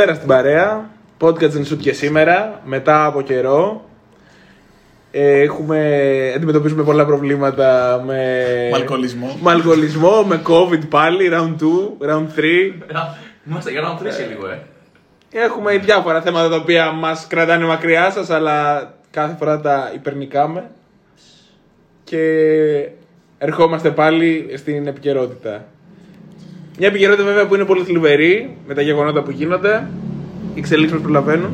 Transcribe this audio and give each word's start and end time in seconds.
Καλησπέρα 0.00 0.14
στην 0.14 0.28
παρέα. 0.28 0.90
Podcast 1.20 1.52
and 1.52 1.72
Shoot 1.72 1.78
και 1.78 1.92
σήμερα, 1.92 2.60
μετά 2.64 3.04
από 3.04 3.22
καιρό. 3.22 3.84
Ε, 5.10 5.40
έχουμε, 5.40 6.32
αντιμετωπίζουμε 6.36 6.82
πολλά 6.82 7.06
προβλήματα 7.06 8.00
με... 8.06 8.14
Με 8.70 8.76
αλκοολισμό. 8.76 9.38
Με 9.42 9.50
αλκοολισμό, 9.50 10.22
με 10.22 10.42
COVID 10.46 10.88
πάλι, 10.88 11.30
round 11.32 11.56
2, 11.62 12.10
round 12.10 12.26
3. 12.38 12.42
Είμαστε 13.48 13.70
για 13.70 13.80
να 13.80 13.96
τρει 13.96 14.10
λίγο, 14.28 14.46
ε. 14.48 14.62
Έχουμε 15.30 15.78
διάφορα 15.78 16.22
θέματα 16.22 16.48
τα 16.48 16.56
οποία 16.56 16.92
μας 16.92 17.26
κρατάνε 17.26 17.64
μακριά 17.64 18.10
σας, 18.10 18.30
αλλά 18.30 18.90
κάθε 19.10 19.36
φορά 19.38 19.60
τα 19.60 19.90
υπερνικάμε. 19.94 20.70
Και 22.04 22.22
ερχόμαστε 23.38 23.90
πάλι 23.90 24.54
στην 24.56 24.86
επικαιρότητα. 24.86 25.64
Μια 26.80 26.88
επικαιρότητα 26.88 27.24
βέβαια 27.24 27.46
που 27.46 27.54
είναι 27.54 27.64
πολύ 27.64 27.84
θλιβερή 27.84 28.56
με 28.66 28.74
τα 28.74 28.82
γεγονότα 28.82 29.22
που 29.22 29.30
γίνονται. 29.30 29.90
Οι 30.54 30.58
εξελίξεις 30.58 30.92
μας 30.92 31.02
προλαβαίνουν. 31.02 31.50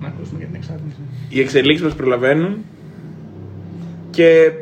Να 0.00 0.08
ακούσουμε 0.08 0.38
για 0.38 0.46
την 0.46 0.56
εξάρτηση. 0.56 0.96
Οι 1.28 1.40
εξελίξεις 1.40 1.84
μας 1.84 1.94
προλαβαίνουν. 1.94 2.64
Και 4.10 4.52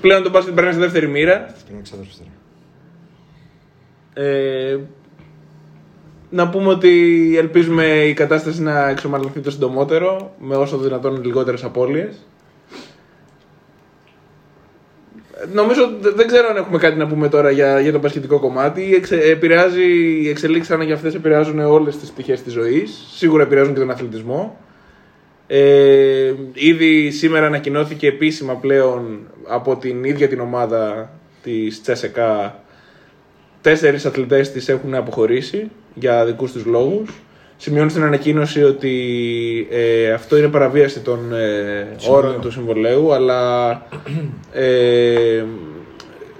πλέον 0.00 0.22
το 0.22 0.30
μπάσκετ 0.30 0.54
περνάει 0.54 0.72
στη 0.72 0.82
δεύτερη 0.82 1.08
μοίρα. 1.08 1.54
Ε, 4.14 4.78
να 6.30 6.48
πούμε 6.48 6.68
ότι 6.68 7.34
ελπίζουμε 7.38 7.84
η 7.84 8.12
κατάσταση 8.14 8.62
να 8.62 8.88
εξομαλυνθεί 8.88 9.40
το 9.40 9.50
συντομότερο 9.50 10.34
με 10.38 10.56
όσο 10.56 10.78
δυνατόν 10.78 11.24
λιγότερες 11.24 11.64
απώλειες. 11.64 12.26
Νομίζω 15.52 15.92
δε- 16.00 16.10
δεν 16.10 16.26
ξέρω 16.26 16.48
αν 16.50 16.56
έχουμε 16.56 16.78
κάτι 16.78 16.96
να 16.98 17.06
πούμε 17.06 17.28
τώρα 17.28 17.50
για, 17.50 17.80
για 17.80 17.92
το 17.92 17.98
πασχετικό 17.98 18.38
κομμάτι. 18.40 18.94
Εξε, 18.94 19.16
επηρεάζει, 19.20 19.82
οι 20.22 20.28
εξελίξεις 20.28 20.66
σαν 20.66 20.86
και 20.86 20.92
αυτές 20.92 21.14
επηρεάζουν 21.14 21.58
όλες 21.60 21.96
τις 21.96 22.10
πτυχές 22.10 22.42
της 22.42 22.52
ζωής. 22.52 23.06
Σίγουρα 23.14 23.42
επηρεάζουν 23.42 23.74
και 23.74 23.80
τον 23.80 23.90
αθλητισμό. 23.90 24.58
Ε, 25.46 26.32
ήδη 26.52 27.10
σήμερα 27.10 27.46
ανακοινώθηκε 27.46 28.06
επίσημα 28.06 28.54
πλέον 28.54 29.18
από 29.48 29.76
την 29.76 30.04
ίδια 30.04 30.28
την 30.28 30.40
ομάδα 30.40 31.10
της 31.42 31.82
Τσέσεκα 31.82 32.58
τέσσερις 33.60 34.06
αθλητές 34.06 34.52
της 34.52 34.68
έχουν 34.68 34.94
αποχωρήσει 34.94 35.70
για 35.94 36.24
δικούς 36.24 36.52
τους 36.52 36.64
λόγους. 36.64 37.10
Σημειώνει 37.56 37.90
στην 37.90 38.02
ανακοίνωση 38.02 38.62
ότι 38.62 39.66
ε, 39.70 40.12
αυτό 40.12 40.36
είναι 40.36 40.48
παραβίαση 40.48 41.00
των 41.00 41.34
ε, 41.34 41.86
όρων 42.08 42.40
του 42.40 42.50
συμβολέου, 42.50 43.12
αλλά 43.12 43.72
ε, 44.52 45.44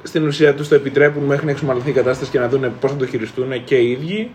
στην 0.02 0.26
ουσία 0.26 0.54
τους 0.54 0.68
το 0.68 0.74
επιτρέπουν 0.74 1.22
μέχρι 1.22 1.44
να 1.44 1.50
εξομαλυνθεί 1.50 1.90
η 1.90 1.92
κατάσταση 1.92 2.30
και 2.30 2.38
να 2.38 2.48
δουν 2.48 2.72
πώς 2.80 2.90
θα 2.90 2.96
το 2.96 3.06
χειριστούν 3.06 3.64
και 3.64 3.76
οι 3.76 3.90
ίδιοι. 3.90 4.30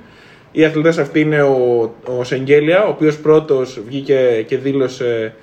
Οι 0.52 0.66
αθλητές 0.66 0.98
αυτοί 0.98 1.20
είναι 1.20 1.42
ο, 1.42 1.81
ο 2.06 2.24
Σεγγέλια, 2.24 2.86
ο 2.86 2.90
οποίος 2.90 3.18
πρώτος 3.20 3.81
βγήκε 3.88 4.46
και 4.48 4.58
δήλωσε 4.58 5.34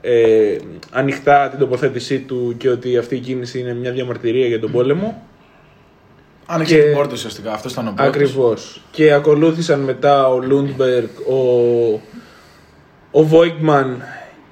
ε, 0.00 0.56
ανοιχτά 0.90 1.48
την 1.48 1.58
τοποθέτησή 1.58 2.18
του 2.18 2.54
και 2.58 2.68
ότι 2.68 2.96
αυτή 2.96 3.14
η 3.14 3.18
κίνηση 3.18 3.58
είναι 3.58 3.74
μια 3.74 3.92
διαμαρτυρία 3.92 4.46
για 4.46 4.60
τον 4.60 4.72
πόλεμο. 4.72 5.22
Άνοιξε 6.46 6.74
Και- 6.76 6.82
την 6.82 6.94
πόρτα 6.94 7.12
ουσιαστικά. 7.12 7.52
Αυτό 7.52 7.68
ήταν 7.68 7.88
ο 7.88 7.92
πρώτο. 7.96 8.08
Ακριβώς. 8.10 8.82
Και 8.90 9.12
ακολούθησαν 9.12 9.80
μετά 9.80 10.28
ο 10.28 10.38
Λούντμπεργκ, 10.42 11.08
ο, 11.28 12.00
ο 13.10 13.22
Βόικμαν 13.24 14.02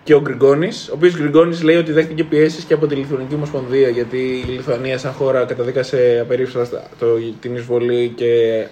και 0.04 0.14
ο 0.14 0.20
Γκριγκόνης. 0.20 0.88
Ο 0.88 0.92
οποίος 0.94 1.16
Γκριγκόνης 1.16 1.62
λέει 1.62 1.76
ότι 1.76 1.92
δέχτηκε 1.92 2.24
πιέσεις 2.24 2.64
και 2.64 2.74
από 2.74 2.86
τη 2.86 2.94
Λιθουανική 2.94 3.34
Ομοσπονδία 3.34 3.88
γιατί 3.88 4.16
η 4.16 4.50
Λιθουανία, 4.50 4.98
σαν 4.98 5.12
χώρα, 5.12 5.44
καταδίκασε 5.44 6.18
απερίφραστα 6.22 6.82
το, 6.98 7.06
την 7.40 7.54
εισβολή 7.54 8.12
και 8.16 8.66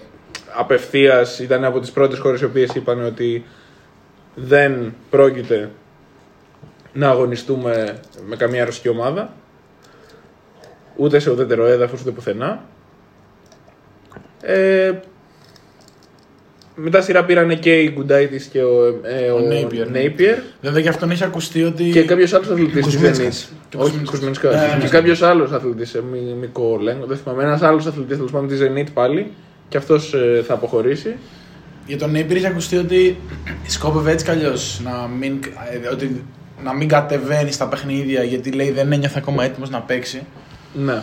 απευθείας 0.55 1.39
ήταν 1.39 1.63
από 1.63 1.79
τις 1.79 1.91
πρώτες 1.91 2.19
χώρες 2.19 2.41
οι 2.41 2.45
οποίες 2.45 2.75
είπαν 2.75 3.05
ότι 3.05 3.45
δεν 4.35 4.93
πρόκειται 5.09 5.69
να 6.93 7.09
αγωνιστούμε 7.09 7.99
με 8.25 8.35
καμία 8.35 8.65
ρωσική 8.65 8.89
ομάδα. 8.89 9.33
Ούτε 10.95 11.19
σε 11.19 11.31
ουδέτερο 11.31 11.65
έδαφος 11.65 12.01
ούτε 12.01 12.11
πουθενά. 12.11 12.63
Ε, 14.41 14.91
μετά 16.75 17.01
σειρά 17.01 17.25
πήραν 17.25 17.59
και 17.59 17.79
η 17.79 17.91
Γκουντάιτης 17.95 18.45
και 18.45 18.63
ο, 18.63 18.85
ε, 19.03 19.29
ο, 19.31 19.35
Ο 19.35 19.39
Napier. 19.49 19.95
Napier 19.95 20.37
Βέβαια 20.61 20.81
και 20.81 20.89
αυτόν 20.89 21.11
έχει 21.11 21.23
ακουστεί 21.23 21.63
ότι. 21.63 21.89
και 21.89 22.03
κάποιος 22.03 22.33
άλλος 22.33 22.49
αθλητής 22.49 22.73
τη 22.73 22.81
Κουσμίνσκας. 22.81 23.49
Zenit. 23.51 23.55
Και 23.69 23.77
Όχι, 23.77 23.85
Κουσμίνσκας. 23.89 24.19
Κουσμίνσκας. 24.19 24.55
Ναι, 24.55 24.61
ναι, 24.61 24.73
Και 24.77 24.83
ναι. 24.83 24.89
κάποιος 24.89 25.21
άλλος 25.21 25.51
αθλητής, 25.51 25.95
Μικο 26.39 26.77
Λέγκο, 26.81 27.05
δεν 27.05 27.17
θυμάμαι. 27.17 27.43
Ένας 27.43 27.61
άλλος 27.61 27.85
αθλητής 27.85 28.15
τέλος 28.15 28.31
πάντων 28.31 28.47
της 28.47 28.59
Zenit 28.61 28.87
πάλι. 28.93 29.31
Και 29.67 29.77
αυτός 29.77 30.15
θα 30.47 30.53
αποχωρήσει. 30.53 31.15
Για 31.85 31.97
τον 31.97 32.11
Napier 32.15 32.35
έχει 32.35 32.45
ακουστεί 32.47 32.77
ότι 32.77 33.17
σκόπευε 33.67 34.11
έτσι 34.11 34.25
κι 34.25 34.31
αλλιώς 34.31 34.81
να 34.83 35.07
μην, 35.19 35.39
ε, 35.83 35.87
ότι 35.87 36.23
να 36.63 36.73
μην 36.73 36.87
κατεβαίνει 36.87 37.51
στα 37.51 37.67
παιχνίδια 37.67 38.23
γιατί 38.23 38.51
λέει 38.51 38.71
δεν 38.71 38.91
ένιωθε 38.91 39.19
ακόμα 39.19 39.43
έτοιμος 39.43 39.69
να 39.69 39.79
παίξει. 39.81 40.21
Ναι. 40.73 41.01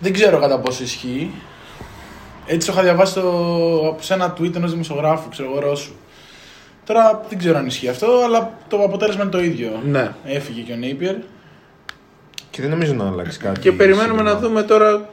Δεν 0.00 0.12
ξέρω 0.12 0.38
κατά 0.40 0.58
πόσο 0.58 0.82
ισχύει. 0.82 1.30
Έτσι 2.50 2.66
το 2.66 2.72
είχα 2.72 2.82
διαβάσει 2.82 3.14
το, 3.14 3.20
από 3.88 3.96
σε 4.02 4.14
ένα 4.14 4.34
tweet 4.38 4.54
ενός 4.56 4.70
δημοσιογράφου, 4.70 5.28
ξέρω 5.28 5.48
εγώ, 5.50 5.60
Ρώσου. 5.60 5.92
Τώρα 6.84 7.24
δεν 7.28 7.38
ξέρω 7.38 7.58
αν 7.58 7.66
ισχύει 7.66 7.88
αυτό, 7.88 8.06
αλλά 8.24 8.50
το 8.68 8.76
αποτέλεσμα 8.82 9.22
είναι 9.22 9.30
το 9.32 9.40
ίδιο. 9.40 9.82
Ναι. 9.84 10.12
Έφυγε 10.24 10.60
και 10.60 10.72
ο 10.72 10.76
Napier. 10.82 11.22
Και 12.50 12.60
δεν 12.60 12.70
νομίζω 12.70 12.94
να 12.94 13.06
αλλάξει 13.06 13.38
κάτι. 13.38 13.60
Και 13.60 13.72
περιμένουμε 13.72 14.22
να 14.22 14.28
σύντομα. 14.30 14.48
δούμε 14.48 14.62
τώρα 14.62 15.08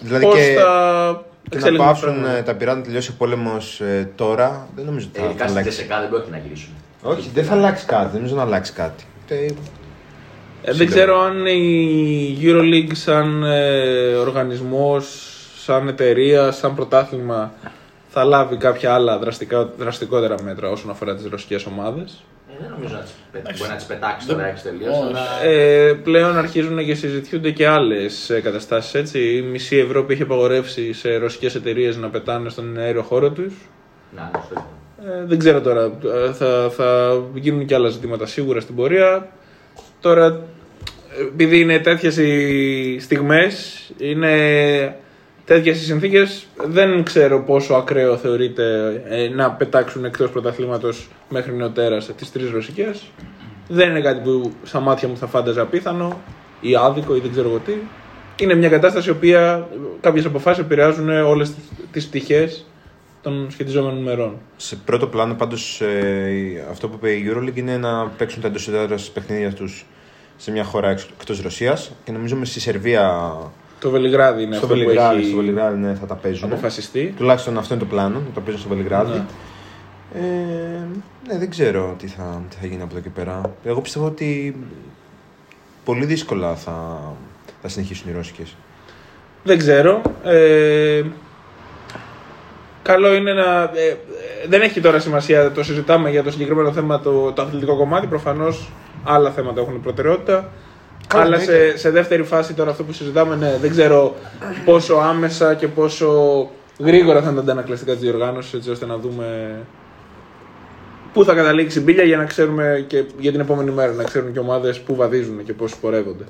Δηλαδή 0.00 0.24
πώς 0.24 0.34
και, 0.34 0.54
θα 0.58 1.22
και 1.50 1.58
να 1.58 1.66
εξελιχθούν 1.66 1.76
τα 1.78 1.84
πάψουν 1.84 2.08
πράγματα. 2.08 2.36
ε, 2.36 2.42
τα 2.42 2.54
πειράματα 2.54 2.80
να 2.80 2.86
τελειώσει 2.86 3.10
ο 3.10 3.14
πόλεμος 3.18 3.82
τώρα. 4.14 4.68
Δεν 4.76 4.84
νομίζω 4.84 5.06
ότι 5.10 5.18
θα, 5.18 5.24
θα 5.24 5.30
Ειδικά 5.30 5.44
στην 5.48 5.56
αλλάξει. 5.58 5.76
Τζεσεκά 5.76 6.00
δεν 6.00 6.08
πρόκειται 6.08 6.30
να 6.30 6.38
γυρίσουν. 6.38 6.70
Όχι, 7.02 7.30
δεν 7.34 7.44
θα 7.44 7.52
αλλάξει 7.54 7.86
κάτι. 7.86 8.04
Δεν 8.04 8.14
νομίζω 8.14 8.34
να 8.34 8.42
αλλάξει 8.42 8.72
κάτι. 8.72 9.04
Ε, 9.28 9.46
Ε, 10.64 10.72
δεν 10.72 10.86
ξέρω 10.86 11.20
αν 11.20 11.46
η 11.46 12.38
EuroLeague 12.42 12.92
σαν 12.94 13.42
ε, 13.44 14.14
οργανισμός, 14.14 15.06
σαν 15.64 15.88
εταιρεία, 15.88 16.50
σαν 16.50 16.74
πρωτάθλημα 16.74 17.52
θα 18.08 18.24
λάβει 18.24 18.56
κάποια 18.56 18.94
άλλα 18.94 19.18
δραστικά, 19.18 19.72
δραστικότερα 19.78 20.34
μέτρα 20.42 20.70
όσον 20.70 20.90
αφορά 20.90 21.14
τις 21.14 21.26
ρωσικές 21.30 21.66
ομάδες. 21.66 22.24
Ε, 22.50 22.54
δεν 22.60 22.70
νομίζω 22.70 22.94
να 22.94 23.00
τις, 23.00 23.12
πε- 23.32 23.58
μπορεί 23.58 23.70
να 23.70 23.76
τις 23.76 23.84
πετάξει 23.84 24.26
τώρα 24.26 24.46
έξω 24.46 24.62
τελείω. 24.62 24.90
Όχι. 24.92 25.00
Αλλά... 25.00 25.42
Ε, 25.44 25.92
πλέον 25.92 26.36
αρχίζουν 26.38 26.84
και 26.84 26.94
συζητιούνται 26.94 27.50
και 27.50 27.66
άλλες 27.66 28.30
ε, 28.30 28.40
καταστάσεις 28.40 28.94
έτσι. 28.94 29.36
Η 29.36 29.42
μισή 29.42 29.76
Ευρώπη 29.76 30.12
έχει 30.12 30.22
απαγορεύσει 30.22 30.92
σε 30.92 31.16
ρωσικές 31.16 31.54
εταιρείες 31.54 31.96
να 31.96 32.08
πετάνε 32.08 32.48
στον 32.48 32.78
αέριο 32.78 33.02
χώρο 33.02 33.30
τους. 33.30 33.54
Να, 34.16 34.22
ναι, 34.22 34.30
σωστό. 34.38 34.66
Ε, 35.06 35.24
δεν 35.24 35.38
ξέρω 35.38 35.60
τώρα. 35.60 35.92
Ε, 36.26 36.32
Θα, 36.32 36.70
θα 36.70 37.20
γίνουν 37.34 37.66
και 37.66 37.74
άλλα 37.74 37.88
ζητήματα 37.88 38.26
σίγουρα 38.26 38.60
στην 38.60 38.74
πορεία. 38.74 39.28
Τώρα, 40.00 40.26
ε, 40.26 41.22
επειδή 41.22 41.60
είναι 41.60 41.78
τέτοιες 41.78 42.16
οι 42.16 42.98
στιγμές, 43.00 43.80
είναι 43.98 44.96
τέτοιες 45.44 45.80
οι 45.80 45.84
συνθήκες, 45.84 46.46
δεν 46.66 47.02
ξέρω 47.02 47.42
πόσο 47.42 47.74
ακραίο 47.74 48.16
θεωρείται 48.16 49.02
ε, 49.08 49.28
να 49.28 49.50
πετάξουν 49.50 50.04
εκτός 50.04 50.30
πρωταθλήματος 50.30 51.08
μέχρι 51.28 51.54
νεοτέρας 51.54 52.10
τις 52.16 52.32
τρεις 52.32 52.50
ρωσικές. 52.50 53.02
Δεν 53.68 53.90
είναι 53.90 54.00
κάτι 54.00 54.20
που 54.20 54.52
στα 54.62 54.80
μάτια 54.80 55.08
μου 55.08 55.16
θα 55.16 55.26
φάνταζα 55.26 55.62
απίθανο 55.62 56.20
ή 56.60 56.74
άδικο 56.76 57.16
ή 57.16 57.20
δεν 57.20 57.30
ξέρω 57.30 57.48
εγώ 57.48 57.58
τι. 57.58 57.72
Είναι 58.36 58.54
μια 58.54 58.68
κατάσταση 58.68 59.08
η 59.08 59.12
οποία 59.12 59.68
κάποιες 60.00 60.24
αποφάσεις 60.24 60.62
επηρεάζουν 60.64 61.08
όλες 61.08 61.52
τις 61.92 62.06
πτυχές 62.06 62.66
των 63.22 63.46
σχετιζόμενων 63.50 64.02
μερών. 64.02 64.38
σε 64.56 64.76
πρώτο 64.76 65.06
πλάνο, 65.06 65.34
πάντως, 65.34 65.82
αυτό 66.70 66.88
που 66.88 66.94
είπε 66.94 67.10
η 67.10 67.30
Euroleague 67.30 67.56
είναι 67.56 67.76
να 67.76 68.06
παίξουν 68.06 68.42
τα 68.42 68.48
εντός 68.48 68.68
έδρας 68.68 69.10
παιχνίδια 69.10 69.52
τους 69.52 69.86
σε 70.36 70.50
μια 70.50 70.64
χώρα 70.64 70.90
εκτός 70.90 71.40
Ρωσίας. 71.42 71.92
Και 72.04 72.12
νομίζω 72.12 72.36
μες 72.36 72.48
στη 72.48 72.60
Σερβία 72.60 73.34
Το 73.82 73.90
Βελιγράδι 73.90 74.42
είναι 74.42 74.56
Στο 74.56 74.64
αυτό 74.64 74.76
που 74.76 74.80
Βελιγράδι, 74.80 75.18
έχει 75.18 75.26
στο 75.26 75.36
Βελιγράδι 75.36 75.78
ναι, 75.78 75.94
θα 75.94 76.06
τα 76.06 76.14
παίζουν. 76.14 76.52
αποφασιστεί. 76.52 77.14
Τουλάχιστον 77.16 77.58
αυτό 77.58 77.74
είναι 77.74 77.82
το 77.82 77.88
πλάνο, 77.88 78.18
να 78.18 78.34
τα 78.34 78.40
παίζουν 78.40 78.60
στο 78.60 78.68
Βελιγράδι. 78.68 79.12
Ναι. 79.12 79.24
Ε, 80.14 80.86
ναι, 81.28 81.38
δεν 81.38 81.50
ξέρω 81.50 81.94
τι 81.98 82.06
θα, 82.06 82.42
τι 82.50 82.56
θα 82.60 82.66
γίνει 82.66 82.82
από 82.82 82.90
εδώ 82.92 83.02
και 83.02 83.08
πέρα. 83.08 83.40
Εγώ 83.64 83.80
πιστεύω 83.80 84.06
ότι 84.06 84.56
πολύ 85.84 86.04
δύσκολα 86.04 86.54
θα, 86.54 87.00
θα 87.62 87.68
συνεχίσουν 87.68 88.10
οι 88.10 88.12
Ρώσικες. 88.12 88.56
Δεν 89.44 89.58
ξέρω. 89.58 90.02
Ε, 90.24 91.02
καλό 92.82 93.14
είναι 93.14 93.32
να. 93.32 93.62
ε, 93.62 93.88
ε, 93.88 93.96
δεν 94.48 94.60
έχει 94.60 94.80
τώρα 94.80 94.98
σημασία, 94.98 95.52
το 95.52 95.64
συζητάμε 95.64 96.10
για 96.10 96.22
το 96.22 96.30
συγκεκριμένο 96.30 96.72
θέμα 96.72 97.00
το, 97.00 97.32
το 97.32 97.42
αθλητικό 97.42 97.76
κομμάτι. 97.76 98.06
Προφανώς 98.06 98.70
άλλα 99.04 99.30
θέματα 99.30 99.60
έχουν 99.60 99.80
προτεραιότητα. 99.80 100.50
Καλά, 101.12 101.24
Αλλά 101.24 101.36
εννοείται. 101.36 101.70
σε, 101.70 101.78
σε 101.78 101.90
δεύτερη 101.90 102.22
φάση 102.22 102.54
τώρα 102.54 102.70
αυτό 102.70 102.84
που 102.84 102.92
συζητάμε, 102.92 103.36
ναι, 103.36 103.56
δεν 103.60 103.70
ξέρω 103.70 104.14
πόσο 104.64 104.94
άμεσα 104.94 105.54
και 105.54 105.68
πόσο 105.68 106.50
γρήγορα 106.78 107.20
θα 107.20 107.26
είναι 107.26 107.36
τα 107.36 107.42
αντανακλαστικά 107.42 107.92
της 107.92 108.00
διοργάνωσης, 108.00 108.52
έτσι 108.52 108.70
ώστε 108.70 108.86
να 108.86 108.96
δούμε 108.98 109.58
πού 111.12 111.24
θα 111.24 111.34
καταλήξει 111.34 111.78
η 111.78 111.82
μπύλια 111.84 112.04
για 112.04 112.16
να 112.16 112.24
ξέρουμε 112.24 112.84
και 112.86 113.04
για 113.18 113.30
την 113.30 113.40
επόμενη 113.40 113.70
μέρα, 113.70 113.92
να 113.92 114.04
ξέρουν 114.04 114.32
και 114.32 114.38
ομάδες 114.38 114.80
πού 114.80 114.94
βαδίζουν 114.94 115.44
και 115.44 115.52
πώς 115.52 115.76
πορεύονται. 115.76 116.24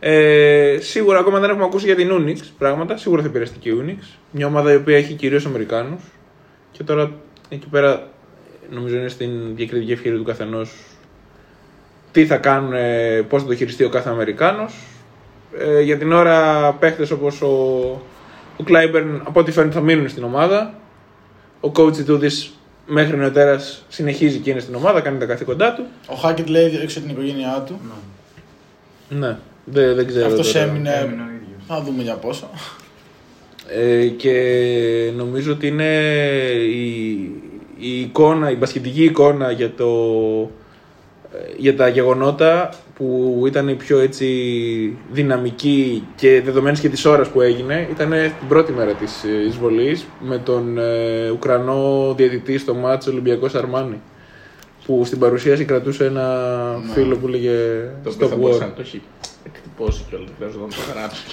Ε, 0.00 0.78
σίγουρα 0.80 1.18
ακόμα 1.18 1.40
δεν 1.40 1.50
έχουμε 1.50 1.64
ακούσει 1.64 1.86
για 1.86 1.96
την 1.96 2.10
Unix 2.12 2.38
πράγματα. 2.58 2.96
Σίγουρα 2.96 3.22
θα 3.22 3.28
επηρεαστεί 3.28 3.58
και 3.58 3.68
η 3.68 3.82
Unix. 3.84 4.16
Μια 4.30 4.46
ομάδα 4.46 4.72
η 4.72 4.76
οποία 4.76 4.96
έχει 4.96 5.14
κυρίως 5.14 5.46
Αμερικάνους. 5.46 6.02
Και 6.72 6.82
τώρα 6.82 7.12
εκεί 7.48 7.66
πέρα 7.68 8.08
νομίζω 8.70 8.96
είναι 8.96 9.08
στην 9.08 9.56
διακριτική 9.56 9.92
ευκαιρία 9.92 10.18
του 10.18 10.24
καθενός 10.24 10.74
τι 12.12 12.26
θα 12.26 12.36
κάνουν, 12.36 12.72
πώς 13.28 13.42
θα 13.42 13.48
το 13.48 13.54
χειριστεί 13.54 13.84
ο 13.84 13.88
κάθε 13.88 14.10
Αμερικάνος. 14.10 14.74
Ε, 15.58 15.80
για 15.80 15.98
την 15.98 16.12
ώρα 16.12 16.72
παίχτες 16.72 17.10
όπως 17.10 17.42
ο, 17.42 17.46
ο 18.56 18.62
Κλάιμπερν 18.64 19.22
από 19.24 19.40
ό,τι 19.40 19.52
φαίνεται 19.52 19.74
θα 19.74 19.80
μείνουν 19.80 20.08
στην 20.08 20.24
ομάδα. 20.24 20.74
Ο 21.60 21.70
coach 21.76 22.04
Τούδη 22.04 22.28
μέχρι 22.86 23.16
νεοτέρας 23.16 23.84
συνεχίζει 23.88 24.38
και 24.38 24.50
είναι 24.50 24.60
στην 24.60 24.74
ομάδα, 24.74 25.00
κάνει 25.00 25.18
τα 25.18 25.26
καθήκοντά 25.26 25.74
του. 25.74 25.84
Ο 26.06 26.14
Χάκετ 26.14 26.48
λέει 26.48 26.78
έξω 26.82 27.00
την 27.00 27.10
οικογένειά 27.10 27.64
του. 27.66 27.80
Ναι, 29.08 29.36
δεν, 29.64 29.94
δεν 29.94 30.06
ξέρω. 30.06 30.26
Αυτός 30.26 30.52
τώρα. 30.52 30.64
έμεινε. 30.64 30.90
Έμεινε 30.90 31.22
ο 31.22 31.34
ίδιος. 31.34 31.62
Θα 31.66 31.82
δούμε 31.82 32.02
για 32.02 32.14
πόσο. 32.14 32.50
Ε, 33.68 34.06
και 34.06 35.12
νομίζω 35.16 35.52
ότι 35.52 35.66
είναι 35.66 36.02
η, 36.66 37.10
η 37.78 38.00
εικόνα, 38.00 38.50
η 38.50 38.56
μπασκετική 38.56 39.04
εικόνα 39.04 39.50
για, 39.50 39.74
το, 39.74 39.90
ε, 40.42 40.67
για 41.56 41.76
τα 41.76 41.88
γεγονότα 41.88 42.70
που 42.94 43.42
ήταν 43.46 43.68
η 43.68 43.74
πιο 43.74 43.98
έτσι 43.98 44.26
δυναμική 45.10 46.06
και 46.16 46.42
δεδομένης 46.44 46.80
και 46.80 46.88
της 46.88 47.04
ώρας 47.04 47.28
που 47.28 47.40
έγινε 47.40 47.88
ήταν 47.90 48.10
την 48.10 48.48
πρώτη 48.48 48.72
μέρα 48.72 48.92
της 48.92 49.24
ε, 49.24 49.46
εισβολής 49.46 50.06
με 50.20 50.38
τον 50.38 50.78
ε, 50.78 51.30
Ουκρανό 51.30 52.14
διαιτητή 52.16 52.58
στο 52.58 52.74
μάτς 52.74 53.06
Ολυμπιακός 53.06 53.54
Αρμάνι 53.54 54.00
που 54.86 55.02
στην 55.04 55.18
παρουσίαση 55.18 55.64
κρατούσε 55.64 56.04
ένα 56.04 56.26
φίλο 56.94 57.16
που 57.16 57.28
λέγε 57.28 57.50
Το 58.02 58.10
οποίο 58.10 58.28
θα 58.28 58.34
Stop 58.34 58.38
μπορούσε 58.38 58.64
War. 58.64 58.66
να 58.66 58.72
το 58.72 58.82
έχει 59.84 60.00
εκτυπώσει 60.00 60.04
κιόλας, 60.08 60.30
δεν 60.38 60.48
ξέρω 60.48 60.64
να 60.64 60.70
το 60.70 60.82
γράψει. 60.92 61.24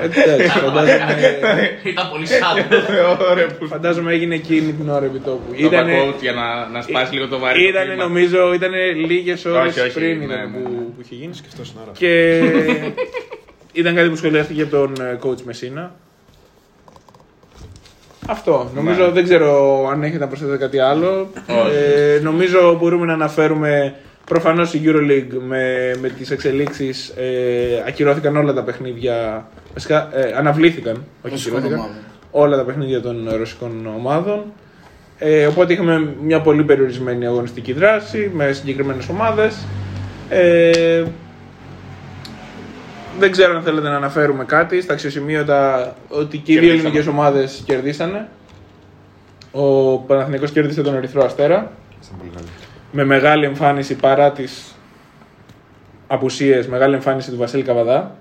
Εντάξει, 0.00 0.58
φαντάζομαι, 0.58 1.78
Ήταν 1.84 2.08
πολύ 2.10 2.26
σαν. 2.26 2.56
Ωραία 3.30 3.46
που 3.46 3.66
φαντάζομαι 3.66 4.12
έγινε 4.12 4.34
εκείνη 4.34 4.72
την 4.72 4.88
ώρα 4.88 5.04
επί 5.04 5.18
τόπου. 5.18 5.50
το 5.50 5.56
είπα 5.64 5.84
coach 5.84 6.20
για 6.20 6.32
να, 6.32 6.68
να 6.68 6.82
σπάσει 6.82 7.14
λίγο 7.14 7.28
το 7.28 7.38
βάρη. 7.38 7.68
Ήταν 7.68 7.96
νομίζω, 7.96 8.52
ήταν 8.54 8.72
λίγες 9.06 9.44
ώρες 9.44 9.76
Όχι, 9.76 9.80
όχι, 9.80 9.92
πριν 9.92 10.18
ναι, 10.18 10.24
ήταν 10.24 10.50
ναι, 10.50 10.58
που, 10.58 10.70
ναι. 10.70 10.78
που 10.78 11.00
είχε 11.04 11.14
γίνει. 11.14 11.34
Σκεφτός 11.34 11.74
να 11.74 11.92
Και 11.92 12.40
ήταν 13.80 13.94
κάτι 13.94 14.08
που 14.08 14.16
σχολιάστηκε 14.16 14.62
από 14.62 14.70
τον 14.70 14.92
ε, 15.00 15.18
coach 15.22 15.42
Μεσίνα. 15.42 15.94
Αυτό. 18.26 18.70
Νομίζω 18.74 19.04
Ναι. 19.04 19.10
δεν 19.10 19.24
ξέρω 19.24 19.86
αν 19.88 20.02
έχετε 20.02 20.18
να 20.18 20.26
προσθέσετε 20.26 20.56
κάτι 20.56 20.78
άλλο. 20.78 21.30
Ε, 21.72 22.20
νομίζω 22.22 22.76
μπορούμε 22.80 23.06
να 23.06 23.12
αναφέρουμε 23.12 23.94
προφανώς 24.28 24.74
η 24.74 24.80
Euroleague 24.84 25.38
με, 25.46 25.94
με 26.00 26.08
τις 26.08 26.30
εξελίξεις. 26.30 27.08
Ε, 27.08 27.84
ακυρώθηκαν 27.86 28.36
όλα 28.36 28.52
τα 28.52 28.62
παιχνίδια. 28.62 29.46
Βασικά 29.72 30.08
ε, 30.12 30.32
αναβλήθηκαν. 30.36 30.94
Όχι 31.22 31.32
Ρωσικών 31.34 31.58
ακυρώθηκαν. 31.58 31.78
ομάδων. 31.84 32.02
Όλα 32.30 32.56
τα 32.56 32.64
παιχνίδια 32.64 33.00
των 33.00 33.28
ρωσικών 33.36 33.86
ομάδων. 33.96 34.44
Ε, 35.18 35.46
οπότε 35.46 35.72
είχαμε 35.72 36.14
μια 36.22 36.40
πολύ 36.40 36.64
περιορισμένη 36.64 37.26
αγωνιστική 37.26 37.72
δράση 37.72 38.30
με 38.34 38.52
συγκεκριμένες 38.52 39.08
ομάδες. 39.08 39.66
Ε, 40.28 41.04
δεν 43.18 43.30
ξέρω 43.30 43.56
αν 43.56 43.62
θέλετε 43.62 43.88
να 43.88 43.96
αναφέρουμε 43.96 44.44
κάτι. 44.44 44.80
Στα 44.80 44.92
αξιοσημείωτα 44.92 45.94
ότι 46.08 46.38
και 46.38 46.52
οι 46.52 46.54
δύο 46.58 46.60
Κερδίσαμε. 46.68 46.88
ελληνικές 46.88 47.06
ομάδες 47.06 47.62
κερδίσανε. 47.66 48.28
Ο 49.52 49.96
Παναθηναϊκός 49.98 50.50
κέρδισε 50.50 50.82
τον 50.82 50.94
Ερυθρό 50.94 51.24
Αστέρα 51.24 51.72
με 52.92 53.04
μεγάλη 53.04 53.44
εμφάνιση 53.44 53.94
παρά 53.94 54.32
τις 54.32 54.74
απουσίες, 56.06 56.66
μεγάλη 56.66 56.94
εμφάνιση 56.94 57.30
του 57.30 57.36
Βασίλη 57.36 57.62
Καβαδά 57.62 58.16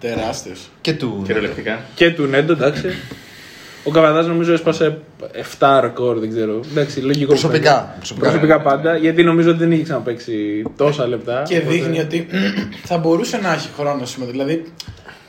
Τεράστιος. 0.00 0.70
Και 0.80 0.92
του. 0.92 1.22
Κυριολεκτικά. 1.26 1.80
και 1.94 2.10
του 2.10 2.26
Νέντο, 2.26 2.52
εντάξει. 2.52 2.88
Ο 3.84 3.90
Καβαδάς 3.90 4.26
νομίζω 4.26 4.52
έσπασε 4.52 4.98
7 5.58 5.78
ρεκόρ, 5.80 6.18
δεν 6.18 6.30
ξέρω. 6.30 6.60
Εντάξει, 6.70 7.00
λογικό. 7.00 7.28
Προσωπικά. 7.28 7.94
Προσωπικά 8.18 8.60
πάντα, 8.60 8.96
γιατί 8.96 9.22
νομίζω 9.22 9.50
ότι 9.50 9.58
δεν 9.58 9.72
είχε 9.72 9.82
ξαναπέξει 9.82 10.62
τόσα 10.76 11.06
λεπτά. 11.06 11.42
Και 11.46 11.56
οπότε- 11.56 11.72
δείχνει 11.72 11.98
ότι 12.00 12.26
θα 12.88 12.98
μπορούσε 12.98 13.36
να 13.36 13.52
έχει 13.52 13.68
χρόνο 13.76 14.06
σήμερα. 14.06 14.30
Δηλαδή, 14.30 14.64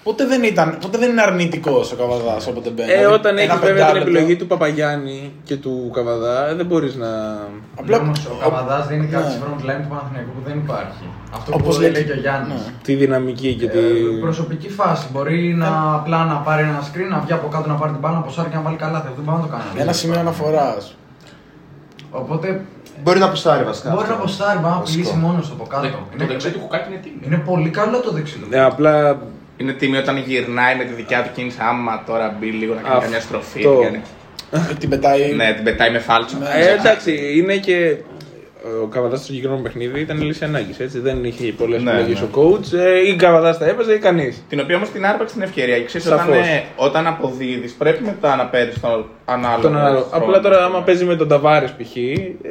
ποτέ 0.03 0.25
δεν, 0.25 0.43
ήταν, 0.43 0.77
ποτέ 0.81 0.97
δεν 0.97 1.09
είναι 1.09 1.21
αρνητικός 1.21 1.91
ο 1.91 1.95
Καβαδάς 1.95 2.47
όποτε 2.47 2.69
μπαίνει. 2.69 2.91
Ε, 2.91 2.95
Δηλαδή, 2.97 3.13
όταν 3.13 3.37
ένα 3.37 3.53
έχει 3.53 3.61
βέβαια 3.65 3.73
την 3.73 3.93
πεντάλεπτο. 3.93 4.09
επιλογή 4.09 4.35
του 4.35 4.47
Παπαγιάννη 4.47 5.31
και 5.43 5.55
του 5.55 5.91
Καβαδά, 5.93 6.47
ε, 6.49 6.53
δεν 6.55 6.65
μπορείς 6.65 6.95
να. 6.95 7.07
Απλά 7.79 7.97
Όμως 7.99 8.25
ο 8.25 8.35
Καβαδάς 8.43 8.87
δίνει 8.87 9.05
κάτι 9.07 9.23
Ναι. 9.25 9.29
στη 9.31 9.39
front 9.43 9.59
line 9.69 9.81
του 9.83 9.87
Παναθηναϊκού 9.89 10.31
που 10.35 10.41
δεν 10.49 10.57
υπάρχει. 10.57 11.05
Αυτό 11.33 11.51
Όπως 11.55 11.75
που 11.75 11.81
λέει 11.81 11.91
λέει 11.91 12.03
και- 12.03 12.07
και 12.11 12.17
ο 12.17 12.21
Γιάννης. 12.21 12.61
ναι. 12.65 12.73
τη 12.83 12.93
δυναμική 12.95 13.53
και 13.55 13.67
τη. 13.67 13.77
Ε, 13.77 14.19
προσωπική 14.21 14.69
φάση. 14.69 15.07
Μπορεί 15.11 15.53
να 15.63 15.93
απλά 15.93 16.25
να 16.25 16.35
πάρει 16.35 16.63
ένα 16.63 16.81
screen, 16.87 17.09
να 17.09 17.19
βγει 17.19 17.33
από 17.33 17.47
κάτω 17.47 17.67
να 17.69 17.75
πάρει 17.75 17.91
την 17.91 17.99
μπάλα, 18.01 18.15
να 18.15 18.21
ποσάρει 18.21 18.49
και 18.49 18.55
να 18.55 18.61
βάλει 18.61 18.75
καλά. 18.77 18.99
Δεν 19.15 19.25
πάει 19.25 19.35
να 19.35 19.41
το 19.41 19.47
κάνει. 19.47 19.63
Ένα 19.77 19.93
σημείο 19.93 20.19
αναφοράς. 20.19 20.95
Οπότε 22.11 22.61
Μπορεί 23.03 23.19
να 23.19 23.25
αποστάρει 23.25 23.63
βασικά. 23.63 23.89
μπορεί 23.89 24.01
να 24.01 24.07
αυτό. 24.07 24.23
αποστάρει, 24.23 24.57
μπορεί 24.59 24.73
να 24.73 24.79
Βασικό. 24.79 25.01
απειλήσει 25.01 25.25
μόνος 25.25 25.47
του 25.47 25.53
από 25.59 25.65
κάτω. 25.73 25.87
Το 25.87 25.97
Είναι, 26.15 26.25
δεξί 26.25 26.51
του 26.51 26.59
κουκάκι 26.59 26.89
είναι 26.91 26.99
τίμιο. 27.03 27.19
είναι 27.25 27.37
πολύ 27.45 27.69
καλό 27.69 27.99
το 27.99 28.11
δεξί 28.11 28.37
του. 28.39 28.45
Ναι, 28.49 28.59
απλά 28.59 29.21
Είναι 29.57 29.71
τίμιο 29.73 29.99
όταν 29.99 30.17
γυρνάει 30.17 30.75
με 30.75 30.83
τη 30.83 30.93
δικιά 30.93 31.23
του 31.23 31.29
κίνηση. 31.35 31.57
Άμα 31.61 32.03
τώρα 32.07 32.35
μπει 32.39 32.47
λίγο 32.51 32.73
να 32.73 32.81
κάνει 32.81 32.93
Αυτό. 32.93 33.03
καμιά 33.03 33.19
στροφή. 33.19 33.61
Το- 33.61 33.79
κάνει- 33.83 34.01
την 34.79 34.89
πετάει. 34.89 35.31
Ναι, 35.33 35.53
την 35.53 35.63
πετάει 35.63 35.91
με 35.91 35.99
φάλτσο. 35.99 36.37
Ε, 36.57 36.73
εντάξει, 36.73 37.33
είναι 37.37 37.57
και. 37.57 37.95
Ο 38.83 38.87
Καβαδάς 38.87 39.17
στο 39.17 39.27
συγκεκριμένο 39.27 39.61
παιχνίδι 39.61 39.99
ήταν 39.99 40.21
λύση 40.21 40.43
ανάγκης. 40.43 40.77
Δεν 41.01 41.23
είχε 41.23 41.51
πολλές 41.51 41.83
Ναι, 41.83 41.91
επιλογές 41.91 42.19
ναι. 42.21 42.27
ο 42.27 42.29
coach. 42.41 42.73
Ε, 42.77 43.07
ή 43.07 43.15
Καβαδάς 43.15 43.57
τα 43.57 43.65
έπαιζε 43.65 43.93
ή 43.93 43.97
κανείς. 43.99 44.43
Την 44.49 44.59
οποία 44.59 44.75
όμως 44.75 44.89
την 44.89 45.05
άρπαξε 45.05 45.33
την 45.33 45.43
ευκαιρία. 45.43 45.83
Ξέρεις, 45.83 46.07
όταν, 46.07 46.19
Σαφώς. 46.19 46.35
ε, 46.37 46.63
όταν 46.75 47.07
αποδίδεις, 47.07 47.73
πρέπει 47.73 48.03
μετά 48.03 48.35
να 48.35 48.45
παίρνεις 48.45 48.79
τον 48.79 49.05
ανάλογο. 49.25 49.61
Τον 49.61 49.77
άλλο. 49.77 49.99
χρόνο. 49.99 50.23
Απλά 50.25 50.39
τώρα, 50.39 50.65
άμα 50.65 50.81
παίζει 50.81 51.05
με 51.05 51.15
τον 51.15 51.27
Ταβάρες 51.27 51.71
π.χ., 51.77 51.95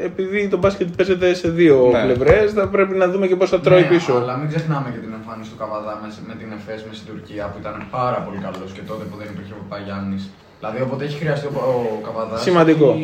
επειδή 0.04 0.48
το 0.48 0.56
μπάσκετ 0.58 0.88
παίζεται 0.96 1.34
σε 1.34 1.48
δύο 1.48 1.88
Ναι. 1.92 2.02
πλευρές, 2.04 2.52
θα 2.52 2.68
πρέπει 2.68 2.94
να 2.96 3.08
δούμε 3.08 3.26
και 3.26 3.36
πώς 3.36 3.48
θα 3.50 3.60
τρώει 3.60 3.80
Ναι, 3.80 3.86
πίσω. 3.88 4.12
Αλλά 4.14 4.36
μην 4.36 4.48
ξεχνάμε 4.48 4.88
και 4.94 4.98
την 4.98 5.12
εμφάνιση 5.18 5.50
του 5.50 5.56
Καβαδά 5.56 5.98
με, 6.02 6.08
με 6.28 6.34
την 6.40 6.48
ΕΦΕΣ 6.56 6.84
με 6.88 6.94
στην 6.94 7.06
Τουρκία 7.12 7.44
που 7.52 7.56
ήταν 7.60 7.86
πάρα 7.90 8.18
πολύ 8.26 8.38
καλός 8.46 8.70
και 8.76 8.80
τότε 8.90 9.04
που 9.10 9.16
δεν 9.20 9.26
υπήρχε 9.32 9.52
ο 9.52 9.64
Παγιάννη. 9.68 10.18
Δηλαδή 10.64 10.80
όποτε 10.82 11.04
έχει 11.04 11.18
χρειαστεί 11.18 11.46
ο, 11.46 11.50
ο 11.98 12.00
Καβαδά. 12.06 12.36
Σημαντικό. 12.38 12.96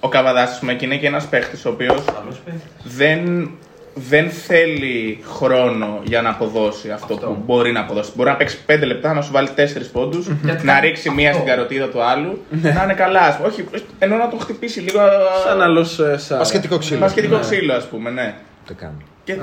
Ο 0.00 0.08
Καβαδά, 0.08 0.42
α 0.42 0.56
πούμε, 0.60 0.74
και 0.74 0.84
είναι 0.84 0.96
και 0.96 1.06
ένας 1.06 1.26
παίχτης 1.26 1.64
ο 1.64 1.68
οποίος 1.68 2.04
Καλό 2.04 2.36
παίχτης. 2.44 2.62
δεν, 2.96 3.50
δεν 3.94 4.30
θέλει 4.30 5.24
χρόνο 5.36 6.00
για 6.04 6.22
να 6.22 6.28
αποδώσει 6.30 6.90
αυτό, 6.90 7.14
Αυτό. 7.14 7.26
που 7.26 7.42
μπορεί 7.46 7.72
να 7.72 7.80
αποδώσει. 7.80 8.10
Μπορεί 8.14 8.28
να 8.30 8.36
παίξει 8.36 8.58
5 8.66 8.86
λεπτά, 8.86 9.12
να 9.14 9.20
σου 9.22 9.32
βάλει 9.32 9.48
4 9.56 9.60
πόντους, 9.92 10.26
Γιατί 10.44 10.66
να 10.66 10.72
κάνει 10.72 10.86
ρίξει 10.86 11.10
μία 11.10 11.30
αυτό. 11.30 11.40
στην 11.40 11.52
καροτίδα 11.54 11.88
του 11.88 12.02
άλλου, 12.02 12.44
να 12.50 12.82
είναι 12.84 12.94
καλά. 12.94 13.20
ας 13.20 13.36
πούμε. 13.36 13.48
Όχι, 13.48 13.64
ενώ 13.98 14.16
να 14.16 14.28
τον 14.28 14.40
χτυπήσει 14.40 14.80
λίγο. 14.80 15.00
Σαν 15.44 15.62
άλλο 15.62 15.84
Σάρα. 15.84 16.38
Πασχετικό 16.38 16.78
ξύλο. 16.78 16.98
Μασχετικό 17.00 17.38
ξύλο, 17.38 17.74
ας 17.74 17.84
πούμε, 17.86 18.10
ναι. 18.10 18.34
Το 18.66 18.74
κάνω. 18.74 18.96
Και, 19.24 19.36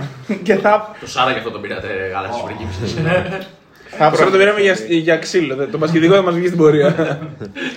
και 0.43 0.55
θα. 0.55 0.95
Το 0.99 1.07
Σάρα 1.07 1.31
και 1.31 1.37
αυτό 1.37 1.51
τον 1.51 1.61
πήρατε 1.61 1.87
γάλα 2.13 2.27
τη 2.27 3.45
πριγκίπισσα. 3.91 4.09
θα 4.09 4.17
Τώρα 4.17 4.31
το 4.31 4.37
πήραμε 4.37 4.59
για, 4.61 4.75
για 4.87 5.17
ξύλο. 5.17 5.55
δε- 5.55 5.65
Το 5.65 5.77
πασχετικό 5.77 6.15
θα 6.15 6.21
μας 6.21 6.35
βγει 6.35 6.45
στην 6.45 6.57
πορεία. 6.57 7.19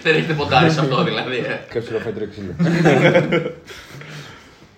Δεν 0.02 0.14
έχετε 0.14 0.32
ποντάρει 0.32 0.70
σε 0.70 0.80
αυτό 0.80 1.04
δηλαδή. 1.04 1.36
ε. 1.36 1.60
Κάψιλο 1.74 1.98
φέντρο 1.98 2.24
ξύλο. 2.30 2.52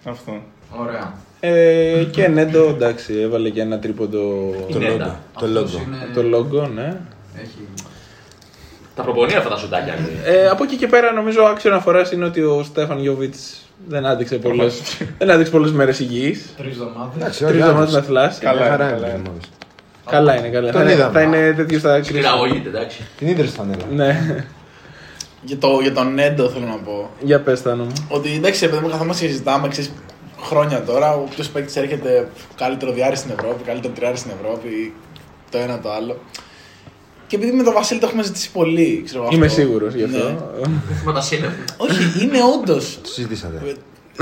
Αυτό. 0.05 0.43
Ωραία. 0.71 1.14
ε, 1.40 2.05
και 2.11 2.28
Νέντο, 2.28 2.69
εντάξει, 2.69 3.19
έβαλε 3.21 3.49
και 3.50 3.61
ένα 3.61 3.78
τρίποντο. 3.78 4.19
Το 4.73 4.78
Είναι 4.78 4.88
logo. 4.88 4.93
έντα. 4.93 5.21
Το 5.38 5.47
Αυτός 5.47 5.75
logo. 5.76 5.81
είναι- 5.87 6.31
Το 6.31 6.38
logo, 6.38 6.69
ναι. 6.75 6.97
Έχει... 7.40 7.69
Τα 8.95 9.02
προπονεί 9.02 9.35
αυτά 9.35 9.49
τα 9.49 9.57
σουτάκια. 9.57 9.95
Ε, 10.25 10.49
από 10.49 10.64
εκεί 10.64 10.76
και 10.76 10.87
πέρα, 10.87 11.12
νομίζω 11.12 11.43
άξιο 11.43 11.71
αναφορά 11.71 12.02
είναι 12.12 12.25
ότι 12.25 12.40
ο 12.43 12.62
Στέφαν 12.64 12.99
Γιώβιτς 12.99 13.57
δεν 13.88 14.07
άντεξε 14.07 14.37
πολλέ 14.37 14.66
δεν 15.19 15.31
άντεξε 15.31 15.52
πολλές 15.52 15.71
μέρες 15.73 15.99
υγιής. 16.00 16.47
Τρεις 16.57 16.73
εβδομάδες. 16.73 17.16
Εντάξει, 17.16 17.38
Τρεις 17.38 17.50
όλοι 17.50 17.61
εβδομάδες 17.61 17.95
άντεξε. 17.95 18.12
να 18.12 18.21
θλάσει. 18.21 18.40
Καλά. 18.40 18.61
Μια 18.61 18.71
χαρά 18.71 18.90
καλά. 18.90 19.21
Είναι. 20.12 20.20
μόλις. 20.20 20.30
Καλά 20.30 20.38
είναι, 20.38 20.48
καλά. 20.48 20.70
Τον 20.72 20.80
Θα 20.80 20.82
είναι, 20.82 20.92
είδαμε. 20.92 21.12
θα 21.12 21.22
είναι 21.22 21.52
τέτοιος 21.56 21.80
στα 21.80 21.94
κρίσιμα. 21.94 22.18
Πειραγωγείται, 22.18 22.68
εντάξει. 22.68 23.06
Την 23.18 23.28
ίδρυσε 23.28 23.52
φανέλα. 23.52 23.84
Ναι, 23.90 24.44
Για, 25.42 25.56
το, 25.58 25.78
για 25.82 25.92
τον 25.92 26.14
Νέντο 26.14 26.48
θέλω 26.48 26.66
να 26.66 26.76
πω. 26.76 27.10
για 27.20 27.40
πες 27.40 27.62
τα 27.62 27.76
μου. 27.76 27.86
Ότι 28.08 28.32
εντάξει, 28.32 28.64
επειδή 28.64 28.82
μου 28.82 28.88
καθόμαστε 28.90 29.25
και 29.25 29.30
συζητάμε, 29.30 29.68
ξέρεις, 29.68 29.92
χρόνια 30.42 30.82
τώρα, 30.82 31.14
ο 31.14 31.26
ποιο 31.34 31.44
παίκτης 31.52 31.76
έρχεται 31.76 32.28
καλύτερο 32.56 32.92
διάρρη 32.92 33.16
στην 33.16 33.30
Ευρώπη, 33.38 33.62
καλύτερο 33.64 33.92
τριάρι 33.92 34.16
στην 34.16 34.30
Ευρώπη, 34.40 34.94
το 35.50 35.58
ένα 35.58 35.78
το 35.80 35.92
άλλο. 35.92 36.18
Και 37.26 37.36
επειδή 37.36 37.52
με 37.52 37.62
τον 37.62 37.72
Βασίλη 37.72 38.00
το 38.00 38.06
έχουμε 38.06 38.22
ζητήσει 38.22 38.50
πολύ, 38.52 39.02
ξέρω 39.04 39.22
εγώ. 39.22 39.30
Είμαι 39.32 39.46
αυτό. 39.46 39.60
σίγουρος 39.60 39.94
γι' 39.94 40.04
αυτό. 40.04 40.16
Ναι. 40.18 40.68
Με 41.04 41.12
τα 41.12 41.20
σύννεφα. 41.20 41.54
Όχι, 41.76 42.25
είναι 42.25 42.38
όντως. 42.58 42.98
Το 43.02 43.08
συζητήσατε. 43.08 43.75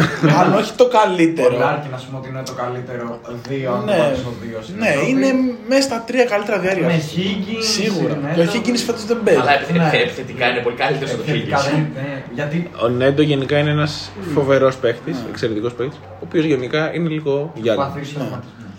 αν 0.40 0.54
όχι 0.60 0.72
το 0.80 0.84
Ο 0.84 0.88
καλύτερο. 0.98 1.56
Λάρκιν, 1.58 1.90
να 1.90 1.98
πούμε 2.04 2.18
ότι 2.20 2.28
είναι 2.28 2.42
το 2.50 2.54
καλύτερο 2.62 3.20
δύο, 3.48 3.72
αν 3.72 3.80
το 3.86 3.92
Ναι, 3.92 3.98
βάλεις 3.98 4.18
στο 4.18 4.32
δύο 4.42 4.58
στην 4.62 4.74
ναι 4.78 4.88
Ευρώπη. 4.88 5.10
είναι 5.10 5.28
μέσα 5.68 5.82
στα 5.88 5.98
τρία 6.08 6.24
καλύτερα 6.32 6.58
διάρρεια. 6.58 6.86
Με 6.86 6.98
Higgins, 7.12 7.64
Σίγουρα. 7.76 8.14
Νέντο. 8.22 8.34
Και 8.50 8.58
ο 8.58 8.60
Higgins 8.60 8.82
φέτος 8.86 9.04
δεν 9.10 9.18
παίζει. 9.24 9.40
Αλλά 9.40 9.54
επιθε- 9.58 9.76
Ναι. 9.76 9.90
επιθετικά 10.06 10.44
είναι 10.50 10.60
πολύ 10.66 10.76
καλύτερος 10.76 11.10
στο 11.10 11.20
Επιθετικά 11.20 11.58
Higgins. 11.58 11.70
δεν- 11.70 11.90
ναι, 11.94 12.22
Γιατί 12.34 12.70
Ο 12.84 12.88
Νέντο 12.88 13.22
γενικά 13.22 13.58
είναι 13.58 13.70
ένας 13.70 14.10
φοβερός 14.34 14.76
παίχτη, 14.76 15.14
εξαιρετικός 15.30 15.72
παίχτη, 15.74 15.96
ο 16.02 16.22
οποίος 16.26 16.44
γενικά 16.44 16.94
είναι 16.94 17.08
λίγο 17.08 17.52
γυάλι. 17.54 17.78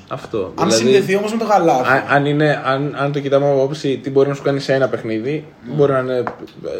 Παθείς 0.07 0.29
τραυματισμούς. 0.29 0.53
Αυτό. 0.53 0.53
Αν 0.55 0.69
δηλαδή, 0.69 0.75
συνδεθεί 0.75 1.15
όμως 1.15 1.31
με 1.31 1.38
το 1.38 1.45
γαλάφι. 1.45 1.91
αν, 1.91 2.03
αν, 2.09 2.25
είναι, 2.25 2.62
αν, 2.65 2.95
αν 2.97 3.12
το 3.12 3.19
κοιτάμε 3.19 3.45
από 3.50 3.62
άποψη 3.62 3.97
τι 3.97 4.09
μπορεί 4.09 4.29
να 4.29 4.35
σου 4.35 4.43
κάνει 4.43 4.59
σε 4.59 4.74
ένα 4.74 4.88
παιχνίδι, 4.88 5.45
μπορεί, 5.75 5.91
να 5.91 6.00
είναι, 6.00 6.24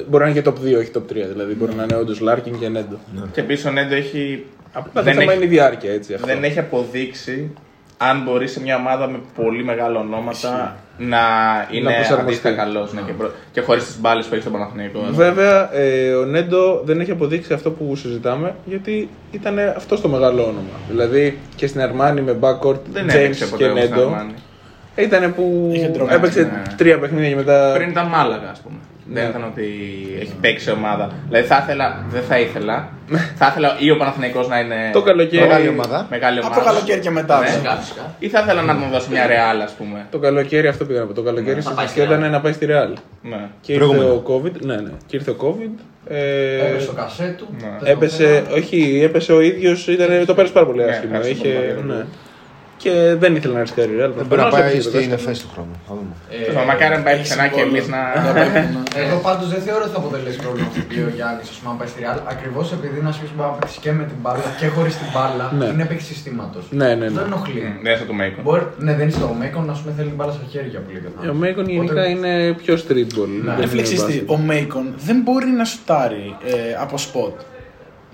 μπορεί 0.10 0.24
να 0.24 0.30
είναι 0.30 0.42
και 0.42 0.50
top 0.50 0.76
2, 0.76 0.78
όχι 0.78 0.92
top 0.96 1.12
3. 1.12 1.14
Δηλαδή 1.32 1.54
μπορεί 1.54 1.74
να 1.74 1.84
είναι 1.84 1.96
όντως 1.96 2.20
Λάρκιν 2.20 2.60
και 2.60 2.70
Νέντο. 2.70 2.98
Και 3.32 3.42
επίση 3.42 3.68
ο 3.68 3.72
Νέντο 3.72 3.96
έχει, 3.96 4.46
Απλά 4.74 4.92
το 4.94 5.04
δεν, 5.04 5.14
θέμα 5.14 5.32
έχει, 5.32 5.36
είναι 5.36 5.46
η 5.46 5.56
διάρκεια 5.56 5.92
έτσι. 5.92 6.14
Αυτό. 6.14 6.28
δεν 6.28 6.44
έχει 6.44 6.60
αποδείξει 6.60 7.54
αν 7.98 8.22
μπορείς 8.24 8.52
σε 8.52 8.62
μια 8.62 8.76
ομάδα 8.76 9.08
με 9.08 9.20
πολύ 9.36 9.64
μεγάλα 9.64 10.00
ονόματα 10.00 10.76
να 10.98 11.18
είναι 11.72 11.84
προσαρμοστεί. 11.94 12.22
αντίστοιχα 12.22 12.54
καλός 12.56 12.94
ναι, 12.94 13.02
και, 13.02 13.12
προ- 13.12 13.32
και 13.52 13.62
χωρίς 13.62 13.86
τις 13.86 14.00
μπάλες 14.00 14.26
που 14.26 14.34
έχεις 14.34 14.46
στον 14.46 14.58
Παναθηναϊκό. 14.60 15.00
Βέβαια, 15.12 15.76
ε, 15.76 16.14
ο 16.14 16.26
Νέντο 16.26 16.82
δεν 16.86 17.00
έχει 17.00 17.12
αποδείξει 17.12 17.54
αυτό 17.54 17.72
που 17.72 17.96
συζητάμε 17.96 18.56
γιατί 18.66 19.10
ήταν 19.32 19.60
αυτό 19.76 20.02
το 20.02 20.08
μεγάλο 20.08 20.42
όνομα. 20.44 20.70
Δηλαδή 20.90 21.38
και 21.56 21.68
στην 21.68 21.82
Αρμάνι 21.82 22.22
με 22.22 22.38
backcourt 22.42 22.80
Δεν 22.92 23.06
James 23.06 23.14
έπαιξε 23.14 23.46
ποτέ 23.46 23.64
και 23.64 23.70
όμως 23.70 23.84
στην 23.84 23.96
Νέντο 23.96 24.08
Αρμάνι. 24.08 24.34
ήταν 24.96 25.34
που 25.36 25.72
Είχε 25.74 25.88
τρομάξει, 25.88 26.18
έπαιξε 26.18 26.42
ναι. 26.42 26.76
τρία 26.78 27.00
παιχνίδια 27.00 27.30
και 27.30 27.36
μετά. 27.36 27.72
Πριν 27.76 27.90
ήταν 27.90 28.08
Μάλαγα, 28.08 28.50
ας 28.50 28.60
πούμε. 28.60 28.76
Ναι. 29.10 29.20
Δεν 29.20 29.30
ήταν 29.30 29.44
ότι 29.44 29.64
έχει 30.22 30.34
παίξει 30.42 30.72
ομάδα. 30.72 31.12
Δηλαδή 31.28 31.48
θα 31.48 31.60
ήθελα, 31.64 32.06
δεν 32.10 32.22
θα 32.24 32.40
ήθελα. 32.40 32.90
θα 33.36 33.48
ήθελα 33.50 33.76
ή 33.80 33.92
ο 33.92 33.98
Παναθηναϊκός 33.98 34.48
να 34.48 34.60
είναι. 34.60 34.76
Το 34.94 35.02
καλοκαίρι. 35.02 35.42
Μεγάλη 35.48 35.68
ομάδα. 35.68 36.08
Μεγάλη 36.10 36.38
Από 36.38 36.48
ομάδα. 36.48 36.62
το 36.62 36.68
καλοκαίρι 36.68 37.00
και 37.00 37.10
μετά. 37.10 37.40
Ναι. 37.40 37.46
Φυσικά, 37.46 37.72
φυσικά. 37.72 38.14
Ή 38.20 38.28
θα 38.30 38.40
ήθελα 38.40 38.62
να 38.62 38.74
μου 38.74 38.90
δώσει 38.92 39.12
μια 39.12 39.28
ρεάλ, 39.28 39.62
ας 39.62 39.72
πούμε. 39.72 40.06
Το 40.12 40.20
καλοκαίρι, 40.20 40.68
αυτό 40.68 40.86
πήγα 40.86 41.00
να 41.00 41.06
πω. 41.06 41.14
Το 41.14 41.22
καλοκαίρι 41.22 41.56
Ναι, 41.56 41.62
στην 41.62 41.74
θα 41.74 41.78
πάει 41.78 41.88
στη 41.88 42.00
ουσία 42.02 42.16
ήταν 42.16 42.28
Real. 42.28 42.32
να 42.32 42.42
πάει 42.42 42.54
στη 42.54 42.66
Real. 42.70 42.94
Ναι. 43.22 43.48
Και 43.62 43.74
ήρθε 43.74 43.86
Προηγούμενο. 43.86 44.14
ο 44.14 44.24
COVID. 44.44 44.52
Ναι, 44.62 44.76
ναι. 44.76 44.90
Και 45.06 45.16
ήρθε 45.16 45.32
ο 45.32 45.36
COVID. 45.42 45.80
Ε, 46.08 46.56
Έπεσε 46.68 46.80
στο 46.86 46.94
κασέτου. 46.94 47.48
Ναι. 47.62 47.68
πες 47.68 47.80
το 47.80 47.92
έπεσε, 47.92 48.24
θέμα. 48.46 48.56
όχι, 48.56 49.02
έπεσε 49.04 49.34
ο 49.34 49.42
ίδιος. 49.42 49.88
Το 50.26 50.34
πέρασε 50.34 50.54
πάρα 50.54 50.66
πολύ 50.66 50.84
Ναι, 50.84 50.92
άσχημα. 50.92 51.12
πέρασε 51.12 51.30
Είχε, 51.30 51.50
πολύ 51.50 51.74
μακριά. 51.76 51.96
ναι. 51.96 52.06
Και 52.86 52.96
δεν 53.24 53.32
ήθελε 53.38 53.54
να 53.54 53.62
ρισκάρει 53.66 53.92
η 53.96 53.98
Real. 54.02 54.12
Δεν 54.20 54.26
μπορεί 54.30 54.42
να 54.42 54.48
Προφανώς 54.48 54.56
πάει 54.60 54.70
έπαιξε 54.70 54.90
το 54.90 54.98
στην 54.98 55.10
δέσκαλο. 55.10 55.22
ΕΦΕΣ 55.22 55.38
του 55.44 55.50
χρόνου. 55.54 55.76
Θα 55.88 55.94
δούμε. 55.98 56.14
Ε, 56.50 56.54
Μα 56.58 56.64
μακάρι 56.72 56.94
να 56.98 57.02
πάει 57.06 57.16
πουθενά 57.22 57.46
και 57.56 57.62
εμείς 57.68 57.86
να. 57.94 58.02
Εγώ 59.04 59.16
πάντως 59.28 59.48
δεν 59.54 59.62
θεωρώ 59.68 59.84
ότι 59.88 59.94
θα 59.96 60.00
αποτελέσει 60.04 60.38
πρόβλημα 60.44 60.68
αυτό 60.72 60.80
που 60.88 60.94
λέει 60.98 61.06
ο 61.12 61.14
Γιάννης, 61.18 61.46
ας 61.54 61.58
πούμε, 61.60 61.70
αν 61.74 61.78
πάει 61.80 61.90
στη 61.94 62.00
Real. 62.04 62.20
Ακριβώς 62.34 62.66
επειδή 62.78 62.94
είναι 63.00 63.06
ένας 63.08 63.18
παίκτη 63.20 63.32
που 63.34 63.38
μπορεί 63.40 63.50
να 63.54 63.58
παίξει 63.62 63.78
και 63.86 63.92
με 64.00 64.04
την 64.12 64.18
μπάλα 64.22 64.48
και 64.60 64.68
χωρίς 64.76 64.94
την 65.02 65.08
μπάλα. 65.14 65.46
Ναι. 65.60 65.68
Είναι 65.74 65.86
παίκτης 65.90 66.08
συστήματος. 66.14 66.64
Ναι, 66.80 66.90
ναι, 67.00 67.06
ναι. 67.14 67.18
Δεν 67.20 67.26
ενοχλεί. 67.30 67.64
Δεν 67.86 67.92
είσαι 67.96 68.06
του 68.10 68.16
Μέικον. 68.20 68.42
Μπορεί, 68.48 68.64
ναι, 68.86 68.92
δεν 68.98 69.04
είναι 69.08 69.18
στο 69.20 69.28
Μέικον, 69.42 69.64
ας 69.74 69.80
πούμε, 69.82 69.92
θέλει 69.98 70.10
την 70.14 70.18
μπάλα 70.20 70.34
στα 70.38 70.46
χέρια 70.54 70.78
που 70.84 70.90
λέει 70.94 71.02
και 71.22 71.30
Ο 71.34 71.38
Μέικον 71.44 71.66
γενικά 71.76 72.04
είναι 72.14 72.32
πιο 72.62 72.74
street 72.84 73.10
ball. 73.16 73.30
δεν 73.32 73.40
είναι 73.42 73.56
Ρεφλεξίστη, 73.64 74.12
μπάσκετ. 74.14 74.30
ο 74.36 74.38
Μέικον 74.50 74.86
δεν 75.08 75.18
μπορεί 75.24 75.50
να 75.60 75.66
σουτάρει 75.72 76.26
ε, 76.52 76.54
από 76.86 76.96
σποτ. 77.06 77.36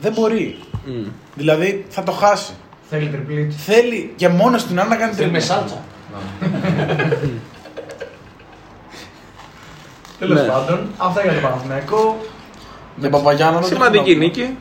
Δεν 0.03 0.11
μπορεί. 0.17 0.47
Μμ. 0.85 1.07
Δηλαδή 1.35 1.69
θα 1.95 2.01
το 2.03 2.11
χάσει. 2.23 2.53
Θέλει 2.93 3.07
τριπλίτ. 3.09 3.51
Θέλει 3.57 4.13
και 4.15 4.27
μόνο 4.29 4.57
του 4.57 4.73
να 4.73 4.83
κάνει 4.83 5.13
Θέλει 5.13 5.31
με 5.31 5.37
τριπλά. 5.39 5.55
σάλτσα. 5.55 5.77
Τέλος 10.19 10.39
Ναι. 10.41 10.47
πάντων, 10.47 10.87
αυτά 10.97 11.21
για 11.23 11.33
το 11.33 11.39
Παναθηναϊκό. 11.39 12.17
Με 12.95 13.09
Παπαγιάννο 13.09 13.59
δεν 13.59 13.67
Σημαντική 13.69 14.03
θέλω 14.03 14.17
να 14.17 14.23
νίκη. 14.23 14.57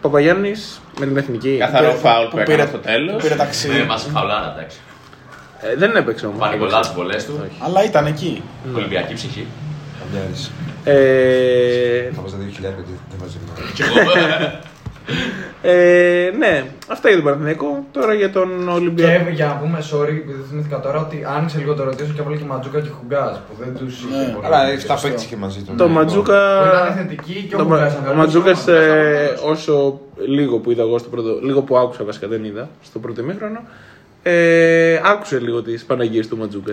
Παπαγιάννης 0.00 0.80
με 0.98 1.06
την 1.06 1.16
εθνική. 1.16 1.56
Καθαρό 1.58 1.90
Που- 1.92 1.98
φάουλ 1.98 2.24
που 2.24 2.30
που 2.30 2.38
έκανε 2.38 2.56
πήρε- 2.56 2.68
στο 2.68 2.78
τέλος. 2.78 3.12
που 3.16 3.22
Πήρε 3.22 3.34
ταξίδι. 3.34 3.76
Ναι, 3.78 3.84
μας 3.84 4.06
φαουλάρα, 4.12 4.54
εντάξει. 4.56 4.78
Ε, 5.60 5.76
δεν 5.76 5.96
έπαιξε 5.96 6.26
όμως. 6.26 6.38
Πάνε 6.38 6.56
πολλά 6.56 6.80
τις 6.80 6.92
βολές 6.92 7.24
του. 7.26 7.44
Αλλά 7.58 7.84
ήταν 7.84 8.06
εκεί. 8.06 8.42
Ολυμπιακή 8.76 9.14
ψυχή. 9.14 9.46
Καμιάρης. 10.00 10.50
Ε, 10.84 12.10
Θα 12.14 12.22
βάζα 12.22 12.36
2.000 12.36 12.42
γιατί 12.74 12.98
δεν 13.10 13.18
βάζει 13.20 13.36
νόημα. 13.46 13.72
Κι 13.74 13.82
εγώ. 13.82 14.00
ε, 14.44 14.60
ναι, 16.38 16.64
αυτά 16.88 17.08
για 17.08 17.16
τον 17.16 17.24
Παναθηναϊκό. 17.26 17.84
Τώρα 17.92 18.14
για 18.14 18.30
τον 18.30 18.68
Ολυμπιακό. 18.68 19.24
Και 19.24 19.30
για 19.30 19.46
να 19.46 19.52
πούμε, 19.56 19.78
sorry, 19.92 20.08
επειδή 20.08 20.42
θυμήθηκα 20.48 20.80
τώρα 20.80 20.98
ότι 21.00 21.26
άνοιξε 21.36 21.58
λίγο 21.58 21.74
το 21.74 21.84
ρωτήσω 21.84 22.12
και 22.14 22.20
έβαλε 22.20 22.36
και 22.36 22.44
Ματζούκα 22.44 22.80
και 22.80 22.88
Χουγκάζ 22.88 23.36
που 23.36 23.54
δεν 23.64 23.76
τους 23.76 23.98
είχε 24.02 24.16
Ναι. 24.26 24.32
πολύ. 24.32 24.46
Αλλά 24.46 24.66
έχει 24.70 24.86
τα 24.86 24.98
παίξει 25.02 25.26
και 25.26 25.36
μαζί 25.36 25.60
του. 25.62 25.74
Το 25.76 25.86
ναι. 25.86 25.92
Ματζούκα. 25.92 26.60
Που 26.62 26.68
ήταν 26.76 26.94
θετική 26.96 27.46
και 27.48 27.54
ο 27.54 27.58
το 27.58 27.64
Χουγκάζ 27.64 27.80
Μα- 27.80 27.86
ήταν 27.88 28.00
Ο 28.02 28.04
καλός, 28.04 28.16
Ματζούκα, 28.16 28.50
ο 28.50 28.54
Χουγκάζ 28.54 28.76
ήταν 28.82 29.26
καλός. 29.26 29.42
όσο 29.44 30.00
λίγο 30.28 30.58
που 30.58 30.70
είδα 30.70 30.82
εγώ 30.82 30.98
στο 30.98 31.08
πρώτο. 31.08 31.38
Λίγο 31.42 31.60
που 31.62 31.76
άκουσα 31.78 32.04
βασικά, 32.04 32.26
δεν 32.28 32.44
είδα 32.44 32.68
στο 32.82 32.98
πρώτο 32.98 33.20
ημίχρονο. 33.20 33.60
Ε, 34.22 35.00
άκουσε 35.04 35.38
λίγο 35.38 35.62
τις 35.62 35.84
Παναγίες 35.84 36.28
του 36.28 36.36
Ματζούκα. 36.36 36.72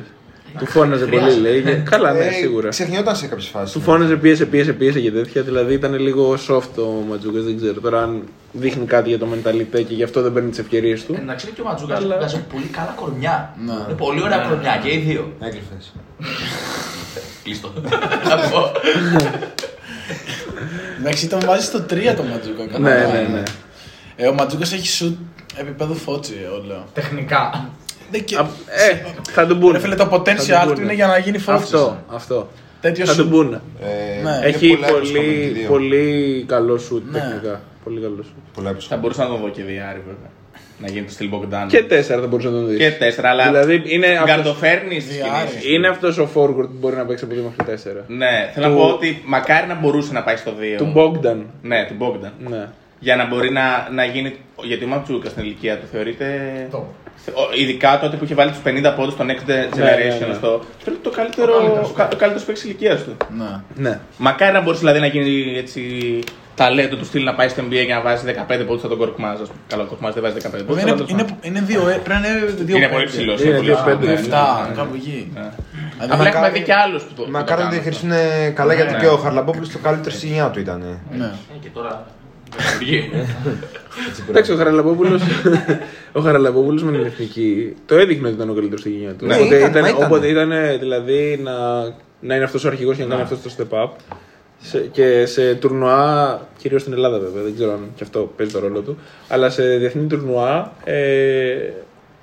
Του 0.57 0.65
φώναζε 0.65 1.05
πολύ, 1.05 1.33
λέει. 1.39 1.61
και- 1.61 1.71
Καλά, 1.75 2.13
ναι, 2.13 2.25
Ε, 2.25 2.31
σίγουρα. 2.31 2.69
Ξεχνιόταν 2.69 3.15
σε 3.15 3.27
κάποιες 3.27 3.47
φάσεις. 3.47 3.73
Του 3.73 3.81
φώναζε, 3.81 4.15
πίεσε, 4.15 4.45
πίεσε, 4.45 4.73
πίεσε 4.73 4.99
και 4.99 5.11
τέτοια. 5.11 5.41
Δηλαδή 5.41 5.73
ήταν 5.73 5.99
λίγο 5.99 6.37
soft 6.47 6.75
ο 6.77 7.05
Ματζούκα, 7.09 7.39
δεν 7.39 7.57
ξέρω. 7.57 7.79
Τώρα 7.81 8.01
αν 8.01 8.23
δείχνει 8.51 8.85
κάτι 8.85 9.09
για 9.09 9.19
το 9.19 9.25
μενταλιτέ 9.25 9.81
και 9.81 9.93
γι' 9.93 10.03
αυτό 10.03 10.21
δεν 10.21 10.33
παίρνει 10.33 10.49
τις 10.49 10.59
ευκαιρίες 10.59 11.05
του. 11.05 11.15
Εντάξει 11.21 11.45
είναι 11.45 11.55
και 11.55 11.61
ο 11.61 11.65
Ματζούκας 11.65 11.97
Αλλά- 11.97 12.17
βγάζει 12.17 12.43
πολύ 12.53 12.65
καλά 12.65 12.93
κορμιά. 12.95 13.53
Ναι. 13.65 13.71
Είναι 13.73 13.97
πολύ 13.97 14.21
ωραία 14.21 14.37
κορμιά 14.49 14.79
και 14.83 14.93
οι 14.93 14.97
δύο. 14.97 15.33
Έκλειφε. 15.39 15.73
Κλείστο. 17.43 17.73
Να 18.29 18.35
πω. 18.49 18.71
Εντάξει, 20.99 21.27
τον 21.27 21.39
βάζει 21.45 21.65
στο 21.65 21.79
3 21.89 22.13
το 22.15 22.23
Ματζούκα. 22.23 22.63
Ναι, 22.79 22.89
κανονικά. 22.89 23.21
ναι, 23.21 23.27
ναι. 23.27 23.43
Ε, 24.15 24.27
ο 24.27 24.33
Ματζούκα 24.33 24.63
έχει 24.73 24.87
σουτ 24.87 25.17
επίπεδο 25.55 25.93
φώτσι, 25.93 26.33
εγώ 26.45 26.63
λέω. 26.67 26.83
Τεχνικά. 26.93 27.69
Δεν 28.11 28.23
και... 28.23 28.35
Α, 28.35 28.47
Ε, 28.91 29.05
θα 29.31 29.47
τον 29.47 29.59
πούνε. 29.59 29.71
Ρε 29.73 29.79
φίλε, 29.79 29.95
το 29.95 30.03
Θα 30.03 30.09
τον 30.09 30.21
potential 30.21 30.61
του 30.67 30.71
πούνε. 30.73 30.83
είναι 30.83 30.93
για 30.93 31.07
να 31.07 31.17
γίνει 31.17 31.37
φώτσι. 31.37 31.63
Αυτό, 31.63 31.97
αυτό. 32.13 32.47
Τέτοιο 32.81 33.05
Θα 33.05 33.15
τον 33.15 33.23
σουτ. 33.25 33.33
πούνε. 33.33 33.61
Ε, 33.81 34.21
Ναι. 34.23 34.39
Έχει 34.43 34.77
πολύ, 34.91 35.65
πολύ 35.67 36.43
καλό 36.47 36.77
σουτ 36.77 37.03
Ναι. 37.11 37.19
τεχνικά. 37.19 37.61
Πολύ 37.83 38.01
καλό 38.01 38.15
σουτ. 38.23 38.33
Πολλά 38.53 38.75
Θα 38.89 38.97
μπορούσα 38.97 39.23
να 39.23 39.29
τον 39.29 39.39
δω 39.41 39.49
και 39.49 39.63
διάρρη 39.63 39.99
βέβαια. 39.99 40.29
Να 40.81 40.87
γίνει 40.87 41.05
το 41.05 41.11
στυλ 41.11 41.29
Bogdan. 41.33 41.65
Και 41.67 41.83
τέσσερα 41.83 42.21
θα 42.21 42.27
μπορούσες 42.27 42.51
να 42.51 42.57
τον 42.57 42.67
δεις. 42.67 42.77
Και 42.77 42.91
τέσσερα, 42.91 43.29
αλλά. 43.29 43.47
Δηλαδή 43.47 43.81
είναι 43.85 44.07
αυτός, 44.07 44.25
Γκαρντοφέρνει 44.35 44.99
στι 44.99 45.13
Διάρρη. 45.13 45.47
κινήσεις. 45.49 45.69
είναι 45.71 45.87
αυτός 45.87 46.17
ο 46.17 46.29
forward 46.35 46.53
που 46.67 46.75
μπορεί 46.79 46.95
να 46.95 47.05
παίξει 47.05 47.23
από 47.23 47.33
2 47.33 47.37
μέχρι 47.43 47.63
4. 47.63 48.03
Ναι, 48.07 48.51
θέλω 48.53 48.67
να 48.67 48.71
Του- 48.73 48.79
πω 48.79 48.87
ότι 48.87 49.21
μακάρι 49.25 49.67
να 49.67 49.75
μπορούσε 49.75 50.13
να 50.13 50.23
πάει 50.23 50.35
στο 50.35 50.51
2. 50.59 50.77
Του 50.77 50.93
Bogdan. 50.95 51.37
Ναι, 51.61 51.85
του 51.85 51.95
Bogdan. 51.99 52.31
Ναι. 52.49 52.67
Για 52.99 53.15
να 53.15 53.27
μπορεί 53.27 53.51
να, 53.51 53.87
να 53.93 54.05
γίνει. 54.05 54.35
Γιατί 54.63 54.83
ο 54.83 54.87
Ματσούκα 54.87 55.29
στην 55.29 55.43
ηλικία 55.43 55.77
του 55.77 55.85
θεωρείται. 55.91 56.25
Το. 56.71 56.85
Ο- 57.27 57.53
Ειδικά 57.61 57.99
τότε 57.99 58.17
που 58.17 58.23
είχε 58.23 58.33
βάλει 58.33 58.51
τους 58.51 58.59
50 58.63 58.93
πόντους 58.95 59.13
στο 59.13 59.25
Next 59.27 59.49
Generation. 59.49 60.19
ναι, 60.19 60.27
ναι. 60.27 60.33
Στο, 60.33 60.61
θεωρείται 60.83 61.09
το 61.09 61.15
καλύτερο, 61.15 61.53
Ο 61.55 61.57
καλύτερος. 61.59 61.89
ο 61.89 61.93
κα- 61.93 62.09
ο 62.13 62.15
καλύτερο 62.15 62.43
παίκτης 62.45 62.63
ηλικίας 62.63 63.03
του. 63.03 63.17
Ναι. 63.37 63.49
ναι. 63.89 63.99
Μακάρι 64.17 64.53
να 64.53 64.61
μπορούσε 64.61 64.79
δηλαδή 64.79 64.99
να 64.99 65.05
γίνει 65.05 65.57
έτσι 65.57 65.81
ταλέντο 66.55 66.95
του 66.95 67.05
στυλ 67.05 67.23
να 67.23 67.33
πάει 67.35 67.47
στο 67.49 67.63
NBA 67.63 67.83
και 67.87 67.93
να 67.93 68.01
βάζει 68.01 68.25
15 68.25 68.63
πόντους 68.65 68.83
από 68.83 68.87
τον 68.87 68.97
Κορκμάζ. 68.97 69.33
ας 69.41 69.47
πούμε. 69.47 69.59
Καλό, 69.67 69.83
ο 69.83 69.85
Κορκμάζ 69.85 70.13
δεν 70.13 70.23
βάζει 70.23 70.35
15 70.35 70.63
πόντους. 70.67 70.81
Είναι, 70.81 70.95
είναι, 71.07 71.25
είναι 71.41 71.61
δύο, 71.61 71.89
ε, 71.89 71.93
πρέπει 72.03 72.09
να 72.21 72.27
είναι 72.29 72.39
δύο 72.45 72.75
είναι 72.77 72.85
πέντε. 72.85 72.95
πολύ 72.95 73.05
ψηλό. 73.07 73.33
Είναι 73.43 73.59
δύο 73.59 73.77
πέντε, 73.85 74.05
ναι, 74.05 74.11
ναι. 74.13 74.19
Εφτά, 74.19 74.71
κάπου 74.75 74.93
εκεί. 74.95 75.31
Ναι. 75.33 75.39
Δηλαδή, 75.39 75.51
Απλά 75.99 76.27
έχουμε 76.27 76.29
μακάρι- 76.29 76.53
δει 76.53 76.61
και 76.61 76.73
άλλους 76.73 77.03
που 77.03 77.13
το. 77.15 77.21
που 77.23 77.31
Μακάρι 77.31 77.47
το 77.47 77.55
να 77.55 77.57
κάνουν. 77.57 77.71
διαχειριστούν 77.73 78.11
καλά 78.53 78.73
γιατί 78.73 78.93
Ναι. 78.93 78.99
και 78.99 79.07
ο 79.07 79.17
Χαρλαμπόπουλος 79.17 79.69
το 79.69 79.77
καλύτερο 79.77 80.15
στη 80.15 80.27
γενιά 80.27 80.47
του 80.49 80.59
ήταν. 80.59 80.79
Ναι. 81.17 81.25
Ε, 81.25 81.57
Και 81.61 81.69
τώρα. 81.73 82.05
λειτουργεί. 82.79 83.11
Εντάξει, 84.29 84.51
ο 84.51 84.55
Χαραλαμπόπουλος, 84.55 85.21
ο 86.11 86.19
Χαραλαμπόπουλος 86.21 86.83
με 86.83 86.91
την 86.91 87.05
εθνική 87.05 87.73
το 87.85 87.95
έδειχνε 87.95 88.27
ότι 88.27 88.35
ήταν 88.35 88.49
ο 88.49 88.53
καλύτερος 88.53 88.79
στη 88.79 88.89
γενιά 88.89 89.13
του. 89.13 89.25
Ναι, 89.25 89.35
οπότε 89.35 89.55
ήταν, 89.57 89.69
ήταν, 89.69 89.81
μα 89.81 89.89
ήταν. 89.89 90.03
οπότε 90.03 90.27
ήταν 90.27 90.51
δηλαδή 90.79 91.39
να, 91.43 91.81
να 92.19 92.35
είναι 92.35 92.43
αυτός 92.43 92.63
ο 92.65 92.67
αρχηγός 92.67 92.95
και 92.97 93.03
να 93.03 93.09
κάνει 93.09 93.21
αυτός 93.21 93.55
το 93.55 93.65
step 93.71 93.83
up. 93.83 93.89
Σε, 94.61 94.79
και 94.79 95.25
σε 95.25 95.55
τουρνουά, 95.55 96.41
κυρίως 96.57 96.81
στην 96.81 96.93
Ελλάδα 96.93 97.19
βέβαια, 97.19 97.43
δεν 97.43 97.53
ξέρω 97.55 97.71
αν 97.71 97.79
και 97.95 98.03
αυτό 98.03 98.31
παίζει 98.37 98.53
το 98.53 98.59
ρόλο 98.59 98.79
του, 98.81 98.97
αλλά 99.27 99.49
σε 99.49 99.63
διεθνή 99.77 100.07
τουρνουά 100.07 100.71
ε, 100.83 101.55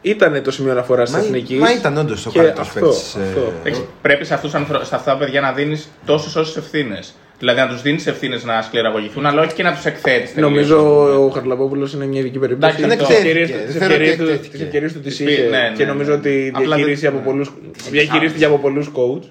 ήταν 0.03 0.43
το 0.43 0.51
σημείο 0.51 0.73
αναφοράς 0.73 1.11
της 1.11 1.19
Μα, 1.19 1.25
εθνικής. 1.25 1.59
μα 1.59 1.73
ήταν 1.73 1.97
όντως 1.97 2.27
ο 2.27 2.31
και 2.31 2.39
καλύτερος 2.39 2.69
αυτό, 2.69 2.81
παίκτης. 2.81 3.17
αυτό. 3.17 3.53
Εντάξει, 3.61 3.87
Πρέπει 4.03 4.25
σε, 4.25 4.35
αυτούς, 4.35 4.55
ανθρω- 4.55 4.85
σε 4.85 4.95
αυτά 4.95 5.13
τα 5.13 5.19
παιδιά 5.19 5.41
να 5.41 5.53
δίνεις 5.53 5.89
τόσες 6.07 6.37
όσες 6.37 6.57
ευθύνες. 6.57 7.15
Δηλαδή 7.39 7.61
να 7.61 7.69
τους 7.69 7.83
δίνεις 7.83 8.07
ευθύνες 8.07 8.45
να 8.45 8.63
σκληραγωγηθούν, 8.63 9.27
αλλά 9.27 9.43
όχι 9.43 9.55
και 9.55 9.63
να 9.63 9.73
τους 9.75 9.85
εκθέτεις. 9.85 10.37
Νομίζω 10.37 10.77
ο 11.25 11.29
Χαρλαμπόπουλο 11.31 11.91
είναι 11.95 12.07
μια 12.07 12.21
ειδική 12.21 12.39
περίπτωση. 12.39 12.75
Εντάξει, 12.83 12.97
δεν 12.97 12.99
Τις 12.99 13.09
εκτέθηκε. 13.17 13.29
ευκαιρίες 13.29 13.51
του- 13.51 13.57
Δεν 13.57 13.67
τις 13.67 13.77
θεωρώ 13.77 13.95
ότι 13.95 14.03
ευκαιρίες 14.05 14.17
του- 14.17 14.33
εκτέθηκε. 14.33 14.51
τις 14.57 14.61
ευκαιρίες 14.67 14.93
του 14.93 15.01
τις 15.01 15.21
Ναι, 15.21 15.31
είχε 15.31 15.43
ναι, 15.49 15.73
και 15.77 15.85
ναι. 15.85 15.91
νομίζω 15.91 16.15
ότι 16.15 16.53
Απλά 16.55 16.67
διαχειρίστηκε 16.77 17.11
δεν- 17.11 17.19
από 17.21 17.31
πολλούς- 17.31 17.53
διαχειρίστηκε 17.91 18.45
από 18.45 18.59
πολλούς 18.59 18.91
coach. 18.95 19.23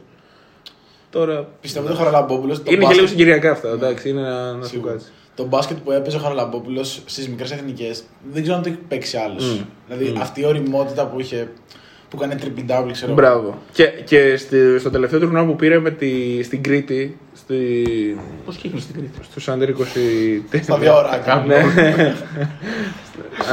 Τώρα. 1.10 1.48
Πιστεύω 1.62 1.86
ότι 1.86 1.96
ο 1.96 1.98
Χαραλαμπόπουλο. 1.98 2.60
Είναι 2.64 2.86
και 2.86 2.94
λίγο 2.94 3.08
συγκυριακά 3.08 3.52
αυτά, 3.52 3.70
εντάξει, 3.70 4.10
είναι 4.10 4.22
να, 4.22 4.54
να 4.54 4.66
σου 4.68 4.82
κάτσει. 4.82 5.08
Το 5.36 5.46
μπάσκετ 5.46 5.78
που 5.78 5.92
έπαιζε 5.92 6.18
ο 6.18 6.20
Χαραλαμπόπουλο 6.20 6.84
στις 6.84 7.28
μικρές 7.30 7.52
εθνικές 7.52 8.04
δεν 8.32 8.42
ξέρω 8.42 8.58
αν 8.58 8.64
το 8.64 8.70
έχει 8.70 8.78
παίξει 8.88 9.18
άλλος. 9.18 9.44
Μμ. 9.46 9.62
Δηλαδή 9.88 10.18
αυτή 10.22 10.42
η 10.42 10.46
οριμότητα 10.46 11.06
που 11.08 11.20
είχε. 11.20 11.48
Που 12.10 12.18
έκανε 12.22 12.38
triple 12.42 12.72
double, 12.72 12.92
ξέρω 12.92 13.12
εγώ. 13.12 13.14
Μπράβο. 13.14 13.58
Και, 13.72 13.86
και 13.86 14.38
στη, 14.38 14.80
στο 14.80 14.90
τελευταίο 14.90 15.20
τουρνουά 15.20 15.46
που 15.46 15.56
πήρε 15.56 15.80
με 15.80 15.92
τη, 15.92 16.44
στην 16.44 16.64
Κρήτη, 16.64 17.18
στη, 17.34 17.56
Πώς 18.46 18.56
κύχνει 18.56 18.80
στην 18.80 18.96
Κρήτη; 18.96 19.20
στους 19.24 19.50
Under 19.50 19.68
20... 19.68 20.62
Στα 20.62 20.78
δύο 20.78 20.96
ωράκια. 20.96 21.44
Ναι. 21.48 21.64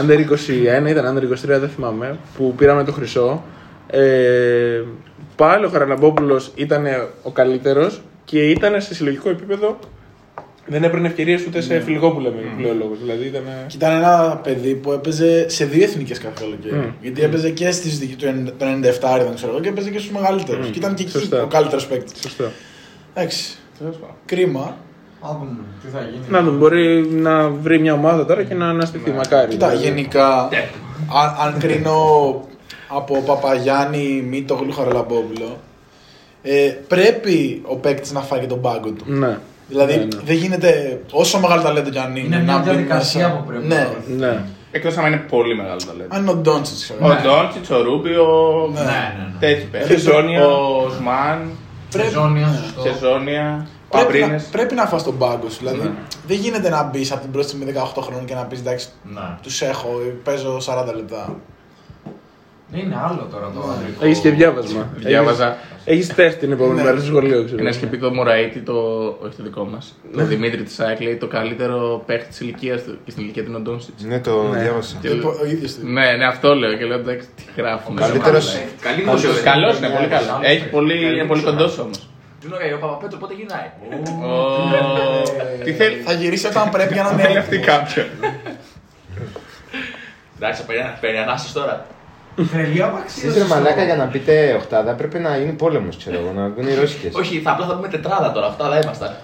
Under 0.01 0.19
21, 0.85 0.89
ήταν 0.89 1.19
Under 1.19 1.23
23, 1.23 1.35
δεν 1.45 1.69
θυμάμαι, 1.69 2.19
που 2.37 2.55
πήραμε 2.55 2.85
το 2.85 2.93
χρυσό. 2.93 3.43
Ε, 3.87 4.83
πάλι 5.37 5.65
ο 5.65 5.69
Χαραλαμπόπουλος 5.69 6.53
ήταν 6.55 6.87
ο 7.23 7.31
καλύτερος 7.31 8.03
και 8.25 8.51
ήταν 8.51 8.81
σε 8.81 8.95
συλλογικό 8.95 9.29
επίπεδο. 9.29 9.79
Δεν 10.73 10.85
έπαιρνε 10.85 11.07
ευκαιρίες 11.07 11.47
ούτε 11.47 11.61
σε 11.61 11.81
φιλικό 11.81 12.11
που 12.11 12.21
λέμε 12.21 12.37
πλέον 12.57 12.79
λόγος. 12.79 12.99
Δηλαδή 12.99 13.27
ήταν. 13.27 13.43
Και 13.67 13.77
ήταν 13.77 13.97
ένα 13.97 14.41
παιδί 14.43 14.75
που 14.75 14.93
έπαιζε 14.93 15.49
σε 15.49 15.65
δύο 15.65 15.83
εθνικές 15.85 16.19
κάθε 16.19 16.35
καλοκαίρι. 16.41 16.75
Μμ. 16.75 16.91
Γιατί 17.03 17.23
έπαιζε 17.23 17.51
και 17.51 17.71
στις 17.71 17.99
δική 17.99 18.15
του 18.15 18.27
90 18.47 18.53
το 18.59 18.67
97 18.67 19.25
δεν 19.25 19.35
ξέρω 19.35 19.53
εγώ 19.53 19.61
και 19.61 19.69
έπαιζε 19.69 19.91
και 19.91 19.99
στους 19.99 20.11
μεγαλύτερους. 20.11 20.71
Και 20.71 20.79
ήταν 20.79 20.95
και 20.95 21.03
εκεί 21.03 21.11
Σωστά. 21.11 21.43
ο 21.43 21.47
καλύτερος 21.47 21.87
παίκτης. 21.87 22.21
Σωστό. 22.21 22.45
Εντάξει. 23.15 23.57
Κρίμα. 24.27 24.77
Να 25.23 25.29
δούμε 25.29 25.57
τι 25.83 25.89
θα 25.93 26.01
γίνει. 26.01 26.25
Να 26.29 26.43
δούμε, 26.43 26.57
μπορεί 26.59 27.07
να 27.11 27.49
βρει 27.49 27.79
μια 27.79 27.93
ομάδα 27.93 28.25
τώρα 28.25 28.43
και 28.43 28.55
να 28.55 28.69
αναστηθεί. 28.69 29.11
Μακάρι. 29.11 29.51
Κοίτα, 29.51 29.69
δηλαδή. 29.69 29.87
γενικά, 29.87 30.49
αν, 31.23 31.37
αν 31.47 31.59
κρίνω 31.59 31.95
από 32.89 33.23
Παπαγιάννη, 33.27 34.25
Μήτογλου, 34.29 34.73
Χαραλαμπόπουλο, 34.73 35.59
ε, 36.43 36.75
πρέπει 36.89 37.63
ο 37.65 37.77
παίκτης 37.77 38.13
να 38.13 38.21
φάει 38.21 38.41
και 38.41 38.47
τον 38.47 38.61
πάγκο 38.61 38.91
του. 38.91 39.05
Ναι. 39.07 39.39
Δηλαδή, 39.69 39.97
Ναι, 39.97 40.03
ναι. 40.05 40.21
δεν 40.25 40.37
γίνεται 40.37 41.01
όσο 41.11 41.39
μεγάλο 41.41 41.63
ταλέντο 41.63 41.91
κι 41.91 41.99
αν 41.99 42.17
είναι. 42.17 42.27
Είναι 42.37 42.43
μια 42.45 42.53
να 42.53 42.59
μπει 42.59 42.65
διαδικασία 42.71 43.27
μέσα. 43.29 43.39
που 43.41 43.45
πρέπει 43.47 43.67
Ναι. 43.67 43.75
να 43.75 43.85
δώσει. 43.85 44.13
Ναι. 44.17 44.43
Εκτός 44.71 44.97
αν 44.97 45.07
είναι 45.07 45.17
πολύ 45.17 45.57
μεγάλο 45.57 45.81
ταλέντο. 45.87 46.15
Αν 46.15 46.21
είναι 46.21 46.31
ο 46.31 46.35
Ντόντσιτς, 46.35 46.83
ξέρω. 46.83 46.99
Ο 47.03 47.09
Ντόντσιτς, 47.23 47.71
ο 47.71 47.83
Ρούμπιο. 47.83 48.25
Ναι. 48.75 48.81
Ναι, 48.81 48.87
ναι, 48.87 49.25
ναι. 49.33 49.39
Τέτοιοι 49.39 49.65
παίκτες. 49.65 49.89
Χεζόνια. 50.03 50.47
Ο 50.47 50.91
Σμαν, 50.99 51.51
Πρέπει, 51.91 52.09
Σεζόνια, 52.09 52.47
σωστό. 52.63 52.83
Σεζόνια, 52.93 53.67
ο 53.89 53.97
πρέπει, 53.97 54.19
να, 54.19 54.25
Αμπρίνες. 54.25 54.43
πρέπει 54.45 54.75
να 54.75 54.87
φας 54.87 55.03
τον 55.05 55.19
πάγκο 55.19 55.49
σου. 55.51 55.59
Δηλαδή, 55.59 55.79
Ναι. 55.79 55.91
δεν 56.27 56.37
γίνεται 56.37 56.69
να 56.69 56.83
μπεις 56.83 57.13
από 57.13 57.21
την 57.21 57.31
πρώτη 57.31 57.47
στιγμή 57.49 57.65
18 57.73 58.01
χρόνων 58.03 58.25
και 58.25 58.35
να 58.35 58.43
πεις 58.45 58.59
εντάξει, 58.59 58.89
Ναι. 59.03 59.21
τους 59.43 59.63
έχω, 59.63 59.89
παίζω 60.25 60.61
40 60.61 60.93
λεπτά. 60.95 61.37
Είναι 62.75 62.97
άλλο 63.09 63.29
τώρα 63.33 63.51
το 63.55 63.61
ανδρικό. 63.77 64.05
Έχεις 64.05 64.19
και 64.19 64.31
διάβασμα. 64.31 64.89
Διάβαζα. 64.97 65.57
Έχεις 65.85 66.15
τεστ 66.15 66.39
την 66.39 66.53
επόμενη 66.53 66.77
Ναι. 66.77 66.83
μέρα 66.83 66.97
στο 66.97 67.07
σχολείο, 67.07 67.45
ξέρω. 67.45 67.61
Ένας 67.61 67.77
είχε 67.77 67.87
πει 67.87 67.99
το 67.99 68.11
Μωραήτη, 68.15 68.59
το, 68.61 68.73
όχι 69.23 69.37
το 69.37 69.43
δικό 69.43 69.65
μας. 69.65 69.95
Το 70.17 70.25
Δημήτρη 70.25 70.63
της 70.63 70.81
ΑΕΚ 70.81 71.01
λέει 71.01 71.17
το 71.17 71.27
καλύτερο 71.27 72.03
παίχτη 72.07 72.29
της 72.29 72.41
ηλικίας 72.41 72.83
του 72.83 72.99
και 73.05 73.11
στην 73.11 73.23
ηλικία 73.23 73.43
του 73.43 73.49
είναι 73.49 73.59
ο 73.59 73.61
Ντόνσιτς. 73.61 74.03
Ναι, 74.03 74.21
το 74.21 74.43
Ναι. 74.43 74.59
διάβασα. 74.63 74.97
Και 75.01 75.09
Και 75.09 75.15
λέω- 75.15 75.41
ο 75.43 75.47
ίδιος 75.47 75.75
του. 75.75 75.87
Ναι, 75.87 76.13
ναι, 76.17 76.27
αυτό 76.27 76.55
λέω 76.55 76.77
και 76.77 76.85
λέω 76.85 76.99
εντάξει, 76.99 77.27
τι 77.37 77.43
γράφουμε. 77.61 78.01
Καλύτερος- 78.01 78.57
Καλή 78.81 79.01
δημοσιογραφία. 79.01 79.51
Καλό 79.53 79.77
είναι, 79.77 79.89
πολύ 79.89 80.07
καλός. 80.09 80.39
Έχει 80.43 80.69
πολύ, 80.69 81.13
είναι 81.15 81.25
πολύ 81.25 81.43
κοντός 81.43 81.79
όμως. 81.79 82.09
Τζούνο 82.41 82.57
ο 82.77 82.79
Παπαπέτρο 82.79 83.19
πότε 83.19 83.35
γυρνάει; 83.35 83.69
Τι 85.65 85.73
θέλει. 85.73 85.97
Θα 85.97 86.13
γυρίσει 86.13 86.47
όταν 86.47 86.71
πρέπει 86.71 86.93
για 86.93 87.03
να 87.03 87.09
Θέλει 87.09 87.31
είναι. 87.31 87.39
αυτή 87.39 87.59
κάποιον. 87.59 88.07
Εντάξει, 90.37 90.65
παίρνει- 90.67 90.99
παίρνει 91.01 91.19
ανάσες 91.19 91.53
τώρα. 91.53 91.87
Τρελή 92.53 92.83
απαξίωση. 92.83 93.27
Εσείς 93.27 93.43
ρε 93.43 93.49
μαλάκα 93.49 93.85
για 93.85 93.97
να 93.97 94.05
πείτε 94.05 94.55
οχτάδα 94.59 94.93
πρέπει 94.93 95.19
να 95.19 95.37
γίνει 95.37 95.53
πόλεμος 95.53 95.97
ξέρω 95.97 96.17
εγώ, 96.19 96.33
να 96.41 96.49
βγουν 96.49 96.67
οι 96.69 96.75
Ρώσικες. 96.75 97.15
Όχι, 97.15 97.41
θα 97.45 97.51
απλά 97.51 97.67
θα 97.67 97.75
πούμε 97.75 97.89
τετράδα 97.89 98.33
τώρα. 98.33 98.47
Αυτά 98.47 98.69
δεν 98.69 98.81
ήμασταν. 98.83 99.15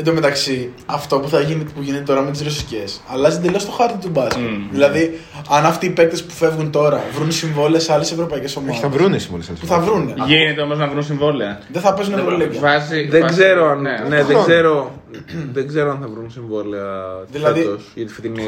Εν 0.00 0.04
τω 0.04 0.12
μεταξύ, 0.12 0.72
αυτό 0.86 1.18
που 1.18 1.28
θα 1.28 1.40
γίνει 1.40 1.64
που 1.64 1.80
γίνεται 1.82 2.02
τώρα 2.02 2.20
με 2.22 2.30
τις 2.30 2.42
ρωσικές, 2.42 3.00
αλλάζει 3.12 3.36
εντελώς 3.36 3.64
το 3.66 3.70
χάρτη 3.70 3.98
του 3.98 4.08
μπάσκετ. 4.10 4.42
Μμμ. 4.42 4.68
Δηλαδή, 4.70 5.18
αν 5.50 5.64
αυτοί 5.66 5.86
οι 5.86 5.90
παίκτες 5.90 6.24
που 6.24 6.32
φεύγουν 6.32 6.70
τώρα 6.70 7.00
βρουν 7.12 7.32
συμβόλαια 7.32 7.80
σε 7.80 7.92
άλλες 7.92 8.12
ευρωπαϊκές 8.12 8.56
ομάδες. 8.56 8.74
Όχι, 8.74 8.84
θα 8.84 8.88
βρούνε 8.88 9.16
οι 9.16 9.26
μόλις 9.30 9.50
Που 9.60 9.66
θα 9.66 9.78
βρούνε. 9.78 10.14
Γίνεται 10.26 10.60
όμως 10.60 10.78
να 10.78 10.86
βρουν 10.88 11.02
συμβόλαια. 11.02 11.60
Δεν 11.72 11.82
θα 11.82 11.94
παίζουν 11.94 12.18
Ευρωλίγκα. 12.18 12.58
Βάζει, 12.60 13.06
Δεν 13.08 13.20
βάζει- 13.20 13.38
ξέρω 13.38 13.70
αν. 13.70 13.80
Ναι, 13.80 13.96
Ναι, 14.08 14.22
δεν 14.22 14.36
ξέρω, 14.42 14.92
δεν 15.56 15.68
ξέρω 15.68 15.90
αν 15.90 15.98
θα 16.00 16.08
βρουν 16.08 16.30
συμβόλαια 16.30 16.92
Δηλαδή- 17.30 17.60
φέτος 17.60 17.82
για 17.94 18.06
τη 18.06 18.12
φετινή. 18.12 18.42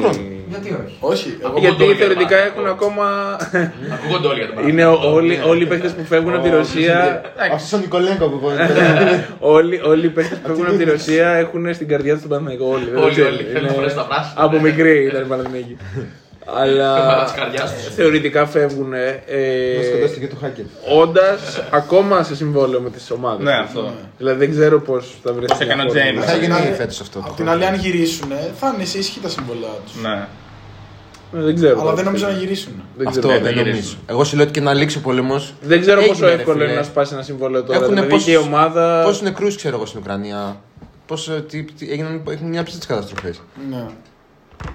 Γιατί 0.49 0.69
όχι; 0.85 0.97
Όχι, 0.99 1.37
εγώ 1.43 1.57
Γιατί 1.59 1.83
όλοι 1.83 1.93
για 1.93 2.05
θεωρητικά 2.05 2.35
τον 2.37 2.45
έχουν 2.45 2.63
Παναθηναϊκό. 2.63 2.85
ακόμα. 2.85 3.05
Ακούγονται 3.95 4.27
όλοι 4.27 4.39
για 4.43 4.53
τον 4.53 4.67
Είναι 4.67 4.81
Παναθηναϊκό. 4.83 5.15
όλοι, 5.15 5.41
όλοι 5.51 5.63
οι 5.63 5.65
παίχτε 5.65 5.87
που 5.87 6.03
φεύγουν 6.03 6.33
από 6.33 6.43
τη 6.43 6.49
Ρωσία. 6.49 7.21
Αυτός 7.53 7.73
ο 7.73 7.77
Νικολέγκο 7.77 8.27
που 8.29 8.49
είπε. 8.51 8.69
Όλοι, 9.57 9.81
όλοι 9.85 10.05
οι 10.05 10.09
παίχτε 10.09 10.35
που 10.35 10.47
φεύγουν 10.47 10.65
από 10.67 10.77
τη 10.77 10.83
Ρωσία 10.83 11.27
έχουν 11.29 11.73
στην 11.73 11.87
καρδιά 11.87 12.13
τους 12.13 12.21
τον 12.21 12.29
Παναθηναϊκό. 12.31 12.65
Όλοι, 12.75 12.85
δεν 12.85 13.03
Όλοι, 13.03 13.11
ξέρω, 13.11 13.27
όλοι. 13.27 13.39
είναι- 13.41 13.51
Θέλουν 13.51 13.67
να 13.67 13.73
φορέσουν 13.73 13.97
τα 13.97 14.05
πράσινα. 14.05 14.43
Από 14.45 14.59
μικρή 14.59 15.03
ήταν 15.05 15.21
η 15.21 15.27
Παναθηναϊκή. 15.27 15.77
Αλλά 16.45 16.93
Πέρα 16.95 17.23
της 17.23 17.33
καρδιάς 17.33 17.73
τους. 17.73 17.93
θεωρητικά 17.95 18.45
φεύγουν. 18.45 18.89
Μας 18.89 18.97
Ε, 19.27 19.83
σκοτώστηκε 19.89 20.27
το 20.27 20.35
Χάκετ. 20.41 20.65
Όντας 21.01 21.61
ακόμα 21.71 22.23
σε 22.23 22.35
συμβόλαιο 22.35 22.79
με 22.81 22.89
τις 22.89 23.11
ομάδες. 23.11 23.43
Ναι, 23.45 23.53
αυτό. 23.53 23.91
Δηλαδή 24.17 24.39
δεν 24.39 24.51
ξέρω 24.51 24.79
πώς 24.81 25.15
θα 25.23 25.33
βρεθεί. 25.33 25.47
Πώς 25.47 25.59
έκανε 25.59 25.81
ο 25.81 25.85
μια 25.85 26.03
φόρμουλα. 26.03 26.23
James. 26.23 26.27
Θα 26.29 26.35
γίνει 26.37 26.53
άλλη- 26.53 26.73
φέτος 26.75 26.99
αυτό. 27.01 27.19
το 27.19 27.25
Απ' 27.27 27.35
την 27.35 27.45
χρόνο. 27.45 27.51
άλλη, 27.51 27.65
αν 27.65 27.75
γυρίσουν, 27.75 28.31
θα 28.59 28.71
είναι 28.75 28.85
σε 28.85 28.97
ισχύ 28.97 29.19
τα 29.19 29.29
συμβόλαια 29.29 29.69
τους. 29.85 30.01
Ναι. 30.01 30.27
Ε, 31.39 31.43
Δεν 31.43 31.55
ξέρω. 31.55 31.81
Αλλά 31.81 31.93
δεν 31.93 32.05
νομίζω 32.05 32.25
να 32.25 32.31
γυρίσουν. 32.33 32.83
Δεν 32.97 33.07
Αυτό 33.07 33.27
ξέρω. 33.27 33.43
δεν 33.43 33.55
νομίζω. 33.55 33.95
Εγώ 34.05 34.23
σου 34.23 34.35
λέω 34.35 34.43
ότι 34.45 34.53
και 34.53 34.61
να 34.61 34.73
λήξει 34.73 34.97
ο 34.97 35.01
πόλεμος. 35.01 35.53
Δεν 35.61 35.81
ξέρω 35.81 35.99
πόσο 36.01 36.11
Έγινε, 36.11 36.27
ρε 36.27 36.33
εύκολο 36.35 36.57
φίλε. 36.57 36.67
είναι 36.69 36.75
να 36.79 36.83
σπάσει 36.83 37.13
ένα 37.13 37.23
συμβόλαιο 37.23 37.63
τώρα. 37.63 37.79
Έχουν 37.79 37.95
δηλαδή 37.95 38.17
και 38.23 38.31
η 38.31 38.35
ομάδα. 38.35 39.01
Πόσους 39.05 39.21
νεκρούς 39.21 39.55
ξέρω 39.55 39.75
εγώ 39.75 39.85
στην 39.85 39.99
Ουκρανία. 39.99 40.61
Πώς, 41.05 41.29
ε, 41.29 41.43
τι, 41.49 41.63
τι, 41.63 41.91
έγιναν, 41.91 42.23
έχουν 42.29 42.47
μια 42.47 42.63
ψήφιση 42.63 42.87
καταστροφές. 42.87 43.41
Ναι. 43.69 43.85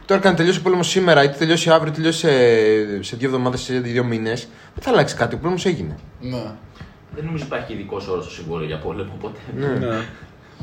Τώρα 0.06 0.20
και 0.20 0.28
αν 0.28 0.36
τελειώσει 0.36 0.58
ο 0.58 0.62
πόλεμος 0.62 0.88
σήμερα, 0.88 1.22
είτε 1.24 1.34
τελειώσει 1.38 1.70
αύριο, 1.70 1.86
είτε 1.86 1.96
τελειώσει 1.96 2.18
σε, 2.18 3.02
σε 3.02 3.16
δύο 3.16 3.28
εβδομάδες, 3.28 3.60
σε 3.60 3.78
δύο 3.78 4.04
μήνες, 4.04 4.48
δεν 4.74 4.82
θα 4.82 4.90
αλλάξει 4.90 5.14
κάτι. 5.16 5.34
Ο 5.34 5.38
πόλεμος 5.38 5.64
έγινε. 5.66 5.96
ναι. 6.20 6.42
Δεν 7.14 7.24
νομίζω 7.24 7.44
υπάρχει 7.46 7.72
ειδικός 7.72 8.08
όρος 8.08 8.24
στο 8.24 8.32
συμβόλαιο 8.34 8.66
για 8.66 8.78
πόλεμο. 8.78 9.10
Οπότε. 9.18 9.38
Ναι, 9.58 9.66
Ναι. 9.66 9.96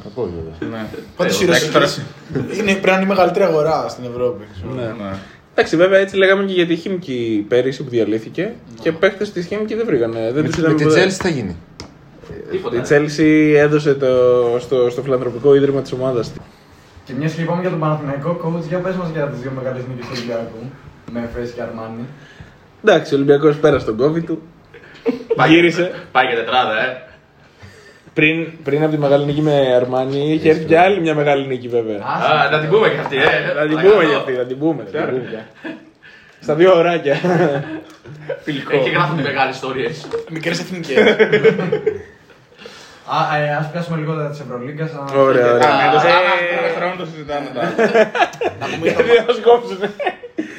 θα 0.04 0.10
πω 0.16 0.22
βέβαια. 0.24 0.78
ναι. 0.80 0.86
Πάντως 1.18 1.42
οι 1.42 1.44
Εντάξει, 1.44 1.72
τώρα- 1.72 1.80
Ρωσικέ 1.86 2.06
είναι, 2.62 2.72
πρέπει 2.72 2.86
να 2.86 2.94
είναι 2.94 3.04
η 3.04 3.08
μεγαλύτερη 3.08 3.46
αγορά 3.46 3.86
στην 3.90 4.04
Ευρώπη. 4.06 4.44
Ναι. 4.76 4.82
Ναι. 4.82 5.14
Εντάξει, 5.56 5.76
βέβαια 5.76 6.00
έτσι 6.00 6.16
λέγαμε 6.16 6.44
και 6.44 6.54
για 6.54 6.68
τη 6.68 6.76
Χίμκι 6.76 7.46
πέρυσι 7.48 7.84
που 7.84 7.90
διαλύθηκε 7.90 8.54
και 8.82 8.92
παίχτες 8.92 9.32
της 9.32 9.46
Χίμκι 9.46 9.76
δεν 9.76 9.86
βρήκανε. 9.86 10.32
Δεν 10.34 10.44
Με, 10.44 10.50
τους 10.50 10.58
με 10.58 10.62
είδαμε 10.62 10.76
τη 10.78 10.84
ποτέ. 10.84 11.06
Chelsea 11.06 11.10
θα 11.10 11.30
γίνει. 11.30 11.56
Τίποτα. 12.52 12.78
Η 12.78 12.82
Chelsea 12.90 13.54
έδωσε 13.56 13.94
το, 13.94 14.08
στο, 14.60 14.90
στο 14.90 15.02
φιλανθρωπικό 15.02 15.56
ίδρυμα 15.56 15.82
της 15.82 15.92
ομάδας 15.92 16.32
τη. 16.32 16.40
Και 17.06 17.14
μιας 17.14 17.34
και 17.34 17.42
είπαμε 17.42 17.62
για 17.62 17.70
τον 17.70 17.80
Παναθηναϊκό 17.80 18.40
coach, 18.44 18.68
για 18.68 18.80
πες 18.80 18.96
μας 18.96 19.10
για 19.10 19.26
τις 19.28 19.40
δύο 19.40 19.52
μεγάλες 19.56 19.84
νίκες 19.88 20.06
του 20.06 20.12
Ολυμπιακού. 20.16 20.72
Με 21.12 21.20
Εφές 21.20 21.52
και 21.52 21.62
Αρμάνι. 21.62 22.06
Εντάξει, 22.84 23.14
ο 23.14 23.18
Ολυμπιακός 23.18 23.58
πέρασε 23.58 23.86
τον 23.86 23.98
COVID 24.02 24.24
του. 24.24 24.42
Γύρισε. 25.50 25.92
Πάει 26.12 26.26
για 26.26 26.36
τετράδα, 26.36 26.86
ε. 26.86 27.02
Πριν, 28.14 28.48
πριν 28.64 28.84
από 28.84 28.92
τη 28.92 28.98
μεγάλη 28.98 29.26
νίκη 29.26 29.42
με 29.42 29.74
Αρμάνι, 29.76 30.34
είχε 30.34 30.50
έρθει 30.50 30.64
και 30.64 30.78
άλλη 30.78 31.02
μια 31.02 31.16
μεγάλη 31.16 31.48
νίκη 31.48 31.68
βέβαια. 31.68 31.98
Α, 31.98 32.50
να 32.52 32.60
την 32.60 32.70
πούμε 32.70 32.90
και 32.90 33.00
αυτή, 33.00 33.16
ε. 33.18 33.22
Θα 33.56 33.68
την 33.68 33.78
πούμε 33.90 34.04
για 34.04 34.18
αυτή, 34.18 34.34
θα 34.34 34.46
την 34.46 34.58
πούμε. 34.60 34.84
θα 34.92 34.98
την 35.00 35.08
πούμε. 35.08 35.48
Στα 36.40 36.56
δύο 36.56 36.78
ωράκια. 36.78 37.16
Φιλικό. 38.44 38.76
Εκεί 38.76 38.90
γράφουν 38.90 39.22
μεγάλες 39.22 39.56
ιστορίες. 39.56 40.08
Μικρές 40.30 40.60
εθνικές. 40.60 40.98
Α, 43.06 43.38
ε, 43.38 43.56
ας 43.56 43.72
πιάσουμε 43.72 43.98
λίγο 43.98 44.14
τα 44.16 44.30
της 44.30 44.40
Ευρωλίγκας. 44.40 44.92
α- 44.92 45.16
Ωραία, 45.16 45.46
Α, 45.48 45.54
ωραία. 45.54 45.76
με 45.76 45.92
το 45.92 46.08
Ε, 46.08 46.10
Σάββατο 46.10 46.76
χρόνο 46.78 46.96
το 46.96 47.06
συζητάμε 47.06 47.50
τώρα. 47.54 47.68
να, 48.60 48.66
πούμε 48.68 48.88
για 48.88 48.96
το, 48.96 49.04
Γιατί 49.04 49.24
θα 49.28 49.34
σκόψουνε. 49.34 49.92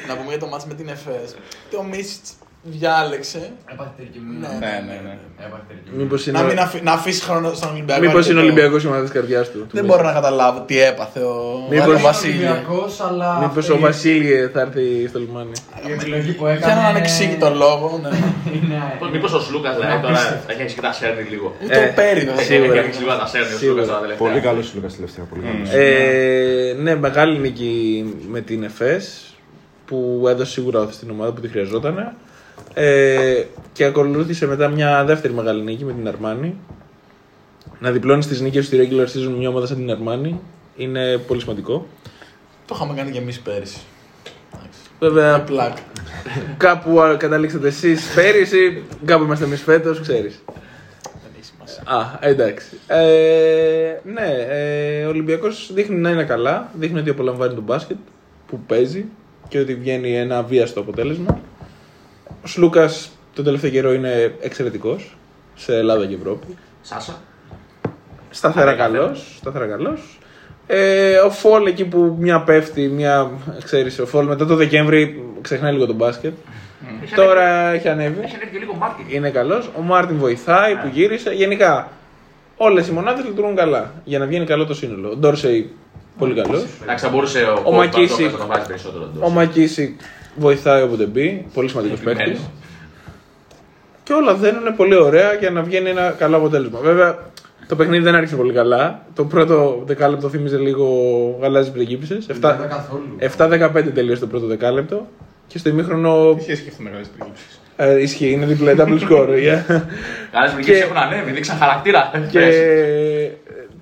να 0.07 0.13
πούμε 0.15 0.29
για 0.29 0.39
το 0.39 0.47
μάτς 0.47 0.65
με 0.65 0.73
την 0.73 0.87
ΕΦΕΣ. 0.89 1.35
Το 1.71 1.83
Μίσιτς 1.83 2.29
διάλεξε 2.67 3.51
Έπαθε 3.71 3.89
τελική 3.97 4.19
Ναι. 4.19 4.25
μήνυμα. 4.29 4.47
Ναι, 4.59 4.73
ναι, 4.87 4.95
ναι. 5.05 5.13
Έπαθε 5.45 5.63
τελική 5.67 5.89
Μήπως 5.99 6.25
να, 6.25 6.41
μην 6.41 6.51
είναι, 6.51 6.61
αφή- 6.61 6.83
να 6.83 6.91
αφήσει 6.91 7.21
χρόνο 7.21 7.53
στον 7.53 7.69
Ολυμπιακό. 7.71 8.01
μήπως 8.01 8.25
είναι 8.29 8.39
αρκετό. 8.39 8.53
Ολυμπιακός 8.53 8.83
η 8.83 8.87
ομάδα 8.87 9.01
της 9.03 9.11
καρδιάς 9.11 9.51
του. 9.51 9.67
Δεν 9.71 9.85
μπορώ 9.85 10.03
να 10.03 10.13
καταλάβω 10.13 10.59
τι 10.67 10.81
έπαθε 10.81 11.19
ο, 11.19 11.35
Μήπως- 11.69 11.87
ο 11.87 11.91
Είναι 11.91 12.01
Βασίλη. 12.01 12.33
Ολυμπιακός, 12.33 13.01
αλλά 13.01 13.39
Μήπως 13.41 13.57
αυτή 13.57 13.71
ο 13.71 13.79
Βασίλη 13.79 14.49
θα 14.53 14.59
έρθει 14.61 15.07
στο 15.09 15.19
λιμάνι. 15.19 15.51
Η 15.87 15.91
επιλογή 15.91 16.31
που 16.31 16.45
έκανε... 16.45 16.59
Για 16.65 16.71
έναν 16.71 16.85
ανεξήγητο 16.85 17.49
λόγο. 17.49 17.99
Ναι. 18.03 18.09
Είναι... 18.55 18.77
Μήπως 19.11 19.33
ο 19.33 19.39
Σλούκας 19.39 19.75
δηλαδή 19.75 20.01
τώρα 20.01 20.19
έχει 20.47 20.59
αρχίσει 20.61 20.75
και 20.75 20.81
τα 20.81 20.93
σέρνει 20.93 21.23
λίγο. 21.29 21.55
Ούτε 21.63 21.79
Ε, 21.83 21.89
ο 21.89 21.93
Πέρι 21.95 22.25
δεν 22.25 22.35
θα 22.35 22.41
σίγουρα. 22.41 22.69
Έχει 22.71 22.79
αρχίσει 22.79 22.99
λίγο 22.99 23.11
να 23.11 23.17
τα 23.19 23.27
σέρνει 23.27 23.53
ο 23.53 23.57
Σίγουρα. 23.57 23.83
Σλούκα 23.83 23.87
τώρα 23.87 23.99
τελευταία. 24.01 24.27
Πολύ 24.27 24.39
καλός 24.47 24.65
σου 24.65 24.71
Λούκα 24.75 24.87
τελευταία. 24.95 25.25
Πολύ 25.25 25.41
καλός. 25.47 25.69
Ε, 25.73 26.75
ναι, 26.85 26.95
μεγάλη 26.95 27.37
νίκη 27.39 27.73
με 28.29 28.41
την 28.41 28.63
ΕΦΕΣ 28.63 29.29
που 29.85 30.25
έδωσε 30.27 30.51
σίγουρα 30.51 30.79
όθηση 30.79 30.97
στην 30.97 31.09
ομάδα 31.09 31.31
που 31.31 31.41
τη 31.41 31.47
χρειαζόταν. 31.47 32.15
Ε, 32.77 33.43
και 33.73 33.85
ακολούθησε 33.85 34.47
μετά 34.47 34.67
μια 34.67 35.03
δεύτερη 35.05 35.33
μεγάλη 35.33 35.61
νίκη 35.61 35.85
με 35.85 35.93
την 35.93 36.07
Αρμάνη. 36.07 36.55
Να 37.79 37.91
διπλώνεις 37.91 38.27
τις 38.27 38.41
νίκες 38.41 38.65
στη 38.65 38.77
regular 38.77 39.05
season 39.05 39.35
μια 39.37 39.49
ομάδα 39.49 39.67
σαν 39.67 39.77
την 39.77 39.91
Αρμάνη 39.91 40.39
είναι 40.75 41.17
πολύ 41.17 41.41
σημαντικό. 41.41 41.87
Το 42.65 42.75
είχαμε 42.75 42.93
κάνει 42.93 43.11
και 43.11 43.17
εμείς 43.17 43.39
πέρυσι. 43.39 43.79
Βέβαια, 44.99 45.41
Πλάκ. 45.41 45.77
κάπου 46.57 47.01
α, 47.01 47.15
καταλήξατε 47.17 47.67
εσείς 47.67 48.13
πέρυσι, 48.15 48.83
κάπου 49.05 49.23
είμαστε 49.23 49.45
εμείς 49.45 49.61
φέτος, 49.61 49.99
ξέρεις. 49.99 50.43
Δεν 51.03 51.31
έχει 51.37 51.45
σημασία. 51.45 51.83
Α, 51.85 52.29
εντάξει. 52.29 52.77
Ε, 52.87 53.99
ναι, 54.03 54.45
ε, 54.49 55.05
ο 55.05 55.09
Ολυμπιακός 55.09 55.71
δείχνει 55.73 55.95
να 55.95 56.09
είναι 56.09 56.23
καλά. 56.23 56.71
Δείχνει 56.73 56.99
ότι 56.99 57.09
απολαμβάνει 57.09 57.53
τον 57.53 57.63
μπάσκετ 57.63 57.97
που 58.47 58.59
παίζει 58.59 59.05
και 59.47 59.59
ότι 59.59 59.75
βγαίνει 59.75 60.17
ένα 60.17 60.43
βίαστο 60.43 60.79
αποτέλεσμα. 60.79 61.39
Ο 62.45 62.47
Σλούκας 62.47 63.11
τον 63.35 63.43
τελευταίο 63.43 63.69
καιρό 63.69 63.93
είναι 63.93 64.35
εξαιρετικός 64.39 65.17
σε 65.55 65.75
Ελλάδα 65.77 66.05
και 66.05 66.15
Ευρώπη. 66.15 66.57
Σάσα. 66.81 67.21
Σταθερά 68.29 68.71
Άρα, 68.71 68.75
καλός. 68.75 69.35
Σταθερά 69.37 69.65
καλός. 69.65 70.19
Ε, 70.67 71.17
ο 71.17 71.29
Φολ 71.31 71.65
εκεί 71.65 71.85
που 71.85 72.15
μια 72.19 72.41
πέφτει, 72.41 72.87
μια 72.87 73.31
ξέρεις, 73.63 73.99
ο 73.99 74.05
Φολ 74.05 74.25
μετά 74.25 74.45
το 74.45 74.55
Δεκέμβρη 74.55 75.23
ξεχνάει 75.41 75.71
λίγο 75.71 75.85
τον 75.85 75.95
μπάσκετ. 75.95 76.33
Έχει 77.03 77.15
Τώρα 77.15 77.71
έχει 77.71 77.87
ανέβει. 77.89 78.19
Έχει 78.23 78.35
ανέβει 78.35 78.51
και 78.51 78.57
λίγο 78.57 78.73
Μάρτιν. 78.73 79.05
Είναι 79.09 79.29
καλός. 79.29 79.69
Ο 79.77 79.81
Μάρτιν 79.81 80.17
βοηθάει 80.17 80.75
που 80.75 80.87
γύρισε. 80.93 81.29
Γενικά 81.29 81.91
όλες 82.57 82.87
οι 82.87 82.91
μονάδες 82.91 83.25
λειτουργούν 83.25 83.55
καλά 83.55 83.93
για 84.03 84.19
να 84.19 84.25
βγαίνει 84.25 84.45
καλό 84.45 84.65
το 84.65 84.73
σύνολο. 84.73 85.09
Ο 85.09 85.15
Ντόρσεϊ 85.15 85.71
πολύ 86.17 86.41
καλός. 86.41 86.65
Εντάξει, 86.83 87.05
θα 87.05 87.11
μπορούσε 87.11 87.39
ο, 87.39 87.51
Ο 87.51 87.61
Κόρπα 87.61 87.77
Μακίσικ. 87.77 88.31
να 88.31 88.37
το 88.37 88.45
βάλει 88.45 88.63
περισσότερο. 88.67 89.11
Ο 89.19 89.29
Μακίσικ 89.29 89.99
βοηθάει 90.35 90.83
όποτε 90.83 91.05
μπει. 91.05 91.45
Πολύ 91.53 91.69
σημαντικός 91.69 91.99
παίκτης. 91.99 92.21
Επιμένω. 92.23 92.49
Και 94.03 94.13
όλα 94.13 94.33
δένουν 94.35 94.75
πολύ 94.75 94.95
ωραία 94.95 95.33
για 95.33 95.49
να 95.49 95.61
βγαίνει 95.61 95.89
ένα 95.89 96.15
καλό 96.17 96.37
αποτέλεσμα. 96.37 96.79
Βέβαια 96.79 97.17
το 97.67 97.75
παιχνίδι 97.75 98.03
δεν 98.03 98.15
άρχισε 98.15 98.35
πολύ 98.35 98.53
καλά. 98.53 99.05
Το 99.15 99.25
πρώτο 99.25 99.83
δεκάλεπτο 99.85 100.29
θύμιζε 100.29 100.57
λίγο 100.57 100.87
γαλάζιες 101.41 101.73
πριγκίπισες. 101.73 102.25
Δεν 102.25 102.35
είδα 102.37 102.67
καθόλου. 102.69 103.17
7-15 103.81 103.91
τελείωσε 103.93 104.19
το 104.21 104.27
πρώτο 104.27 104.45
δεκάλεπτο. 104.45 105.07
Και 105.47 105.57
στο 105.57 105.69
ημίχρονο. 105.69 106.33
Τι 106.37 106.41
σχέση 106.43 106.63
και 106.63 106.69
αυτό 106.69 106.83
με 106.83 106.89
μεγάλε 106.89 107.07
πρικύψει. 107.17 107.43
Ε, 107.77 108.01
ισχύει, 108.01 108.31
είναι 108.31 108.45
διπλέ 108.45 108.73
double 108.77 108.99
score. 108.99 109.27
yeah. 109.47 109.81
Άλλε 110.31 110.49
Και- 110.49 110.53
βρυγέ 110.55 110.77
έχουν 110.77 110.97
ανέβει, 110.97 111.31
δείξαν 111.31 111.57
χαρακτήρα. 111.57 112.11
Και 112.31 112.41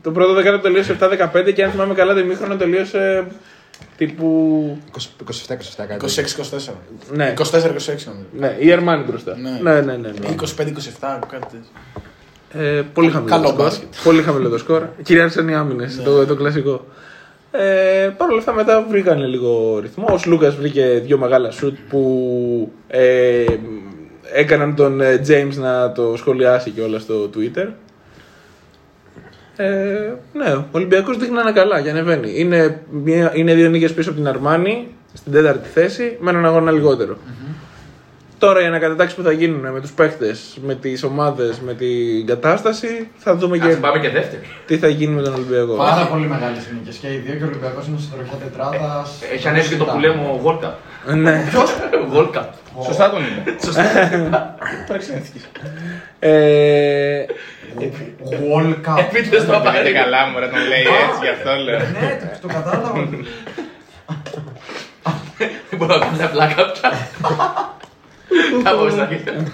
το 0.02 0.12
πρώτο 0.12 0.34
δεκάλεπτο 0.34 0.68
τελείωσε 0.68 0.98
7-15 1.00 1.54
και 1.54 1.64
αν 1.64 1.72
θυμάμαι 1.72 1.94
καλά 1.94 2.14
το 2.14 2.20
ημίχρονο 2.20 2.56
τελείωσε 2.56 3.26
τύπου. 3.98 4.78
27-27 4.94 5.00
κάτι. 5.76 6.06
26-24. 6.70 6.72
Ναι, 7.14 7.34
24-26 7.38 7.44
νομίζω. 7.46 8.26
ναι 8.38 8.56
η 8.60 8.72
Αρμάνι 8.72 9.04
μπροστά. 9.04 9.38
Ναι. 9.38 9.50
Ναι, 9.72 9.82
ναι, 9.82 9.96
ναι. 9.98 10.08
ναι. 10.08 10.36
25-27, 10.40 11.20
κάτι 11.30 11.46
τέτοιο. 11.52 12.02
Ε, 12.56 12.82
πολύ 12.94 13.10
χαμηλό 13.12 13.30
Καλό 13.32 13.44
το 13.44 13.48
σκορ. 13.50 13.64
μπάσκετ. 13.66 13.88
Πολύ 14.04 14.22
χαμηλό 14.22 14.50
το 14.50 14.58
σκορ. 14.58 14.84
Κυριάρχησαν 15.04 15.48
οι 15.48 15.56
άμυνες, 15.56 16.02
το, 16.04 16.26
το 16.26 16.36
κλασικό. 16.36 16.86
Ε, 17.52 18.10
Παρ' 18.18 18.30
όλα 18.30 18.40
αυτά 18.40 18.54
μετά 18.54 18.86
βρήκαν 18.90 19.24
λίγο 19.26 19.80
ρυθμό. 19.80 20.06
Ο 20.10 20.20
Λούκα 20.26 20.52
βρήκε 20.52 21.02
δύο 21.06 21.18
μεγάλα 21.18 21.52
σουτ 21.52 21.78
που 21.90 22.72
ε, 22.88 23.46
έκαναν 24.34 24.76
τον 24.76 25.02
ε, 25.02 25.22
James 25.28 25.54
να 25.56 25.92
το 25.92 26.14
σχολιάσει 26.18 26.70
και 26.70 26.82
όλα 26.82 27.00
στο 27.00 27.30
Twitter. 27.36 27.68
Ε, 29.56 30.14
ναι, 30.34 30.54
ο 30.54 30.68
Ολυμπιακός 30.72 31.18
δείχνει 31.18 31.36
να 31.36 31.42
είναι 31.42 31.52
καλά 31.52 31.82
και 31.82 31.90
ανεβαίνει. 31.90 32.34
Είναι, 32.36 32.82
μια, 32.92 33.32
είναι 33.36 33.54
δύο 33.54 33.70
νίκες 33.70 33.94
πίσω 33.94 34.10
από 34.10 34.20
την 34.20 34.28
Αρμάνη 34.28 34.88
στην 35.14 35.32
τέταρτη 35.32 35.70
θέση 35.70 36.18
με 36.20 36.30
έναν 36.30 36.46
αγώνα 36.46 36.72
λιγότερο. 36.72 37.18
Τώρα 38.44 38.62
οι 38.62 38.66
ανακατατάξεις 38.66 39.18
που 39.18 39.24
θα 39.24 39.32
γίνουν 39.32 39.72
με 39.72 39.80
τους 39.82 39.92
παίχτες, 39.92 40.58
με 40.66 40.76
τις 40.76 41.04
ομάδες, 41.04 41.60
με 41.60 41.74
την 41.74 42.26
κατάσταση, 42.28 43.10
θα 43.18 43.36
δούμε 43.36 43.58
και 43.58 43.64
Κάτσε, 43.64 43.80
πάμε 43.80 44.00
και 44.00 44.10
δεύτερη. 44.10 44.42
τι 44.66 44.78
θα 44.78 44.88
γίνει 44.88 45.14
με 45.16 45.22
τον 45.22 45.34
Ολυμπιακό. 45.34 45.76
Πάρα 45.76 46.06
πολύ 46.06 46.28
μεγάλες 46.28 46.68
νίκε 46.74 46.98
και 47.02 47.08
οι 47.08 47.18
δύο 47.26 47.36
και 47.36 47.44
ο 47.44 47.48
Ολυμπιακός 47.48 47.88
είναι 47.88 47.98
στην 48.00 48.12
τροχιά 48.18 48.38
τετράδας. 48.44 49.20
Έχει 49.34 49.48
ανέβει 49.48 49.68
και 49.70 49.76
το 49.76 49.86
που 49.86 50.00
λέμε 50.00 50.22
ο 50.34 50.40
Γόλκα. 50.44 50.78
ναι. 51.16 51.44
Γόλκα. 52.12 52.50
Σωστά 52.86 53.10
τον 53.10 53.22
είπε. 53.24 53.52
Τώρα 54.88 54.96
εξαιρετική. 55.00 55.42
ε, 56.20 57.26
World 58.50 58.76
Cup. 58.88 59.00
Επίτηδες 59.00 59.40
το 59.46 59.52
Δεν 59.52 59.60
είναι 59.60 59.70
απαραίτητο. 59.70 60.00
καλά 60.04 60.28
μου, 60.28 60.40
ρε, 60.40 60.48
τον 60.48 60.60
λέει 60.68 60.82
έτσι, 61.04 61.20
γι' 61.22 61.30
αυτό 61.38 61.52
λέω. 61.66 61.78
Ναι, 61.80 62.20
το- 62.42 62.48
το 62.48 62.54
κατάλαβα. 62.54 62.92
Δεν 65.70 65.78
μπορώ 65.78 65.94
να 65.98 66.00
κάνω 66.06 66.16
μια 66.18 66.30
πλάκα 66.30 66.72
πια. 66.72 66.90
Κάπως 68.64 68.94
θα 68.94 69.08
γίνει. 69.12 69.52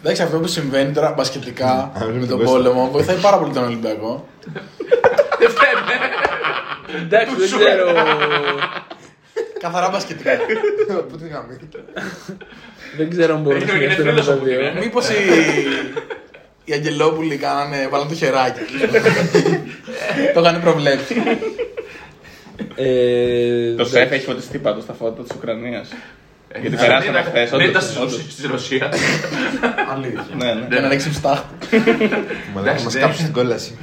Εντάξει, 0.00 0.22
αυτό 0.22 0.38
που 0.38 0.46
συμβαίνει 0.46 0.92
τώρα 0.92 1.12
μπασκετικά 1.16 1.68
Α, 1.68 1.90
με 2.06 2.12
με 2.12 2.26
τον 2.26 2.28
τον 2.38 2.46
πόλεμο 2.46 2.88
βοηθάει 2.92 3.16
πάρα 3.16 3.38
πολύ 3.38 3.52
τον 3.52 3.64
Ολυμπιακό. 3.64 4.28
Δεν 5.38 5.50
φταίμε. 5.50 5.94
εντάξει, 7.02 7.34
δεν 7.36 7.46
ξέρω. 7.58 7.92
Καθαρά 9.60 9.88
μπασκετικά. 9.88 10.30
Πού 11.10 11.16
τη 11.16 11.28
γάμη. 11.28 11.58
δεν 12.96 13.10
ξέρω 13.10 13.34
αν 13.34 13.40
μπορούν 13.42 13.58
να 13.58 13.64
Είναι 13.64 13.72
συνεχίσουν 13.72 14.04
φίλος 14.08 14.26
τα 14.26 14.34
μου, 14.34 14.44
δύο. 14.44 14.60
είναι. 14.60 14.72
Μήπως 14.80 15.08
οι... 15.08 15.14
οι 16.64 16.72
Αγγελόπουλοι 16.72 17.36
κάνανε, 17.36 17.88
βάλαν 17.90 18.08
το 18.08 18.14
χεράκι. 18.14 18.60
το 20.34 20.40
είχαν 20.40 20.60
προβλέψει. 20.60 21.14
Ε, 22.76 23.74
Το 23.74 23.84
σεφ 23.84 24.12
έχει 24.12 24.24
φωτιστεί 24.24 24.58
πάντως 24.58 24.82
στα 24.82 24.92
φώτα 24.92 25.22
της 25.22 25.36
Ουκρανίας. 25.36 25.88
Γιατί 26.60 26.76
περάσαμε 26.76 27.22
χθες, 27.22 27.50
Δεν 27.50 27.60
ήταν 27.68 27.82
όντως, 27.82 27.96
όντως. 27.96 28.24
στη 28.32 28.46
Ρωσία. 28.46 28.88
Αλήθεια. 29.92 30.24
Ναι, 30.36 30.52
ναι. 30.54 30.66
Για 30.70 30.80
να 30.80 30.88
ρίξει 30.88 31.10
ψτάχτη. 31.10 31.46
Μαλάκα 32.54 32.70
Εντάξει, 32.70 32.84
μας 32.84 32.94
ναι. 32.94 33.00
κάψει 33.00 33.22
την 33.24 33.32
κόλαση. 33.32 33.78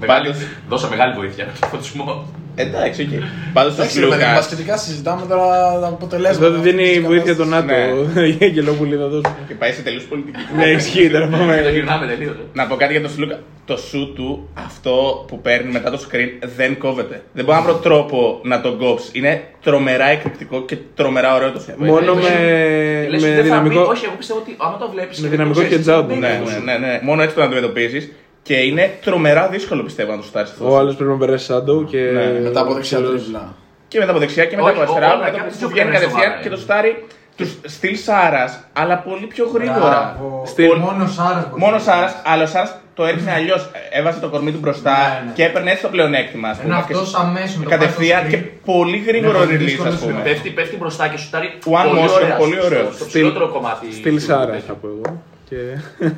Μεγάλη- 0.00 0.26
Πάντως- 0.30 0.46
Δώσα 0.68 0.88
μεγάλη 0.88 1.14
βοήθεια 1.14 1.48
στο 1.56 1.66
φωτισμό. 1.66 2.28
Εντάξει, 2.54 3.02
οκ. 3.02 3.08
Πάντως 3.52 3.74
το 3.74 3.80
Εντάξει, 3.82 4.00
ρε 4.00 4.06
παιδί, 4.06 4.16
Σλούκα. 4.20 4.34
μπασκετικά 4.34 4.76
συζητάμε 4.76 5.26
τώρα 5.28 5.80
τα 5.80 5.86
αποτελέσματα. 5.86 6.46
Εδώ 6.46 6.58
δίνει 6.60 6.82
Αυτής 6.82 6.96
της 6.96 7.06
βοήθεια 7.06 7.36
τον 7.36 7.50
κατάστασης. 7.50 8.14
ΝΑΤΟ. 8.14 8.20
Οι 8.20 8.38
Αγγελόπουλοι 8.48 8.96
θα 8.96 9.06
δώσουν. 9.06 9.34
Και 9.48 9.54
πάει 9.54 9.72
σε 9.72 9.82
τελείως 9.82 10.02
πολιτική. 10.04 10.38
Ναι, 10.56 10.64
ισχύει 10.66 11.10
τώρα 11.10 11.28
Το 11.28 11.36
πάμε. 11.36 11.68
γυρνάμε 11.72 12.06
τελείως. 12.06 12.34
Να 12.52 12.66
πω 12.66 12.74
κάτι 12.76 12.92
για 12.92 13.00
τον 13.02 13.10
Σλούκα. 13.10 13.38
Το 13.66 13.76
σου 13.76 14.12
του, 14.14 14.48
αυτό 14.54 15.24
που 15.28 15.40
παίρνει 15.40 15.72
μετά 15.72 15.90
το 15.90 16.00
screen, 16.10 16.46
δεν 16.56 16.78
κόβεται. 16.78 17.22
Δεν 17.32 17.44
μπορώ 17.44 17.56
να 17.58 17.64
βρω 17.64 17.74
τρόπο 17.74 18.40
να 18.44 18.60
τον 18.60 18.78
κόψει. 18.78 19.08
Είναι 19.12 19.42
τρομερά 19.62 20.06
εκρηκτικό 20.06 20.62
και 20.62 20.76
τρομερά 20.94 21.34
ωραίο 21.34 21.50
το 21.52 21.60
σου. 21.60 21.74
Μόνο 21.76 22.14
Λες, 22.14 22.24
με, 22.24 23.06
λες, 23.10 23.22
με 23.22 23.28
δεν 23.28 23.36
θα 23.36 23.42
δυναμικό. 23.42 23.80
μπει- 23.80 23.88
Όχι, 23.90 24.04
εγώ 24.04 24.14
πιστεύω 24.18 24.38
ότι 24.38 24.54
άμα 24.58 24.76
το 24.78 24.90
βλέπεις. 24.94 25.20
Με 25.20 25.28
δυναμικό 25.28 25.62
και 25.62 25.78
τζάμπ. 25.78 26.08
Ναι, 26.10 26.16
ναι, 26.16 26.72
ναι, 26.72 26.78
ναι. 26.86 27.00
Μόνο 27.02 27.22
έτσι 27.22 27.34
το 27.34 27.42
αντιμετωπίζεις. 27.42 28.12
Και 28.46 28.54
είναι 28.54 28.98
τρομερά 29.04 29.48
δύσκολο 29.48 29.82
πιστεύω 29.82 30.10
να 30.10 30.16
το 30.16 30.22
στάρεις 30.24 30.50
αυτό. 30.50 30.70
Ο 30.72 30.76
άλλος 30.78 30.94
πρέπει 30.94 31.10
να 31.10 31.16
περάσει 31.16 31.52
shadow 31.52 31.86
και. 31.86 31.98
Ναι, 31.98 32.40
Μετά 32.42 32.60
από 32.60 32.74
δεξιά 32.74 32.98
Ψηλός. 33.00 33.20
τρίβλα. 33.22 33.54
Και 33.88 33.98
μετά 33.98 34.10
από 34.10 34.20
δεξιά 34.20 34.44
και 34.44 34.56
μετά 34.56 34.68
Όχι, 34.68 34.80
από 34.80 34.92
αριστερά. 34.92 35.14
όλα 35.14 35.24
με 35.24 35.30
και 35.30 35.36
το 35.36 35.36
από 35.42 35.46
που 35.50 35.56
τις 35.58 35.66
βγαίνει 35.72 35.90
δύο 35.90 35.98
κατευθείαν 35.98 36.20
πλευρές 36.32 36.42
και 36.42 36.48
το 36.48 36.54
είναι. 36.54 36.64
στάρει 36.64 37.04
τους 37.36 37.50
στυλ 37.74 37.96
Σάρας, 37.96 38.52
αλλά 38.72 38.96
πολύ 39.08 39.26
πιο 39.26 39.44
γρήγορα. 39.54 39.88
Μπράβο. 40.18 40.42
Στυλ- 40.46 40.76
Μόνο 40.76 41.06
Σάρας 41.16 41.44
μπορεί 41.48 41.60
Μόνο 41.64 41.76
να 41.76 41.82
Σάρας, 41.88 42.12
κάνει. 42.12 42.22
αλλά 42.32 42.42
ο 42.42 42.46
Σάρας 42.46 42.70
το 42.94 43.02
έριχνε 43.10 43.32
αλλιώς. 43.32 43.70
Έβαζε 43.98 44.18
το 44.20 44.28
κορμί 44.28 44.52
του 44.52 44.58
μπροστά 44.58 44.96
Ναι, 44.98 45.26
ναι. 45.26 45.32
και 45.36 45.44
έπαιρνε 45.44 45.70
έτσι 45.70 45.82
το 45.82 45.88
πλεονέκτημα. 45.88 46.48
ας 46.48 46.56
πούμε, 46.58 46.74
Ενώ 46.74 46.84
και 46.86 46.92
αυτός 46.92 47.14
αμέσως 47.14 47.56
με 47.56 47.64
το 47.64 47.70
Κατευθείαν 47.70 48.20
πάει 48.20 48.30
και 48.30 48.36
στο 48.36 48.46
screen. 48.46 48.58
πολύ 48.72 48.98
γρήγορο 49.08 49.36
Είναι 49.38 49.44
πολύ 49.46 49.56
release, 49.56 49.64
δύσκολο 49.68 49.88
ας 49.88 49.94
πούμε. 49.98 50.10
σημείο. 50.10 50.24
Πέφτει, 50.28 50.48
πέφτει 50.50 50.76
μπροστά 50.76 51.04
και 51.08 51.16
σου 51.22 51.28
τάρει. 51.30 51.48
One 51.80 51.86
πολύ 51.88 52.00
motion, 52.04 52.14
ωραία 52.22 52.36
πολύ 52.36 52.54
στο- 52.56 52.64
ωραίο. 52.66 52.86
Στο 52.98 53.04
ψηλότερο 53.06 53.48
κομμάτι. 53.48 53.86
Στυλ 53.92 54.14
του- 54.14 54.20
Σάρας 54.28 54.56
του- 54.60 54.66
θα 54.66 54.72
πω 54.80 54.86
εγώ. 54.94 55.22
Και. 55.54 56.08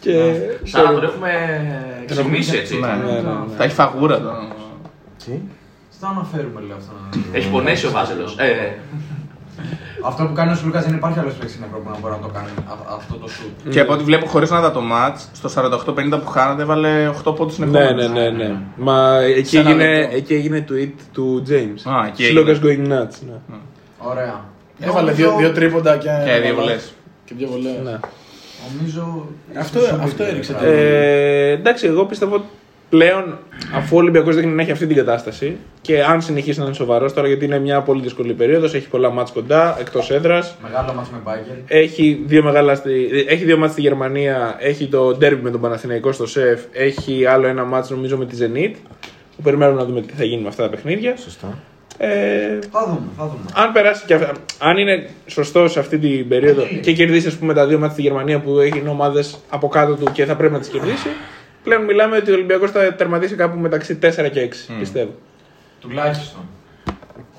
και... 0.12 0.32
Σάρα 0.64 0.92
τον 0.92 1.04
έχουμε 1.04 1.30
ξυπνήσει 2.06 2.56
έτσι. 2.56 2.78
Ναι, 2.78 2.86
Ναι, 2.86 3.12
ναι, 3.12 3.20
ναι. 3.20 3.54
Θα 3.56 3.64
έχει 3.64 3.74
φαγούρα 3.74 4.20
το. 4.20 4.32
Στο 5.96 6.06
αναφέρουμε 6.06 6.60
λέω 6.66 6.76
αυτό. 6.76 6.92
να- 7.32 7.38
Έχει 7.38 7.50
πονέσει 7.50 7.86
ο 7.86 7.90
Βάζελος. 7.90 8.36
Ε, 8.38 8.52
Αυτό 10.06 10.24
που 10.24 10.32
κάνει 10.32 10.52
ο 10.52 10.54
Σλούκα 10.54 10.80
δεν 10.80 10.94
υπάρχει 10.94 11.18
άλλος 11.18 11.32
παίκτη 11.34 11.52
στην 11.52 11.64
Ευρώπη 11.64 11.84
που 11.84 11.90
να 11.92 11.98
μπορεί 11.98 12.14
να 12.14 12.20
το 12.26 12.32
κάνει 12.34 12.48
α- 12.68 12.94
αυτό 12.96 13.14
το 13.14 13.28
σουτ. 13.28 13.72
Και 13.72 13.80
από 13.80 13.92
ό,τι 13.92 14.04
βλέπω 14.04 14.26
χωρίς 14.26 14.50
να 14.50 14.60
δω 14.60 14.70
το 14.70 14.80
match, 14.92 15.16
στο 15.32 15.48
48-50 15.86 16.20
που 16.24 16.26
χάνατε 16.26 16.62
έβαλε 16.62 17.10
8 17.24 17.36
πόντους 17.36 17.54
στην 17.54 17.68
Ναι, 17.70 17.78
επόμενη. 17.84 18.08
ναι, 18.08 18.20
ναι, 18.30 18.44
ναι. 18.44 18.56
Μα 18.76 19.16
εκεί 19.20 19.48
Σε 19.48 19.58
ένα 19.58 19.68
έγινε, 19.70 19.98
λεπτό. 19.98 20.16
εκεί 20.16 20.34
έγινε 20.34 20.64
tweet 20.70 20.90
του 21.12 21.42
James. 21.48 21.90
Α, 21.92 22.06
εκεί 22.06 22.24
Slogans 22.36 22.46
έγινε. 22.62 22.62
going 22.62 22.92
nuts. 22.92 23.16
Ναι. 23.28 23.56
Ωραία. 23.98 24.44
Έβαλε 24.80 25.10
Νομίζω- 25.10 25.28
δύο, 25.28 25.36
δύο 25.38 25.52
τρίποντα 25.52 25.96
και. 25.96 26.08
Και 26.24 26.40
δύο 26.40 26.54
βολές. 26.54 26.92
Και 27.24 27.34
δύο 27.36 27.48
βολές. 27.48 27.72
Ναι. 27.84 27.98
Νομίζω. 28.76 29.26
Αυτό- 29.58 29.78
ίσως 29.78 29.90
αυτό 29.92 30.08
σούπερ, 30.08 30.28
έριξε 30.28 30.52
πράγμα. 30.52 30.68
Ε, 30.70 31.50
εντάξει, 31.50 31.86
εγώ 31.86 32.04
πιστεύω 32.04 32.34
ότι 32.34 32.44
πλέον 32.88 33.38
αφού 33.74 33.96
ο 33.96 33.98
Ολυμπιακός 33.98 34.34
δείχνει 34.34 34.52
να 34.52 34.62
έχει 34.62 34.70
αυτή 34.70 34.86
την 34.86 34.96
κατάσταση 34.96 35.56
και 35.80 36.02
αν 36.04 36.22
συνεχίσει 36.22 36.58
να 36.58 36.64
είναι 36.64 36.74
σοβαρός 36.74 37.12
τώρα 37.12 37.26
γιατί 37.28 37.44
είναι 37.44 37.58
μια 37.58 37.80
πολύ 37.80 38.02
δύσκολη 38.02 38.32
περίοδος, 38.32 38.74
έχει 38.74 38.88
πολλά 38.88 39.10
μάτς 39.10 39.30
κοντά, 39.30 39.76
εκτός 39.80 40.10
έδρας. 40.10 40.56
Μεγάλο 40.62 40.92
μάτς 40.92 41.10
με 41.10 41.18
Μπάγκερ. 41.24 41.54
Έχει 41.66 42.22
δύο, 42.26 42.42
μεγάλα 42.42 42.74
στη, 42.74 43.24
έχει 43.28 43.44
δύο 43.44 43.56
μάτς 43.58 43.72
στη 43.72 43.80
Γερμανία, 43.80 44.56
έχει 44.58 44.86
το 44.86 45.08
derby 45.08 45.38
με 45.42 45.50
τον 45.50 45.60
Παναθηναϊκό 45.60 46.12
στο 46.12 46.26
ΣΕΦ, 46.26 46.60
έχει 46.72 47.26
άλλο 47.26 47.46
ένα 47.46 47.64
μάτς 47.64 47.90
νομίζω 47.90 48.16
με 48.16 48.26
τη 48.26 48.36
Zenit. 48.40 48.74
Που 49.36 49.42
περιμένουμε 49.42 49.80
να 49.80 49.86
δούμε 49.86 50.00
τι 50.00 50.12
θα 50.12 50.24
γίνει 50.24 50.42
με 50.42 50.48
αυτά 50.48 50.62
τα 50.62 50.68
παιχνίδια. 50.68 51.16
Σωστά. 51.16 51.58
Ε, 51.98 52.58
Θα 52.72 52.84
δούμε, 52.86 53.00
θα 53.16 53.24
δούμε. 53.26 53.44
αν 53.54 53.72
περάσει 53.72 54.04
και 54.06 54.14
αυ- 54.14 54.30
αν 54.58 54.76
είναι 54.76 55.08
σωστό 55.26 55.68
σε 55.68 55.78
αυτή 55.78 55.98
την 55.98 56.28
περίοδο 56.28 56.62
Ε, 56.62 56.66
και 56.74 56.92
κερδίσει 56.92 57.26
ας 57.26 57.36
πούμε, 57.36 57.54
τα 57.54 57.66
δύο 57.66 57.78
μάτια 57.78 57.92
στη 57.92 58.02
Γερμανία 58.02 58.40
που 58.40 58.58
έχει 58.58 58.82
ομάδε 58.88 59.24
από 59.50 59.68
κάτω 59.68 59.94
του 59.94 60.12
και 60.12 60.24
θα 60.24 60.36
πρέπει 60.36 60.52
να 60.52 60.58
τις 60.58 60.68
κερδίσει, 60.68 61.08
πλέον 61.62 61.84
μιλάμε 61.84 62.16
ότι 62.16 62.30
ο 62.30 62.34
Ολυμπιακός 62.34 62.70
θα 62.70 62.94
τερματίσει 62.94 63.34
κάπου 63.34 63.58
μεταξύ 63.58 63.98
4 64.02 64.28
και 64.32 64.40
6. 64.40 64.74
Πιστεύω. 64.78 65.10
Τουλάχιστον. 65.80 66.40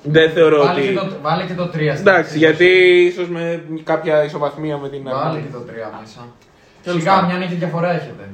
Δεν 0.02 0.30
θεωρώ 0.30 0.64
Βάλε 0.64 0.80
ότι. 0.80 0.88
και, 0.88 0.94
το, 0.94 1.06
βάλε 1.22 1.44
και 1.44 1.54
το 1.54 1.70
3. 1.74 1.78
Εντάξει, 1.98 2.38
γιατί 2.38 2.66
ίσως 3.12 3.28
με 3.28 3.62
κάποια 3.84 4.24
ισοβαθμία 4.24 4.76
με 4.76 4.88
την 4.88 5.02
Βάλε 5.02 5.16
Αρμάνι. 5.18 5.40
και 5.42 5.52
το 5.52 5.62
3 5.66 5.72
μέσα. 6.00 6.26
Σιγά, 6.98 7.22
μια 7.24 7.36
νίκη 7.36 7.54
διαφορά 7.54 7.90
έχετε. 7.90 8.24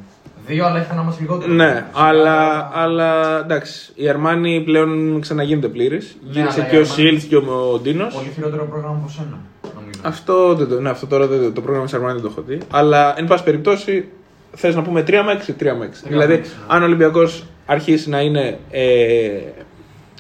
Δύο, 0.47 0.67
αλλά 0.67 0.79
έχετε 0.79 0.95
να 0.95 1.03
μα 1.03 1.17
λιγότερο. 1.21 1.53
Ναι, 1.53 1.67
Σιγά, 1.69 1.87
αλλά, 1.93 2.71
αλλά 2.75 3.39
εντάξει, 3.41 3.93
η 3.95 4.09
Αρμάνι 4.09 4.61
πλέον 4.61 5.21
ξαναγίνεται 5.21 5.69
πλήρης. 5.69 6.17
Γύρισε 6.31 6.61
αλλά 6.61 6.69
και 6.71 6.77
η 6.77 6.79
ο 6.79 6.83
Armani- 6.83 6.87
Σίλτ 6.87 7.23
και 7.29 7.37
ο 7.37 7.79
Ντίνος. 7.83 8.15
Πολύ 8.15 8.31
χειρότερο 8.35 8.65
πρόγραμμα 8.65 8.97
από 9.03 9.09
σένα, 9.11 9.39
νομίζω. 9.75 10.01
Αυτό, 10.03 10.55
δεν 10.55 10.69
το, 10.69 10.81
ναι, 10.81 10.91
αυτό 10.91 11.07
τώρα 11.07 11.27
δεν, 11.27 11.43
το- 11.43 11.53
το 11.53 11.61
πρόγραμμα 11.61 11.85
της 11.85 11.95
Αρμάνι 11.95 12.13
δεν 12.13 12.23
το 12.23 12.29
έχω 12.33 12.43
δει. 12.47 12.59
Αλλά 12.71 13.15
εν 13.19 13.25
πάση 13.27 13.45
περιπτώσει 13.45 14.09
θες 14.55 14.75
να 14.75 14.83
πούμε 14.83 15.03
3 15.03 15.23
με 15.25 15.33
6, 15.33 15.53
3 15.59 15.75
με 15.79 15.85
6. 15.85 16.09
Δηλαδή, 16.09 16.33
με 16.33 16.39
έξι, 16.39 16.51
ναι. 16.59 16.75
αν 16.75 16.83
ο 16.83 16.85
Ολυμπιακός 16.85 17.45
αρχίσει 17.67 18.09
να 18.09 18.21
είναι 18.21 18.59
ε, 18.71 19.29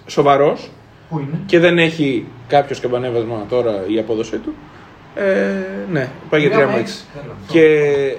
σοβαρός 0.06 0.70
Πού 1.08 1.18
είναι; 1.18 1.38
και 1.46 1.58
δεν 1.58 1.78
έχει 1.78 2.26
κάποιο 2.48 2.74
σκαμπανέβασμα 2.74 3.46
τώρα 3.48 3.84
η 3.86 3.98
απόδοσή 3.98 4.36
του, 4.36 4.54
ε, 5.14 5.24
ναι, 5.92 6.08
πάει 6.30 6.40
για 6.40 6.50
3 6.50 6.52
Τρία 6.52 6.66
με 6.66 6.72
με 6.72 6.78
6. 6.78 6.80
έξι. 6.80 7.04
Τέλος. 7.14 7.36
Και 7.46 8.16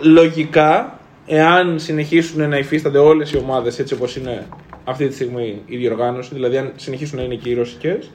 λογικά, 0.00 0.99
εάν 1.32 1.78
συνεχίσουν 1.78 2.48
να 2.48 2.58
υφίστανται 2.58 2.98
όλες 2.98 3.32
οι 3.32 3.36
ομάδες 3.36 3.78
έτσι 3.78 3.94
όπως 3.94 4.16
είναι 4.16 4.46
αυτή 4.84 5.08
τη 5.08 5.14
στιγμή 5.14 5.62
η 5.66 5.76
διοργάνωση, 5.76 6.34
δηλαδή 6.34 6.56
αν 6.56 6.72
συνεχίσουν 6.76 7.18
να 7.18 7.24
είναι 7.24 7.34
και 7.34 7.48
οι 7.48 7.54
ρωσικές, 7.54 8.10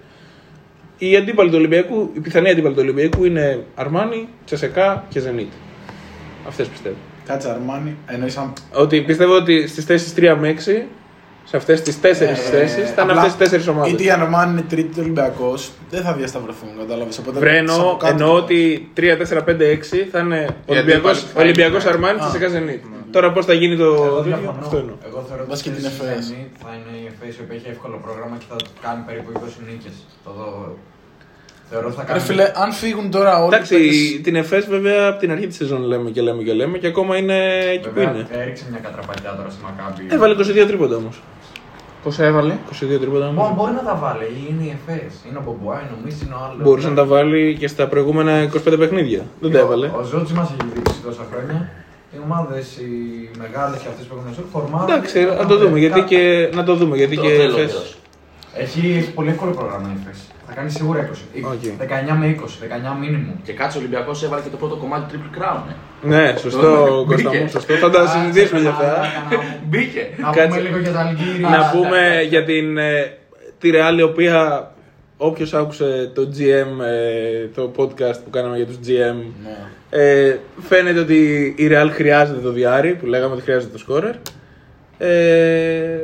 η 0.97 1.15
αντίπαλη 1.15 1.49
του 1.49 1.55
Ολυμπιακού, 1.57 2.11
η 2.13 2.19
πιθανή 2.19 2.49
αντίπαλη 2.49 2.73
του 2.73 2.81
Ολυμπιακού 2.83 3.25
είναι 3.25 3.63
Αρμάνι, 3.75 4.27
Τσεσεκά 4.45 5.05
και 5.09 5.19
Ζενίτ. 5.19 5.51
Αυτές 6.47 6.67
πιστεύω. 6.67 6.95
Κάτσε 7.25 7.49
Αρμάνι, 7.49 7.95
εννοείς 8.05 8.37
αν... 8.37 8.53
Ότι 8.73 9.01
πιστεύω 9.01 9.35
ότι 9.35 9.67
στις 9.67 9.85
θέσεις 9.85 10.13
3 10.17 10.37
με 10.39 10.55
6, 10.65 10.83
σε 11.47 11.57
αυτές 11.57 11.81
τις 11.81 11.99
4 12.01 12.05
Ε, 12.05 12.33
θέσεις, 12.35 12.91
θα 12.91 13.01
είναι 13.01 13.11
απλά, 13.11 13.21
αυτές 13.21 13.49
τις 13.49 13.65
4 13.65 13.71
ομάδες. 13.71 13.91
Είτε 13.91 14.03
η 14.03 14.09
Αρμάνι 14.11 14.51
είναι 14.51 14.61
τρίτη 14.69 14.99
Ολυμπιακός, 14.99 15.71
δεν 15.89 16.01
θα 16.03 16.13
διασταυρωθούν, 16.13 16.69
κατάλαβες. 16.79 17.21
Βρε, 17.33 17.57
εννοώ, 17.57 17.97
εννοώ 18.03 18.33
ότι 18.35 18.89
3, 18.93 19.17
4, 19.17 19.43
5, 19.43 19.65
6 19.65 20.07
θα 20.11 20.19
είναι 20.19 20.47
Ολυμπιακός, 20.65 21.11
αντίπαλοι 21.11 21.33
θα 21.33 21.41
Ολυμπιακός 21.41 21.83
είναι. 21.83 21.91
Αρμάνι, 21.93 22.19
Τσεσεκά 22.19 22.47
Ζενίτ. 22.47 22.83
Τώρα 23.11 23.31
πώς 23.31 23.45
θα 23.45 23.53
γίνει 23.53 23.75
το 23.77 23.83
Εγώ 23.83 24.05
τέτοιο, 24.05 24.23
διαφωνώ. 24.23 24.59
αυτό 24.65 24.77
εννοώ. 24.77 24.95
Εγώ 25.09 25.19
θεωρώ 25.27 25.41
ότι 25.41 25.49
Βάζει 25.49 25.63
και 25.63 25.69
την 25.69 25.83
στη 25.85 25.91
FS. 25.99 26.21
Zenit 26.29 26.51
θα 26.63 26.69
είναι 26.77 26.93
η 27.03 27.05
FS 27.19 27.33
η 27.39 27.41
οποία 27.43 27.55
έχει 27.59 27.67
εύκολο 27.75 27.95
πρόγραμμα 28.05 28.35
και 28.39 28.45
θα 28.49 28.55
κάνει 28.85 29.01
περίπου 29.07 29.29
20 29.33 29.61
νίκες. 29.69 29.93
Το 30.25 30.31
δω. 30.37 30.77
Θεωρώ 31.69 31.87
ότι 31.87 31.95
θα 31.95 32.01
Ρε 32.01 32.07
κάνει. 32.07 32.21
φίλε, 32.21 32.51
αν 32.63 32.71
φύγουν 32.71 33.11
τώρα 33.11 33.31
όλοι. 33.43 33.43
οι 33.43 33.55
Εντάξει, 33.55 33.73
παίκτες- 33.75 34.21
την 34.25 34.35
ΕΦΕΣ 34.35 34.65
βέβαια 34.75 35.07
από 35.11 35.19
την 35.19 35.31
αρχή 35.31 35.47
της 35.47 35.55
σεζόν 35.55 35.81
λέμε 35.91 36.09
και 36.09 36.21
λέμε 36.21 36.41
και 36.43 36.53
λέμε 36.53 36.77
και 36.77 36.87
ακόμα 36.87 37.17
είναι 37.17 37.37
εκεί 37.75 37.87
που 37.87 37.93
Βέβαια, 37.93 38.09
είναι. 38.11 38.27
έριξε 38.41 38.63
μια 38.71 38.79
κατραπατιά 38.87 39.31
τώρα 39.37 39.49
στη 39.49 39.61
Μακάμπη. 39.67 40.01
Έβαλε 40.15 40.33
22 40.33 40.65
τρίποντα 40.67 40.95
όμως. 40.95 41.21
Πόσα 42.05 42.23
έβαλε; 42.25 42.53
22 42.71 42.99
τρίποντα 43.01 43.31
Μπο- 43.31 43.41
όμως. 43.43 43.55
Μπορεί 43.57 43.71
να 43.79 43.83
τα 43.89 43.95
βάλει, 44.03 44.25
είναι 44.49 44.63
η 44.63 44.77
FS. 44.85 45.13
Είναι 45.29 45.37
ο 45.37 45.41
Μπομπουά, 45.45 45.77
είναι 45.81 45.93
ο 45.97 45.99
Μίση, 46.05 46.21
είναι 46.25 46.33
ο 46.39 46.41
άλλος. 46.45 46.63
Μπορούσε 46.65 46.89
να 46.89 46.95
τα 46.95 47.05
βάλει 47.05 47.55
και 47.59 47.67
στα 47.67 47.87
προηγούμενα 47.87 48.33
25 48.41 48.77
παιχνίδια. 48.77 49.21
Δεν 49.41 49.51
τα 49.51 49.59
έβαλε. 49.59 49.87
Ο 49.99 50.03
Ζώτση 50.11 50.33
μας 50.33 50.47
έχει 50.53 50.69
δείξει 50.75 50.99
τόσα 51.05 51.23
χρόνια. 51.31 51.69
Οι 52.13 52.17
ομάδες 52.25 52.65
οι 52.77 52.89
μεγάλες 53.43 53.77
και 53.81 53.87
αυτές 53.91 54.05
που 54.05 54.15
έχουν 54.17 54.33
ζώσει 54.35 54.47
φορμάρουν. 54.51 54.89
Εντάξει, 54.89 55.17
να 55.41 55.45
το 55.45 55.55
δούμε. 55.57 55.77
Γιατί 55.79 56.01
και, 56.01 56.49
να 56.53 56.63
το 56.63 56.75
δούμε. 56.75 56.95
Γιατί 57.01 57.15
Το 57.15 57.21
και 57.21 57.27
θέλω 57.29 57.55
ΕΦΕΣ. 57.57 57.71
κιόλας. 57.71 57.95
Έχει, 58.63 58.81
έχει 58.99 59.11
πολύ 59.17 59.29
εύκολο 59.29 59.51
πρόγραμμα 59.51 59.87
η 59.95 59.97
FS. 60.05 60.19
Θα 60.47 60.53
κάνει 60.53 60.69
σίγουρα 60.69 60.99
20. 60.99 61.43
Οκ. 61.53 61.63
19 61.79 62.15
με 62.21 62.25
20, 62.27 62.59
19 62.63 62.95
μήνυμου. 63.01 63.33
Και 63.43 63.53
κάτσε 63.53 63.77
ο 63.77 63.79
Ολυμπιακός 63.81 64.23
έβαλε 64.23 64.41
και 64.41 64.49
το 64.49 64.57
πρώτο 64.57 64.75
κομμάτι 64.75 65.05
Triple 65.11 65.31
Crown. 65.37 65.63
Ε. 66.03 66.07
Ναι, 66.07 66.33
σωστό 66.39 67.03
Κώστα 67.07 67.29
Μπήκε. 67.29 67.41
μου, 67.43 67.49
σωστό. 67.49 67.73
Θα 67.73 67.89
τα 67.89 68.07
συζητήσουμε 68.07 68.59
για 68.59 68.69
αυτά. 68.69 69.01
Μπήκε. 69.69 70.07
Να 70.17 70.29
Κάτσε. 70.29 70.47
πούμε 70.47 70.59
λίγο 70.61 70.77
για 70.77 70.91
τα 70.91 70.99
Αλγύρι. 70.99 71.41
Να 71.41 71.71
πούμε 71.73 72.21
για 72.29 72.43
την 72.43 72.77
ε, 72.77 73.17
τη 73.59 73.69
Real 73.73 73.97
η 73.97 74.01
οποία 74.01 74.69
όποιος 75.17 75.53
άκουσε 75.53 76.11
το 76.15 76.29
GM, 76.37 76.83
ε, 76.85 77.47
το 77.55 77.71
podcast 77.77 78.17
που 78.23 78.29
κάναμε 78.29 78.55
για 78.55 78.65
τους 78.65 78.75
GM 78.87 79.15
Ναι. 79.43 79.57
ε, 80.01 80.37
φαίνεται 80.61 80.99
ότι 80.99 81.53
η 81.57 81.67
Real 81.71 81.89
χρειάζεται 81.91 82.39
το 82.39 82.51
διάρρη 82.51 82.93
που 82.93 83.05
λέγαμε 83.05 83.33
ότι 83.33 83.41
χρειάζεται 83.43 83.77
το 83.77 83.83
scorer 83.87 84.13
ε, 84.97 85.99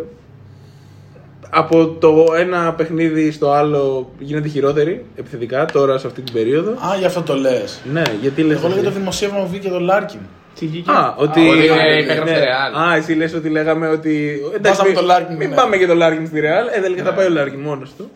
από 1.54 1.88
το 1.88 2.26
ένα 2.38 2.74
παιχνίδι 2.74 3.32
στο 3.32 3.52
άλλο 3.52 4.10
γίνεται 4.20 4.48
χειρότερη 4.48 5.06
επιθετικά 5.16 5.66
τώρα 5.66 5.98
σε 5.98 6.08
αυτή 6.08 6.22
την 6.22 6.34
περίοδο 6.34 6.72
Α, 6.72 6.96
γι' 7.00 7.06
αυτό 7.06 7.22
το 7.22 7.36
λες. 7.36 7.80
ναι, 7.92 8.02
γιατί 8.22 8.42
λες 8.42 8.58
Εγώ 8.58 8.68
λέω 8.68 8.74
για 8.74 8.82
το 8.84 8.88
έτσι; 8.88 9.00
δημοσίευμα 9.00 9.40
που 9.40 9.48
βγήκε 9.48 9.70
το 9.70 9.80
Λάρκιν. 9.80 10.20
Τι 10.60 10.66
βγήκε; 10.68 10.92
Α, 10.92 11.14
ότι. 11.18 11.30
ότι 11.30 11.42
είναι 11.42 11.76
ναι, 11.84 12.00
υπέγραψε 12.02 12.34
ναι. 12.34 12.40
Real. 12.40 12.80
Α, 12.90 12.96
εσύ 12.96 13.14
λες 13.14 13.34
ότι 13.34 13.50
λέγαμε 13.50 13.88
ότι. 13.88 14.42
Βάζαμε 14.62 14.90
μην- 14.90 14.98
το 14.98 15.04
Larkin, 15.14 15.36
Μην 15.38 15.50
ναι. 15.50 15.56
πάμε 15.56 15.78
και 15.78 15.88
το 15.88 15.94
Larkin 15.94 16.24
στη 16.28 16.40
Real. 16.44 16.78
Ε, 16.78 16.82
τελικά 16.82 17.04
θα 17.04 17.14
πάει 17.14 17.26
ο 17.28 17.32
Larkin 17.38 17.58
μόνος 17.64 17.94
του. 17.98 18.12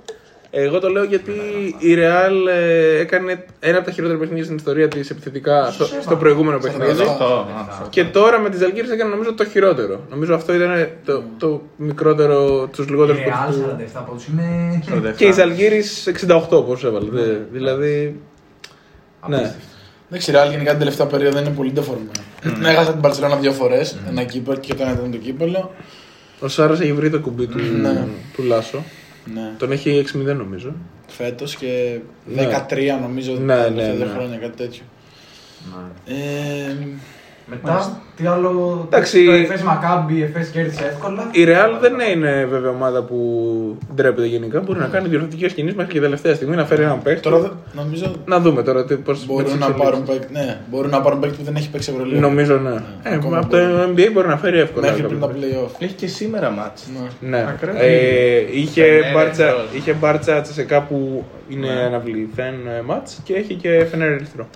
Εγώ 0.58 0.80
το 0.80 0.90
λέω 0.90 1.04
γιατί 1.04 1.32
η 1.78 1.96
Real 1.98 2.48
ε, 2.50 3.00
έκανε 3.00 3.46
ένα 3.60 3.78
από 3.78 3.86
τα 3.86 3.92
χειρότερα 3.92 4.20
παιχνίδια 4.20 4.44
στην 4.44 4.56
ιστορία 4.56 4.88
της 4.88 5.10
επιθετικά 5.10 5.72
στο, 5.72 5.86
στο 6.02 6.16
προηγούμενο 6.16 6.58
παιχνίδι. 6.58 6.92
Αυτό. 6.92 7.04
Αυτό, 7.04 7.26
α, 7.84 7.88
Και 7.90 8.04
τώρα 8.04 8.40
με 8.40 8.50
τις 8.50 8.60
Ζαλγκύρε 8.60 8.94
έκανε 8.94 9.10
νομίζω 9.10 9.34
το 9.34 9.46
χειρότερο. 9.46 10.00
Νομίζω 10.10 10.34
αυτό 10.36 10.54
ήταν 10.54 10.88
το, 11.06 11.24
το 11.38 11.62
μικρότερο, 11.78 12.68
τους 12.72 12.86
Η 12.86 12.90
λιγότερου 12.90 13.18
Real 13.18 13.82
47 13.82 13.86
από 13.94 14.12
του 14.16 14.24
είναι. 14.32 15.14
Και 15.16 15.26
η 15.26 15.32
Ζαλγκύρη 15.32 15.84
68 16.28 16.66
πόσο 16.66 16.88
έβαλε. 16.88 17.10
Ναι. 17.12 17.22
Δε- 17.22 17.34
Δηλαδή. 17.52 18.20
Ναι. 19.28 19.56
Εντάξει, 20.10 20.32
η 20.32 20.34
Real 20.38 20.50
γενικά 20.50 20.70
την 20.70 20.80
τελευταία 20.80 21.08
περίοδο 21.08 21.40
είναι 21.40 21.50
πολύ 21.50 21.72
ντεφορμένη. 21.72 22.10
Έχασα 22.66 22.92
την 22.92 23.02
Παρσελόνα 23.02 23.36
δύο 23.36 23.52
φορές. 23.52 23.98
Ένα 24.10 24.24
κύπελο 24.24 24.58
και 24.58 24.74
το 24.74 24.84
ένα 24.84 24.92
ήταν 24.92 25.12
το 25.12 25.18
κύπελο. 25.18 25.72
Ο 26.40 26.48
Σάρας 26.48 26.80
έχει 26.80 26.94
βρει 26.94 27.10
το 27.10 27.20
κουμπί 27.20 27.48
του, 27.48 27.58
Ναι. 27.82 28.08
του 28.36 28.44
Λάσο. 28.44 28.84
Ναι. 29.34 29.54
Τον 29.58 29.72
έχει 29.72 30.06
6-0 30.14 30.36
νομίζω. 30.36 30.74
Φέτος 31.08 31.56
και 31.56 32.00
Ναι. 32.26 32.48
13 32.70 33.00
νομίζω 33.02 33.34
Ναι, 33.34 33.54
τα 33.56 33.70
ναι, 33.70 33.76
τελευταία 33.76 33.96
δύο 33.96 34.06
ναι. 34.06 34.12
χρόνια, 34.12 34.38
κάτι 34.38 34.58
τέτοιο. 34.58 34.84
Ναι. 35.76 36.14
Ε, 36.14 36.76
Μετά, 37.50 38.02
τι 38.16 38.26
άλλο. 38.26 38.82
Εντάξει. 38.86 39.26
Το 39.26 39.32
FS 39.54 39.62
Μακάμπι, 39.64 40.14
η 40.14 40.34
FS 40.36 40.46
κέρδισε 40.52 40.84
εύκολα. 40.86 41.28
Η 41.32 41.44
Real 41.48 41.80
δεν 41.82 41.94
είναι 42.16 42.46
βέβαια 42.50 42.70
ομάδα 42.70 43.04
που 43.04 43.18
ντρέπεται 43.96 44.28
γενικά. 44.28 44.60
Μπορεί 44.60 44.80
να 44.80 44.88
κάνει 44.88 45.08
διορθωτικές 45.08 45.54
κινήσεις 45.54 45.78
μέχρι 45.78 45.94
και 45.94 46.00
τελευταία 46.00 46.36
στιγμή 46.36 46.56
να 46.56 46.66
φέρει 46.66 46.84
έναν 46.84 47.02
παίχτη. 47.02 47.22
τώρα 47.22 47.38
δεν- 47.40 47.52
νομίζω 47.74 48.12
Να 48.26 48.40
δούμε 48.40 48.64
τώρα 48.64 48.86
τι- 48.86 48.96
πώς 48.96 49.26
μπορούν 49.26 49.52
με 49.52 49.58
να, 49.58 49.66
τις 49.66 49.76
πάρουν 49.84 50.00
εξελίξεις. 50.02 50.32
παίκτη, 50.32 50.46
ναι, 50.46 50.58
μπορούν 50.70 50.90
να 50.92 51.02
πάρουν 51.02 51.20
παίκτη 51.20 51.38
που 51.38 51.44
δεν 51.44 51.56
έχει 51.56 51.70
παίξει 51.70 51.92
Ευρωλίγα. 51.94 52.20
Νομίζω 52.20 52.58
ναι. 52.58 52.74
Ε, 53.04 53.14
ακόμα 53.16 53.38
από 53.38 53.48
το 53.50 53.58
μπορεί. 53.58 53.92
NBA 53.96 54.10
μπορεί 54.14 54.28
να 54.28 54.38
φέρει 54.38 54.60
εύκολα. 54.60 54.86
Μέχρι 54.86 55.02
κάποιο 55.02 55.18
πριν 55.18 55.30
τα 55.30 55.34
παίκτη. 55.40 55.58
playoff. 55.66 55.76
Έχει 55.84 55.94
και 55.94 56.08
σήμερα 56.08 56.50
μάτς. 56.50 56.88
Ναι. 57.22 57.30
Ναι. 57.30 57.46
Ακριβώς. 57.50 57.80
Ε, 57.82 58.44
είχε, 58.52 58.84
Φενέρ, 58.84 59.14
μπάρτσα, 59.14 59.44
Ερυθρός. 59.48 59.68
είχε 59.74 59.94
μπάρτσα 59.94 60.42
τσεσεκά 60.42 60.82
που 60.82 61.24
είναι 61.50 61.68
Ναι. 61.74 61.82
αναβληθέν 61.82 62.54
ε, 62.78 62.82
μάτς 62.86 63.20
και 63.24 63.34
έχει 63.34 63.54
και 63.54 63.86
φενέρ 63.92 64.12
ερυθρό. 64.12 64.48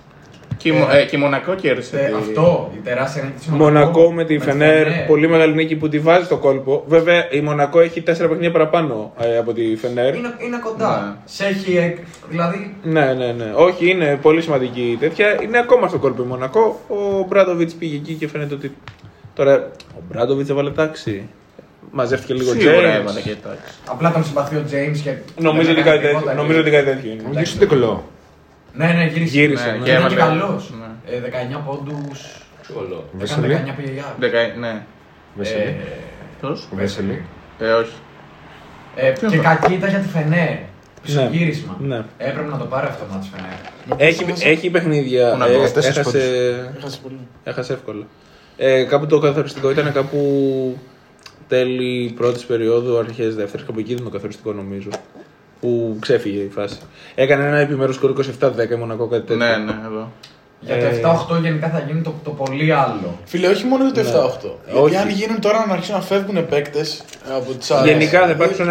Και, 0.62 0.68
η 0.68 0.72
Μο- 0.72 0.88
ε, 0.92 1.04
και 1.04 1.16
η 1.16 1.18
Μονακό 1.18 1.54
κέρδισε. 1.54 1.96
Ε, 2.00 2.06
τη- 2.06 2.14
αυτό, 2.14 2.70
η 2.74 2.78
τεράστια 2.84 3.22
νίκη 3.22 3.34
της 3.38 3.46
Μονακό 3.46 4.12
με 4.12 4.24
τη 4.24 4.36
τη 4.38 4.44
Φενέρ, 4.44 4.86
πολύ 5.06 5.28
μεγάλη 5.28 5.54
νίκη 5.54 5.76
που 5.76 5.88
τη 5.88 5.98
βάζει 5.98 6.24
στο 6.24 6.36
κόλπο. 6.36 6.84
Βέβαια 6.86 7.30
η 7.30 7.40
Μονακό 7.40 7.80
έχει 7.80 8.02
τέσσερα 8.02 8.28
παιχνίδια 8.28 8.50
παραπάνω 8.52 9.12
ε, 9.20 9.38
από 9.38 9.52
τη 9.52 9.76
Φενέρ. 9.76 10.14
Είναι, 10.14 10.34
είναι 10.38 10.58
κοντά. 10.62 11.00
Ναι. 11.06 11.22
Σε 11.24 11.44
έχει. 11.46 11.76
εκ- 11.76 11.98
Δηλαδή. 12.28 12.74
Ναι, 12.82 13.04
ναι, 13.18 13.32
ναι. 13.32 13.52
Όχι, 13.56 13.90
είναι 13.90 14.18
πολύ 14.22 14.42
σημαντική 14.42 14.80
η 14.80 14.96
τέτοια. 14.96 15.42
Είναι 15.42 15.58
ακόμα 15.58 15.88
στο 15.88 15.98
κόλπο 15.98 16.22
η 16.22 16.26
Μονακό. 16.26 16.80
Ο 16.88 17.24
Μπράντοβιτς 17.28 17.74
πήγε 17.74 17.96
εκεί 17.96 18.12
και 18.12 18.28
φαίνεται 18.28 18.54
ότι. 18.54 18.74
Τώρα 19.34 19.54
ο 19.96 20.00
Μπράντοβιτς 20.10 20.50
έβαλε 20.50 20.70
τάξη. 20.70 21.28
Μαζεύτηκε 21.92 22.34
λίγο 22.34 22.50
Σίγουρα 22.52 22.76
James. 22.96 23.00
έβαλε 23.00 23.20
και 23.20 23.30
εντάξει. 23.30 23.72
Απλά 23.88 24.12
τον 24.12 24.24
συμπαθεί 24.24 24.56
ο 24.56 24.62
James 24.70 24.98
και. 25.02 25.12
Νομίζω 25.38 25.62
δεν 25.62 25.70
ότι 25.78 25.80
έκανε 25.80 25.96
κάτι 25.96 26.00
τέτοιο. 26.00 26.18
τίποτα. 26.18 26.34
Νομίζω 26.34 26.60
ότι 26.60 26.70
κάτι 26.70 26.84
τέτοιο 26.84 27.10
είναι. 27.10 27.22
Ο 27.26 27.30
Γιώργος 27.30 27.56
Ντεκλό. 27.58 28.04
Ναι, 28.74 28.86
ναι, 28.86 29.04
γύρισε. 29.04 29.38
Γύρισε, 29.38 29.64
Ναι, 29.70 29.76
ναι. 29.76 29.84
και 29.84 29.90
Είναι 29.90 29.98
έβαλε. 29.98 30.14
και 30.14 30.20
καλός. 30.20 30.72
Ναι. 30.80 31.56
19 31.56 31.62
πόντους. 31.66 32.20
Ψυχολό. 32.62 33.04
Έκανε 33.22 33.46
Βεσελή. 33.46 33.72
19 33.72 33.74
πήγε 33.76 34.04
Δεκα- 34.18 34.54
Ναι. 34.58 34.82
Βεσελή. 35.34 35.76
Ποιος; 36.40 36.68
Ο 36.72 36.76
Βεσελή. 36.76 37.22
Ε, 37.58 37.70
όχι. 37.72 37.92
Ε, 38.96 39.12
και 39.30 39.36
κακή 39.36 39.72
ήταν 39.72 39.88
για 39.90 39.98
τη 39.98 40.08
Φενέρ. 40.08 40.56
Πισωγύρισμα. 41.02 41.76
Ναι. 41.80 42.04
Έπρεπε 42.18 42.48
να 42.50 42.58
το 42.58 42.64
πάρει 42.64 42.86
αυτό 42.86 43.04
το 43.04 43.12
μάτι 43.12 43.28
Φενέρ. 43.34 44.08
Έχει, 44.08 44.48
έχει 44.48 44.70
παιχνίδια. 44.70 45.30
Πού 45.30 45.38
να 45.38 45.46
ε, 45.46 45.52
το, 45.52 45.60
τέσσερις 45.72 45.96
έχασε, 45.96 46.72
Έχασε 46.78 46.98
πολύ. 47.02 47.18
έχασε 47.44 47.72
εύκολα. 47.72 48.06
Ε, 48.56 48.82
κάπου 48.84 49.06
το 49.06 49.18
καθοριστικό 49.18 49.70
ήταν 49.70 49.92
κάπου 49.92 50.18
τέλη 51.48 52.12
πρώτης 52.16 52.44
περίοδου, 52.44 52.98
αρχές 52.98 53.34
δεύτερης. 53.34 53.66
Κάπου 53.66 53.78
εκεί 53.78 53.92
ήταν 53.92 54.04
το 54.04 54.10
καθοριστικό 54.10 54.52
νομίζω. 54.52 54.88
Που 55.60 55.96
ξέφυγε 56.00 56.40
η 56.40 56.48
φάση. 56.54 56.78
Έκανε 57.14 57.46
ένα 57.46 57.58
επιμέρους 57.58 57.94
σκορ 57.94 58.14
27-10 58.40 58.70
η 58.70 58.74
Μονακό 58.74 59.06
κάτι 59.06 59.26
τέτοιο. 59.26 59.36
Ναι, 59.46 59.56
ναι, 59.56 59.74
εδώ. 59.86 60.12
Για 60.60 60.78
το 60.78 60.84
Ε, 60.84 61.36
7-8 61.38 61.40
γενικά 61.42 61.68
θα 61.68 61.84
γίνει 61.86 62.02
το, 62.02 62.14
το 62.24 62.30
πολύ 62.30 62.72
άλλο. 62.72 63.18
Φίλε, 63.24 63.48
όχι 63.48 63.64
μόνο 63.64 63.84
για 63.90 64.04
το 64.04 64.08
7-8. 64.10 64.50
Γιατί 64.64 64.80
Όχι. 64.80 64.96
αν 64.96 65.08
γίνουν 65.08 65.40
τώρα 65.40 65.66
να 65.66 65.72
αρχίσουν 65.72 65.94
να 65.94 66.00
φεύγουν 66.00 66.46
παίκτε 66.46 66.86
από 67.36 67.52
τις 67.52 67.70
άλλε. 67.70 67.90
Γενικά 67.90 68.24
θα 68.26 68.30
υπάρξουν 68.30 68.68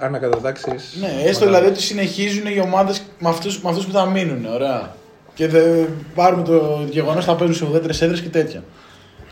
ανακατατάξει. 0.00 0.70
Ναι, 1.00 1.22
έστω 1.28 1.44
δηλαδή 1.44 1.66
ότι 1.66 1.82
συνεχίζουν 1.82 2.46
οι 2.46 2.60
ομάδες 2.60 3.02
με 3.18 3.28
αυτούς 3.28 3.62
με 3.62 3.70
αυτούς 3.70 3.86
που 3.86 3.92
θα 3.92 4.06
μείνουν. 4.06 4.46
Ωραία. 4.54 4.90
Και 5.34 5.48
δεν 5.48 5.88
πάρουμε 6.14 6.42
το 6.42 6.84
γεγονός 6.90 7.16
ότι 7.16 7.24
θα 7.26 7.34
παίζουν 7.34 7.56
σε 7.56 7.64
ουδέτερες 7.64 8.02
έδρες 8.02 8.20
και 8.20 8.28
τέτοια. 8.28 8.62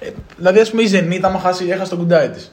Ε, 0.00 0.08
δηλαδή, 0.36 0.58
ας 0.60 0.70
πούμε, 0.70 0.82
η 0.82 0.86
Ζενίτα, 0.86 1.28
άμα 1.28 1.38
χάσει, 1.38 1.66
έχασε 1.68 1.90
τον 1.90 1.98
κουντάι 1.98 2.28
της. 2.28 2.52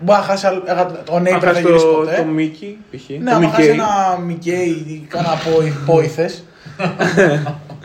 Μπορεί 0.00 0.18
να 0.18 0.24
χάσει 0.24 0.46
άλλο- 0.46 0.62
έχα- 0.66 1.02
ο 1.10 1.18
Νέιπερ 1.20 1.40
δεν 1.40 1.54
θα 1.54 1.60
το, 1.60 1.66
γυρίσει 1.68 1.86
ποτέ. 1.86 2.16
το 2.16 2.24
Μίκη, 2.24 2.78
π.χ. 2.90 3.08
Ναι, 3.08 3.30
το 3.30 3.36
άμα 3.36 3.48
χάσει 3.48 3.60
Μικέι. 3.60 3.74
ένα 3.74 4.18
Μικέι 4.24 4.68
ή 4.68 5.06
κάνα 5.08 5.38
πόηθες. 5.86 6.44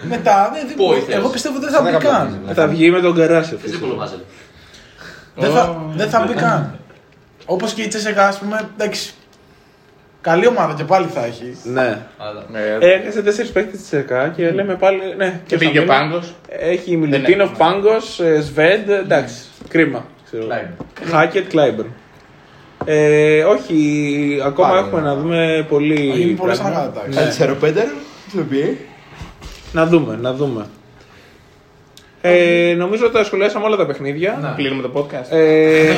Μετά, 0.09 0.49
δεν, 0.53 0.67
δεν- 0.67 0.75
Πόηθες. 0.75 1.15
εγώ 1.15 1.27
πιστεύω 1.29 1.55
ότι 1.55 1.65
δεν 1.65 1.73
θα 1.73 1.81
μπει 1.81 2.05
καν. 2.05 2.39
Θα 2.53 2.67
βγει 2.67 2.91
με 2.91 3.01
τον 3.01 3.15
Καράσεφ. 3.15 3.61
Δεν 3.61 3.79
κολοβάζελ. 3.79 4.19
Δεν 5.35 5.51
θα, 5.51 5.85
δεν 5.95 6.09
θα 6.09 6.25
μπει 6.27 6.33
καν. 6.33 6.79
Όπως 7.45 7.73
και 7.73 7.81
η 7.81 7.87
Τσέσσεκα, 7.87 8.27
ας 8.27 8.37
πούμε, 8.37 8.69
εντάξει. 8.77 9.13
Καλή 10.21 10.47
ομάδα 10.47 10.73
και 10.73 10.83
πάλι 10.83 11.07
θα 11.13 11.25
έχει. 11.25 11.57
Ναι. 11.63 11.97
Αλλά... 12.17 12.45
Ε, 12.79 12.93
Έχασε 12.93 13.21
τέσσερις 13.21 13.51
παίκτες 13.51 13.79
της 13.79 13.93
ΕΚΑ 13.93 14.27
και 14.35 14.51
λέμε 14.51 14.75
πάλι. 14.75 14.99
Ναι, 15.17 15.39
Και 15.45 15.57
θα 15.57 15.59
πήγε 15.59 15.79
ο 15.79 15.81
μείνει. 15.81 15.93
Πάγκος. 15.95 16.33
Έχει 16.49 16.97
Μιλουτίνοφ, 16.97 17.57
Πάγκος, 17.57 18.19
Σβέντ. 18.41 18.89
Εντάξει, 18.89 19.35
κρίμα. 19.67 20.05
Ξέρω. 20.31 20.43
Κλάιμπερν. 20.45 20.75
Χάκετ, 21.11 21.49
Κλάιμπερν. 21.49 21.89
Ε, 22.85 23.43
όχι, 23.43 24.39
ακόμα 24.45 24.67
Πάλι. 24.67 24.79
έχουμε 24.79 25.01
να 25.01 25.15
δούμε 25.15 25.65
πολύ. 25.69 26.21
Είναι 26.21 26.35
πολλές 26.35 26.57
πράγμα. 26.57 26.75
ανακατατάξεις. 26.77 27.15
Ναι. 27.15 27.21
Αριστερό 27.21 27.55
πέντερ, 27.55 27.85
τι 28.31 28.37
το 28.37 28.43
πει; 28.49 28.77
Να 29.71 29.85
δούμε, 29.85 30.17
να 30.21 30.33
δούμε. 30.33 30.65
Ε, 32.21 32.73
νομίζω 32.77 33.05
ότι 33.05 33.13
τα 33.13 33.23
σχολιάσαμε 33.23 33.65
όλα 33.65 33.75
τα 33.75 33.85
παιχνίδια. 33.85 34.37
Ναι. 34.41 34.53
Κλείνουμε 34.55 34.81
το 34.81 34.91
podcast. 34.95 35.31
Ε, 35.35 35.93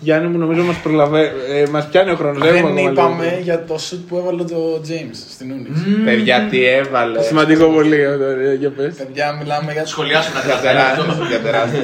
Γιάννη 0.00 0.28
μου, 0.28 0.38
νομίζω 0.38 0.62
μας, 0.62 0.76
προλαβε... 0.76 1.32
ε, 1.48 1.66
μας 1.70 1.88
πιάνει 1.88 2.10
ο 2.10 2.14
χρόνος. 2.16 2.42
Δεν 2.42 2.54
έχουμε 2.56 2.80
ακόμα 2.80 2.90
είπαμε 2.90 3.24
λίγο. 3.24 3.40
για 3.42 3.64
το 3.64 3.74
shoot 3.74 3.98
που 4.08 4.16
έβαλε 4.16 4.44
το 4.44 4.80
James 4.88 5.16
στην 5.30 5.50
Ούνιξ. 5.50 5.80
Παιδιά, 6.04 6.46
τι 6.50 6.64
έβαλες. 6.66 7.24
Σημαντικό 7.24 7.66
πολύ, 7.66 8.00
ε, 8.00 8.54
για 8.58 8.70
πες. 8.70 8.94
Παιδιά, 8.94 9.36
μιλάμε 9.40 9.72
για. 9.72 9.86
Σχολιάσουμε 9.86 10.38
να 10.38 10.44
Για 10.50 10.56
τεράστιο. 10.60 11.26
Για 11.28 11.40
τεράστιο. 11.40 11.80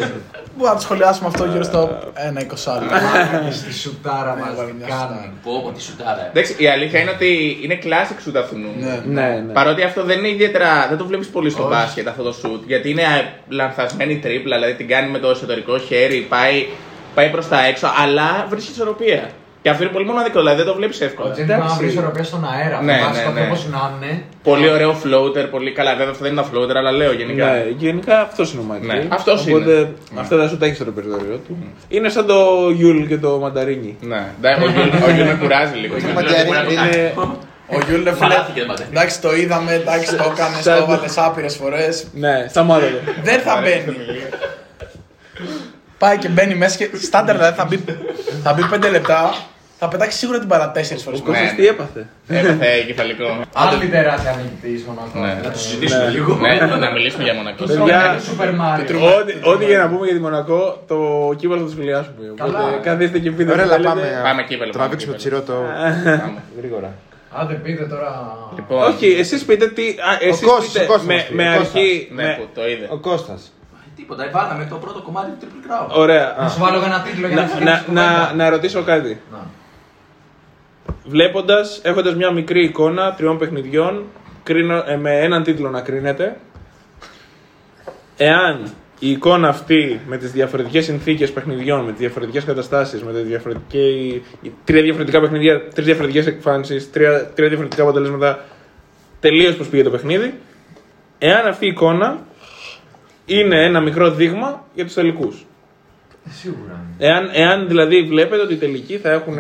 Μπορούμε 0.57 0.69
να 0.69 0.75
το 0.75 0.81
σχολιάσουμε 0.83 1.29
αυτό 1.29 1.45
γύρω 1.45 1.63
στο 1.65 1.99
1-20 2.15 3.53
Στη 3.53 3.73
σουτάρα 3.73 4.35
Ναι, 4.35 4.41
μας 4.41 4.51
έβαλε 4.51 4.71
τι 4.71 4.77
μια 4.77 4.87
κάνει. 4.87 5.01
σουτάρα. 5.01 5.33
Πω, 5.43 5.61
πω, 5.65 5.71
τη 5.71 5.83
σουτάρα. 5.83 6.21
ε. 6.27 6.29
Εντάξει, 6.31 6.55
η 6.59 6.69
αλήθεια 6.69 7.01
είναι 7.01 7.11
ότι 7.11 7.59
είναι 7.63 7.79
classic 7.83 8.29
shoot 8.29 8.37
αυτού. 8.43 8.57
Ναι. 8.57 9.01
Ναι, 9.05 9.29
ναι. 9.47 9.53
Παρότι 9.53 9.83
αυτό 9.83 10.05
δεν 10.05 10.19
είναι 10.19 10.29
ιδιαίτερα. 10.29 10.87
Δεν 10.89 10.99
το 10.99 11.07
βλέπεις 11.07 11.29
πολύ 11.29 11.51
στο 11.51 11.63
Όχι. 11.63 11.71
μπάσκετ 11.73 12.09
αυτό 12.09 12.23
το 12.23 12.35
shoot. 12.43 12.61
Γιατί 12.67 12.91
είναι 12.91 13.03
α, 13.03 13.23
λανθασμένη 13.49 14.19
τρίπλα, 14.19 14.57
δηλαδή 14.57 14.75
την 14.75 14.89
κάνει 14.89 15.11
με 15.11 15.19
το 15.19 15.31
εσωτερικό 15.31 15.79
χέρι, 15.79 16.21
πάει, 16.29 16.67
πάει 17.15 17.29
προς 17.31 17.49
τα 17.49 17.65
έξω, 17.65 17.89
αλλά 18.03 18.47
βρίσκει 18.49 18.71
ισορροπία. 18.71 19.31
Και 19.67 19.73
αυτό 19.73 19.85
είναι 19.85 19.93
πολύ 19.93 20.07
μοναδικό, 20.07 20.39
δηλαδή 20.39 20.57
δεν 20.57 20.67
το 20.67 20.75
βλέπεις 20.75 21.01
Ο 21.01 21.05
εύκολα. 21.05 21.31
Τζέιμς 21.31 21.49
μπορεί 21.55 21.69
να 21.69 21.75
βρει 21.75 21.87
ισορροπία 21.87 22.25
στον 22.25 22.43
αέρα. 22.53 22.83
Ναι, 22.83 22.99
Βάζει 23.07 23.19
ναι, 23.19 23.25
το 23.25 23.31
ναι. 23.31 23.41
όπως 23.47 23.67
να 23.67 23.81
είναι. 24.07 24.23
Πολύ 24.43 24.69
ωραίο 24.71 24.91
floater, 25.05 25.51
πολύ 25.51 25.73
καλά. 25.73 25.91
Βέβαια 25.97 26.11
αυτό 26.11 26.23
δεν 26.23 26.33
είναι 26.33 26.41
ένα 26.41 26.51
floater, 26.53 26.75
αλλά 26.77 26.91
λέω 26.93 27.13
γενικά. 27.13 27.47
Ναι, 27.47 27.65
γενικά 27.77 28.21
αυτός 28.21 28.53
είναι 28.53 28.61
ο 28.63 28.65
Μάικλ. 28.65 28.87
Ναι, 28.87 29.03
αυτός 29.09 29.47
Οπότε 29.47 29.71
είναι. 29.71 29.89
αυτά 30.21 30.37
θα 30.37 30.49
σου 30.49 30.57
τα 30.59 30.67
έχει 30.67 30.75
στο 30.75 30.85
ρεπερτόριο 30.85 31.41
του. 31.47 31.57
Είναι 31.89 32.09
σαν 32.09 32.27
το 32.27 32.71
Γιούλ 32.75 33.07
και 33.07 33.17
το 33.19 33.39
Μανταρίνι. 33.39 33.97
Ναι, 34.01 34.25
ντα- 34.41 34.57
ο 34.63 34.69
Γιούλ- 34.71 34.95
ο 35.07 35.11
Γιούλ 35.11 35.27
με 35.27 35.39
κουράζει 35.41 35.77
λίγο. 35.77 35.95
Είναι... 35.97 37.13
Ο 37.69 37.79
Γιούλ 37.87 38.01
είναι 38.01 38.13
φίλε. 38.13 38.29
Χαλάθηκε, 38.29 38.59
δεν 38.61 38.67
πάτε. 38.69 38.87
Εντάξει, 38.91 39.21
το 39.21 39.35
είδαμε, 39.35 39.73
εντάξει, 39.73 40.17
το 40.17 40.25
έκανες, 40.33 40.57
το 40.57 40.63
Σαν- 40.71 40.83
έβαλες 40.83 41.19
άπειρες 41.19 41.57
φορές. 41.57 42.07
Ναι, 42.15 42.47
σταμάτα 42.49 42.87
το. 42.87 43.13
Δεν 43.23 43.41
θα 43.41 43.61
μπαίνει. 43.63 43.97
Πάει 45.99 46.19
και 46.19 46.29
μπαίνει 46.29 46.55
μέσα 46.55 46.77
και 46.77 46.89
στάντερ 47.03 47.37
δηλαδή 47.37 47.57
θα 47.57 47.65
μπει, 47.65 47.85
θα 48.43 48.53
μπει 48.53 48.63
5 48.87 48.91
λεπτά. 48.91 49.35
Θα 49.79 49.89
πετάξει 49.89 50.19
σίγουρα 50.19 50.39
την 50.39 50.49
παρά 50.49 50.73
4 50.73 50.75
φορές. 51.05 51.21
Ναι. 51.21 51.27
Κώστας 51.27 51.55
τι 51.57 51.67
έπαθε; 51.67 52.07
Έπαθε 52.29 52.83
κεφαλικό. 52.87 53.25
Άλλη 53.53 53.87
τεράστια 53.89 54.37
νικητής 54.43 54.85
Μονακό. 54.85 55.19
Ναι. 55.19 55.41
Να 55.45 55.51
το 55.51 55.59
συζητήσουμε 55.59 56.09
λίγο. 56.09 56.35
Ναι, 56.35 56.77
να 56.77 56.91
μιλήσουμε 56.93 57.23
για 57.25 57.35
μονακό. 57.35 57.65
Παιδιά, 57.65 58.19
Σούπερ 58.29 58.55
Μάριο. 58.55 58.85
Ό,τι- 59.19 59.35
Ό,τι 59.53 59.65
για 59.65 59.79
να 59.79 59.89
πούμε 59.89 60.05
για 60.07 60.15
τη 60.15 60.21
Μονακό, 60.21 60.83
το 60.87 60.97
κύπελο 61.39 61.59
θα 61.61 61.65
το 61.65 61.71
σχολιάσουμε. 61.71 62.31
Οπότε 62.33 62.53
Καλά. 62.53 62.79
καθίστε 62.83 63.19
και 63.19 63.31
πείτε. 63.31 63.53
Ωραία, 63.53 63.65
τι 63.67 63.73
αλλά 63.75 63.91
θέλετε. 63.93 64.07
πάμε. 64.13 64.21
Πάμε 64.23 64.43
κύπελο, 64.43 64.71
πάμε 64.71 64.73
Τραβήξουμε 64.73 65.13
το 65.13 65.19
κύπελο. 65.23 65.43
τσιρό 65.43 65.59
το. 65.59 65.65
Πάμε. 66.25 66.43
Γρήγορα. 66.59 66.91
Άντε 67.39 67.55
πείτε 67.55 67.85
τώρα. 67.85 68.11
Λοιπόν, 68.57 68.83
Όχι, 68.83 69.07
εσείς 69.19 69.45
πείτε 69.45 69.67
τι. 69.69 69.83
Α, 69.89 70.11
εσείς 70.21 70.47
Κώστας, 70.47 70.67
πείτε 70.73 70.85
ο 70.85 70.87
Κώστας 70.87 71.07
με, 71.07 71.15
μας 71.15 71.25
πει, 71.25 71.35
με 71.35 71.49
ο 71.49 71.61
αρχή. 71.61 72.09
ναι, 72.15 72.23
με- 72.23 72.37
που 72.41 72.47
το 72.55 72.69
είδε. 72.69 72.87
Ο 72.91 72.97
Κώστας. 72.99 73.51
Τίποτα, 73.97 74.29
βάλαμε 74.33 74.67
το 74.71 74.77
πρώτο 74.77 75.01
κομμάτι 75.03 75.31
του 75.31 75.37
Triple 75.47 75.63
Crown. 75.67 75.97
Ωραία. 76.03 76.37
Να 76.41 76.49
σου 76.49 76.59
βάλω 76.61 76.83
ένα 76.85 77.01
τίτλο 77.07 77.27
για 77.27 77.37
να 77.37 77.43
Να, 77.43 77.49
ξεκινήσει 77.49 77.83
να, 77.91 78.03
η 78.03 78.05
να, 78.05 78.13
κουβέντα. 78.13 78.35
να 78.45 78.51
ρωτήσω 78.51 78.83
κάτι. 78.83 79.21
Να. 79.33 79.39
Βλέποντας, 81.05 81.81
έχοντας 81.85 82.15
μια 82.15 82.31
μικρή 82.31 82.65
εικόνα 82.65 83.15
τριών 83.15 83.39
παιχνιδιών, 83.39 84.05
κρίνω, 84.43 84.85
ε, 84.87 84.97
με 84.97 85.21
έναν 85.21 85.43
τίτλο 85.43 85.71
να 85.71 85.81
κρίνετε, 85.81 86.37
εάν 88.17 88.73
η 88.99 89.11
εικόνα 89.11 89.49
αυτή 89.49 90.01
με 90.07 90.17
τις 90.17 90.33
διαφορετικές 90.33 90.85
συνθήκες 90.85 91.33
παιχνιδιών, 91.33 91.85
με 91.85 91.91
τις 91.91 92.01
διαφορετικές 92.01 92.45
καταστάσεις, 92.45 93.03
με 93.03 93.13
τις 93.13 93.23
διαφορετικές, 93.23 94.21
τρία 94.65 94.83
διαφορετικά 94.83 95.21
παιχνίδια, 95.21 95.69
τρεις 95.75 95.87
διαφορετικές 95.87 96.27
εκφάνσεις, 96.27 96.91
τρία, 96.91 97.31
τρία 97.35 97.49
διαφορετικά 97.49 97.83
αποτελέσματα, 97.83 98.45
τελείως 99.21 99.57
πώς 99.57 99.69
πήγε 99.69 99.83
το 99.83 99.91
παιχνίδι, 99.91 100.35
εάν 101.19 101.47
αυτή 101.47 101.65
η 101.65 101.69
εικόνα 101.69 102.27
είναι 103.27 103.65
ένα 103.65 103.81
μικρό 103.81 104.11
δείγμα 104.11 104.65
για 104.75 104.85
τους 104.85 104.95
τελικούς. 104.95 105.47
Σίγουρα. 106.31 106.85
Εάν, 106.99 107.31
εάν 107.33 107.69
δηλαδή 107.69 108.03
βλέπετε 108.03 108.43
ότι 108.43 108.53
οι 108.53 108.57
τελικοί 108.57 108.97
θα 108.99 109.11
έχουν 109.11 109.37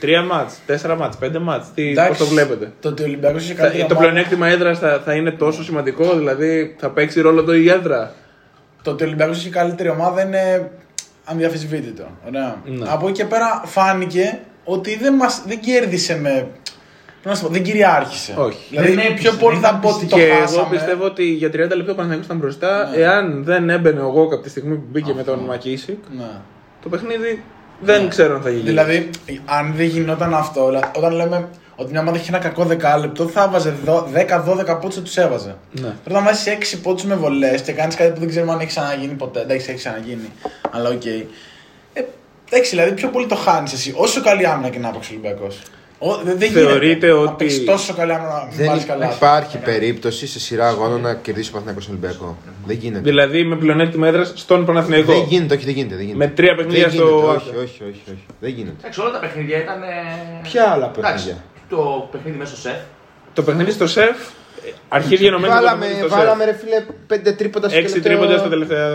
τρία 0.00 0.22
μάτς, 0.22 0.58
τέσσερα 0.66 0.96
μάτς, 0.96 1.16
πέντε 1.16 1.38
μάτς, 1.38 1.66
τι, 1.74 1.92
πώς 2.08 2.18
το 2.18 2.26
βλέπετε; 2.26 2.72
Το 2.80 2.88
ότι 2.88 3.02
ο 3.02 3.04
Ολυμπιακός 3.06 3.42
είχε 3.44 3.54
Θα, 3.54 3.60
καλύτερη 3.60 3.86
το 3.88 3.94
ομάδα- 3.94 4.08
πλεονέκτημα 4.10 4.48
έδρας 4.48 4.78
θα, 4.78 5.02
θα 5.04 5.14
είναι 5.14 5.30
τόσο 5.30 5.64
σημαντικό, 5.64 6.16
δηλαδή 6.16 6.74
θα 6.78 6.90
παίξει 6.90 7.20
ρόλο 7.20 7.44
το 7.44 7.54
η 7.54 7.68
έδρα; 7.70 8.12
Το 8.82 8.90
ότι 8.90 9.02
ο 9.02 9.06
Ολυμπιακός 9.06 9.38
είχε 9.38 9.50
καλύτερη 9.50 9.88
ομάδα 9.88 10.22
είναι 10.22 10.70
αδιαφεσβήτητο. 11.24 12.04
Ωραία. 12.26 12.56
Ναι. 12.64 12.84
Από 12.88 13.08
εκεί 13.08 13.16
και 13.16 13.24
πέρα 13.24 13.62
φάνηκε 13.64 14.38
ότι 14.64 14.96
δεν, 14.98 15.14
μας, 15.14 15.42
δεν 15.46 15.60
κέρδισε 15.60 16.18
με. 16.18 16.46
Πώς 17.24 17.32
να 17.32 17.34
σου 17.34 17.42
πω, 17.42 17.48
δεν 17.52 17.62
κυριάρχησε. 17.62 18.34
Όχι. 18.36 18.58
Δηλαδή, 18.70 18.88
Δεν 18.88 18.98
έπεισε, 18.98 19.14
πιο 19.28 19.32
πολύ 19.32 19.58
δεν 19.58 19.70
θα 19.70 19.76
πω 19.76 19.88
ότι 19.88 20.06
το 20.06 20.16
και 20.16 20.22
χάσαμε. 20.40 20.60
εγώ 20.60 20.68
πιστεύω 20.70 21.04
ότι 21.04 21.24
για 21.24 21.48
30 21.48 21.52
λεπτά 21.52 21.74
ο 21.74 21.94
Παναθηναϊκός 21.94 22.24
ήταν 22.24 22.36
μπροστά. 22.36 22.88
Ναι. 22.90 22.96
Εάν 22.96 23.44
δεν 23.44 23.70
έμπαινε 23.70 24.00
ο 24.00 24.06
Γόκ 24.08 24.32
από 24.32 24.42
τη 24.42 24.48
στιγμή 24.48 24.74
που 24.74 24.84
μπήκε 24.90 25.12
με 25.14 25.22
τον 25.22 25.38
Μακίσικ, 25.38 25.98
Ναι. 26.16 26.30
το 26.82 26.88
παιχνίδι 26.88 27.42
δεν 27.80 28.08
ξέρω 28.08 28.34
αν 28.34 28.42
θα 28.42 28.50
γίνει. 28.50 28.62
Δηλαδή, 28.62 29.10
αν 29.44 29.72
δεν 29.76 29.86
γινόταν 29.86 30.34
αυτό, 30.34 30.66
δηλαδή, 30.66 30.86
όταν 30.96 31.12
λέμε 31.12 31.48
ότι 31.76 31.90
μια 31.90 32.00
ομάδα 32.00 32.16
έχει 32.16 32.28
ένα 32.28 32.38
κακό 32.38 32.64
δεκάλεπτο, 32.64 33.26
θα 33.28 33.42
έβαζε 33.42 33.74
δο- 33.84 34.08
10-12 34.12 34.74
πόντους 34.80 34.96
τους 35.00 35.16
έβαζε. 35.16 35.56
Ναι. 35.72 35.80
Τώρα, 35.82 35.94
όταν 36.08 36.24
βάζεις 36.24 36.46
6 36.46 36.80
πόντους 36.80 37.04
με 37.04 37.14
βολές 37.14 37.60
και 37.60 37.72
κάνεις 37.72 37.94
κάτι 37.94 38.10
που 38.12 38.18
δεν 38.18 38.28
ξέρουμε 38.28 38.52
αν 38.52 38.58
έχει 38.58 38.68
ξαναγίνει 38.68 39.12
ποτέ. 39.12 39.40
Εντάξει, 39.40 39.66
έχει 39.70 39.78
ξαναγίνει, 39.78 40.30
αλλά 40.70 40.88
οκ. 40.90 41.04
Ε, 41.04 41.26
εντάξει, 42.50 42.70
δηλαδή 42.70 42.92
πιο 42.92 43.08
πολύ 43.08 43.26
το 43.26 43.34
χάνεις 43.34 43.72
εσύ. 43.72 43.92
Όσο 43.96 44.22
καλή 44.22 44.46
άμυνα 44.46 44.68
και 44.68 44.78
να 44.78 44.90
παίξει 44.90 45.12
ο 45.14 45.18
Ολυμπιακός. 45.18 45.60
Δεν 46.24 46.36
γίνεται 46.36 46.60
Θεωρείτε 46.60 47.06
να 47.06 47.14
ότι- 47.14 47.34
παίξεις 47.36 47.64
τόσο 47.64 47.94
καλή 47.94 48.12
άμυνα 48.12 48.28
να 48.32 48.48
Δεν 48.56 48.66
βάλει 48.66 48.82
καλά. 48.84 49.12
υπάρχει 49.14 49.58
περίπτωση 49.58 50.26
σε 50.26 50.40
σειρά 50.40 50.68
αγώνων 50.68 51.00
να 51.00 51.14
κερδίσει 51.14 51.48
ο 51.48 51.52
Παναθηναϊκός 51.52 51.84
στον 51.84 51.96
Ολυμπιακό. 51.96 52.36
Δεν 52.66 52.76
γίνεται. 52.76 53.02
Δηλαδή 53.02 53.44
με 53.44 53.56
πλεονέκτημα 53.56 54.06
έδρας 54.08 54.32
στον 54.36 54.64
Παναθηναϊκό. 54.64 55.12
Δεν 55.12 55.22
γίνεται, 55.28 55.54
όχι, 55.54 55.64
δεν 55.64 55.74
γίνεται. 55.74 55.94
Δεν 55.96 56.04
γίνεται. 56.04 56.24
Με 56.26 56.32
τρία 56.32 56.54
παιχνίδια 56.54 56.82
Δεν 56.88 56.92
στο 56.92 57.04
γίνεται, 57.06 57.26
Άκρα. 57.26 57.36
Όχι, 57.36 57.48
όχι, 57.56 57.82
όχι, 57.82 58.02
όχι. 58.06 58.26
Δεν 58.40 58.50
γίνεται. 58.50 58.76
Εντάξει, 58.80 59.00
όλα 59.00 59.10
τα 59.10 59.18
παιχνίδια 59.18 59.58
ήταν. 59.58 59.82
ε, 59.82 59.86
Ποια 60.42 60.64
άλλα 60.70 60.92
εντάξει, 60.98 61.24
παιχνίδια; 61.24 61.44
Το 61.68 62.08
παιχνίδι 62.12 62.36
μέσα 62.38 62.56
στο 62.56 62.60
σεφ. 62.68 62.76
Το 63.32 63.42
παιχνίδι 63.42 63.70
στο 63.70 63.86
σεφ, 63.86 64.16
ε, 64.66 64.70
αρχή 64.88 65.14
γενομένο 65.14 65.54
το 65.54 65.60
Βάλαμε, 65.60 65.78
παιχνίδι 65.86 66.00
στο 66.06 66.16
βάλαμε 66.16 66.44
σεφ. 66.44 66.52
ρε 66.52 66.58
φίλε 66.58 66.84
πέντε 67.06 67.32
τρίποτα 67.32 67.68
στο 67.68 67.78
Έξι 67.78 67.92
τελευταίο- 67.92 68.16
τρίποντα 68.18 68.38
στα 68.38 68.48
τελευταία 68.48 68.88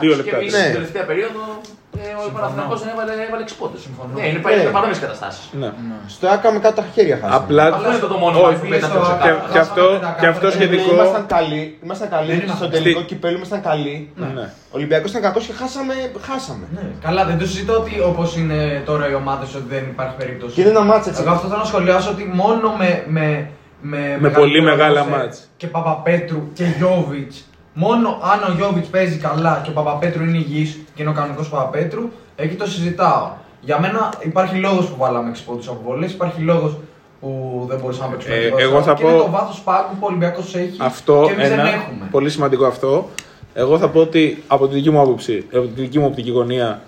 δύο 0.00 0.10
Και 0.10 0.16
λεπτά. 0.16 0.36
εμείς 0.36 0.52
Ναι. 0.52 0.58
στην 0.58 0.72
τελευταία 0.72 1.04
περίοδο 1.04 1.40
ε, 1.40 1.81
ο 2.28 2.30
Παναθηναϊκός 2.36 2.78
δεν 2.82 2.88
έβαλε, 2.94 3.12
έβαλε 3.28 3.42
6 3.48 3.54
πόντους. 3.60 3.82
Ναι, 4.14 4.22
είναι 4.28 4.40
Ναι. 4.44 4.62
ναι. 4.68 4.70
παρόμοιες 4.76 4.98
καταστάσεις. 5.04 5.44
Ναι. 5.60 5.70
Στο 6.14 6.24
άκα 6.34 6.46
με 6.54 6.58
κάτω 6.64 6.76
τα 6.80 6.84
χέρια 6.94 7.16
χάσαμε. 7.20 7.36
Απλά 7.42 7.64
Αυτό 7.66 7.88
είναι 7.90 7.98
το 8.14 8.18
μόνο 8.24 8.36
Όχι, 8.46 8.56
που 8.60 8.66
ήταν 8.78 8.90
στο- 8.90 8.98
το 8.98 9.18
και, 9.24 9.30
και 9.52 9.58
αυτό, 9.66 9.84
και 10.20 10.26
αυτό 10.34 10.46
Ε, 10.46 10.50
σχετικό. 10.56 10.88
Ήμασταν 10.94 11.24
καλοί, 11.36 11.62
ήμασταν 11.84 12.08
καλοί 12.16 12.26
Δεν 12.30 12.36
στο 12.38 12.46
ήμασταν. 12.46 12.70
τελικό 12.70 12.98
Στη- 13.00 13.08
κυπέλου, 13.10 13.36
ήμασταν 13.40 13.60
καλοί. 13.70 13.96
Ναι. 14.36 14.44
Ο 14.72 14.74
Ολυμπιακός 14.78 15.10
ήταν 15.10 15.22
κακός 15.22 15.42
και 15.48 15.52
χάσαμε, 15.60 15.94
χάσαμε. 16.28 16.64
Ναι, 16.76 16.84
καλά, 17.06 17.22
δεν 17.24 17.36
το 17.40 17.46
συζητώ 17.50 17.72
ότι 17.82 17.92
όπως 18.10 18.28
είναι 18.36 18.58
τώρα 18.84 19.04
οι 19.10 19.14
ομάδες 19.22 19.54
ότι 19.54 19.66
δεν 19.74 19.84
υπάρχει 19.94 20.14
περίπτωση. 20.16 20.54
Και 20.54 20.60
είναι 20.60 20.70
ένα 20.70 20.82
μάτς 20.90 21.06
έτσι. 21.06 21.20
Εγώ 21.22 21.30
αυτό 21.36 21.46
θέλω 21.48 21.58
να 21.66 21.70
σχολιάσω 21.72 22.10
ότι 22.10 22.24
μόνο 22.42 22.68
με. 22.78 23.04
με 23.08 23.48
με, 23.84 23.98
μεγάλη 24.20 24.34
πολύ 24.34 24.60
πρόοδο 24.62 24.76
μεγάλα 24.76 25.02
σε- 25.02 25.08
μάτς. 25.10 25.48
Και 25.56 25.66
Παπαπέτρου 25.66 26.52
και 26.52 26.64
Γιώβιτς. 26.78 27.44
Μόνο 27.74 28.08
αν 28.08 28.50
ο 28.52 28.54
Γιώβιτς 28.56 28.88
παίζει 28.88 29.16
καλά 29.18 29.60
και 29.64 29.70
ο 29.70 29.72
Παπαπέτρου 29.72 30.24
είναι 30.24 30.36
υγιής 30.38 30.78
και 30.94 31.02
είναι 31.02 31.10
ο 31.10 31.14
κανονικός 31.14 31.48
Παπαπέτρου, 31.48 32.02
εκεί 32.36 32.54
το 32.54 32.66
συζητάω. 32.66 33.30
Για 33.60 33.80
μένα 33.80 34.12
υπάρχει 34.22 34.56
λόγος 34.56 34.86
που 34.86 34.96
βάλαμε 34.98 35.30
6 35.30 35.42
πόντους 35.46 35.68
από 35.68 35.80
βολές, 35.84 36.12
υπάρχει 36.12 36.40
λόγος 36.40 36.76
που 37.20 37.64
δεν 37.68 37.78
μπορούσαν 37.80 38.10
να 38.10 38.16
παίξουν. 38.16 38.32
Ε, 38.32 38.36
ποδόσφαιρο. 38.36 38.70
εγώ 38.70 38.82
θα 38.82 38.94
και 38.94 39.02
πω- 39.02 39.10
είναι 39.10 39.18
το 39.18 39.30
βάθος 39.30 39.60
πάγκου 39.60 39.88
που 39.90 39.98
ο 40.00 40.06
Ολυμπιακός 40.06 40.54
έχει 40.54 40.76
Αυτό 40.78 41.22
και 41.26 41.32
εμείς 41.32 41.48
δεν 41.48 41.58
ένα. 41.58 41.68
έχουμε. 41.68 42.08
Πολύ 42.10 42.30
σημαντικό 42.30 42.64
αυτό. 42.66 43.08
Εγώ 43.54 43.78
θα 43.78 43.88
πω 43.88 44.00
ότι 44.00 44.42
από 44.46 44.68
τη 44.68 44.74
δική 44.74 44.90
μου 44.90 45.00
άποψη, 45.00 45.46
από 45.54 45.66
τη 45.66 45.80
δική 45.80 45.98
μου 45.98 46.06
οπτική 46.06 46.30
γωνία, 46.30 46.80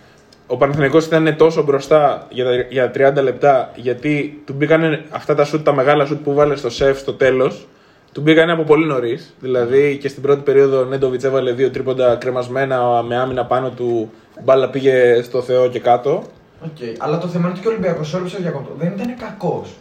ο 0.46 0.56
Παναθηναϊκός 0.56 1.04
ήταν 1.06 1.36
τόσο 1.36 1.62
μπροστά 1.62 2.26
για, 2.30 2.44
τα- 2.44 2.66
για 2.70 2.90
30 2.90 3.22
λεπτά 3.22 3.70
γιατί 3.74 4.42
του 4.46 4.52
μπήκαν 4.52 5.04
αυτά 5.10 5.34
τα 5.34 5.44
σουτ, 5.44 5.64
τα 5.64 5.74
μεγάλα 5.74 6.04
σουτ 6.04 6.22
που 6.24 6.34
βάλε 6.34 6.56
στο 6.56 6.70
σεφ 6.70 6.98
στο 6.98 7.12
τέλος. 7.12 7.66
Του 8.14 8.20
μπήκαν 8.20 8.50
από 8.50 8.62
πολύ 8.62 8.86
νωρίς. 8.86 9.34
Δηλαδή 9.40 9.98
και 10.00 10.08
στην 10.08 10.22
πρώτη 10.22 10.40
περίοδο 10.42 10.80
ο 10.80 10.84
Νέντοβιτ 10.84 11.24
έβαλε 11.24 11.52
δύο 11.52 11.70
τρίποντα 11.70 12.16
κρεμασμένα 12.16 13.02
με 13.02 13.16
άμυνα 13.16 13.44
πάνω 13.44 13.70
του. 13.70 14.10
Μπάλα 14.44 14.68
πήγε 14.70 15.22
στο 15.22 15.42
Θεό 15.42 15.68
και 15.68 15.80
κάτω. 15.80 16.22
Οκ, 16.64 16.70
Αλλά 16.98 17.18
το 17.18 17.26
θέμα 17.26 17.42
είναι 17.44 17.52
ότι 17.52 17.60
και 17.60 17.68
ο 17.68 17.70
Ολυμπιακός, 17.70 18.14
sorry 18.14 18.20
που 18.22 18.28
σε 18.28 18.38
διακόπτω, 18.40 18.74
δεν 18.78 18.92
ήταν 18.96 19.14
κακός. 19.18 19.74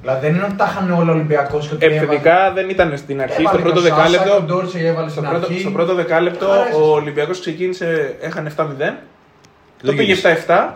Δηλαδή 0.00 0.26
δεν 0.26 0.34
είναι 0.34 0.44
ότι 0.44 0.54
τα 0.56 0.68
είχαν 0.70 0.90
όλα 0.92 1.10
ο 1.10 1.14
Ολυμπιακός 1.14 1.68
και 1.68 1.74
ότι 1.74 1.84
Επιθετικά 1.86 2.52
δεν 2.54 2.68
ήταν 2.68 2.96
στην 2.96 3.20
αρχή. 3.22 3.40
Έβαλε 3.40 3.58
Στο 3.58 3.62
πρώτο 3.68 3.80
και 3.80 3.86
ο 3.86 3.94
Σάσα, 3.94 4.02
δεκάλεπτο. 4.10 4.30
και 4.30 4.36
ο 4.36 4.40
Ντόρσεϊ 4.56 4.84
έβαλε 4.86 5.08
Στο 5.10 5.18
στην 5.20 5.30
πρώτο, 5.30 5.46
αρχή. 5.46 5.60
στο 5.60 5.70
πρώτο 5.70 5.94
δεκάλεπτο 5.94 6.50
Άρα, 6.50 6.68
ίσως. 6.68 6.80
ο 6.80 6.92
Ολυμπιακός 6.94 7.40
ξεκίνησε, 7.40 8.16
έχανε 8.20 8.50
7-0. 8.56 8.66
Το 9.78 9.86
Δεν 9.86 9.96
πήγε 9.96 10.02
γύρισε. 10.12 10.44
7-7 10.46 10.72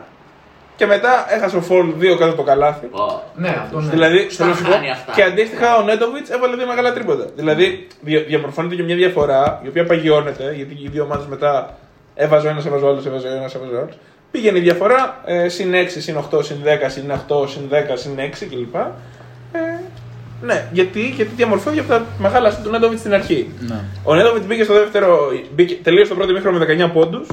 και 0.79 0.87
μετά 0.87 1.27
έχασε 1.35 1.57
ο 1.57 1.61
Φολ 1.61 1.87
δύο 1.97 2.13
κάτω 2.17 2.27
από 2.33 2.37
το 2.37 2.43
καλάθι. 2.43 2.87
Ω, 2.87 3.23
Ναι, 3.35 3.49
αυτό 3.63 3.81
ναι. 3.81 3.91
Δηλαδή, 3.91 4.27
Στα 4.31 4.45
θέλω 4.45 4.51
να 4.51 4.57
σου 4.57 4.63
πω, 4.65 4.71
χάνει 4.71 4.91
αυτά. 4.91 5.13
και 5.13 5.23
αντίστοιχα 5.23 5.77
ο 5.77 5.83
Νέντοβιτς 5.83 6.31
έβαλε 6.31 6.57
δύο 6.57 6.67
μεγάλα 6.67 6.93
τρίποντα. 6.93 7.27
Δηλαδή, 7.37 7.87
δια- 8.01 8.23
διαμορφώνεται 8.23 8.75
και 8.75 8.83
μια 8.83 8.97
διαφορά 8.97 9.61
η 9.65 9.69
οποία 9.69 9.85
παγιώνεται 9.87 10.53
γιατί 10.57 10.75
οι 10.85 10.89
δύο 10.89 11.03
ομάδες 11.05 11.27
μετά 11.27 11.79
έβαζε 12.15 12.47
ο 12.47 12.51
ένας, 12.51 12.67
έβαζε 12.67 12.85
ο 12.85 12.89
άλλος, 12.89 13.07
έβαζε 13.07 13.29
ο 13.29 13.33
ένας, 13.33 13.55
έβαζε 13.55 13.75
ο 13.75 13.79
άλλος. 13.79 13.99
Πήγαινε 14.31 14.59
η 14.59 14.61
διαφορά 14.61 15.21
ε, 15.25 15.49
συν 15.49 15.73
6, 15.75 15.87
συν 15.99 16.17
8, 16.33 16.45
συν 16.45 16.57
10, 16.65 16.69
συν 16.87 17.13
8, 17.29 17.49
συν 17.49 17.63
10, 17.71 17.75
συν 17.95 18.13
6 18.19 18.47
κλπ. 18.51 18.75
Ε, 19.53 19.59
ναι, 20.43 20.69
γιατί, 20.73 21.01
γιατί 21.01 21.33
διαμορφώθηκε 21.37 21.81
από 21.81 21.89
τα 21.89 22.05
μεγάλα 22.19 22.51
σου 22.51 22.63
του 22.63 22.71
Νέτοβιτ 22.71 22.99
στην 22.99 23.15
αρχή. 23.15 23.51
Ναι. 23.61 23.81
Ο 24.05 24.15
Νέτοβιτ 24.15 24.45
μπήκε 24.45 24.65
στο 24.65 24.73
δεύτερο, 24.75 25.19
μπήκε, 25.55 25.75
τελείωσε 25.83 26.09
το 26.09 26.15
πρώτο 26.15 26.31
ημίχρονο 26.31 26.59
με 26.59 26.67
19 26.89 26.91
πόντους 26.93 27.27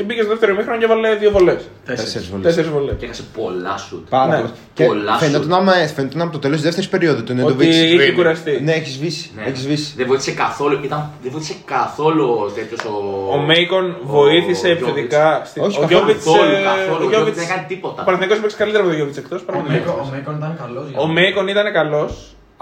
και 0.00 0.06
μπήκε 0.06 0.20
στο 0.20 0.30
δεύτερο 0.30 0.52
ημίχρονο 0.52 0.78
και 0.78 0.84
έβαλε 0.84 1.14
δύο 1.22 1.30
βολές. 1.30 1.62
Τέσσερις 1.84 2.28
βολές. 2.28 2.44
Τέσσερις 2.46 2.70
βολές. 2.70 2.94
Και 2.98 3.04
έχασε 3.04 3.24
πολλά 3.38 3.76
σουτ. 3.76 4.08
Πάρα 4.08 4.26
Ναι. 4.34 4.40
πολύ. 4.40 4.52
Και 4.74 4.84
Πολλά 4.84 5.14
φαινόταν 5.22 5.50
σου. 5.50 5.54
άμα- 5.56 5.72
φαινόταν 5.96 6.20
από 6.20 6.32
το 6.32 6.38
τέλος 6.38 6.56
της 6.56 6.64
δεύτερης 6.64 6.88
περίοδου 6.90 7.22
του 7.24 7.32
Ότι 7.32 7.34
Νέντοβιτ. 7.34 7.72
είχε 7.72 8.12
κουραστεί. 8.12 8.60
Ναι, 8.64 8.72
έχεις 8.72 8.92
σβήσει. 8.94 9.30
Ναι. 9.36 9.42
Έχεις 9.48 9.60
σβήσει. 9.62 9.92
Δεν 9.96 10.06
βοήθησε 10.06 10.32
καθόλου, 10.44 10.74
ήταν, 10.84 11.10
δεν 11.22 11.30
βοήθησε 11.32 11.54
καθόλου 11.64 12.26
τέτοιος 12.54 12.80
ο. 12.84 12.94
Ο 13.32 13.38
Μέικον 13.38 13.84
ο 13.90 13.96
βοήθησε 14.16 14.66
Γιώβιτς. 14.66 14.88
επιθετικά. 14.88 15.42
στη- 15.44 15.60
Όχι, 15.60 15.78
ο 15.78 15.80
καθόλου, 15.80 15.88
Γιώβιτς, 15.98 16.24
καθόλου, 16.24 16.50
ε, 16.50 16.62
καθόλου. 16.62 16.80
ο 16.80 16.84
Ο 16.84 16.86
Γιώβιτς- 16.88 17.12
Γιώβιτς 17.14 17.36
δεν 17.40 17.46
έκανε 17.50 17.64
τίποτα. 17.72 17.98
Ο 18.02 18.04
Παναθηναϊκός 18.04 18.38
έπαιξε 18.38 18.56
καλύτερα 18.56 18.82
με 18.84 18.88
τον 18.88 18.98
Γιώβιτς 18.98 19.18
εκτός. 19.22 19.40
παρά 19.46 19.58
Ο 19.58 19.60
με 19.60 19.66
τον 19.66 19.72
Μέικον- 19.76 19.94
Γιώβιτς. 19.94 20.10
Ο 20.10 20.14
Μέικον 20.14 20.34
ήταν 20.40 20.52
καλός. 20.62 20.84
Ο 21.04 21.06
Μέικον 21.16 21.46
ήταν 21.54 21.66
καλός, 21.78 22.12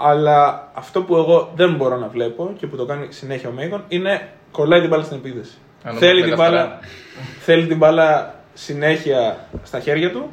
αλλά 0.09 0.37
αυτό 0.81 0.97
που 1.05 1.13
εγώ 1.21 1.37
δεν 1.59 1.69
μπορώ 1.77 1.95
να 1.97 2.07
βλέπω 2.15 2.41
και 2.59 2.65
που 2.67 2.75
το 2.75 2.85
κάνει 2.85 3.05
συνέχεια 3.09 3.49
ο 3.49 3.55
Μέικον 3.57 3.81
είναι 3.87 4.13
κολλάει 4.51 4.79
την 4.79 4.89
μπάλα 4.89 5.03
στην 5.03 5.17
επίδεση. 5.17 5.55
Αν 5.83 5.95
Θέλει 5.95 6.11
όμως 6.21 6.29
την, 6.29 6.29
δεν 6.29 6.37
τα 6.37 6.43
μπάλα, 6.43 6.79
θέλει 7.39 7.65
την 7.67 7.77
μπάλα 7.77 8.33
συνέχεια 8.53 9.37
στα 9.63 9.79
χέρια 9.79 10.11
του 10.11 10.29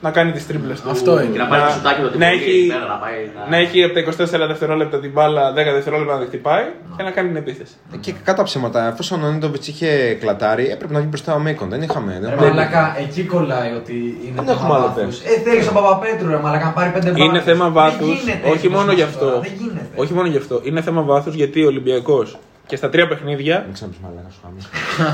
να 0.00 0.10
κάνει 0.10 0.32
τις 0.32 0.46
τρίπλες 0.46 0.80
του. 0.80 0.90
Αυτό 0.90 1.20
είναι. 1.22 1.32
Και 1.32 1.38
να 1.38 1.46
πάρει 1.46 1.62
το 1.62 1.70
σουτάκι 1.70 2.00
του 2.00 2.04
να, 2.04 2.10
πολύ, 2.10 2.24
έχει, 2.24 2.66
πέρα, 2.66 2.86
να 2.86 2.94
πάει 2.94 3.30
να- 3.36 3.50
να 3.50 3.56
έχει 3.56 3.82
από 3.84 3.94
τα 3.94 4.00
24 4.00 4.46
δευτερόλεπτα 4.46 4.98
την 5.00 5.10
μπάλα, 5.12 5.52
10 5.52 5.72
δευτερόλεπτα 5.72 6.14
να 6.14 6.20
τη 6.20 6.26
χτυπάει 6.26 6.64
και 6.96 7.02
να 7.02 7.10
κάνει 7.10 7.28
την 7.28 7.36
επίθεση. 7.36 7.74
Και 8.00 8.12
κατά 8.24 8.42
ψέματα, 8.42 8.86
εφόσον 8.86 9.24
ο 9.24 9.30
Νέντοβιτς 9.30 9.68
είχε 9.68 10.16
κλατάρει, 10.20 10.68
έπρεπε 10.70 10.92
να 10.92 10.98
βγει 10.98 11.08
μπροστά 11.08 11.34
ο 11.34 11.38
Μέικον. 11.38 11.68
Δεν 11.68 11.82
είχαμε. 11.82 12.12
Δεν 12.20 12.28
Ρε 12.28 12.34
είχαμε. 12.34 12.48
μαλάκα, 12.48 12.96
εκεί 12.98 13.22
κολλάει 13.24 13.72
ότι 13.72 13.92
είναι 13.94 14.34
Δεν 14.34 14.44
θέμα 14.44 14.50
έχουμε 14.50 14.74
άλλο 14.74 14.92
βάθους. 14.96 15.20
Ε, 15.20 15.40
θέλει 15.44 15.64
τον 15.64 15.74
Παπαπέτρου, 15.74 16.28
ρε 16.28 16.38
μαλάκα, 16.38 16.64
να 16.64 16.70
πάρει 16.70 16.90
πέντε 16.90 17.10
βάθους. 17.10 17.24
Είναι 17.26 17.40
θέμα 17.40 17.64
Δεν 17.64 17.72
βάθους. 17.72 18.06
γίνεται 18.22 18.46
Όχι 18.48 18.54
έτσι 18.54 18.68
μόνο 18.68 18.82
όπως 18.82 18.94
γι' 18.94 19.00
είναι 19.00 19.10
αυτό. 19.10 19.24
τώρα, 19.26 19.40
Δεν 19.40 19.52
γίνεται. 19.58 19.86
Όχι 19.96 20.12
μόνο 20.14 20.28
γι' 20.28 20.36
αυτό. 20.36 20.60
Είναι 20.64 20.80
θέμα 20.82 21.02
βάθους 21.02 21.34
γιατί 21.34 21.62
ο 21.64 21.66
Ολυμπιακός 21.66 22.38
και 22.66 22.76
στα 22.76 22.88
τρία 22.88 23.08
παιχνίδια. 23.08 23.62
Δεν 23.64 23.72
ξαναπείς 23.72 23.98
μαλάκα 24.02 24.28
σου 24.30 24.40
χάμω. 24.42 24.56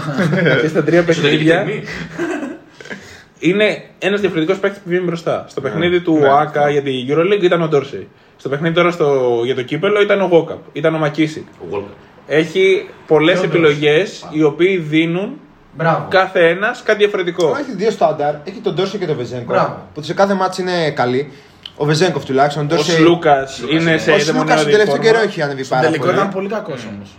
και 0.63 0.69
στα 0.69 0.83
τρία 0.85 0.99
Εσωτερική 0.99 1.45
παιχνίδια 1.45 1.65
τιμή. 1.65 1.83
είναι 3.39 3.83
ένας 3.99 4.21
διαφορετικός 4.21 4.59
παίκτης 4.59 4.79
που 4.83 4.89
βγαίνει 4.89 5.05
μπροστά. 5.05 5.45
Στο 5.49 5.61
παιχνίδι 5.61 5.95
Ναι. 5.97 6.01
του 6.03 6.19
ΟΑΚΑ 6.23 6.71
για 6.71 6.83
την 6.83 6.93
Euroleague 7.09 7.43
ήταν 7.43 7.63
ο 7.63 7.69
Ντόρσεϊ. 7.69 8.09
Στο 8.37 8.49
παιχνίδι 8.49 8.75
τώρα 8.75 8.91
στο, 8.91 9.41
για 9.45 9.55
το 9.55 9.63
κύπελο 9.63 10.01
ήταν 10.03 10.21
ο 10.21 10.25
Γόκαπ. 10.27 10.59
Ήταν 10.73 10.95
ο 10.95 10.99
Μακίσικ. 10.99 11.47
Ο 11.61 11.65
Walker. 11.77 11.95
Έχει 12.27 12.89
πολλές 13.07 13.39
Και 13.39 13.47
ο 13.47 13.49
επιλογές 13.49 14.19
Ντόρσεϊ. 14.21 14.41
οι 14.41 14.43
οποίοι 14.43 14.77
δίνουν 14.77 15.41
Μπράβο. 15.77 16.07
κάθε 16.11 16.49
ένας 16.49 16.83
κάτι 16.83 16.99
διαφορετικό. 16.99 17.57
Έχει 17.61 17.75
δύο 17.77 17.91
στάνταρ. 17.91 18.35
Έχει 18.45 18.61
τον 18.63 18.75
Ντόρσο 18.75 18.99
και 18.99 19.07
τον 19.07 19.17
Βεζέγκο. 19.17 19.45
Μπράβο. 19.53 19.89
Που 19.95 20.03
σε 20.03 20.15
κάθε 20.15 20.35
μάτσο 20.35 20.63
είναι 20.63 20.91
καλή. 20.91 21.33
Ο 21.77 21.85
Βεζέγκοφ 21.85 22.25
τουλάχιστον. 22.25 22.63
Ο 22.63 22.67
Ντόρσεϊ- 22.67 22.97
Σλούκας 22.97 23.63
είναι 23.71 23.99
σε 23.99 24.11
Ο 24.11 24.19
Σλούκας 24.19 24.25
δαιμονιώδη 24.25 24.61
στον 24.61 24.71
τελευταίο 24.73 24.95
φόρμα. 24.97 25.11
καιρό 25.11 25.19
έχει 25.21 25.43
ανεβεί 25.43 25.63
Στον 25.65 25.77
πάρα 25.79 25.91
τελικό 25.91 26.07
πολύ. 26.07 26.19
ήταν 26.19 26.31
πολύ 26.31 26.49
κακός 26.49 26.87
όμως. 26.95 27.11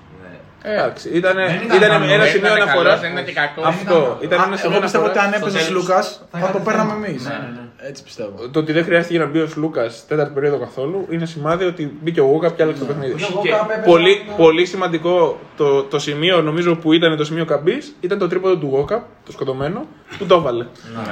Εντάξει, 0.63 1.09
ήταν, 1.09 1.35
Δεν 1.35 1.45
ήταν, 1.65 1.77
ήταν 1.77 1.89
καλό, 1.89 2.05
ένα 2.13 2.23
δεν 2.23 2.31
σημείο 2.31 2.47
ήταν 2.55 2.61
αναφοράς. 2.61 2.85
καλός, 2.85 2.99
δεν 3.01 3.11
ήταν 3.11 3.25
και 3.25 3.33
κακός. 3.33 3.65
Αυτό. 3.65 4.17
Ήταν 4.21 4.41
ένα 4.47 4.55
σημείο 4.57 4.71
Εγώ 4.71 4.81
πιστεύω 4.81 5.05
ότι 5.05 5.17
αν 5.17 5.25
αναφορά. 5.25 5.49
έπαιζε 5.51 5.63
ο 5.63 5.67
τέλος 5.67 5.81
Λούκας 5.81 6.05
θα 6.19 6.25
θα 6.31 6.37
είχατε 6.37 6.57
το 6.57 6.63
παίρναμε 6.63 6.91
θέμα. 6.93 7.05
εμείς. 7.07 7.23
Ναι, 7.23 7.33
ναι, 7.33 7.49
ναι. 7.55 7.87
Έτσι 7.89 8.03
πιστεύω. 8.03 8.35
Το 8.51 8.59
ότι 8.59 8.71
δεν 8.71 8.83
χρειάστηκε 8.83 9.19
να 9.19 9.25
μπει 9.25 9.39
ο 9.39 9.47
Λούκας 9.55 10.05
τέταρτη 10.07 10.33
περίοδο 10.33 10.57
καθόλου 10.59 11.07
είναι 11.09 11.25
σημάδι 11.25 11.65
ότι 11.65 11.97
μπήκε 12.01 12.21
ο 12.21 12.25
Γούκα 12.25 12.49
και 12.49 12.63
άλλαξε 12.63 12.81
το 12.81 12.87
παιχνίδι. 12.87 13.13
Και 13.13 13.27
εγώ 13.31 13.41
Και 13.41 13.49
κάπου 13.49 13.71
έπαιζα 13.71 13.87
Πολύ, 13.87 14.23
το- 14.27 14.33
πολύ 14.43 14.65
σημαντικό 14.65 15.39
το, 15.57 15.83
το 15.83 15.99
σημείο, 15.99 16.41
νομίζω 16.41 16.75
που 16.75 16.93
ήταν 16.93 17.17
το 17.17 17.25
σημείο 17.25 17.45
καμπής, 17.45 17.95
ήταν 18.01 18.17
το 18.17 18.27
τρίποδο 18.27 18.55
του 18.57 18.67
Γόκα, 18.71 19.05
το 19.25 19.31
σκοτωμένο, 19.31 19.85
που 20.17 20.25
το 20.25 20.35
έβαλε. 20.35 20.65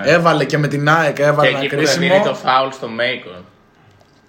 Έβαλε 0.03 0.45
και 0.45 0.57
με 0.57 0.67
την 0.67 0.89
ΑΕΚ, 0.89 1.15
Και 1.15 1.23
έβαλε 1.23 1.49
ένα 1.49 1.57
εκεί 1.59 1.67
που 1.75 1.75
δεν 1.83 1.93
δίνει 1.99 2.07
το 2.09 2.13
κρίσιμο. 2.23 2.33
φάουλ 2.35 2.69
στο 2.71 2.87
Μέικον. 2.87 3.45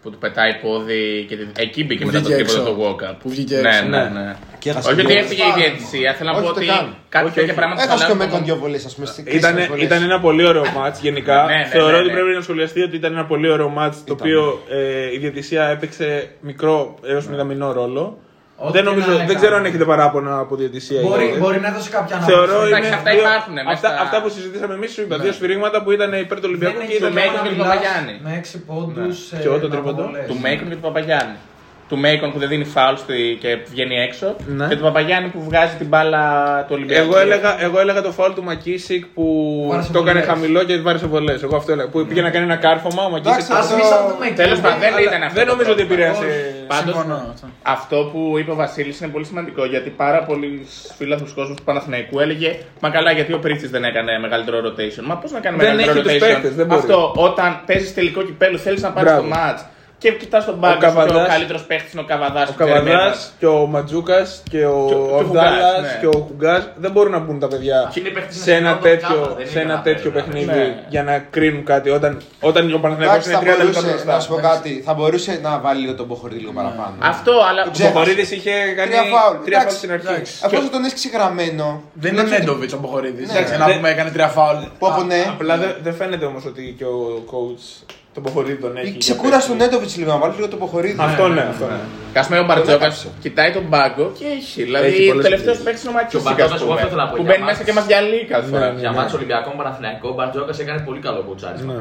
Που 0.03 0.11
του 0.11 0.19
πετάει 0.19 0.55
πόδι 0.63 1.25
και 1.29 1.37
τη- 1.37 1.63
εκεί 1.63 1.85
μπήκε 1.85 2.05
Που 2.05 2.11
μετά 2.11 2.21
το 2.21 2.29
βγήκε 2.29 2.43
τρίποδο 2.45 2.61
έξω. 2.71 2.73
του 2.75 2.97
Walker. 2.97 3.15
Που 3.23 3.29
βγήκε 3.29 3.57
Ναι, 3.57 3.69
έξω. 3.69 3.83
ναι, 3.85 3.99
Ναι. 4.03 4.09
ναι. 4.21 4.37
Και 4.59 4.71
έχασε 4.71 4.87
Όχι 4.89 4.97
δύο 4.97 5.05
ότι 5.05 5.13
βολές. 5.15 5.31
έφυγε 5.31 5.43
η 5.43 5.53
διαιτησία, 5.61 6.15
θέλω 6.15 6.31
να 6.31 6.37
Όχι, 6.37 6.45
πω 6.45 6.51
ούτε 6.51 6.61
ότι 6.61 6.69
καν. 6.69 6.97
κάτι 7.09 7.25
Όχι, 7.27 7.35
τέτοια 7.35 7.49
όχι. 7.51 7.59
πράγματα 7.61 7.83
Έχασε 7.83 7.97
το 7.99 8.05
αλλάζουν 8.05 8.19
Μέικον 8.19 8.39
το- 8.39 8.45
δύο 8.45 8.57
βολές, 8.57 8.85
ας 8.85 8.95
πούμε. 8.95 9.07
στις 9.07 9.25
κρίσιμες 9.25 9.51
Ήτανε, 9.51 9.67
βολές. 9.67 9.85
ήταν 9.85 10.03
ένα 10.03 10.21
πολύ 10.21 10.45
ωραίο 10.47 10.65
μάτς 10.77 11.01
γενικά. 11.01 11.39
Ναι, 11.45 11.55
ναι, 11.57 11.65
Θεωρώ 11.75 11.91
ναι, 11.91 11.97
ότι 12.03 12.07
ναι. 12.07 12.13
πρέπει 12.13 12.35
να 12.39 12.41
σχολιαστεί 12.47 12.81
ότι 12.83 12.97
ήταν 12.97 13.13
ένα 13.13 13.25
πολύ 13.33 13.49
ωραίο 13.51 13.69
μάτς 13.69 13.97
το 13.97 14.03
Ήταν. 14.15 14.17
οποίο 14.21 14.63
ε, 14.71 15.13
η 15.15 15.19
διαιτησία 15.19 15.65
έπαιξε 15.75 16.31
μικρό 16.41 16.95
έως 17.13 17.27
μηδαμινό 17.29 17.73
ρόλο. 17.73 18.19
Ό,τι 18.63 18.73
Δεν, 18.73 18.83
και 18.85 18.89
νομίζω, 18.91 19.07
να 19.11 19.15
είναι 19.15 19.27
δεν 19.31 19.37
ξέρω 19.41 19.55
αν 19.59 19.63
καλό. 19.63 19.69
έχετε 19.71 19.85
παράπονα 19.93 20.33
από 20.45 20.53
διαιτησία. 20.57 21.01
Μπορεί, 21.07 21.25
ή 21.25 21.29
όχι. 21.31 21.39
μπορεί 21.39 21.59
να 21.65 21.69
έδωσε 21.73 21.91
κάποια 21.97 22.17
Θεωρώ 22.31 22.43
ανάπτυξη. 22.43 22.69
Εντάξει, 22.71 22.87
είναι 22.89 22.97
αυτά 23.01 23.11
δύο- 23.11 23.21
υπάρχουν 23.27 23.53
μέσα 23.55 23.71
αυτά, 23.77 23.89
στα- 23.89 24.01
αυτά 24.05 24.17
που 24.23 24.29
συζητήσαμε 24.37 24.75
εμείς, 24.79 24.91
σου 24.95 25.01
είπα. 25.05 25.17
Δύο 25.25 25.33
σφυρίγματα 25.33 25.83
που 25.83 25.91
ήταν 25.97 26.09
υπέρ 26.27 26.37
του 26.41 26.49
Ολυμπιακού 26.51 26.77
Δεν 26.79 26.87
και 26.87 26.93
έχει 26.93 27.03
ήταν. 27.03 27.13
Μέικον 27.19 27.33
λόγο 27.35 27.43
και 27.43 27.49
να 27.49 27.55
του 27.55 27.61
μιλάς 27.61 27.69
Παπαγιάννη. 27.75 28.15
Με 28.27 28.31
6 28.41 28.59
πόντους. 28.69 29.17
Ποιο 29.43 29.59
το 29.65 29.69
τρίποντο; 29.73 30.03
Του 30.31 30.39
Μέικον 30.45 30.69
και 30.71 30.75
του 30.79 30.85
Παπαγιάννη. 30.89 31.37
Του 31.91 31.99
Μέικον 31.99 32.33
που 32.33 32.39
δεν 32.39 32.49
δίνει 32.49 32.65
φάουλ 32.65 32.97
στη- 32.97 33.37
και 33.41 33.59
βγαίνει 33.71 33.95
έξω. 34.07 34.37
Ναι. 34.47 34.67
Και 34.69 34.77
του 34.77 34.83
Παπαγιάννη 34.83 35.29
που 35.29 35.43
βγάζει 35.49 35.75
την 35.77 35.87
μπάλα 35.87 36.23
του 36.67 36.73
Ολυμπιακού. 36.77 37.09
Εγώ 37.09 37.19
έλεγα, 37.19 37.63
εγώ 37.63 37.81
έλεγα 37.81 38.03
το 38.03 38.11
φάουλ 38.13 38.33
του 38.33 38.43
Μακίσικ 38.43 39.05
που 39.15 39.25
Βάρεσε 39.71 39.93
το 39.93 39.99
έκανε 39.99 40.21
βολές. 40.21 40.35
χαμηλό 40.35 40.63
και 40.65 40.77
βάρεσε 40.79 41.07
βολέ. 41.07 41.33
Εγώ 41.43 41.57
αυτό 41.57 41.73
έλεγα. 41.73 41.89
Που 41.89 42.07
πήγε 42.09 42.23
να 42.23 42.31
κάνει 42.31 42.45
ένα 42.45 42.57
κάρφωμα 42.57 43.03
ο 43.05 43.11
Μακίσικ. 43.11 43.33
Εντάξει, 43.33 43.53
Α 43.53 43.59
αυτό- 43.59 43.75
μην 43.77 43.85
σαν 43.85 43.99
το 44.09 44.17
Μέικον. 44.21 44.37
Τέλος 44.37 44.61
πάντων, 44.61 44.79
δεν 44.81 44.93
Αλλά 44.93 45.01
ήταν 45.09 45.23
αυτό. 45.23 45.35
Δεν 45.39 45.47
το 45.47 45.53
νομίζω 45.53 45.71
ότι 45.73 45.85
πρόβλημα. 45.85 46.11
επηρέασε. 46.17 46.65
Πάντως, 46.73 46.95
Συμφωνώ. 46.95 47.15
αυτό. 47.35 47.47
Αυτό 47.63 47.97
που 48.13 48.21
είπε 48.39 48.51
ο 48.51 48.55
Βασίλης 48.55 49.01
είναι 49.01 49.11
πολύ 49.15 49.25
σημαντικό 49.25 49.63
γιατί 49.65 49.91
πάρα 49.91 50.21
πολλοί 50.29 50.67
φίλαθλου 50.99 51.29
κόσμου 51.35 51.55
του 51.55 51.65
Παναθηναϊκού 51.69 52.15
έλεγε 52.25 52.51
Μα 52.81 52.89
καλά, 52.91 53.11
γιατί 53.13 53.33
ο 53.33 53.39
Πρίτσι 53.39 53.67
δεν 53.75 53.85
έκανε 53.85 54.19
μεγαλύτερο 54.25 54.59
rotation. 54.67 55.03
Μα 55.11 55.15
πώς 55.17 55.31
να 55.37 55.41
κάνει 55.41 55.57
Δεν 55.57 55.67
μεγαλύτερο 55.77 55.99
έχει 55.99 56.19
τους 56.19 56.29
rotation; 56.29 56.33
παίκτες, 56.33 56.55
δεν 56.55 56.67
μπορεί. 56.67 56.81
Αυτό 56.81 57.13
όταν 57.17 57.61
παίζεις 57.67 57.95
τελικό 57.95 58.21
κυπέλο, 58.23 58.57
θέλεις 58.59 58.83
να 58.83 58.91
πάρεις 58.91 59.11
Μπράβο. 59.13 59.29
το 59.29 59.35
match 59.39 59.61
και 60.01 60.13
κοιτάς 60.13 60.45
τον 60.45 60.61
πάγκο 60.61 60.75
και 60.75 60.81
Καβαδάς- 60.87 61.27
ο 61.27 61.29
καλύτερος 61.29 61.63
παίχτης 61.65 61.93
είναι 61.93 62.01
ο 62.01 62.05
Καβαδάς. 62.05 62.49
Ο 62.49 62.53
Καβαδάς 62.57 63.33
και 63.39 63.47
ο 63.47 63.67
Ματζούκας 63.67 64.43
και 64.51 64.65
ο 64.67 64.85
Και 64.89 64.95
ο- 64.95 65.07
και 65.07 65.13
ο 65.13 65.17
Ορδάλα 65.17 65.51
Χουγκάς, 65.51 65.81
ναι. 65.83 65.99
και 66.01 66.07
ο 66.07 66.27
Χουγκά 66.29 66.73
δεν 66.77 66.91
μπορούν 66.91 67.13
να 67.13 67.19
μπουν 67.19 67.39
τα 67.39 67.49
παιδιά 67.49 67.91
Και 67.93 68.01
είναι 68.01 68.09
παίχτες 68.09 68.37
σε 68.37 68.55
ένα 68.55 68.69
εθνικών 68.69 68.91
τέτοιο, 68.91 69.21
κάπα, 69.21 69.35
δεν 69.35 69.47
σε 69.47 69.53
είναι 69.53 69.61
ένα 69.63 69.75
να 69.75 69.81
τέτοιο 69.83 70.11
φέρουν, 70.11 70.15
παιχνίδι 70.31 70.59
ναι. 70.59 70.85
για 70.89 71.03
να 71.03 71.19
κρίνουν 71.19 71.65
κάτι. 71.65 71.91
Όταν, 71.91 72.21
όταν 72.41 72.75
ο 72.75 72.79
Παναθηναϊκός 72.79 73.27
Εντάξει, 73.27 73.31
είναι 73.31 73.53
θα 73.53 73.57
30 73.59 73.65
λεπτά 73.65 73.81
μπορούσε, 73.81 73.91
μπροστά. 73.91 74.13
να 74.15 74.21
σου 74.21 74.29
πω 74.29 74.37
κάτι, 74.37 74.83
θα 74.87 74.95
μπορούσε 74.95 75.39
να 75.43 75.59
βάλει 75.59 75.81
λίγο 75.81 75.95
τον 75.95 76.07
Μποχορή 76.07 76.35
λίγο 76.37 76.53
παραπάνω. 76.53 76.95
Αυτό, 77.01 77.33
αλλά. 77.49 77.63
Το 77.63 77.69
Ο 77.69 77.73
ξέχασα. 77.73 77.93
Μποχορίδης 77.95 78.31
είχε 78.31 78.51
κάνει 78.77 78.91
Τρία 78.91 79.03
φάουλ. 79.03 79.37
τρία 79.45 79.59
φάουλ 79.59 79.61
Εντάξει, 79.61 79.77
στην 79.77 79.93
αρχή. 79.93 80.07
εντάξει. 80.07 80.33
Αφού 80.45 80.71
τον 80.71 80.85
έσκησε 80.85 81.09
γραμμένο. 81.13 81.83
Δεν 81.93 82.13
είναι 82.13 82.23
τουλάχιστον- 82.23 82.39
Νέντοβιτς 82.47 82.73
ο 82.73 82.79
Μποχορίδης. 82.79 83.29
Ναι, 83.33 83.41
Να 83.59 83.67
δεν- 83.67 83.77
πούμε 83.77 83.89
έκανε 83.91 84.11
τρία 84.11 84.29
φάουλ. 84.29 84.57
Που 84.79 84.87
από 84.87 85.03
ναι. 85.03 85.25
Απλά 85.29 85.57
δεν 85.57 85.71
δεν 85.83 85.95
φαίνεται 85.95 86.25
όμως 86.25 86.45
ότι 86.45 86.75
και 86.79 86.85
ο 86.85 87.25
coach 87.33 87.65
τον 88.15 88.23
Μποχορίδη 88.23 88.61
τον 88.61 88.77
έχει. 88.77 88.89
για 88.89 88.99
Ξεκούρασε 88.99 89.49
τον 89.49 89.57
παίκτη. 89.57 89.71
Νέντοβιτ 89.73 89.97
λίγο, 89.97 90.11
να 90.13 90.19
βάλει 90.19 90.35
λίγο 90.37 90.49
τον 90.49 90.59
Μποχορίδη. 90.59 90.97
Αυτό 91.01 91.29
ναι, 91.29 91.41
αυτό 91.41 91.65
ναι. 91.67 91.79
Κασμέ 92.13 92.39
ο 92.39 92.45
Μπαρτζόκας 92.45 92.75
έκαψε. 92.75 93.09
κοιτάει 93.21 93.51
τον 93.53 93.69
πάγκο 93.71 94.13
και 94.19 94.25
έχει. 94.39 94.63
Δηλαδή, 94.63 94.87
Έχει 94.87 95.03
ο 95.05 95.09
πολλές 95.09 95.25
τελευταίος 95.29 95.57
επιλογές. 95.59 95.63
παίκτης 95.65 95.83
είναι 95.85 95.93
ο 95.93 96.07
Και 96.11 96.17
ο 96.17 96.21
Μακίσικα. 96.23 96.31
Μπαρτζόκας, 96.35 96.61
εγώ 96.65 96.73
αυτό 96.75 96.87
ήθελα 96.87 97.03
να 97.05 97.09
πω, 97.11 97.17
Που 97.17 97.23
για 97.23 97.31
μπαίνει 97.31 97.45
μάτς. 97.45 97.51
μέσα 97.53 97.63
και 97.67 97.73
μας 97.79 97.87
διαλύει 97.91 98.25
κάθε 98.33 98.47
φορά. 98.53 98.67
Ναι, 98.73 98.81
Για 98.83 98.93
μάτσο 98.99 99.17
Ολυμπιακό 99.21 99.49
Παναθηναϊκό, 99.61 100.07
ο 100.13 100.15
Μπαρτζόκας 100.17 100.59
έκανε 100.65 100.81
πολύ 100.89 101.01
καλό 101.07 101.21
κουτσάρισμα. 101.29 101.75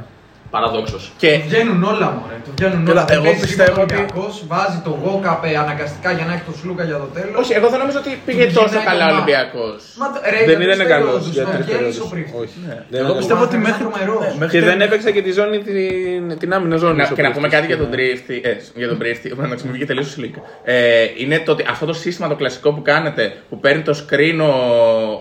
Ναι. 0.52 0.56
Παραδόξως. 0.60 1.04
Και 1.22 1.32
Του 1.41 1.47
βγαίνουν 1.50 1.82
όλα 1.93 2.08
μωρέ. 2.18 2.36
Του 2.45 2.52
βγαίνουν 2.58 2.80
Κοίτα, 2.86 2.91
όλα. 2.91 3.06
εγώ 3.18 3.24
Παίζει 3.24 3.39
πιστεύω 3.47 3.70
τίποτα 3.72 3.84
ότι- 3.84 3.93
Ολυμπιακός, 3.95 4.34
βάζει 4.52 4.80
το 4.88 4.91
Γόκαπε 5.04 5.50
αναγκαστικά 5.64 6.10
για 6.18 6.26
να 6.28 6.32
έχει 6.36 6.45
το 6.50 6.54
Σλούκα 6.60 6.84
για 6.89 6.97
το 7.04 7.08
τέλος. 7.18 7.36
όχι, 7.41 7.54
εγώ 7.60 7.68
δεν 7.74 7.80
νομίζω 7.84 7.97
ότι 8.04 8.12
πήγε 8.28 8.43
Του 8.45 8.54
τόσο 8.60 8.66
γυρνάει 8.68 8.86
καλά 8.89 9.06
ο 9.06 9.08
το 9.10 9.14
μάτι. 9.16 9.22
Ολυμπιακός. 9.22 9.80
Μα, 10.02 10.06
το- 10.14 10.22
ρε, 10.34 10.39
Δεν 10.50 10.58
για 10.60 10.66
ήταν 10.68 10.78
τρεις 10.80 10.91
καλός 10.93 11.08
περιόδους, 11.12 11.34
για 11.38 11.43
τον 11.47 11.54
τρει 11.56 11.64
Κέλλη 11.70 11.78
περιόδου. 11.78 12.00
Σοπρίφτη. 12.02 12.34
Όχι. 12.43 12.58
Εγώ 12.70 12.84
Δεν 12.93 13.02
ήταν 13.06 13.18
πιστεύω 13.22 13.41
ότι 13.47 13.56
Ήταν 13.58 13.66
μέχρι. 13.68 13.82
τρομερός. 13.84 14.24
ναι, 14.26 14.39
μέχρι 14.41 14.54
Και 14.56 14.62
δεν 14.68 14.76
τέλος- 14.78 14.88
έπαιξε 14.88 15.10
και 15.16 15.22
τη 15.28 15.32
ζώνη 15.39 15.58
την, 15.68 16.24
την 16.41 16.50
άμυνα 16.56 16.76
ζώνη. 16.84 16.97
Να, 17.02 17.06
ο 17.12 17.16
και 17.18 17.26
να 17.28 17.32
πούμε 17.36 17.47
Πρίστης. 17.47 17.56
κάτι 17.58 17.66
για 17.72 17.78
τον 17.84 17.89
Drift. 17.95 18.28
Ε, 18.50 18.52
για 18.82 18.88
τον 18.91 18.97
Drift. 19.02 19.24
Εντάξει, 19.45 19.62
μου 19.66 19.72
βγήκε 19.76 19.88
τελείω 19.91 20.06
σλικ. 20.16 20.36
Ε, 20.64 20.76
είναι 21.24 21.38
το 21.45 21.52
ότι 21.56 21.64
αυτό 21.74 21.84
το 21.91 21.95
σύστημα 22.04 22.26
το 22.34 22.38
κλασικό 22.41 22.68
που 22.76 22.82
κάνετε, 22.91 23.24
που 23.50 23.56
παίρνει 23.64 23.82
το 23.89 23.93
screen 24.02 24.38
ο, 24.50 24.52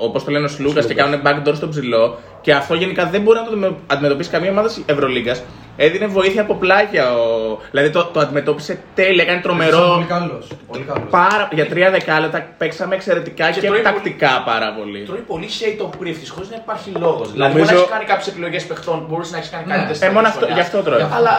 όπως 0.07 0.21
το 0.25 0.31
λένε 0.35 0.45
ο 0.51 0.53
Σλούκας 0.57 0.85
και 0.89 0.95
κάνουν 1.01 1.15
backdoor 1.27 1.55
στο 1.61 1.67
ψηλό, 1.73 2.05
και 2.41 2.53
αυτό 2.55 2.75
γενικά 2.75 3.03
δεν 3.13 3.21
μπορεί 3.21 3.39
να 3.39 3.45
το 3.45 3.51
αντιμε- 3.51 3.77
αντιμετωπίσει 3.87 4.31
καμία 4.31 4.51
ομάδα 4.51 4.69
της 4.69 4.83
Ευρωλίγκα. 5.19 5.37
Έδινε 5.81 6.07
βοήθεια 6.07 6.43
από 6.43 6.55
πλάγια. 6.55 7.13
Ο... 7.15 7.59
Δηλαδή 7.71 7.91
το, 7.91 8.05
το 8.05 8.21
αντιμετώπισε 8.21 8.79
τέλεια, 8.95 9.23
έκανε 9.23 9.41
τρομερό. 9.41 9.93
Πολύ 9.95 10.05
καλός. 10.05 10.47
Πολύ 10.67 10.85
καλός. 10.85 11.03
Πάρα, 11.11 11.49
για 11.53 11.67
τρία 11.67 11.91
δεκάλεπτα 11.91 12.47
παίξαμε 12.59 12.95
εξαιρετικά 12.95 13.51
και, 13.51 13.61
Και 13.61 13.67
τρώει 13.67 13.83
τακτικά 13.83 14.43
πάρα 14.47 14.75
πολύ. 14.79 15.03
Τρώει 15.05 15.19
πολύ 15.27 15.49
shade 15.59 15.75
τον 15.79 15.91
πρίφτη 15.99 16.29
χωρί 16.29 16.47
να 16.51 16.57
υπάρχει 16.57 16.91
λόγος. 16.91 17.33
Δηλαδή, 17.33 17.53
Νομίζω- 17.53 17.65
μπορεί 17.65 17.75
να 17.75 17.81
έχεις 17.81 17.91
κάνει 17.93 18.05
κάποιες 18.05 18.27
επιλογές 18.27 18.65
παιχτών 18.67 18.99
που 19.01 19.07
μπορούσε 19.09 19.33
να 19.33 19.39
έχεις 19.39 19.51
κάνει 19.51 19.65
Ναι. 19.67 19.75
καλύτερε. 19.75 20.07
Ε, 20.07 20.15
μόνο 20.15 20.29
αυτό, 20.29 20.47
γι' 20.47 20.61
αυτό 20.61 20.79
τρώει. 20.83 21.03
Αλλά 21.19 21.33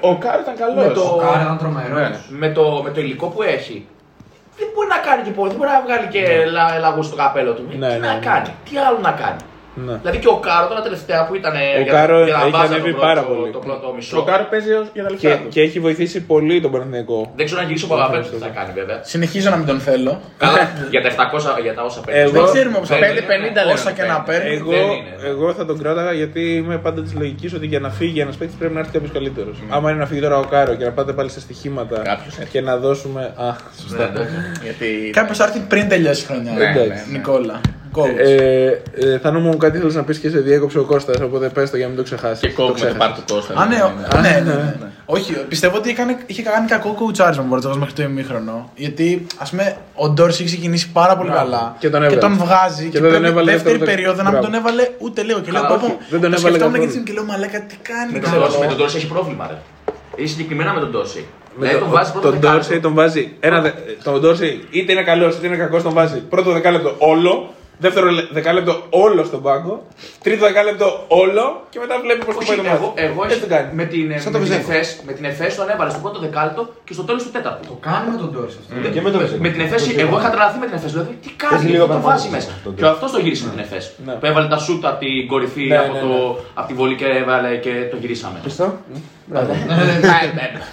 ο, 0.00 0.08
ο 0.10 0.16
Κάρο 0.24 0.40
ήταν 0.44 0.54
καλός. 0.62 0.86
με 0.86 0.92
το, 0.92 1.00
Ο 1.00 1.16
Κάρα 1.24 1.40
ήταν 1.42 1.58
τρομερός. 1.58 1.98
Ναι. 1.98 2.10
με, 2.28 2.48
το, 2.56 2.80
με 2.84 2.90
το 2.90 3.00
υλικό 3.00 3.26
που 3.26 3.42
έχει, 3.42 3.86
δεν 4.58 4.68
μπορεί 4.74 4.88
να 4.96 5.00
κάνει 5.08 5.22
και 5.26 5.30
πολύ. 5.30 5.48
Δεν 5.52 5.58
μπορεί 5.58 5.70
να 5.78 5.82
βγάλει 5.86 6.06
και 6.14 6.22
λα, 6.56 6.78
λαγούς 6.78 7.06
στο 7.06 7.16
καπέλο 7.16 7.52
του. 7.56 7.62
Ναι, 7.68 7.72
τι 7.72 7.78
ναι, 8.00 8.06
να 8.06 8.12
ναι. 8.14 8.24
κάνει, 8.28 8.48
τι 8.66 8.72
άλλο 8.86 8.98
να 9.08 9.12
κάνει. 9.22 9.40
Ναι. 9.86 9.94
Δηλαδή 10.02 10.18
και 10.18 10.28
ο 10.28 10.36
Οκάρο 10.36 10.66
τώρα 10.68 10.82
τελευταία 10.82 11.26
που 11.26 11.34
ήταν. 11.34 11.52
Ο 11.82 11.90
Οκάρο 11.90 12.18
έχει 12.18 12.32
ανέβει 12.64 12.92
πάρα 12.94 13.22
πολύ. 13.22 13.50
Το 13.52 13.58
πρώτο 13.58 13.92
μισό. 13.96 14.18
Ο 14.18 14.22
Οκάρο 14.22 14.46
παίζει 14.50 14.72
ως- 14.72 14.90
για 14.92 15.02
τα 15.02 15.10
λεφτά 15.10 15.28
Και, 15.28 15.34
του. 15.42 15.48
και 15.48 15.60
έχει 15.60 15.80
βοηθήσει 15.80 16.20
πολύ 16.22 16.60
τον 16.60 16.70
Παναθηναϊκό. 16.70 17.32
Δεν 17.36 17.44
ξέρω 17.46 17.60
αν 17.60 17.66
γυρίσει 17.66 17.84
ο 17.84 17.88
Παπαπέτρου 17.88 18.30
τι 18.30 18.36
θα 18.36 18.48
κάνει 18.48 18.72
βέβαια. 18.74 18.98
Συνεχίζω 19.02 19.50
να 19.50 19.56
μην 19.56 19.66
τον 19.66 19.80
θέλω. 19.80 20.20
Καλά, 20.38 20.58
για 20.90 21.02
τα 21.02 21.08
700 21.08 21.60
για 21.62 21.74
τα 21.74 21.82
όσα 21.82 22.00
παίρνει. 22.00 22.20
Εγώ- 22.20 22.32
Δεν 22.32 22.44
ξέρουμε 22.52 22.78
πώ 22.78 22.84
θα 22.84 22.96
5-50 22.96 23.60
λένε 23.64 23.72
Όσα 23.72 23.90
ότι 23.90 24.00
και 24.00 24.06
να 24.06 24.20
παίρνει. 24.20 24.42
παίρνει. 24.42 24.56
Εγώ, 24.56 24.70
δεν 24.70 24.80
είναι. 24.98 25.12
εγώ 25.32 25.52
θα 25.52 25.64
τον 25.66 25.78
κράταγα 25.78 26.12
γιατί 26.12 26.40
είμαι 26.54 26.78
πάντα 26.78 27.02
της 27.02 27.14
λογικής 27.14 27.54
ότι 27.54 27.66
για 27.66 27.80
να 27.80 27.90
φύγει 27.90 28.20
ένας 28.20 28.36
παίκτης 28.36 28.56
πρέπει 28.56 28.74
να 28.74 28.80
έρθει 28.80 28.92
κάποιος 28.92 29.12
καλύτερος. 29.12 29.56
Άμα 29.70 29.90
είναι 29.90 29.98
να 29.98 30.06
φύγει 30.06 30.20
τώρα 30.20 30.38
ο 30.38 30.44
Οκάρο 30.44 30.74
και 30.74 30.84
να 30.84 30.90
πάτε 30.90 31.12
πάλι 31.12 31.30
σε 31.30 31.40
στοιχήματα 31.40 31.96
Κάποιος 31.96 32.26
έρχεται. 32.38 32.48
και 32.50 32.60
να 32.60 32.76
δώσουμε. 32.76 33.22
Α, 33.36 33.54
σωστά. 33.82 33.96
Ναι, 33.98 34.04
εντάξει. 34.04 34.34
Γιατί... 34.62 35.10
Κάποιος 35.12 35.36
θα 35.38 35.44
έρθει 35.44 35.58
πριν 35.68 35.88
τελειώσει 35.88 36.22
η 36.22 36.26
χρονιά. 36.26 36.52
Ναι, 36.52 36.64
Εντάξει. 36.64 36.80
ναι, 36.88 36.94
ναι. 36.94 37.02
Νικόλα. 37.18 37.60
Coach. 37.96 38.16
Ε, 38.16 38.66
ε, 38.94 39.18
θα 39.22 39.32
μου 39.32 39.56
κάτι 39.56 39.78
θέλεις 39.78 39.94
να 39.94 40.02
πεις 40.04 40.18
και 40.18 40.28
σε 40.28 40.38
διέκοψε 40.38 40.78
ο 40.78 40.84
Κώστας, 40.84 41.20
οπότε 41.20 41.48
πες 41.48 41.70
το 41.70 41.76
για 41.76 41.84
να 41.86 41.92
μην 41.92 41.98
το 41.98 42.04
ξεχάσεις. 42.04 42.40
Και 42.40 42.48
κόβουμε 42.48 42.78
το 42.88 42.94
πάρ 42.98 43.12
του 43.12 43.22
Κώστα. 43.32 43.54
Α, 43.60 43.66
ναι, 43.66 43.76
ναι, 43.76 44.20
ναι, 44.20 44.40
ναι, 44.44 44.52
ναι. 44.54 44.90
Όχι, 45.06 45.32
πιστεύω 45.48 45.76
ότι 45.76 45.90
έκανε, 45.90 46.16
είχε 46.26 46.42
κάνει 46.42 46.66
κακό 46.66 46.88
κουτσάρισμα 46.88 47.42
ο 47.42 47.46
Μπορτζόκα 47.46 47.76
μέχρι 47.76 47.94
το 47.94 48.02
ημίχρονο. 48.02 48.70
Γιατί, 48.74 49.26
ας 49.38 49.50
πούμε, 49.50 49.76
ο 49.94 50.08
Ντόρση 50.08 50.42
έχει 50.42 50.50
ξεκινήσει 50.52 50.90
πάρα 50.92 51.16
πολύ 51.16 51.30
καλά 51.30 51.76
Και 51.78 51.88
τον 51.90 52.02
έβαλε. 52.02 52.34
βγάζει. 52.34 52.84
Και 52.84 52.88
Και, 52.90 53.00
δεν 53.00 53.10
τον 53.12 53.20
πρέπει 53.20 53.26
έβαλε 53.26 53.50
δεύτερη 53.52 53.76
δεύτερο- 53.78 53.96
περίοδο 53.96 54.22
να 54.22 54.30
μην 54.30 54.40
Μπράβο. 54.40 54.46
τον 54.46 54.54
έβαλε 54.54 54.88
ούτε 54.98 55.22
λίγο. 55.22 55.38
Και 55.40 55.50
λέω, 55.50 55.62
Καλά, 55.62 55.76
πω, 55.76 55.84
όχι, 55.84 55.92
πω, 55.92 55.98
δεν 56.10 56.20
τον 56.20 56.30
το 56.30 56.36
έβαλε 56.38 56.54
σκεφτόμουν 56.56 56.72
καθόλου. 56.86 57.04
και 57.04 57.10
και 57.10 57.12
λέω, 57.12 57.24
Μαλάκα, 57.24 57.60
τι 57.60 57.76
κάνει. 57.90 58.12
Με 58.12 58.18
τώρα». 58.18 58.48
τον, 58.48 58.60
με 58.60 58.66
τον 58.66 58.76
Τόρση 58.76 58.96
έχει 58.96 59.06
πρόβλημα, 59.06 59.46
ρε. 59.50 59.56
Ή 60.22 60.26
συγκεκριμένα 60.26 60.72
με 60.74 60.80
τον 60.80 60.90
Τόρση. 60.92 61.24
Με 61.58 61.66
Δηλαδή 61.66 61.82
τον 61.84 61.90
βάζει 61.92 62.10
πρώτο 62.12 62.26
τον 62.30 62.34
δεκάλεπτο. 62.40 62.60
Ντόρσεϊ 62.66 62.80
τον 62.80 62.94
βάζει. 62.94 63.36
Ένα, 63.40 63.60
δε- 63.60 63.70
τον 64.02 64.20
Ντόρσεϊ 64.20 64.64
είτε 64.70 64.92
είναι 64.92 65.02
καλός 65.02 65.36
είτε 65.36 65.46
είναι 65.46 65.56
κακός, 65.56 65.82
τον 65.82 65.92
βάζει 65.92 66.18
πρώτο 66.32 66.52
δεκάλεπτο 66.52 66.94
όλο. 66.98 67.54
Δεύτερο 67.78 68.10
λε- 68.10 68.28
δεκάλεπτο 68.32 68.82
όλο 68.90 69.24
στον 69.24 69.42
πάγκο. 69.42 69.82
Τρίτο 70.22 70.44
δεκάλεπτο 70.46 71.04
όλο 71.08 71.44
και 71.70 71.78
μετά 71.78 71.94
βλέπεις 72.04 72.24
πώς 72.24 72.34
το 72.34 72.40
Όχι, 72.42 72.48
πάει 72.48 72.56
το 72.66 72.72
εγώ, 72.76 72.86
μάτι. 72.86 73.02
εγώ 73.06 73.20
Έτσι 73.24 73.40
το 73.40 73.46
κάνει. 73.54 73.68
με 73.80 73.84
την, 73.84 74.04
Σαν 74.20 74.32
το 74.32 74.38
με, 74.38 74.44
την 74.44 74.54
Βεζέγκο. 74.54 74.72
Εφές, 74.72 75.00
με 75.06 75.12
την 75.12 75.24
Εφές 75.24 75.54
τον 75.56 75.68
έβαλες 75.74 75.92
στο 75.92 76.00
πρώτο 76.04 76.18
δεκάλεπτο 76.26 76.62
και 76.86 76.92
στο 76.92 77.02
τέλος 77.08 77.22
του 77.24 77.30
τέταρτου. 77.36 77.62
Το 77.68 77.76
κάνει 77.88 78.06
με 78.12 78.16
τον 78.22 78.32
Τόρση 78.34 78.56
αυτό. 78.62 78.88
Και 78.94 79.00
με 79.06 79.10
το 79.10 79.18
Βεζέγκο. 79.18 79.42
Με 79.46 79.48
την 79.54 79.60
Εφές, 79.60 79.82
εγώ 80.04 80.18
είχα 80.18 80.30
τρελαθεί 80.30 80.58
με 80.62 80.66
την 80.68 80.76
Εφές. 80.78 80.90
Δηλαδή, 80.92 81.12
τι 81.24 81.30
κάνει, 81.42 81.52
Παίζει 81.52 81.66
γιατί 81.66 81.72
λίγο 81.76 81.86
το 81.86 81.92
παραπάνω 81.92 82.10
βάζει 82.12 82.26
στο 82.26 82.34
μέσα. 82.36 82.50
τον 82.64 82.74
Και 82.78 82.84
αυτός 82.94 83.10
το 83.14 83.18
γύρισε 83.24 83.44
με 83.46 83.50
την 83.54 83.60
Εφές. 83.66 83.84
Ναι. 84.06 84.12
Που 84.20 84.26
έβαλε 84.30 84.48
τα 84.54 84.58
σούτ 84.64 84.80
από 84.90 84.98
την 85.04 85.26
κορυφή, 85.32 85.64
Ναι, 85.66 85.78
από, 85.82 85.92
ναι, 85.92 86.00
το, 86.00 86.06
ναι. 86.06 86.40
από 86.60 86.66
τη 86.68 86.74
βολή 86.78 86.94
και 87.00 87.06
έβαλε 87.22 87.50
και 87.64 87.72
το 87.90 87.96
γυρίσαμε. 88.02 88.38
Πιστό. 88.46 88.66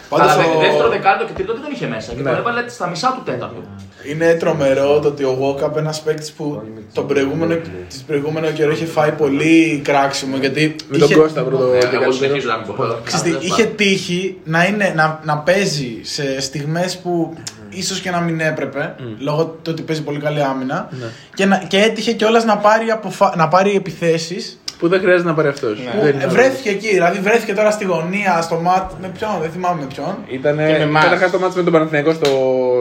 Πάντως 0.10 0.32
Αλλά 0.32 0.46
ο- 0.46 0.60
με 0.60 0.66
δεύτερο 0.66 0.90
δεκάλεπτο 0.90 1.26
και 1.28 1.34
τρίτο 1.38 1.52
δεν 1.54 1.62
τον 1.62 1.72
είχε 1.72 1.88
μέσα. 1.88 2.10
Και 2.14 2.22
Ναι. 2.22 2.30
τον 2.30 2.40
έβαλε 2.40 2.62
στα 2.78 2.88
μισά 2.92 3.08
του 3.16 3.22
τέταρτου. 3.30 3.62
Είναι 4.10 4.34
τρομερό 4.34 5.00
το 5.00 5.08
ότι 5.08 5.24
ο 5.24 5.38
Walkup 5.42 5.76
ένας 5.76 6.02
παίκτης 6.02 6.32
που 6.32 6.62
τον 6.94 7.08
προηγούμενο, 7.08 7.56
τις 7.90 8.04
προηγούμενο 8.08 8.48
καιρό 8.52 8.72
είχε 8.72 8.86
φάει 8.86 9.12
πολύ 9.12 9.82
κράξιμο 9.84 10.38
γιατί 10.38 10.76
Με 10.90 10.98
τον 10.98 11.08
είχε, 11.10 11.16
Κώστα 11.20 11.42
πρώτο 11.44 11.64
Ε, 11.64 11.68
Εγώ 11.68 11.80
δεκάλεπτο. 11.80 12.12
συνεχίζω 12.12 12.48
να 12.48 12.58
μην 12.58 12.66
πω. 12.76 12.86
ξέρεις 13.04 13.38
τι, 13.40 13.46
είχε 13.46 13.64
τύχει 13.64 14.38
να, 14.44 14.66
είναι, 14.66 14.94
να, 14.96 15.20
να 15.24 15.38
παίζει 15.38 16.00
σε 16.02 16.42
στιγμές 16.42 16.98
που 16.98 17.34
ίσως 17.70 18.00
και 18.00 18.10
να 18.10 18.20
μην 18.20 18.40
έπρεπε 18.40 18.96
λόγω 19.20 19.46
του 19.46 19.70
ότι 19.70 19.82
παίζει 19.82 20.02
πολύ 20.04 20.20
καλή 20.20 20.44
άμυνα 20.44 20.90
και, 21.34 21.46
να, 21.46 21.58
και 21.58 21.78
έτυχε 21.78 22.12
κιόλας 22.14 22.46
να 22.46 22.58
πάρει, 22.58 22.90
αποφα... 22.90 23.34
να 23.38 23.48
πάρει 23.48 23.76
επιθέσεις 23.76 24.58
Που 24.80 24.88
δεν 24.88 25.00
χρειάζεται 25.00 25.28
να 25.30 25.34
πάρει 25.36 25.48
αυτός. 25.48 25.80
που 26.24 26.30
βρέθηκε 26.30 26.70
εκεί, 26.70 26.88
δηλαδή 26.88 27.20
βρέθηκε 27.20 27.54
τώρα 27.54 27.72
στη 27.72 27.86
γωνία, 27.86 28.42
στο 28.42 28.56
μάτ, 28.56 28.92
με 29.02 29.08
ποιον, 29.18 29.30
δεν 29.42 29.50
θυμάμαι 29.52 29.82
με 29.82 29.88
ποιον. 29.94 30.16
Ήταν 30.28 30.56
Και 30.58 30.62
με 30.64 30.70
εμάς. 30.78 31.04
καταρχά 31.04 31.30
το 31.30 31.40
μάτι 31.40 31.58
με 31.58 31.64
τον 31.64 31.74
Παναθηναϊκό 31.74 32.14
στο, 32.14 32.30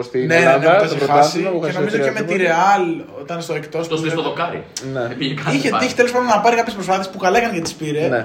στην 0.02 0.20
Ναι, 0.26 0.26
ναι, 0.26 0.34
ναι, 0.34 0.46
Ελλάδα, 0.46 0.76
που 0.76 0.82
το 0.82 0.88
στο 0.88 0.96
είχε 0.96 1.04
χάσει 1.12 1.40
πρωτάθλημα. 1.40 1.50
που 1.50 1.58
και 1.60 1.66
χάσε 1.66 1.78
νομίζω 1.78 1.96
και 1.96 2.02
τρία 2.02 2.12
με 2.12 2.20
τη 2.20 2.32
τίποτα. 2.34 2.48
Ρεάλ 2.48 2.82
όταν 3.22 3.42
στο 3.42 3.54
εκτός 3.54 3.82
Το 3.88 3.94
που 3.94 3.96
στείλει 4.00 4.12
στο 4.12 4.22
δεν- 4.22 4.30
δοκάρι. 4.30 4.60
Ναι. 4.94 5.14
Πήγε 5.18 5.34
κάτι 5.34 5.56
Είχε 5.56 5.68
πάλι. 5.68 5.82
τύχει 5.82 5.94
τέλος 5.94 6.12
πάντων 6.12 6.26
να 6.28 6.38
πάρει 6.44 6.56
κάποιες 6.56 6.74
προσπάθειες 6.74 7.08
που 7.10 7.18
καλά 7.24 7.36
έκανε 7.38 7.54
και 7.56 7.60
τις 7.66 7.74
πήρε. 7.74 8.24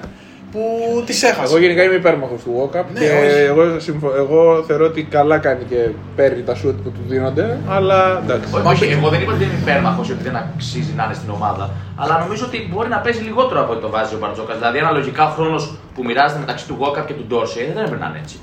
Ναι. 0.54 0.60
Που 0.62 1.04
τις 1.06 1.24
έχασε. 1.24 1.42
Εγώ 1.54 1.58
γενικά 1.64 1.84
είμαι 1.84 1.94
υπέρμαχος 1.96 2.42
του 2.44 2.52
Walkup 2.72 2.84
Ναι, 2.94 3.00
και 3.00 3.06
όχι. 3.06 3.38
εγώ, 3.52 3.80
συμφω... 3.80 4.12
εγώ 4.16 4.64
θεωρώ 4.68 4.86
ότι 4.86 5.04
καλά 5.04 5.38
κάνει 5.38 5.64
και 5.64 5.90
παίρνει 6.16 6.42
τα 6.44 6.56
σουτ 6.56 6.78
που 6.84 6.90
του 6.90 7.00
δίνονται, 7.08 7.58
αλλά 7.70 8.22
εντάξει. 8.24 8.54
Όχι, 8.56 8.84
όχι, 8.84 8.92
εγώ 8.94 9.10
δεν 9.10 9.22
είπα 9.22 9.32
ότι 9.32 9.40
δεν 9.44 9.50
είναι 9.50 9.60
υπέρμαχος 9.62 10.10
ότι 10.10 10.24
δεν 10.24 10.36
αξίζει 10.36 10.94
να 10.96 11.04
είναι 11.04 11.14
στην 11.14 11.30
ομάδα. 11.30 11.70
Αλλά 11.96 12.20
νομίζω 12.20 12.46
ότι 12.46 12.70
μπορεί 12.74 12.90
να 12.90 12.98
παίζει 12.98 13.22
λιγότερο 13.22 13.62
από 13.62 13.72
ό,τι 13.72 13.82
το 13.82 13.90
βάζει 13.90 14.16
ο 14.16 14.18
Μπαρτζόκας. 14.18 14.58
Δηλαδή, 14.58 14.78
αναλογικά 14.80 15.24
ο 15.28 15.30
χρόνος 15.30 15.78
που 15.96 16.04
μοιράζεται 16.04 16.40
μεταξύ 16.40 16.68
του 16.68 16.78
Walkup 16.82 17.04
και 17.08 17.14
του 17.14 17.26
Ντόρση 17.28 17.60
δεν 17.74 17.84
έπρεπε 17.84 18.02
να 18.04 18.08
είναι 18.10 18.20
έτσι. 18.24 18.38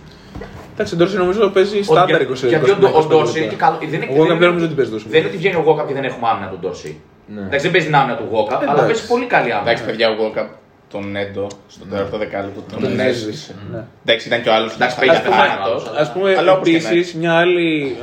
Εντάξει, 0.74 0.94
ο 0.94 0.96
Ντόρση 0.96 1.16
νομίζω 1.16 1.48
παίζει 1.48 1.82
στάνταρ 1.82 2.20
20 2.22 2.26
Γιατί- 2.34 2.48
Γιατί 2.48 2.70
ο, 2.70 2.88
25 2.88 3.02
ο 3.02 3.06
Ντόρση 3.06 3.38
είναι 3.38 3.48
λεπτά. 3.50 3.54
και 3.54 3.56
καλό. 3.64 3.76
Δεν 3.92 4.02
είναι, 4.02 4.06
Ο 4.12 4.22
Walkup 4.22 4.28
δεν 4.28 4.38
δεν 4.38 4.48
νομίζω 4.48 4.64
ότι 4.70 4.74
παίζει 4.78 4.90
τόσο. 4.90 5.06
Δεν 5.08 5.18
είναι 5.20 5.28
ότι 5.28 5.36
βγαίνει 5.42 5.56
ο 5.60 5.64
Walkup 5.68 5.86
και 5.88 5.94
δεν 5.98 6.04
έχουμε 6.10 6.26
άμυνα 6.32 6.48
του 6.52 6.58
Ντόρση. 6.60 6.90
Ναι. 7.34 7.40
Εντάξει, 7.48 7.64
δεν 7.66 7.72
παίζει 7.74 7.86
την 7.90 7.96
άμυνα 8.00 8.16
του 8.20 8.26
Walkup, 8.34 8.58
αλλά 8.60 8.72
Εντάξει. 8.76 8.90
παίζει 8.90 9.06
πολύ 9.12 9.26
καλή 9.34 9.50
άμυνα. 9.54 9.64
Εντάξει, 9.70 9.82
παιδιά, 9.88 10.06
ο 10.12 10.14
Walkup 10.22 10.48
τον 10.94 11.16
Έντο 11.16 11.46
στον 11.68 11.88
τέταρτο 11.90 12.18
δεκάλεπτο 12.18 12.60
τον 12.70 12.80
Τον 12.82 13.00
έζησε. 13.00 13.28
έζησε. 13.28 13.54
Ναι. 13.72 13.84
Εντάξει, 14.04 14.26
ήταν 14.28 14.42
και 14.42 14.48
ο 14.48 14.52
άλλος. 14.54 14.74
Εντάξει, 14.74 14.98
πήγε 14.98 15.12
θάνατο. 15.12 15.30
θάνατος, 15.30 16.08
Α 16.08 16.12
πούμε, 16.12 16.34
Αλλά 16.38 16.52
όπως 16.52 16.68
και 16.68 16.80
να 16.82 16.88
επίσης, 16.88 17.14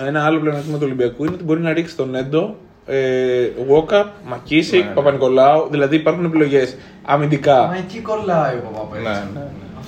ένα 0.08 0.26
άλλο 0.26 0.40
πλεονέκτημα 0.40 0.78
του 0.78 0.84
Ολυμπιακού 0.86 1.24
είναι 1.26 1.34
ότι 1.34 1.44
μπορεί 1.44 1.60
να 1.62 1.74
ρίξει 1.74 1.96
τον 1.96 2.16
Έντο, 2.16 2.56
ε, 2.86 3.48
Walkup, 3.70 4.06
Μακίσικ, 4.26 4.84
Ναι. 4.86 4.92
Παπα-Νικολάου. 4.92 5.68
Δηλαδή 5.72 5.96
υπάρχουν 5.96 6.26
επιλογές 6.26 6.76
αμυντικά. 7.06 7.66
Μα 7.66 7.76
εκεί 7.78 8.00
κολλάει 8.00 8.56
ο 8.56 8.62
Παπαπέτρου. 8.72 9.32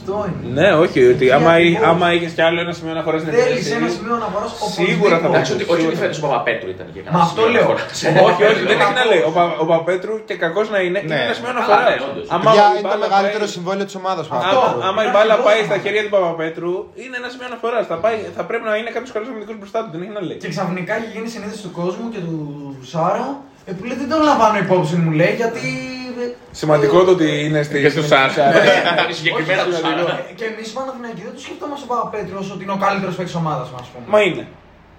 Ναι, 0.05 0.11
ναι. 0.13 0.19
Αυτό 0.19 0.25
είναι. 0.29 0.61
Ναι, 0.61 0.69
όχι, 0.83 0.99
ότι 1.13 1.25
Και 1.25 1.33
άμα, 1.37 1.51
ακριβώς. 1.51 1.87
άμα 1.89 2.07
είχες 2.15 2.31
κι 2.37 2.43
άλλο 2.47 2.59
ένα 2.65 2.73
σημείο 2.77 2.91
αναφοράς 2.95 3.21
στην 3.21 3.33
Θέλεις 3.33 3.45
επίθεση. 3.51 3.73
ένα 3.81 3.89
σημείο 3.95 4.15
αναφοράς 4.21 4.51
Σίγουρα 4.79 5.15
θα 5.23 5.27
Εντάξει, 5.31 5.51
ότι, 5.55 5.63
όχι 5.63 5.71
Σίγουρα. 5.81 5.87
ότι 5.93 5.97
φέτο 6.03 6.15
ο 6.19 6.21
Παπαπέτρου 6.25 6.69
ήταν 6.75 6.87
και 6.93 6.99
Μα 7.15 7.19
αυτό 7.27 7.41
λέω. 7.55 7.69
όχι, 8.27 8.41
όχι, 8.51 8.61
δεν 8.71 8.77
έχει 8.83 8.95
να 9.01 9.05
λέει. 9.11 9.21
Ο, 9.29 9.31
Πα, 9.37 9.43
ο 9.63 9.65
Παπέτρου 9.73 10.13
και 10.27 10.35
κακός 10.43 10.67
να 10.73 10.79
είναι, 10.85 10.99
είναι 11.03 11.17
ένα 11.27 11.33
σημείο 11.37 11.51
αναφοράς. 11.55 11.83
ναι, 11.89 11.95
όντως. 12.09 12.25
Άμα 12.35 12.43
Παιδιά, 12.49 12.65
η 12.65 12.69
είναι 12.71 12.81
το 12.81 12.87
μπάλα 12.87 13.05
μεγαλύτερο 13.07 13.43
πάει- 13.45 13.55
συμβόλαιο 13.55 13.85
της 13.89 13.95
ομάδας 14.01 14.25
Άμα, 14.49 14.65
άμα 14.89 15.01
η 15.07 15.09
μπάλα 15.13 15.35
πάει 15.47 15.61
στα 15.69 15.77
χέρια 15.83 16.01
του 16.05 16.11
Παπαπέτρου, 16.15 16.73
είναι 17.03 17.15
ένα 17.21 17.27
σημείο 17.33 17.47
αναφοράς. 17.51 17.83
Θα, 17.91 17.97
πάει, 18.03 18.17
θα 18.37 18.43
πρέπει 18.49 18.65
να 18.71 18.73
είναι 18.79 18.91
κάποιος 18.95 19.11
καλό 19.15 19.25
αμυντικό 19.31 19.53
μπροστά 19.59 19.77
του. 19.83 19.89
Δεν 19.93 19.99
έχει 20.05 20.13
να 20.19 20.21
λέει. 20.27 20.37
Και 20.43 20.49
ξαφνικά 20.55 20.93
έχει 20.99 21.09
γίνει 21.15 21.27
συνείδηση 21.35 21.61
του 21.65 21.71
κόσμου 21.79 22.05
και 22.13 22.21
του 22.27 22.37
Σάρα 22.93 23.27
ε, 23.65 23.71
που 23.71 23.83
λέει 23.87 23.97
δεν 23.97 24.09
τον 24.09 24.21
λαμβάνω 24.29 24.57
υπόψη 24.57 24.95
μου 24.95 25.11
λέει 25.11 25.33
γιατί. 25.41 25.67
ε, 26.23 26.25
Σημαντικό 26.51 27.03
το 27.03 27.11
ότι 27.11 27.27
είναι 27.45 27.63
στη. 27.63 27.81
Και 27.81 27.89
στους 27.89 28.07
Σάρα. 28.07 28.31
Ήταν 28.93 29.13
συγκεκριμένα 29.19 29.63
τους 29.63 29.77
Σάρα. 29.83 30.03
Ε, 30.29 30.33
Και 30.39 30.45
εμείς 30.51 30.65
οι 30.69 30.73
Παναθηναϊκοί 30.77 31.21
δεν 31.27 31.33
το 31.37 31.41
σκεφτόμαστε 31.45 31.85
ο 31.87 31.89
Παπαπέτρου 31.93 32.37
όσο 32.43 32.51
ότι 32.55 32.63
είναι 32.65 32.75
ο 32.79 32.81
καλύτερος 32.85 33.15
παίκτης 33.17 33.35
ομάδας 33.41 33.67
μας, 33.73 33.81
ας 33.85 33.89
πούμε. 33.93 34.05
Μα 34.13 34.19
είναι. 34.27 34.45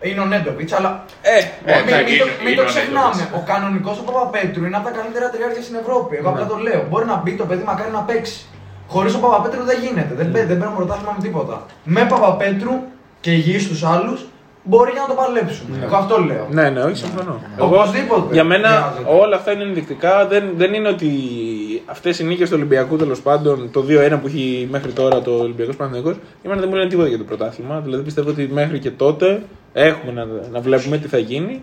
Είναι 0.09 0.21
ο 0.21 0.29
Νέντοβιτς, 0.33 0.73
αλλά. 0.79 0.91
Ε, 1.23 1.39
Ε, 1.39 1.43
μην, 1.85 1.95
εντάξει, 1.95 2.11
μην 2.11 2.19
το, 2.23 2.27
είναι- 2.27 2.37
μην 2.45 2.53
είναι 2.53 2.57
το 2.61 2.63
ο 2.63 2.73
ξεχνάμε. 2.73 3.15
Νέντοβιτς. 3.15 3.39
Ο 3.39 3.41
κανονικός 3.53 3.97
ο 4.03 4.05
Παπαπέτρου 4.09 4.63
είναι 4.69 4.77
από 4.81 4.87
τα 4.89 4.93
καλύτερα 4.99 5.27
τριάρια 5.35 5.63
στην 5.67 5.77
Ευρώπη. 5.83 6.13
Εγώ 6.21 6.29
απλά 6.33 6.45
το 6.53 6.57
λέω. 6.67 6.81
Μπορεί 6.91 7.05
να 7.13 7.17
μπει 7.23 7.33
το 7.41 7.45
παιδί, 7.49 7.65
μακάρι 7.71 7.93
να 7.99 8.03
παίξει. 8.11 8.39
Χωρίς 8.93 9.13
ο 9.19 9.21
Παπαπέτρου 9.25 9.63
δεν 9.71 9.79
γίνεται. 9.85 10.13
Δεν, 10.21 10.29
παί- 10.33 10.47
δεν 10.51 10.57
παίρνουμε 10.59 10.79
πρωτάθλημα 10.81 11.13
με 11.17 11.23
τίποτα. 11.27 11.57
Με 11.95 12.03
Παπαπέτρου 12.13 12.75
και 13.25 13.31
υγιείς 13.39 13.63
στου 13.69 13.79
άλλους 13.95 14.21
μπορεί 14.65 14.91
για 14.91 15.01
να 15.01 15.07
το 15.07 15.15
παλέψουν. 15.15 15.67
Εγώ 15.83 15.97
αυτό 15.97 16.19
λέω. 16.19 16.47
Ναι, 16.51 16.71
ναι, 16.71 16.83
όχι, 16.83 16.97
συμφωνώ. 16.97 17.41
Οπωσδήποτε. 17.59 18.35
για 18.35 18.45
μένα 18.45 18.69
χρειάζεται. 18.69 19.23
όλα 19.23 19.37
αυτά 19.37 19.53
είναι 19.53 19.63
ενδεικτικά. 19.63 20.27
Δεν, 20.27 20.45
δεν 20.57 20.75
είναι 20.75 20.89
ότι 20.89 21.11
αυτές 21.87 22.19
οι 22.19 22.25
νίκες 22.25 22.49
του 22.49 22.55
Ολυμπιακού 22.57 22.97
τέλος 22.97 23.21
πάντων, 23.21 23.71
το 23.71 23.85
2-1 23.89 24.19
που 24.21 24.27
έχει 24.27 24.69
μέχρι 24.71 24.93
τώρα 24.93 25.23
το 25.23 25.31
Ολυμπιακός 25.31 25.77
Παναθηναϊκός, 25.77 26.17
εμένα 26.43 26.61
δεν 26.61 26.69
μου 26.69 26.77
λένε 26.77 26.89
τίποτα 26.89 27.09
για 27.09 27.19
το 27.19 27.25
πρωτάθλημα. 27.25 27.81
Δηλαδή 27.81 28.03
πιστεύω 28.03 28.31
ότι 28.31 28.49
μέχρι 28.53 28.79
και 28.79 28.91
τότε 28.91 29.43
έχουμε 29.73 30.13
να, 30.13 30.27
να 30.53 30.61
βλέπουμε 30.61 30.99
τι 30.99 31.09
θα 31.09 31.19
γίνει. 31.19 31.63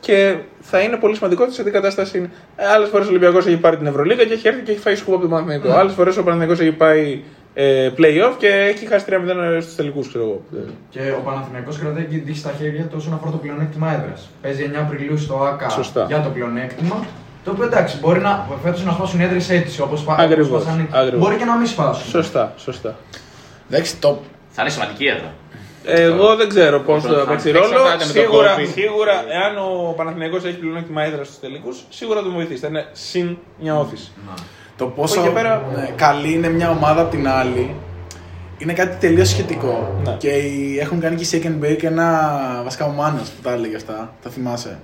Και 0.00 0.36
θα 0.60 0.80
είναι 0.80 0.96
πολύ 0.96 1.14
σημαντικό 1.14 1.50
σε 1.50 1.62
τι 1.62 1.70
κατάσταση 1.70 2.18
είναι. 2.18 2.30
Άλλες 2.74 2.88
φορές 2.88 3.06
ο 3.06 3.08
Ολυμπιακός 3.08 3.46
έχει 3.46 3.56
πάρει 3.56 3.76
την 3.76 3.86
Ευρωλίγα 3.86 4.24
και 4.24 4.32
έχει 4.32 4.48
έρθει 4.48 4.62
και 4.62 4.70
έχει 4.70 4.80
φάει 4.80 4.94
σκούπα 4.96 5.16
από 5.16 5.20
τον 5.20 5.30
Παναθηναϊκό. 5.30 5.70
Άλλες 5.78 5.92
φορές 5.92 6.16
ο 6.16 6.22
Παναθηναϊκός 6.22 6.60
έχει 6.60 6.72
πάει 6.72 7.22
ε, 7.58 7.90
play-off 7.98 8.34
και 8.38 8.48
έχει 8.48 8.86
χάσει 8.86 9.04
3-0 9.08 9.58
στους 9.60 9.74
τελικούς, 9.74 10.08
ξέρω 10.08 10.24
εγώ. 10.24 10.42
Και 10.90 11.00
ο 11.18 11.20
Παναθηναϊκός 11.24 11.78
κρατάει 11.78 12.02
και 12.04 12.16
δείχνει 12.16 12.34
στα 12.34 12.52
χέρια 12.58 12.84
του 12.84 12.94
όσον 12.96 13.12
αφορά 13.14 13.30
το 13.30 13.36
πλεονέκτημα 13.36 13.92
έδρας. 13.94 14.28
Παίζει 14.42 14.70
9 14.72 14.76
Απριλίου 14.80 15.18
στο 15.18 15.34
ΑΚΑ 15.44 15.68
Σωστά. 15.68 16.04
για 16.08 16.20
το 16.22 16.28
πλεονέκτημα. 16.28 17.04
Το 17.44 17.50
οποίο 17.50 17.64
εντάξει, 17.64 17.98
μπορεί 18.00 18.20
να, 18.20 18.46
φέτος 18.62 18.84
να 18.84 18.92
σπάσουν 18.92 19.20
οι 19.20 19.22
έδρες 19.22 19.50
έτσι 19.50 19.80
όπως 19.80 20.04
Ακριβώς, 20.08 20.66
ακριβώς. 20.66 21.18
Μπορεί 21.18 21.36
και 21.36 21.44
να 21.44 21.56
μην 21.56 21.66
σπάσουν. 21.66 22.08
Σωστά, 22.10 22.52
σωστά. 22.56 22.96
Εντάξει, 23.70 23.96
το 23.96 24.18
Θα 24.50 24.62
είναι 24.62 24.70
σημαντική 24.70 25.04
έδρα. 25.06 25.34
Εγώ 25.84 26.36
δεν 26.36 26.48
ξέρω 26.48 26.80
πώς 26.80 27.04
Όσο 27.04 27.14
θα 27.14 27.20
θα 27.20 27.26
παίξει 27.30 27.50
παίξει, 27.50 27.70
ρόλο. 27.70 27.84
θα 27.84 27.92
είναι 27.94 28.04
με 28.06 28.12
τον 28.12 28.22
Σίγουρα, 28.22 28.50
κόμπι. 28.54 28.66
σίγουρα, 28.66 29.12
εάν 29.38 29.56
ο 29.58 29.92
Παναθηναϊκός 29.96 30.44
έχει 30.44 30.56
πλεονέκτημα 30.56 31.02
έδρας 31.02 31.26
στους 31.26 31.38
τελικούς, 31.40 31.84
σίγουρα 31.88 32.18
θα 32.18 32.24
τον 32.24 32.34
βοηθήσει. 32.34 32.60
Θα 32.60 32.66
είναι 32.68 32.86
συν 32.92 33.36
μια 33.60 33.78
όθηση. 33.78 34.12
Το 34.76 34.86
πόσο 34.86 35.20
εκεί 35.20 35.28
πέρα- 35.28 35.62
ναι, 35.76 35.88
καλή 35.96 36.32
είναι 36.32 36.48
μια 36.48 36.70
ομάδα 36.70 37.00
από 37.00 37.10
την 37.10 37.28
άλλη 37.28 37.74
είναι 38.58 38.72
κάτι 38.72 38.96
τελείως 39.06 39.28
σχετικό. 39.28 40.00
Ναι. 40.04 40.12
Και 40.18 40.28
οι- 40.28 40.78
έχουν 40.80 41.00
κάνει 41.00 41.16
και 41.16 41.36
οι 41.36 41.42
Shake 41.42 41.46
and 41.46 41.64
Bake 41.66 41.82
ένα 41.84 42.30
βασικά 42.64 42.84
ο 42.84 42.88
Μάνος 42.90 43.28
που 43.28 43.42
τα 43.42 43.52
έλεγε 43.52 43.76
αυτά, 43.76 44.12
τα 44.22 44.30
θυμάσαι; 44.30 44.78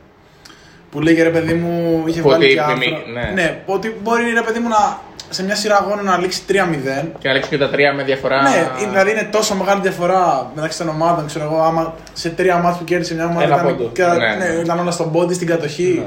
Που 0.90 1.00
λέγε 1.00 1.22
ρε 1.22 1.28
παιδί 1.30 1.54
μου, 1.54 2.02
είχε 2.06 2.20
Που 2.20 2.28
βγάλει 2.28 2.44
ότι 2.44 2.54
και 2.54 2.60
άρθρο. 2.60 2.76
επιμη- 2.76 3.06
ναι. 3.14 3.42
ναι, 3.42 3.60
που 3.66 3.72
ότι 3.72 3.96
μπορεί 4.02 4.22
ρε 4.32 4.40
παιδί 4.42 4.58
μου 4.58 4.68
να, 4.68 4.98
σε 5.30 5.44
μια 5.44 5.54
σειρά 5.54 5.76
αγώνων 5.76 6.04
να 6.04 6.18
λήξει 6.18 6.42
3-0. 6.48 7.08
Και 7.18 7.28
να 7.28 7.34
ρίξουν 7.34 7.50
και 7.50 7.58
τα 7.58 7.70
τρία 7.70 7.92
με 7.94 8.02
διαφορά. 8.02 8.42
Ναι, 8.42 8.48
είναι- 8.80 8.90
δηλαδή 8.90 9.10
είναι 9.10 9.28
τόσο 9.32 9.54
μεγάλη 9.54 9.80
διαφορά 9.80 10.50
μεταξύ 10.54 10.78
των 10.78 10.88
ομάδων. 10.88 11.26
Ξέρω 11.26 11.44
εγώ, 11.44 11.62
άμα 11.62 11.94
σε 12.12 12.28
τρία 12.30 12.56
μάτια 12.56 12.78
που 12.78 12.84
κέρδισε 12.84 13.14
μια 13.14 13.26
ομάδα 13.26 13.44
Ένα 13.44 13.54
ήταν, 13.54 13.66
πόντο. 13.66 13.90
και- 13.92 14.02
Ναι, 14.04 14.14
ναι, 14.16 14.34
ναι. 14.54 14.60
ήταν 14.60 14.78
όλα 14.78 14.90
στον 14.90 15.12
πόντι, 15.12 15.34
στην 15.34 15.46
κατοχή. 15.46 15.96
Ναι, 15.98 16.06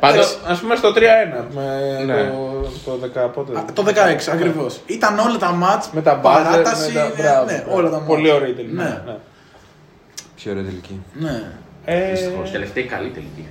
Πάντως- 0.00 0.32
εντάξει. 0.42 0.52
Α 0.52 0.60
πούμε 0.60 0.74
στο 0.76 0.92
3-1 0.92 1.44
με 1.54 2.02
Ναι. 2.04 2.30
το, 2.84 2.90
το 2.90 2.98
10 3.02 3.28
πότε. 3.28 3.58
Α, 3.58 3.64
Το 3.72 3.82
16 3.82 4.30
ακριβώς. 4.32 4.80
Ήταν 4.86 5.18
όλα 5.18 5.36
τα 5.38 5.50
μάτς, 5.52 5.90
Με 5.92 6.02
τα 6.02 6.14
μπάζερ, 6.14 6.44
παράταση, 6.50 6.92
με 6.92 7.00
τα, 7.00 7.06
ναι, 7.06 7.12
μπράβο, 7.22 7.44
ναι, 7.50 7.62
μπράβο. 7.64 7.78
όλα 7.78 7.88
τα 7.90 7.96
μάτς. 7.96 8.06
Πολύ 8.06 8.30
ωραία 8.30 8.48
η 8.48 8.52
τελική. 8.52 8.74
Ναι. 8.74 8.82
ναι. 9.06 9.16
Πιο 10.36 10.50
ωραία 10.52 10.64
τελική. 10.64 11.02
ναι. 11.12 11.42
Ε, 11.84 12.10
Δυστυχώς, 12.10 12.50
τελευταία 12.50 12.84
καλή 12.84 13.08
τελική. 13.08 13.46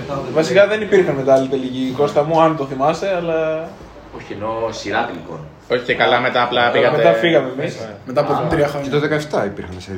Μετά 0.00 0.14
δεν 0.24 0.32
βασικά 0.34 0.66
δεν 0.66 0.80
υπήρχαν 0.80 1.14
μετά 1.14 1.34
άλλη 1.34 1.48
τελική 1.48 1.94
Κώστα 1.96 2.22
μου, 2.24 2.40
αν 2.42 2.56
το 2.56 2.64
θυμάσαι, 2.66 3.14
αλλά. 3.16 3.68
Όχι, 4.16 4.32
ενώ 4.32 4.68
σειρά 4.70 5.04
τελικών. 5.06 5.40
Όχι 5.72 5.82
και 5.84 5.94
καλά 5.94 6.20
μετά 6.20 6.42
απλά 6.42 6.60
Αλλά 6.62 6.70
πήγατε. 6.70 6.96
μετά 6.96 7.12
φύγαμε 7.12 7.50
εμείς. 7.58 7.76
Μετά 8.06 8.20
από 8.20 8.46
τρία 8.50 8.64
Και 8.64 8.70
χρόνια. 8.70 8.90
το 8.90 9.00
17 9.42 9.46
υπήρχαν 9.46 9.74
σε 9.78 9.90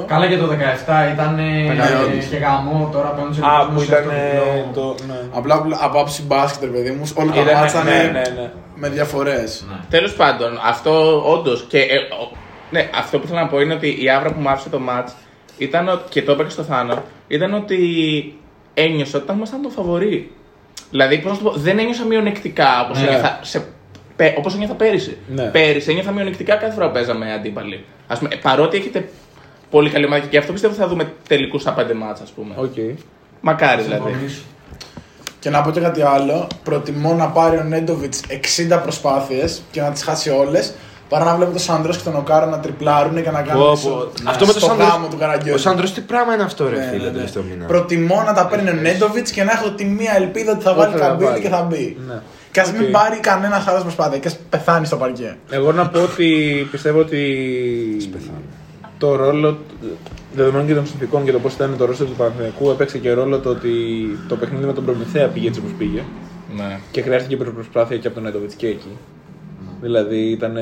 17-18. 0.00 0.04
Καλά 0.06 0.26
και 0.28 0.36
το 0.36 0.46
17 0.46 1.12
ήταν 1.12 1.38
όντως. 2.04 2.24
και 2.24 2.36
γαμό 2.36 2.88
τώρα 2.92 3.08
που 3.08 3.20
έμεινε 3.20 3.46
Α, 3.46 3.66
που 3.74 3.82
ήταν 3.82 4.08
ε, 4.10 4.64
το. 4.74 4.94
Ναι. 5.08 5.14
Απλά 5.34 5.64
από 5.80 6.00
άψη 6.00 6.22
μπάσκετ, 6.22 6.62
ρε 6.62 6.76
παιδί 6.76 6.90
μου, 6.90 7.10
όλα 7.14 7.32
τα 7.32 7.40
Ήταν- 7.40 7.54
μάτς 7.54 7.72
ήταν 7.72 7.84
ναι, 7.84 7.92
ναι, 8.02 8.22
ναι. 8.40 8.50
με 8.74 8.88
διαφορές. 8.88 9.66
Τέλος 9.90 10.12
πάντων, 10.14 10.58
αυτό 10.64 11.22
όντως. 11.32 11.64
Και, 11.68 11.78
ε, 11.78 11.96
ο- 11.96 12.36
ναι, 12.70 12.88
αυτό 12.98 13.18
που 13.18 13.26
θέλω 13.26 13.40
να 13.40 13.46
πω 13.46 13.60
είναι 13.60 13.74
ότι 13.74 13.98
η 14.04 14.10
άβρα 14.10 14.32
που 14.32 14.40
μου 14.40 14.48
άφησε 14.48 14.68
το 14.68 14.80
match 14.88 15.08
ήταν 15.58 15.88
ότι, 15.88 16.02
και 16.08 16.22
το 16.22 16.32
είπα 16.32 16.42
και 16.44 16.50
στο 16.50 16.62
Θάνο, 16.62 17.02
ήταν 17.28 17.54
ότι 17.54 17.78
ένιωσα 18.74 19.18
ότι 19.18 19.32
ήμασταν 19.32 19.62
το 19.62 19.68
φαβορή. 19.68 20.30
Δηλαδή, 20.90 21.18
πώς 21.18 21.32
να 21.32 21.38
το 21.38 21.44
πω, 21.50 21.56
δεν 21.58 21.78
ένιωσα 21.78 22.04
μειονεκτικά 22.04 22.66
όπως 22.84 23.00
Ναι. 23.00 23.06
ένιωθα, 23.06 23.38
σε, 23.42 23.62
πέ- 24.18 24.38
όπως 24.38 24.54
ένιωθα 24.54 24.74
πέρυσι. 24.74 25.16
Ναι. 25.34 25.42
Πέρυσι 25.42 25.90
ένιωθα 25.90 26.10
μειονεκτικά 26.12 26.54
κάθε 26.54 26.72
φορά 26.72 26.86
που 26.86 26.92
παίζαμε 26.92 27.32
αντίπαλοι. 27.32 27.84
Ας 28.06 28.18
πούμε, 28.18 28.30
παρότι 28.42 28.76
έχετε 28.76 29.08
πολύ 29.70 29.90
καλή 29.90 30.04
ομάδα 30.06 30.26
και 30.26 30.38
αυτό 30.38 30.52
πιστεύω 30.52 30.74
θα 30.74 30.88
δούμε 30.88 31.12
τελικούς 31.28 31.60
στα 31.62 31.72
πέντε 31.72 31.94
μάτς, 31.94 32.20
ας 32.20 32.30
πούμε. 32.30 32.54
Οκ. 32.56 32.74
Μακάρι 33.40 33.82
δηλαδή. 33.82 34.10
Και 35.40 35.50
να 35.50 35.62
πω 35.62 35.70
και 35.70 35.80
κάτι 35.80 36.02
άλλο. 36.02 36.46
Προτιμώ 36.62 37.12
να 37.14 37.26
πάρει 37.28 37.56
ο 37.56 37.62
Νέντοβιτς 37.62 38.20
60 38.28 38.78
προσπάθειες 38.82 39.62
και 39.70 39.80
να 39.80 39.90
τις 39.90 40.02
χάσει 40.02 40.30
όλες 40.30 40.72
παρά 41.08 41.24
να 41.24 41.34
βλέπω 41.36 41.50
τον 41.50 41.60
Σάντρο 41.60 41.92
και 41.92 41.98
τον 42.04 42.16
Οκάρο 42.16 42.46
να 42.46 42.60
ντριμπλάρουν 42.60 43.22
και 43.22 43.30
να 43.30 43.42
κάνουν 43.42 43.64
Πω, 43.66 43.72
ισο- 43.72 43.88
πω. 43.88 44.10
Αυτό 44.30 44.46
με 44.46 44.52
το 44.52 44.58
στο 44.58 44.68
Σάντρος- 44.68 44.88
γάμο 44.88 45.08
του 45.08 45.16
Καραγκιόζη. 45.16 45.54
Ο 45.54 45.58
Σάντρο 45.58 45.90
τι 45.90 46.00
πράγμα 46.00 46.34
είναι 46.34 46.42
αυτό, 46.42 46.68
ρε 46.68 46.76
Ναι, 46.76 46.82
φίλε, 46.90 46.96
ναι, 47.04 47.04
ναι. 47.04 47.10
τελευταίο 47.16 47.42
μήνα. 47.42 47.64
Προτιμώ 47.64 48.22
να 48.26 48.32
τα 48.34 48.46
παίρνει 48.46 48.70
ο 48.70 48.72
Νέντοβιτς 48.72 49.30
και 49.30 49.44
να 49.44 49.52
έχω 49.52 49.70
τη 49.70 49.84
μία 49.84 50.12
ελπίδα 50.16 50.52
ότι 50.52 50.62
θα 50.62 50.74
βάλει 50.74 50.92
Ότι 50.92 51.02
θα 51.02 51.06
καμπύλη 51.08 51.28
βάλει. 51.30 51.42
και 51.42 51.48
θα 51.48 51.62
μπει. 51.62 51.96
Ναι. 52.08 52.14
Και 52.58 52.64
ας 52.64 52.72
μην 52.72 52.82
Οκ. 52.82 52.90
πάρει 52.90 53.20
κανένας 53.20 53.66
άλλος 53.66 53.82
προσπάθεια 53.82 54.18
και 54.18 54.28
ας 54.28 54.38
πεθάνει 54.50 54.86
στο 54.86 54.96
παρκέ. 54.96 55.36
Εγώ 55.50 55.72
να 55.72 55.88
πω 55.88 56.02
ότι 56.02 56.28
πιστεύω 56.70 56.98
ότι 57.00 57.20
το 58.98 59.16
ρόλο 59.16 59.58
δεδομένων 60.34 60.66
και 60.66 60.74
των 60.74 60.86
συνθηκών 60.86 61.24
και 61.24 61.32
το 61.32 61.38
πώς 61.38 61.54
ήταν 61.54 61.76
το 61.78 61.84
ρόλο 61.84 61.96
του 61.96 62.14
Παναθηναϊκού 62.16 62.70
έπαιξε 62.70 62.98
και 62.98 63.12
ρόλο 63.12 63.38
το 63.38 63.50
ότι 63.50 63.70
το 64.28 64.36
παιχνίδι 64.36 64.64
με 64.64 64.72
τον 64.72 64.84
Προμηθέα 64.84 65.26
πήγε 65.28 65.48
έτσι 65.48 65.60
όπως 65.60 65.72
πήγε. 65.78 66.02
Ναι. 66.56 66.78
Και 66.90 67.02
χρειάστηκε 67.02 67.36
προσπάθεια 67.36 67.96
και 67.96 68.06
από 68.06 68.16
τον 68.16 68.24
Νέντοβιτ 68.24 68.52
και 68.56 68.66
εκεί. 68.66 68.96
Δηλαδή 69.80 70.18
ήταν. 70.18 70.56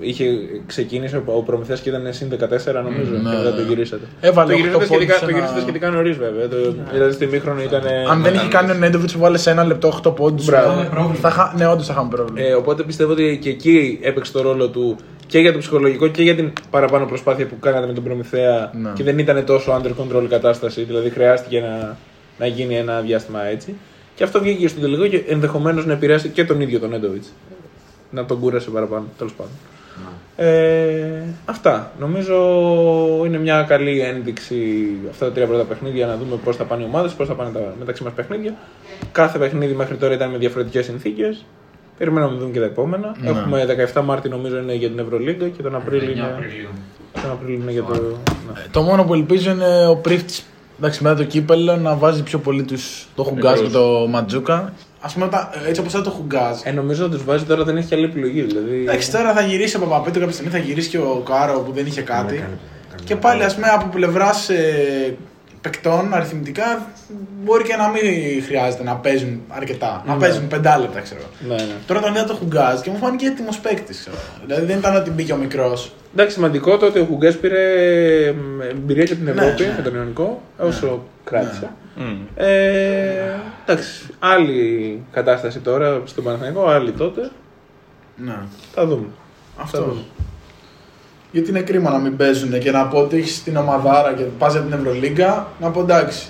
Είχε 0.00 0.24
ξεκίνησε 0.66 1.16
ο- 1.16 1.22
ο 1.36 1.42
Προμηθέας 1.42 1.80
και 1.80 1.88
ήταν 1.88 2.12
συν 2.12 2.28
14 2.28 2.82
νομίζω 2.82 3.10
Ναι, 3.10 3.16
και 3.16 3.22
μετά 3.36 3.50
ναι. 3.50 3.56
το 3.56 3.60
γυρίσατε. 3.68 4.04
Έβαλε 4.20 4.52
το 4.52 4.58
οκτώ 4.58 4.66
γυρίσατε 4.68 4.84
σχετικά, 4.84 5.12
πόντους 5.14 5.20
το 5.20 5.26
σε 5.26 5.32
γυρίσατε 5.32 5.52
ένα- 5.52 5.60
σχετικά 5.62 5.90
νωρίς 5.90 6.16
βέβαια. 6.16 6.48
Το, 6.48 6.56
δηλαδή 6.92 7.12
στη 7.12 7.26
μήχρονο 7.26 7.62
ήταν. 7.62 7.82
Αν 8.10 8.22
δεν 8.22 8.34
είχε 8.34 8.48
κάνει 8.48 8.70
ο 8.70 8.74
Νέντοβιτ 8.74 9.10
που 9.10 9.18
βάλε 9.18 9.38
σε 9.38 9.50
ένα 9.50 9.64
λεπτό 9.64 9.88
8 9.88 10.10
πόντους. 10.14 10.44
Μπράβο. 10.46 10.86
Θα 11.14 11.28
είχα- 11.28 11.54
Ναι, 11.56 11.66
όντως 11.66 11.86
θα 11.86 11.92
είχαμε 11.92 12.08
πρόβλημα. 12.10 12.48
Ε, 12.48 12.52
οπότε 12.54 12.82
πιστεύω 12.82 13.12
ότι 13.12 13.38
και 13.42 13.48
εκεί 13.50 13.98
έπαιξε 14.02 14.32
το 14.32 14.42
ρόλο 14.42 14.68
του 14.68 14.96
και 15.26 15.38
για 15.38 15.52
το 15.52 15.58
ψυχολογικό 15.58 16.08
και 16.08 16.22
για 16.22 16.34
την 16.34 16.52
παραπάνω 16.70 17.06
προσπάθεια 17.06 17.46
που 17.46 17.58
κάνατε 17.60 17.86
με 17.86 17.92
τον 17.92 18.04
Προμηθέα 18.04 18.70
Ναι. 18.82 18.90
και 18.94 19.02
δεν 19.04 19.18
ήταν 19.18 19.44
τόσο 19.44 19.80
under 19.82 19.90
control 20.02 20.22
η 20.22 20.26
κατάσταση. 20.26 20.82
Δηλαδή 20.82 21.10
χρειάστηκε 21.10 21.60
να, 21.60 21.96
να 22.38 22.46
γίνει 22.46 22.76
ένα 22.76 23.00
διάστημα 23.00 23.44
έτσι. 23.44 23.74
Και 24.14 24.24
αυτό 24.24 24.40
βγήκε 24.40 24.58
και 24.60 24.68
στο 24.68 24.80
τελικό 24.80 25.06
και 25.06 25.22
ενδεχομένως 25.28 25.86
να 25.86 25.92
επηρεάσει 25.92 26.28
και 26.28 26.44
τον 26.44 26.60
ίδιο 26.60 26.78
τον 26.78 26.92
Έντοβιτ. 26.92 27.22
Να 28.10 28.24
τον 28.24 28.40
κούρασε 28.40 28.70
παραπάνω, 28.70 29.04
τέλος 29.18 29.32
πάντων. 29.32 29.52
Ε, 30.36 31.22
αυτά. 31.44 31.92
Νομίζω 31.98 32.36
είναι 33.26 33.38
μια 33.38 33.62
καλή 33.62 34.00
ένδειξη 34.00 34.88
αυτά 35.10 35.26
τα 35.26 35.32
τρία 35.32 35.46
πρώτα 35.46 35.64
παιχνίδια 35.64 36.06
να 36.06 36.16
δούμε 36.16 36.36
πώς 36.44 36.56
θα 36.56 36.64
πάνε 36.64 36.82
οι 36.82 36.86
ομάδες, 36.86 37.12
πώς 37.12 37.26
θα 37.26 37.34
πάνε 37.34 37.50
τα 37.50 37.74
μεταξύ 37.78 38.02
μας 38.02 38.12
παιχνίδια. 38.12 38.54
Κάθε 39.12 39.38
παιχνίδι 39.38 39.74
μέχρι 39.74 39.96
τώρα 39.96 40.14
ήταν 40.14 40.30
με 40.30 40.38
διαφορετικές 40.38 40.84
συνθήκες. 40.84 41.44
Περιμένουμε 41.98 42.32
να 42.32 42.38
δούμε 42.38 42.52
και 42.52 42.58
τα 42.58 42.64
επόμενα. 42.64 43.16
Ναι. 43.20 43.28
Έχουμε 43.28 43.90
17 43.94 44.02
Μάρτη 44.02 44.28
νομίζω 44.28 44.58
είναι 44.58 44.74
για 44.74 44.88
την 44.88 44.98
Ευρωλίγκα 44.98 45.48
και 45.48 45.62
τον 45.62 45.74
Απρίλιο 45.74 46.10
είναι, 46.10 46.34
τον 47.22 47.30
Απρίλιο 47.30 47.58
είναι 47.62 47.72
για 47.72 47.82
το. 47.82 47.94
ναι. 47.94 48.64
Το 48.70 48.82
μόνο 48.82 49.04
που 49.04 49.14
ελπίζω 49.14 49.50
είναι 49.50 49.86
ο 49.86 49.96
Πρίφτη 49.96 50.42
εντάξει, 50.78 51.02
μετά 51.02 51.14
το 51.16 51.24
κύπελο 51.24 51.76
να 51.76 51.94
βάζει 51.94 52.22
πιο 52.22 52.38
πολύ 52.38 52.62
τους, 52.62 53.06
το 53.14 53.22
Χουγκάζ 53.22 53.60
και 53.60 53.68
το 53.68 54.06
Ματζούκα. 54.08 54.72
Α 55.00 55.08
πούμε, 55.12 55.28
τα- 55.28 55.50
έτσι 55.66 55.80
όπως 55.80 55.92
ήταν 55.92 56.04
το 56.04 56.10
Χουγκάζ. 56.10 56.58
Ε, 56.62 56.70
νομίζω 56.70 57.04
ότι 57.04 57.14
τους 57.14 57.24
βάζει 57.24 57.44
τώρα 57.44 57.64
δεν 57.64 57.76
έχει 57.76 57.94
άλλη 57.94 58.04
επιλογή. 58.04 58.40
Δηλαδή... 58.42 58.80
Εντάξει, 58.80 59.12
τώρα 59.12 59.32
θα 59.32 59.40
γυρίσει 59.40 59.76
ο 59.76 59.78
Παπαπέτρου 59.80 60.18
κάποια 60.20 60.34
στιγμή, 60.34 60.52
θα 60.52 60.58
γυρίσει 60.58 60.88
και 60.88 60.98
ο 60.98 61.22
Κάρο 61.28 61.58
που 61.60 61.72
δεν 61.72 61.86
είχε 61.86 62.00
κάτι. 62.02 62.34
Ναι, 62.34 62.40
κάνει- 62.40 62.58
κάνει 62.90 63.02
και 63.04 63.14
μια 63.14 63.16
πάλι, 63.22 63.34
πάρα. 63.38 63.46
ας 63.46 63.54
πούμε, 63.54 63.66
από 63.68 63.88
πλευράς 63.88 64.48
ε, 64.48 65.16
παικτών 65.70 66.14
αριθμητικά 66.14 66.86
μπορεί 67.44 67.64
και 67.64 67.76
να 67.76 67.88
μην 67.88 68.02
χρειάζεται 68.44 68.82
να 68.82 68.94
παίζουν 68.96 69.40
αρκετά. 69.48 70.02
Να 70.06 70.14
Ναι. 70.14 70.20
παίζουν 70.20 70.46
πεντάλεπτα, 70.48 71.00
ξέρω. 71.00 71.20
Ναι, 71.48 71.54
ναι. 71.54 71.72
Τώρα 71.86 72.00
τον 72.00 72.14
είδα 72.14 72.24
το 72.24 72.34
Χουγκάζ 72.34 72.80
και 72.80 72.90
μου 72.90 72.96
φάνηκε 72.96 73.26
έτοιμος 73.26 73.58
παίκτης. 73.58 74.08
Δηλαδή 74.46 74.64
δεν 74.66 74.78
ήταν 74.78 74.96
ότι 74.96 75.10
μπήκε 75.10 75.32
ο 75.32 75.36
μικρός. 75.36 75.92
Εντάξει, 76.12 76.34
σημαντικό 76.34 76.76
το 76.76 76.86
ότι 76.86 76.98
ο 76.98 77.04
Χουγκέ 77.04 77.32
πήρε 77.32 77.62
μ, 78.32 78.60
εμπειρία 78.60 79.04
και 79.04 79.14
την 79.14 79.24
Ναι, 79.24 79.30
Ευρώπη 79.30 79.62
ναι. 79.62 79.74
με 79.76 79.82
τον 79.82 79.94
Ιωνικό, 79.94 80.42
όσο 80.58 81.04
κράτησε. 81.24 81.70
Μμ. 81.96 82.16
Ε, 82.36 83.34
εντάξει, 83.66 84.06
άλλη 84.18 85.02
κατάσταση 85.12 85.58
τώρα 85.58 86.02
στον 86.04 86.24
Παναθηναϊκό, 86.24 86.68
άλλη 86.68 86.92
τότε. 86.92 87.30
Ναι. 88.16 88.38
Θα 88.74 88.86
δούμε. 88.86 89.06
Θα 89.56 89.62
Αυτό. 89.62 89.78
δούμε. 89.82 90.00
Γιατί 91.38 91.50
είναι 91.50 91.60
κρίμα 91.60 91.90
να 91.90 91.98
μην 91.98 92.16
παίζουν 92.16 92.58
και 92.58 92.70
να 92.70 92.86
πω 92.86 92.98
ότι 92.98 93.16
έχεις 93.16 93.42
την 93.42 93.56
ομαδάρα 93.56 94.12
και 94.12 94.22
πας 94.22 94.52
για 94.52 94.60
την 94.60 94.72
Ευρωλίγκα, 94.72 95.46
να 95.60 95.70
πω 95.70 95.80
εντάξει. 95.80 96.26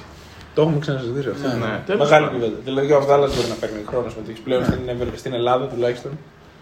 Το 0.55 0.63
έχουμε 0.63 0.79
ξανασυζητήσει 0.79 1.29
αυτό. 1.29 1.49
Ναι, 1.49 1.55
ναι. 1.55 1.81
Τέλος 1.87 2.03
Μεγάλη 2.05 2.25
πάντων. 2.25 2.41
κουβέντα. 2.41 2.59
Δηλαδή 2.65 2.87
και 2.87 2.93
ο 2.93 2.97
Αυδάλα 2.97 3.27
μπορεί 3.27 3.49
να 3.49 3.55
παίρνει 3.61 3.81
χρόνος 3.87 4.15
με 4.17 4.23
πλέον 4.45 4.65
στην, 4.65 4.79
Ευρω- 4.89 5.17
στην 5.17 5.33
Ελλάδα 5.35 5.65
τουλάχιστον. 5.67 6.11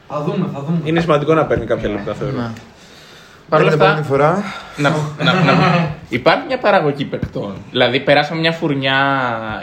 Θα 0.08 0.22
δούμε, 0.22 0.46
θα 0.54 0.60
δούμε. 0.66 0.78
Είναι 0.84 1.00
σημαντικό 1.00 1.34
να 1.34 1.44
παίρνει 1.46 1.66
κάποια 1.66 1.88
λεπτά 1.88 2.12
θεωρώ. 2.14 2.50
Παρ' 3.48 3.60
όλα 3.60 3.70
Την 3.70 3.80
αυτά, 3.82 3.92
επόμενη 3.92 4.06
φορά. 4.06 4.42
να, 4.76 4.90
να, 5.24 5.32
να, 5.32 5.88
υπάρχει 6.08 6.42
μια 6.46 6.58
παραγωγή 6.58 7.04
παικτών. 7.04 7.56
Δηλαδή, 7.70 8.00
περάσαμε 8.00 8.40
μια 8.40 8.52
φουρνιά 8.52 8.96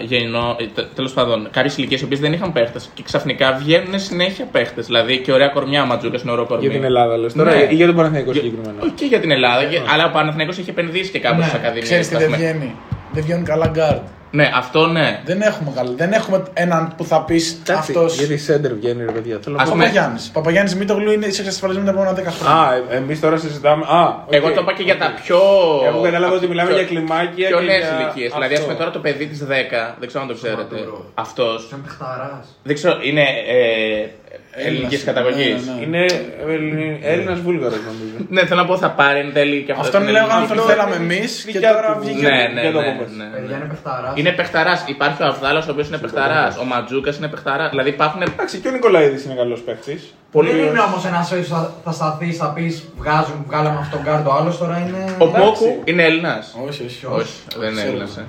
γεννό, 0.05 0.55
τέλος 0.95 1.11
πάντων, 1.13 1.47
κάποιες 1.51 1.77
ηλικίες 1.77 2.01
οι 2.01 2.03
οποίες 2.03 2.19
δεν 2.19 2.33
είχαν 2.33 2.51
παίχτες 2.51 2.89
και 2.93 3.03
ξαφνικά 3.03 3.53
βγαίνουν 3.53 3.99
συνέχεια 3.99 4.45
παίχτες. 4.51 4.85
Δηλαδή, 4.85 5.17
και 5.17 5.31
ωραία 5.31 5.47
κορμιά, 5.47 5.85
Ματζούκα 5.85 6.17
είναι 6.21 6.31
ωραίο 6.31 6.45
κορμί. 6.45 6.63
Για 6.63 6.71
την 6.73 6.83
Ελλάδα 6.83 7.17
λες 7.17 7.33
τώρα 7.33 7.51
Ναι. 7.55 7.67
ή 7.69 7.75
για 7.75 7.85
τον 7.85 7.95
Παναθηναϊκό 7.95 8.31
Για- 8.31 8.41
συγκεκριμένα. 8.41 8.83
Όχι 8.83 8.91
και 8.91 9.05
για 9.05 9.19
την 9.19 9.31
Ελλάδα, 9.31 9.63
και- 9.63 9.81
αλλά 9.93 10.05
ο 10.05 10.09
Παναθηναϊκός 10.11 10.57
έχει 10.57 10.69
επενδύσει 10.69 11.11
και 11.11 11.19
κάπου 11.19 11.41
στις 11.41 11.53
ακαδημίε. 11.53 11.81
Ξέρεις 11.81 12.07
τι 12.09 12.15
δεν 12.15 12.31
βγαίνει; 12.31 12.75
Δεν 13.11 13.23
βγαίνουν 13.23 13.43
καλά 13.43 13.67
γκάρντ. 13.67 14.01
Ναι, 14.35 14.51
αυτό 14.55 14.87
ναι. 14.87 15.21
Δεν 15.25 15.41
έχουμε, 15.41 15.71
καλά. 15.75 15.91
δεν 15.95 16.11
έχουμε 16.13 16.43
έναν 16.53 16.93
που 16.97 17.03
θα 17.05 17.21
πεις 17.23 17.51
Εντάξει, 17.61 17.91
αυτό. 17.91 18.05
Γιατί 18.13 18.37
σέντερ 18.37 18.73
βγαίνει 18.73 19.05
ρε 19.05 19.11
παιδιά. 19.11 19.39
Θέλω 19.43 19.55
να 19.55 19.61
Ας 19.61 19.67
πω- 19.69 19.75
πούμε- 19.77 19.87
Παπαγιάννης. 19.87 20.29
Παπαγιάννης 20.33 20.75
Μήτογλου 20.75 21.11
είναι 21.11 21.25
είσαι 21.25 21.41
εξασφαλισμένο 21.41 21.91
τα 21.91 21.93
επόμενα 21.99 22.31
10 22.31 22.31
χρόνια. 22.31 22.59
Α, 22.91 22.95
εμείς 22.95 23.19
τώρα 23.19 23.37
συζητάμε. 23.37 23.85
Α, 23.87 24.23
οκ. 24.25 24.33
Εγώ 24.33 24.51
το 24.51 24.61
είπα 24.61 24.73
και 24.73 24.83
για 24.83 24.97
τα 24.97 25.13
πιο. 25.23 25.39
Εγώ 25.85 26.01
κατάλαβα 26.01 26.35
ότι 26.35 26.47
μιλάμε 26.47 26.69
πιο- 26.69 26.77
για 26.77 26.87
κλιμάκια 26.87 27.47
Πιο 27.47 27.59
και 27.59 27.65
νέες 27.65 27.79
για 27.79 27.99
ηλικίες. 27.99 28.27
αυτό. 28.27 28.35
Δηλαδή, 28.37 28.53
ας 28.55 28.61
πούμε 28.61 28.73
τώρα 28.75 28.91
το 28.91 28.99
παιδί 28.99 29.25
της 29.27 29.39
10, 29.45 29.95
δεν 29.99 30.07
ξέρω 30.07 30.21
αν 30.23 30.29
το 30.29 30.35
ξέρετε. 30.35 30.75
Μαντουρό. 30.75 31.05
Αυτό. 31.13 31.45
Σαν 31.69 31.81
παιχταράς. 31.83 32.45
Δεν 32.63 32.75
ξέρω, 32.75 32.97
είναι. 33.01 33.21
Ε, 33.47 34.07
ελληνική 34.55 34.83
Έλληνας, 34.85 35.03
καταγωγή. 35.03 35.55
ναι, 35.89 35.97
ναι, 35.97 35.97
ναι. 35.97 36.53
Είναι 36.53 36.99
Έλληνας 37.01 37.39
Βούλγαρος 37.39 37.79
νομίζω. 37.89 38.15
Ναι, 38.29 38.45
θέλω 38.45 38.61
να 38.61 38.67
πω 38.67 38.77
θα 38.77 38.91
πάρει 38.91 39.19
εν 39.19 39.33
τέλει 39.33 39.63
και 39.65 39.71
αυτό. 39.71 39.83
Αυτόν 39.83 40.01
την 40.01 40.11
λέγαμε 40.11 40.33
ελληνική. 40.33 40.55
τον 40.55 40.65
θέλαμε 40.65 40.95
εμείς 40.95 41.43
και 41.45 41.51
δικιά 41.51 41.73
τώρα 41.73 41.93
του. 41.93 41.99
βγήκε. 42.03 42.27
Ναι, 42.27 42.47
ναι, 42.53 42.61
για 42.61 42.71
το 42.71 42.79
ναι, 42.81 42.87
απόφαση. 42.87 43.15
ναι, 43.17 43.23
ναι. 43.23 43.29
Παιδιά 43.37 43.55
είναι 43.57 43.65
παιχταράς. 43.65 44.13
Είναι 44.15 44.31
παιχταράς. 44.31 44.83
Υπάρχει 44.87 45.23
ο 45.23 45.25
Αβδάλα 45.25 45.59
ο 45.67 45.71
οποίος 45.71 45.87
είναι 45.87 45.97
παιχταράς. 45.97 46.57
Ο 46.57 46.63
Ματζούκας 46.63 47.17
είναι 47.17 47.27
παιχταρά. 47.27 47.69
Δηλαδή 47.69 47.89
υπάρχουν. 47.89 48.21
Εντάξει, 48.21 48.57
και 48.57 48.67
ο 48.67 48.71
Νικολαίδης 48.71 49.23
είναι 49.25 49.35
καλός 49.41 49.59
παίκτης. 49.61 50.13
Δεν 50.31 50.57
είναι 50.57 50.79
όμως 50.79 51.05
ένας 51.05 51.27
σοϊ 51.27 51.41
που 51.41 51.81
θα 51.83 51.91
σταθείς, 51.91 52.37
θα 52.37 52.47
πεις 52.55 52.83
βγάζουν, 52.97 53.43
βγάλαμε 53.47 53.77
αυτόν 53.79 54.03
τον 54.03 54.13
κάρτο, 54.13 54.31
άλλος 54.39 54.57
τώρα 54.57 54.77
είναι. 54.87 55.15
Ο 55.17 55.25
Μπόκου 55.25 55.81
είναι 55.83 56.03
Έλληνας. 56.03 56.55
Όχι, 56.67 56.83
όχι. 56.85 57.05
Όχι, 57.05 57.33
δεν 57.57 57.69
είναι 57.69 57.81
Ξέρω. 57.81 57.89
Έλληνας. 57.91 58.19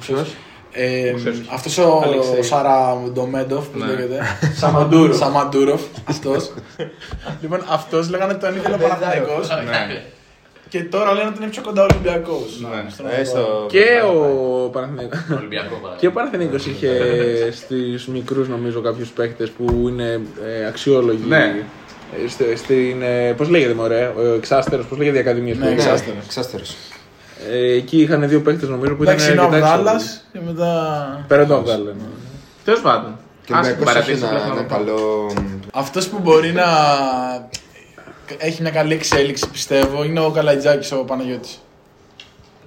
Ποιος; 0.00 0.34
Ε, 0.72 1.12
Ξέρεις. 1.16 1.40
αυτός 1.52 1.78
ο, 1.78 2.02
Αλεξέη. 2.04 2.38
ο 2.38 2.42
Σαραμντομέντοφ, 2.42 3.66
πώς 3.66 3.82
Ναι. 3.82 3.86
λέγεται. 3.86 4.20
Σαμαντούροφ. 4.56 5.16
Σαμαντούροφ, 5.16 5.80
αυτός. 6.04 6.52
λοιπόν, 7.42 7.64
αυτός 7.68 8.10
λέγανε 8.10 8.32
ότι 8.32 8.40
τον 8.46 8.56
ήθελε 8.56 8.74
ο 8.74 8.78
Παναθηναϊκός 8.78 9.48
Ναι. 9.48 10.02
και 10.68 10.82
τώρα 10.82 11.12
λένε 11.12 11.28
ότι 11.28 11.42
είναι 11.42 11.50
πιο 11.50 11.62
κοντά 11.62 11.82
ο 11.82 11.86
Ολυμπιακός. 11.92 12.60
Ναι. 12.60 12.90
Στον 12.90 13.06
Έστω. 13.20 13.66
Και 13.68 13.84
ο 14.14 14.68
Παναθηναϊκός. 14.68 15.18
Ολυμπιακό 15.38 15.68
παράδειγμα. 15.68 15.96
Και 15.98 16.06
ο 16.06 16.12
Παναθηναϊκός 16.12 16.66
είχε 16.66 16.90
στους 17.52 18.06
μικρούς 18.06 18.48
νομίζω 18.48 18.80
κάποιους 18.80 19.08
παίχτες 19.08 19.50
που 19.50 19.86
είναι 19.88 20.20
ε, 20.46 20.66
αξιόλογοι. 20.66 21.24
Ναι. 21.28 21.62
Ε, 22.24 22.28
στε- 22.28 22.56
Στην, 22.56 23.02
ε, 23.02 23.32
πώς 23.36 23.48
λέγεται 23.48 23.74
μωρέ, 23.74 24.12
ο 24.16 24.22
Εξάστερος, 24.34 24.86
πώς 24.86 24.98
λέγεται 24.98 25.16
η 25.16 25.20
Ακαδημίας 25.20 25.56
Ναι, 25.56 25.64
που 25.64 25.70
είναι; 25.70 25.80
Εξάστερος. 25.82 26.24
Εξάστερος. 26.24 26.76
Ε, 27.50 27.72
εκεί 27.72 28.00
είχαν 28.00 28.28
δύο 28.28 28.40
παίχτες 28.40 28.68
νομίζω 28.68 28.94
που 28.94 29.02
ήταν 29.02 29.14
Εντάξει, 29.14 29.32
είναι 29.32 29.40
ο 29.40 29.44
αρκετά 29.44 29.66
αξιόλογοι. 29.66 29.88
Αβδάλας 29.88 30.24
και 30.32 30.38
μετά... 30.46 31.24
Πέρα 31.28 31.46
τον 31.46 31.56
Αβδάλα. 31.56 31.84
ναι. 31.84 32.02
Τέλος 32.64 32.80
πάντων. 32.80 33.18
Και 33.44 33.52
ο 33.52 33.56
Άσε 33.56 33.72
την 33.74 33.86
Ολυμπιακός 33.86 34.08
έχει 34.08 34.20
παρατήρηση. 34.20 34.24
ένα, 34.24 34.36
απλά 34.36 34.52
ένα 34.52 34.54
να 34.54 34.62
πω. 34.68 34.74
καλό. 34.74 35.30
Αυτός 35.72 36.08
που 36.08 36.18
μπορεί 36.22 36.52
να 36.52 36.64
έχει 38.38 38.62
μια 38.62 38.70
καλή 38.70 38.94
εξέλιξη 38.94 39.48
πιστεύω 39.50 40.04
είναι 40.04 40.20
ο 40.20 40.30
Καλαϊτζάκης 40.30 40.92
ο 40.92 40.96
Παναγιώτης. 40.96 41.58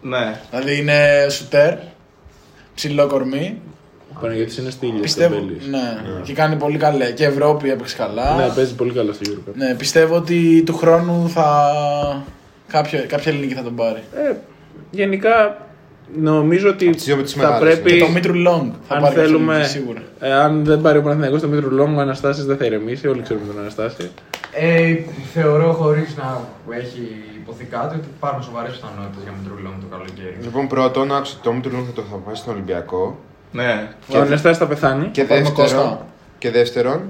Ναι. 0.02 0.40
Δηλαδή 0.50 0.78
είναι 0.78 1.28
σουτέρ, 1.30 1.74
ψηλό 2.76 3.08
κορμί, 3.08 3.62
Ο 4.16 4.20
Παναγιώτης 4.22 4.58
είναι 4.58 4.70
στήλιος. 4.70 5.02
πιστεύω, 5.02 5.36
τεμπέλης. 5.36 5.68
ναι, 5.68 5.98
και 6.24 6.34
κάνει 6.34 6.56
πολύ 6.56 6.78
καλά. 6.78 7.12
Και 7.12 7.26
Ευρώπη 7.26 7.70
έπαιξε 7.70 7.96
καλά. 7.96 8.36
Ναι, 8.36 8.48
παίζει 8.56 8.76
πολύ 8.76 8.92
καλά 8.94 9.14
στο 9.14 9.22
Eurocup. 9.32 9.54
Ναι, 9.56 9.76
πιστεύω 9.76 10.16
ότι 10.16 10.64
του 10.66 10.76
χρόνου 10.78 11.30
θα. 11.30 11.72
Κάποια, 12.68 13.00
κάποια 13.02 13.32
ελληνική 13.32 13.54
θα 13.54 13.64
τον 13.64 13.76
πάρει. 13.76 14.04
Ε, 14.16 14.34
γενικά 14.92 15.58
νομίζω 16.20 16.70
ότι 16.70 16.90
τις 16.90 17.04
δύο 17.04 17.16
με 17.16 17.24
τις 17.24 17.34
θα 17.34 17.40
μεγάλες, 17.40 17.80
πρέπει. 17.80 17.98
Και 17.98 18.04
το 18.04 18.12
Μήτρου 18.12 18.34
Λόγκ 18.34 18.74
θα 18.88 18.96
αν 18.96 19.02
πάρει 19.02 19.04
κάποια 19.04 19.24
θέλουμε, 19.24 19.54
ελληνική, 19.54 19.70
σίγουρα. 19.72 20.02
ε, 20.20 20.34
αν 20.34 20.64
δεν 20.66 20.82
πάρει 20.82 20.98
ο 20.98 21.02
Παναθηναϊκός 21.02 21.42
το 21.42 21.48
Μήτρο 21.48 21.70
Λόγκο, 21.70 21.94
ο 21.98 22.00
Αναστάσης 22.00 22.46
δεν 22.46 22.58
θα 22.58 22.66
ηρεμήσει. 22.66 23.08
Όλοι 23.08 23.22
ξέρουμε 23.22 23.46
τον 23.46 23.60
Αναστάση. 23.60 24.12
Ε, 24.54 24.96
θεωρώ 25.34 25.72
χωρίς 25.74 26.16
να 26.18 26.42
έχει 26.76 27.24
υποθεί 27.42 27.64
κάτι 27.64 27.96
ότι 27.96 28.08
υπάρχουν 28.18 28.44
σοβαρές 28.44 28.72
πιθανότητε 28.72 29.22
για 29.24 29.34
Μητρούλο 29.42 29.74
το 29.80 29.88
καλοκαίρι. 29.92 30.38
Λοιπόν, 30.42 30.68
πρώτον, 30.68 31.16
άκουσα 31.16 31.34
ότι 31.36 31.44
το 31.44 31.54
Μήτρου 31.54 31.72
θα 31.72 31.92
το 31.96 32.04
θα 32.12 32.16
πάει 32.16 32.36
στον 32.36 32.54
Ολυμπιακό. 32.54 33.20
Ναι. 33.52 33.88
Ο 34.08 34.18
Αναστάσης 34.18 34.58
θα 34.58 34.68
πεθάνει. 34.68 35.08
Και 35.08 35.24
πάρουμε 35.24 35.50
δεύτερον, 35.50 35.84
Κώστα. 35.84 36.06
και 36.38 36.52
δεύτερον, 36.52 37.02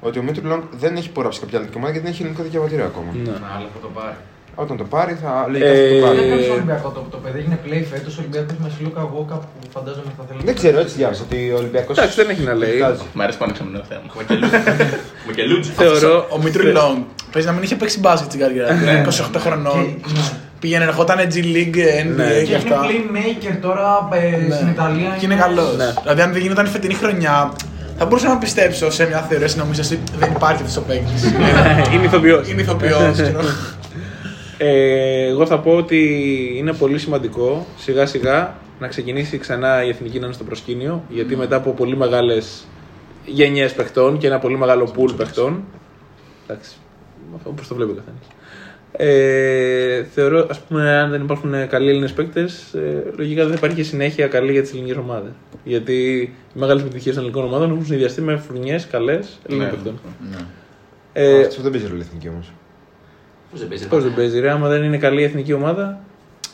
ότι 0.00 0.18
ο 0.18 0.22
Μήτρου 0.22 0.46
Λόγκ 0.46 0.62
δεν 0.78 0.96
έχει 0.96 1.08
υπογράψει 1.08 1.40
κάποια 1.40 1.56
ελληνική 1.58 1.78
ομάδα 1.78 1.92
γιατί 1.92 2.06
δεν 2.06 2.14
έχει 2.14 2.22
ελληνικό 2.24 2.48
διαβατήριο 2.50 2.84
ακόμα. 2.84 3.10
Ναι. 3.12 3.22
Ναι, 3.22 3.36
αλλά 3.56 3.68
θα 3.74 3.80
το 3.82 3.88
πάρει. 3.94 4.16
Όταν 4.62 4.76
το 4.76 4.84
πάρει, 4.84 5.12
θα 5.22 5.46
λογικά 5.50 5.66
θα 5.70 5.74
Ε, 5.76 5.88
το 5.88 5.92
Δεν 5.94 6.02
πάρει. 6.06 6.18
έκανε 6.26 6.42
στο 6.42 6.52
Ολυμπιακό 6.52 6.88
το, 6.96 7.00
το 7.10 7.16
παιδί 7.22 7.38
έγινε 7.38 7.58
play 7.64 7.82
φέτος. 7.92 8.12
Ο 8.16 8.20
Ολυμπιακός 8.22 8.56
με 8.62 8.68
Σιλούκα 8.76 9.00
Βόκα 9.12 9.34
που 9.34 9.48
φαντάζομαι 9.76 10.10
θα 10.18 10.22
θέλει. 10.28 10.40
Δεν 10.44 10.54
ξέρω, 10.60 10.78
έτσι 10.84 10.94
διάβασα 11.00 11.22
ότι 11.26 11.38
ο 11.54 11.56
Ολυμπιακός. 11.62 11.96
Εντάξει, 11.98 12.16
δεν 12.20 12.28
έχει 12.32 12.42
να 12.50 12.54
λέει. 12.62 12.76
Μ' 13.16 13.20
αρέσει 13.24 13.38
πάνω 13.38 13.50
εξαμενό 13.54 13.80
θέμα. 13.90 14.06
Μικελούτσι. 15.28 15.70
Θεωρώ. 15.82 16.26
Ο 16.34 16.38
Μήτρου 16.44 16.64
Λόγκ 16.78 16.96
παίζει 17.32 17.48
να 17.48 17.54
μην 17.54 17.62
είχε 17.62 17.76
παίξει 17.80 17.98
μπάσκετ 18.00 18.28
στην 18.30 18.40
καριέρα 18.42 18.68
του. 18.68 19.10
28 19.34 19.38
χρονών. 19.44 19.84
Πήγαινε, 20.60 20.84
ερχόταν 20.84 21.16
G 21.18 21.36
League, 21.56 21.78
NBA 22.04 22.14
Ναι. 22.16 22.24
και 22.24 22.44
Και 22.44 22.50
είναι 22.50 22.56
αυτά. 22.56 22.80
playmaker 22.86 23.56
τώρα 23.60 24.08
ε, 24.12 24.36
Ναι. 24.48 24.54
στην 24.54 24.68
Ιταλία. 24.68 25.16
Και 25.18 25.24
είναι 25.24 25.34
καλός. 25.34 25.76
Ναι. 25.76 25.92
Δηλαδή, 26.02 26.20
αν 26.20 26.32
δεν 26.32 26.42
γινόταν 26.42 26.64
η 26.66 26.68
φετινή 26.68 26.94
χρονιά, 26.94 27.52
θα 27.98 28.04
μπορούσα 28.06 28.28
να 28.28 28.36
πιστέψω 28.38 28.90
σε 28.90 29.06
μια 29.06 29.18
θεωρία 29.28 29.48
συνομίζα 29.48 29.82
ότι 29.84 29.98
δεν 30.18 30.30
υπάρχει 30.36 30.62
αυτός 30.62 30.76
ο 30.76 30.80
παίκτης. 30.82 31.22
Είναι 31.94 32.04
ηθοποιός. 32.04 32.48
Είναι 32.48 32.60
ηθοποιός. 32.62 33.16
Ε, 34.58 35.26
εγώ 35.26 35.46
θα 35.46 35.60
πω 35.60 35.76
ότι 35.76 36.26
είναι 36.56 36.72
πολύ 36.72 36.98
σημαντικό 36.98 37.66
σιγά 37.78 38.06
σιγά 38.06 38.54
να 38.80 38.88
ξεκινήσει 38.88 39.38
ξανά 39.38 39.84
η 39.84 39.88
εθνική 39.88 40.18
να 40.18 40.24
είναι 40.24 40.34
στο 40.34 40.44
προσκήνιο. 40.44 41.02
Γιατί 41.08 41.36
μετά 41.36 41.56
από 41.56 41.70
πολύ 41.70 41.96
μεγάλες 41.96 42.66
γενιές 43.26 43.72
παιχτών 43.72 44.18
και 44.18 44.26
ένα 44.26 44.38
πολύ 44.38 44.56
μεγάλο 44.58 44.92
pool 44.96 45.14
παιχτών. 45.16 45.64
Εντάξει, 46.48 46.76
όπως 47.44 47.68
το 47.68 47.74
βλέπει 47.74 47.90
ο 47.90 47.94
καθένας. 47.94 48.20
Ε, 48.98 50.04
θεωρώ, 50.04 50.46
ας 50.50 50.58
πούμε, 50.60 50.90
αν 50.98 51.10
δεν 51.10 51.22
υπάρχουν 51.22 51.68
καλοί 51.68 51.88
Έλληνες 51.88 52.12
παίκτες, 52.12 52.74
ε, 52.74 53.04
λογικά 53.16 53.40
δεν 53.42 53.50
θα 53.50 53.56
υπάρχει 53.56 53.76
και 53.76 53.82
συνέχεια 53.82 54.26
καλή 54.26 54.52
για 54.52 54.62
τις 54.62 54.70
ελληνικές 54.72 54.96
ομάδες. 54.96 55.30
Γιατί 55.64 55.92
οι 56.52 56.58
μεγάλες 56.58 56.82
επιτυχίες 56.82 57.14
των 57.14 57.24
ελληνικών 57.24 57.48
ομάδων 57.48 57.70
έχουν 57.70 57.84
συνδυαστεί 57.86 58.20
με 58.20 58.36
φουρνιέ 58.36 58.78
καλές 58.90 59.38
Ελλήνων 59.48 59.66
Ναι. 59.66 59.72
παικτών. 59.72 59.98
Ε, 61.12 61.44
Αυτό 61.46 61.62
δεν 61.62 61.70
παίζει 61.70 61.86
ρόλο 61.86 61.98
η 61.98 62.04
εθνική 62.06 62.28
όμως. 62.28 62.52
Πώς 63.56 63.64
δεν 63.64 63.68
παίζει. 63.68 63.88
Πώς 63.88 64.02
δεν 64.02 64.14
παίζει, 64.14 64.40
ρε, 64.40 64.50
άμα 64.50 64.68
δεν 64.68 64.82
είναι 64.82 64.98
καλή 64.98 65.20
η 65.20 65.24
εθνική 65.24 65.52
ομάδα, 65.52 65.98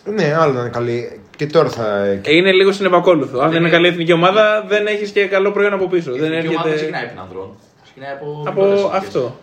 Ναι, 0.04 0.34
άλλο 0.38 0.52
να 0.52 0.60
είναι 0.60 0.68
καλή. 0.68 1.20
Και 1.36 1.46
τώρα 1.46 1.68
θα. 1.68 2.04
Ε, 2.04 2.20
Είναι 2.36 2.52
λίγο 2.52 2.72
συνεπακόλουθο. 2.72 3.38
Αν 3.38 3.48
δεν 3.48 3.58
είναι 3.58 3.58
είναι- 3.68 3.76
καλή 3.76 3.88
εθνική 3.88 4.12
ομάδα, 4.12 4.64
δεν 4.68 4.86
έχεις 4.86 5.10
και 5.10 5.24
καλό 5.26 5.50
προϊόν 5.52 5.72
από 5.72 5.88
πίσω. 5.88 6.14
Η 6.14 6.18
Δεν 6.18 6.32
εθνική 6.32 6.46
ομάδα 6.48 6.62
δεν 6.62 6.72
έρχεται. 6.72 6.90
ξεκινάει 6.90 7.02
από 7.02 7.10
την 7.12 7.20
ανδρών. 7.20 7.48
Ξεκινάει 7.82 8.10
από. 8.12 8.26
Από 8.46 8.60
μικρότερες 8.60 8.80
ηλικίες. 8.80 9.02
αυτό. 9.06 9.36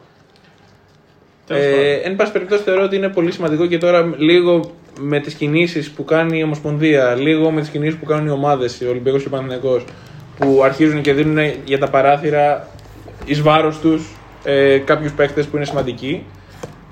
Τέλος 1.48 1.64
Ε, 1.64 1.70
πάντων. 1.70 2.12
εν 2.12 2.16
πάση 2.16 2.32
περιπτώσει, 2.32 2.64
θεωρώ 2.64 2.84
ότι 2.84 2.96
είναι 2.96 3.10
πολύ 3.10 3.32
σημαντικό 3.32 3.66
και 3.66 3.78
τώρα 3.78 4.14
λίγο 4.18 4.72
με 5.00 5.20
τις 5.20 5.34
κινήσεις 5.34 5.90
που 5.92 6.04
κάνει 6.04 6.40
η 6.40 6.44
Ομοσπονδία, 6.44 7.16
λίγο 7.16 7.52
με 7.52 7.62
τις 7.62 7.70
κινήσεις 7.70 7.96
που 8.00 8.06
κάνουν 8.06 8.28
οι 8.28 8.32
ομάδες, 8.32 8.82
ο 8.82 8.90
Ολυμπιακός 8.90 9.22
και 9.22 9.28
ο 9.28 9.32
Παναθηναϊκός, 9.32 9.86
που 10.40 10.62
αρχίζουν 10.64 11.02
και 11.02 11.14
δίνουν 11.14 11.38
για 11.66 11.80
τα 11.80 11.90
παράθυρα 11.90 12.68
εις 13.26 13.42
βάρος 13.42 13.80
τους 13.80 14.08
ε, 14.44 14.78
κάποιους 14.78 15.12
παίκτες 15.12 15.46
που 15.46 15.56
είναι 15.56 15.66
σημαντικοί. 15.66 16.24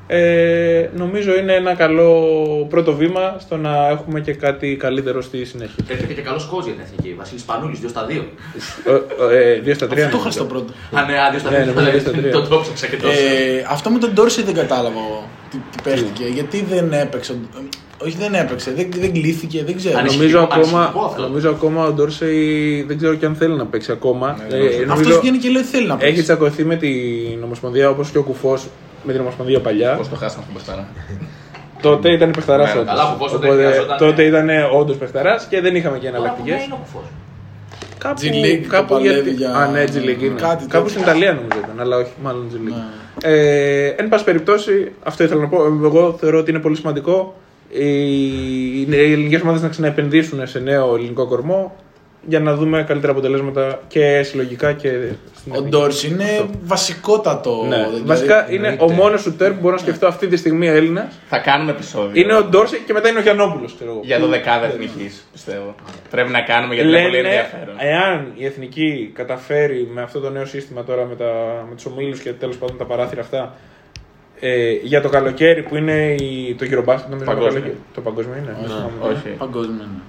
Ε, 0.09 0.89
νομίζω 0.97 1.37
είναι 1.37 1.53
ένα 1.53 1.73
καλό 1.75 2.11
πρώτο 2.69 2.93
βήμα 2.95 3.35
στο 3.39 3.57
να 3.57 3.87
έχουμε 3.87 4.19
και 4.21 4.33
κάτι 4.33 4.75
καλύτερο 4.79 5.21
στη 5.21 5.45
συνέχεια. 5.45 5.75
Έρχεται 5.87 6.13
και 6.13 6.21
καλός 6.21 6.49
coach 6.53 6.63
για 6.63 6.73
την 6.73 6.81
εθνική. 6.83 7.15
Βασίλης 7.17 7.43
Πανούλης, 7.43 7.79
2 7.79 7.89
στα 7.89 8.05
2. 8.05 8.11
Ε, 9.31 9.51
ε, 9.51 9.59
δύο 9.59 9.73
στα 9.73 9.87
τρία. 9.87 10.05
Αυτό 10.05 10.17
είχα 10.17 10.23
νομίζω. 10.25 10.31
στο 10.31 10.45
πρώτο. 10.45 10.73
Α, 10.91 11.05
ναι, 11.05 11.13
α, 11.19 11.31
2 11.35 11.39
στα 11.39 11.49
Ναι, 11.51 11.57
νομίζω 11.57 11.91
δύο 11.91 11.99
στα 11.99 12.11
2. 12.11 12.13
τρία. 12.21 12.31
Το 12.31 12.41
το 12.41 12.59
ψάξα 12.59 12.87
και 12.87 12.95
τόσο. 12.95 13.11
Ε, 13.11 13.65
αυτό 13.69 13.89
με 13.89 13.99
τον 13.99 14.11
Ντόρση 14.13 14.43
δεν 14.43 14.53
κατάλαβα 14.53 14.99
εγώ 15.07 15.27
τι, 15.51 15.57
τι 15.71 15.81
παίχτηκε. 15.83 16.23
Γιατί 16.33 16.65
δεν 16.69 16.93
έπαιξε. 16.93 17.31
ο- 17.31 17.63
Όχι, 18.03 18.15
δεν 18.19 18.33
έπαιξε. 18.33 18.71
Δεν, 18.75 18.89
δεν 18.99 19.13
κλείθηκε, 19.13 19.63
δεν 19.63 19.75
ξέρω. 19.75 19.97
Ανησυχητικό, 19.97 20.37
Νομίζω 20.39 20.39
ακόμα, 20.39 20.77
ανησυχητικό 20.77 21.05
αυτό. 21.05 21.21
νομίζω 21.21 21.49
ακόμα 21.49 21.85
ο 21.85 21.91
Ντόρσεϊ 21.91 22.83
δεν 22.87 22.97
ξέρω 22.97 23.15
και 23.15 23.25
αν 23.25 23.35
θέλει 23.35 23.55
να 23.55 23.65
παίξει 23.65 23.91
ακόμα. 23.91 24.37
Ε, 24.51 24.65
Αυτό 24.67 24.85
νομίζω 24.85 25.19
βγαίνει 25.19 25.37
και 25.37 25.49
λέει 25.49 25.61
ότι 25.61 25.71
θέλει 25.71 25.87
να 25.87 25.93
έχει 25.93 26.03
παίξει. 26.03 26.23
τσακωθεί 26.23 26.63
με 26.65 26.75
την 26.75 27.43
Ομοσπονδία 27.43 27.89
όπως 27.89 28.09
και 28.09 28.17
ο 28.17 28.23
Κουφός 28.23 28.67
με 29.07 29.11
την 29.13 29.21
Ομοσπονδία 29.21 29.59
παλιά. 29.61 29.93
Πώς 29.95 30.09
το 30.09 30.15
χάσαμε 30.15 30.43
αυτό 30.47 30.59
που 30.59 30.63
μπροστά. 30.65 30.87
Τότε 31.81 32.11
ήταν 32.11 32.31
παιχταρά 32.31 32.63
Ναι, 32.63 32.71
όντως. 32.71 32.85
καλά, 32.85 33.03
ο 33.03 33.11
Κουφός 33.13 33.31
τότε 33.31 33.47
Οπότε 33.47 33.63
χρειαζόταν- 33.65 33.97
τότε 33.99 34.23
ήταν 34.23 34.49
όντως 34.73 34.95
παιχταρά 34.97 35.35
και 35.49 35.61
δεν 35.61 35.75
είχαμε 35.75 35.97
και 35.97 36.07
Τώρα 36.07 36.17
που 36.19 36.23
εναλλακτικέ. 36.25 36.63
είναι 36.65 36.73
ο 36.73 36.77
κουφός. 36.83 37.05
Κάπου, 37.97 38.21
G 38.21 38.25
League 38.25 38.59
το 38.63 38.69
κάπου 38.69 38.93
παλεύει 38.93 39.13
γιατί... 39.13 39.29
για- 39.31 39.53
Α, 39.55 39.67
ναι, 39.67 39.83
G 39.83 39.95
League 39.95 40.21
είναι. 40.23 40.39
Κάτι 40.39 40.65
κάπου 40.65 40.67
τέτοιο. 40.67 40.87
στην 40.89 41.01
Ιταλία 41.01 41.33
νομίζω 41.33 41.57
ήταν, 41.63 41.79
αλλά 41.79 41.97
όχι, 41.97 42.11
μάλλον 42.23 42.47
G 42.51 42.55
League. 42.55 42.73
Ναι. 43.23 43.31
Ε, 43.33 43.87
εν 43.97 44.09
πάση 44.09 44.23
περιπτώσει, 44.23 44.91
αυτό 45.03 45.23
ήθελα 45.23 45.41
να 45.41 45.47
πω. 45.47 45.57
Εγώ 45.83 46.15
θεωρώ 46.19 46.37
ότι 46.39 46.49
είναι 46.51 46.59
πολύ 46.59 46.75
σημαντικό 46.75 47.35
οι, 47.69 48.81
οι 48.81 49.11
ελληνικές 49.11 49.41
ομάδες 49.41 49.61
να 49.61 49.67
ξαναεπενδύσουν 49.67 50.47
σε 50.47 50.59
νέο 50.59 50.95
ελληνικό 50.95 51.25
κορμό 51.27 51.75
για 52.25 52.39
να 52.39 52.55
δούμε 52.55 52.83
καλύτερα 52.83 53.11
αποτελέσματα 53.11 53.79
και 53.87 54.21
συλλογικά 54.23 54.73
και 54.73 54.89
στην 55.35 55.51
Ο 55.51 55.55
εθνική. 55.55 55.69
Ντόρση 55.69 56.07
είναι 56.07 56.45
βασικότατο. 56.63 57.65
Ναι. 57.67 57.75
δηλαδή, 57.75 58.01
Βασικά 58.05 58.47
είναι 58.51 58.67
εννοείται. 58.67 58.93
ο 58.93 58.95
μόνος 58.95 59.21
σουτέρ 59.21 59.51
που 59.51 59.59
μπορώ 59.61 59.73
να 59.75 59.81
σκεφτώ 59.81 60.07
αυτή 60.07 60.27
τη 60.27 60.37
στιγμή 60.37 60.67
Έλληνας. 60.67 61.19
Θα 61.29 61.37
κάνουμε 61.39 61.71
επεισόδιο. 61.71 62.21
Είναι 62.21 62.35
ο 62.35 62.43
Ντόρση 62.43 62.81
και 62.85 62.93
μετά 62.93 63.09
είναι 63.09 63.19
ο 63.19 63.21
Γιαννόπουλος, 63.21 63.75
ξέρω 63.75 63.91
εγώ. 63.91 63.99
Για 64.03 64.19
το 64.19 64.27
δεκάδα 64.27 64.65
εθνική, 64.65 65.11
πιστεύω. 65.31 65.75
Πρέπει 66.09 66.29
να 66.31 66.41
κάνουμε 66.41 66.73
γιατί 66.73 66.89
είναι 66.89 67.01
πολύ 67.01 67.15
Λένε, 67.15 67.27
ενδιαφέρον. 67.27 67.75
εάν 67.77 68.31
η 68.35 68.45
εθνική 68.45 69.11
καταφέρει 69.13 69.89
με 69.93 70.01
αυτό 70.01 70.19
το 70.19 70.29
νέο 70.29 70.45
σύστημα 70.45 70.83
τώρα 70.83 71.05
με, 71.05 71.15
τα, 71.15 71.25
με 71.69 71.75
τους 71.75 71.85
ομίλους 71.85 72.19
και 72.19 72.33
τέλος 72.33 72.57
πάντων 72.57 72.77
τα 72.77 72.85
παράθυρα 72.85 73.21
αυτά 73.21 73.55
ε, 74.39 74.71
για 74.71 75.01
το 75.01 75.09
καλοκαίρι 75.09 75.63
που 75.63 75.75
είναι 75.75 76.15
η, 76.19 76.55
το 76.57 76.65
γυρομπάσκετ, 76.65 77.09
νομίζω 77.09 77.25
Παγκόσμιο. 77.25 77.53
Το, 77.53 77.59
καλοκαίρι. 77.59 77.83
το 77.93 78.01
παγκόσμιο 78.01 78.35
είναι. 78.37 78.55
δεν 78.59 78.65
θυμάμαι. 78.69 79.13
Όχι. 79.15 79.29
Παγκόσμιο. 79.37 79.75
ναι. 79.75 80.01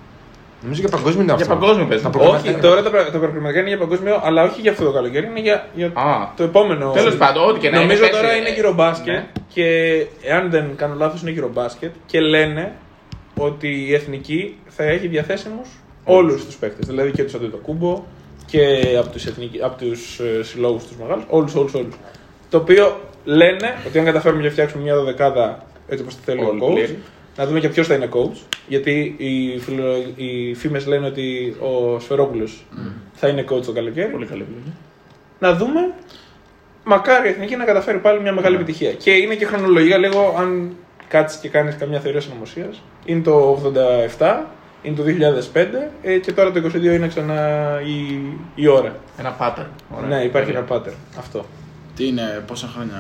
Νομίζω 0.62 0.80
για 0.80 0.88
παγκόσμιο 0.90 1.22
είναι 1.22 1.32
Για 1.34 1.42
αυτό. 1.44 1.54
παγκόσμιο 1.56 1.86
παίζει. 1.86 2.02
Τα 2.02 2.08
Όχι, 2.08 2.18
προγραμματικά- 2.18 2.54
Όχι, 2.54 2.62
τώρα 2.66 2.82
τα, 2.82 2.90
πρα- 2.90 3.10
τα 3.10 3.18
προγραμματικά 3.18 3.60
είναι 3.60 3.68
για 3.68 3.78
παγκόσμιο, 3.78 4.20
αλλά 4.24 4.42
όχι 4.42 4.60
για 4.60 4.70
αυτό 4.70 4.84
το 4.84 4.92
καλοκαίρι, 4.92 5.26
είναι 5.26 5.40
για, 5.40 5.68
για 5.74 5.86
Α. 5.86 6.32
το 6.36 6.42
επόμενο. 6.42 6.90
Τέλος 6.90 7.16
πάντων, 7.16 7.48
ό,τι 7.48 7.58
και 7.58 7.70
να 7.70 7.76
είναι, 7.76 7.86
Νομίζω 7.86 8.02
πες, 8.02 8.10
τώρα 8.10 8.32
ε, 8.32 8.36
είναι 8.36 8.52
γυρομπάσκετ 8.54 9.14
ναι. 9.14 9.26
και 9.54 9.64
εάν 10.22 10.50
δεν 10.50 10.64
κάνω 10.76 10.94
λάθος 10.98 11.20
είναι 11.22 11.30
γυρομπάσκετ 11.30 11.92
και 12.06 12.20
λένε 12.20 12.72
ότι 13.36 13.68
η 13.88 13.94
εθνική 13.94 14.56
θα 14.68 14.84
έχει 14.84 15.06
διαθέσιμους 15.06 15.68
όλους 16.04 16.44
τους 16.46 16.54
παίκτες. 16.56 16.86
Δηλαδή 16.86 17.10
και 17.10 17.22
τους 17.24 17.34
Αντετοκούμπο 17.34 18.02
και 18.46 18.60
από 18.98 19.08
τους 19.08 19.26
εθνικ... 19.26 19.62
από 19.62 19.84
τους, 19.84 20.18
ε, 20.18 20.42
συλλόγους 20.42 20.84
τους 20.86 20.96
μεγάλους. 20.96 21.24
Όλους, 21.28 21.54
όλους, 21.54 21.74
όλους. 21.74 21.94
Το 22.50 22.56
οποίο 22.58 23.00
λένε 23.24 23.74
ότι 23.86 23.98
αν 23.98 24.04
καταφέρουμε 24.04 24.42
και 24.42 24.50
φτιάξουμε 24.50 24.82
μια 24.82 24.94
δωδεκάδα 24.94 25.62
έτσι 25.88 26.02
όπως 26.02 26.14
το 26.14 26.20
θέλει 26.24 26.40
ο 26.40 26.48
All 26.52 26.62
coach, 26.62 26.78
clear. 26.78 26.90
Να 27.38 27.46
δούμε 27.46 27.60
και 27.60 27.68
ποιος 27.68 27.86
θα 27.86 27.94
είναι 27.94 28.08
coach. 28.12 28.36
Γιατί 28.68 29.14
οι, 29.18 29.58
φιλο- 29.58 30.12
οι 30.16 30.54
φήμες 30.54 30.86
λένε 30.86 31.06
ότι 31.06 31.56
ο 31.60 31.98
Σφερόπουλος 32.00 32.64
θα 33.12 33.28
είναι 33.28 33.44
coach 33.50 33.62
το 33.64 33.72
καλοκαίρι. 33.72 34.10
Πολύ 34.12 34.26
καλή 34.26 34.42
επιλογή. 34.42 34.72
Να 35.38 35.54
δούμε. 35.54 35.80
Μακάρι 36.84 37.28
η 37.28 37.30
εθνική 37.30 37.56
να 37.56 37.64
καταφέρει 37.64 37.98
πάλι 37.98 38.20
μια 38.20 38.32
μεγάλη 38.32 38.54
επιτυχία. 38.54 38.92
Και 38.92 39.10
είναι 39.10 39.34
και 39.34 39.44
χρονολογικά 39.44 39.96
λίγο, 39.98 40.34
αν 40.38 40.76
κάτσεις 41.08 41.40
και 41.40 41.48
κάνεις 41.48 41.76
καμιά 41.76 42.00
θεωρία 42.00 42.20
συνωμοσίας. 42.20 42.82
Είναι 43.04 43.20
το 43.20 43.60
87, 44.18 44.36
είναι 44.82 44.96
το 44.96 45.02
2005 45.54 45.66
ε, 46.02 46.18
και 46.18 46.32
τώρα 46.32 46.52
το 46.52 46.60
22 46.74 46.82
είναι 46.82 47.08
ξανά 47.08 47.70
η, 47.86 48.18
η 48.54 48.66
ώρα. 48.66 48.96
Ένα 49.18 49.36
pattern. 49.40 49.66
Ωραία. 49.96 50.08
Ναι, 50.08 50.24
υπάρχει 50.24 50.50
Ωραία. 50.50 50.64
ένα 50.68 50.76
pattern. 50.76 50.94
Αυτό. 51.18 51.44
Τι 51.98 52.06
είναι, 52.06 52.42
πόσα 52.46 52.70
χρόνια; 52.74 52.94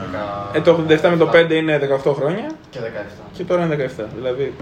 Ε, 0.52 0.60
το 0.60 0.84
87 0.88 1.00
με 1.10 1.16
το 1.16 1.30
5 1.34 1.50
είναι 1.50 1.78
18 2.04 2.14
χρόνια 2.14 2.50
Και 2.70 2.78
17. 2.78 2.82
και 3.36 3.44
τώρα 3.44 3.64
είναι 3.64 3.92
17. 3.98 4.04
Δηλαδή 4.14 4.54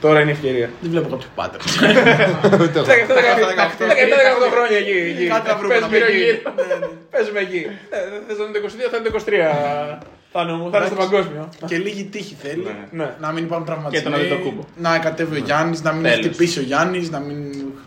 τώρα 0.00 0.20
είναι 0.20 0.30
η 0.30 0.32
ευκαιρία. 0.32 0.70
Δεν 0.80 0.90
βλέπω 0.90 1.08
κάποιο 1.08 1.28
πάτερ. 1.34 1.60
17-18 1.66 1.66
χρόνια 4.52 4.78
εκεί. 4.78 4.90
εκεί. 4.90 5.26
Κάτι 5.26 5.48
θα 5.48 5.56
βρούμε 5.56 5.78
να 5.78 5.88
Παίζουμε 5.88 6.06
πούμε. 6.08 6.18
εκεί. 6.18 6.42
Παίζουμε 7.10 7.40
εκεί. 7.40 7.66
Ε, 7.90 7.96
Δεν 8.10 8.20
θες 8.26 8.38
να 8.38 8.44
είναι 8.44 8.58
το 8.58 8.64
22, 8.66 8.68
θα 8.90 8.96
είναι 8.96 9.08
το 9.08 9.14
23. 9.98 10.02
Θα 10.34 10.40
είναι, 10.40 10.68
θα 10.70 10.76
είναι 10.78 10.86
στο 10.86 10.94
παγκόσμιο. 10.96 11.48
Και 11.66 11.76
λίγη 11.76 12.04
τύχη 12.04 12.34
θέλει. 12.42 12.66
Ναι. 12.90 13.14
Να 13.20 13.32
μην 13.32 13.44
υπάρχουν 13.44 13.66
τραυματισμοί. 13.66 14.02
Και 14.04 14.10
τον 14.10 14.14
Αντετοκούμπο. 14.20 14.64
Να 14.76 14.98
κατέβει 14.98 15.36
ο 15.36 15.38
Γιάννης, 15.44 15.82
να 15.82 15.92
μην 15.92 16.02
Τέλος. 16.02 16.18
χτυπήσει 16.18 16.58
ο 16.58 16.62
Γιάννης, 16.62 17.10
να 17.10 17.18
μην. 17.18 17.36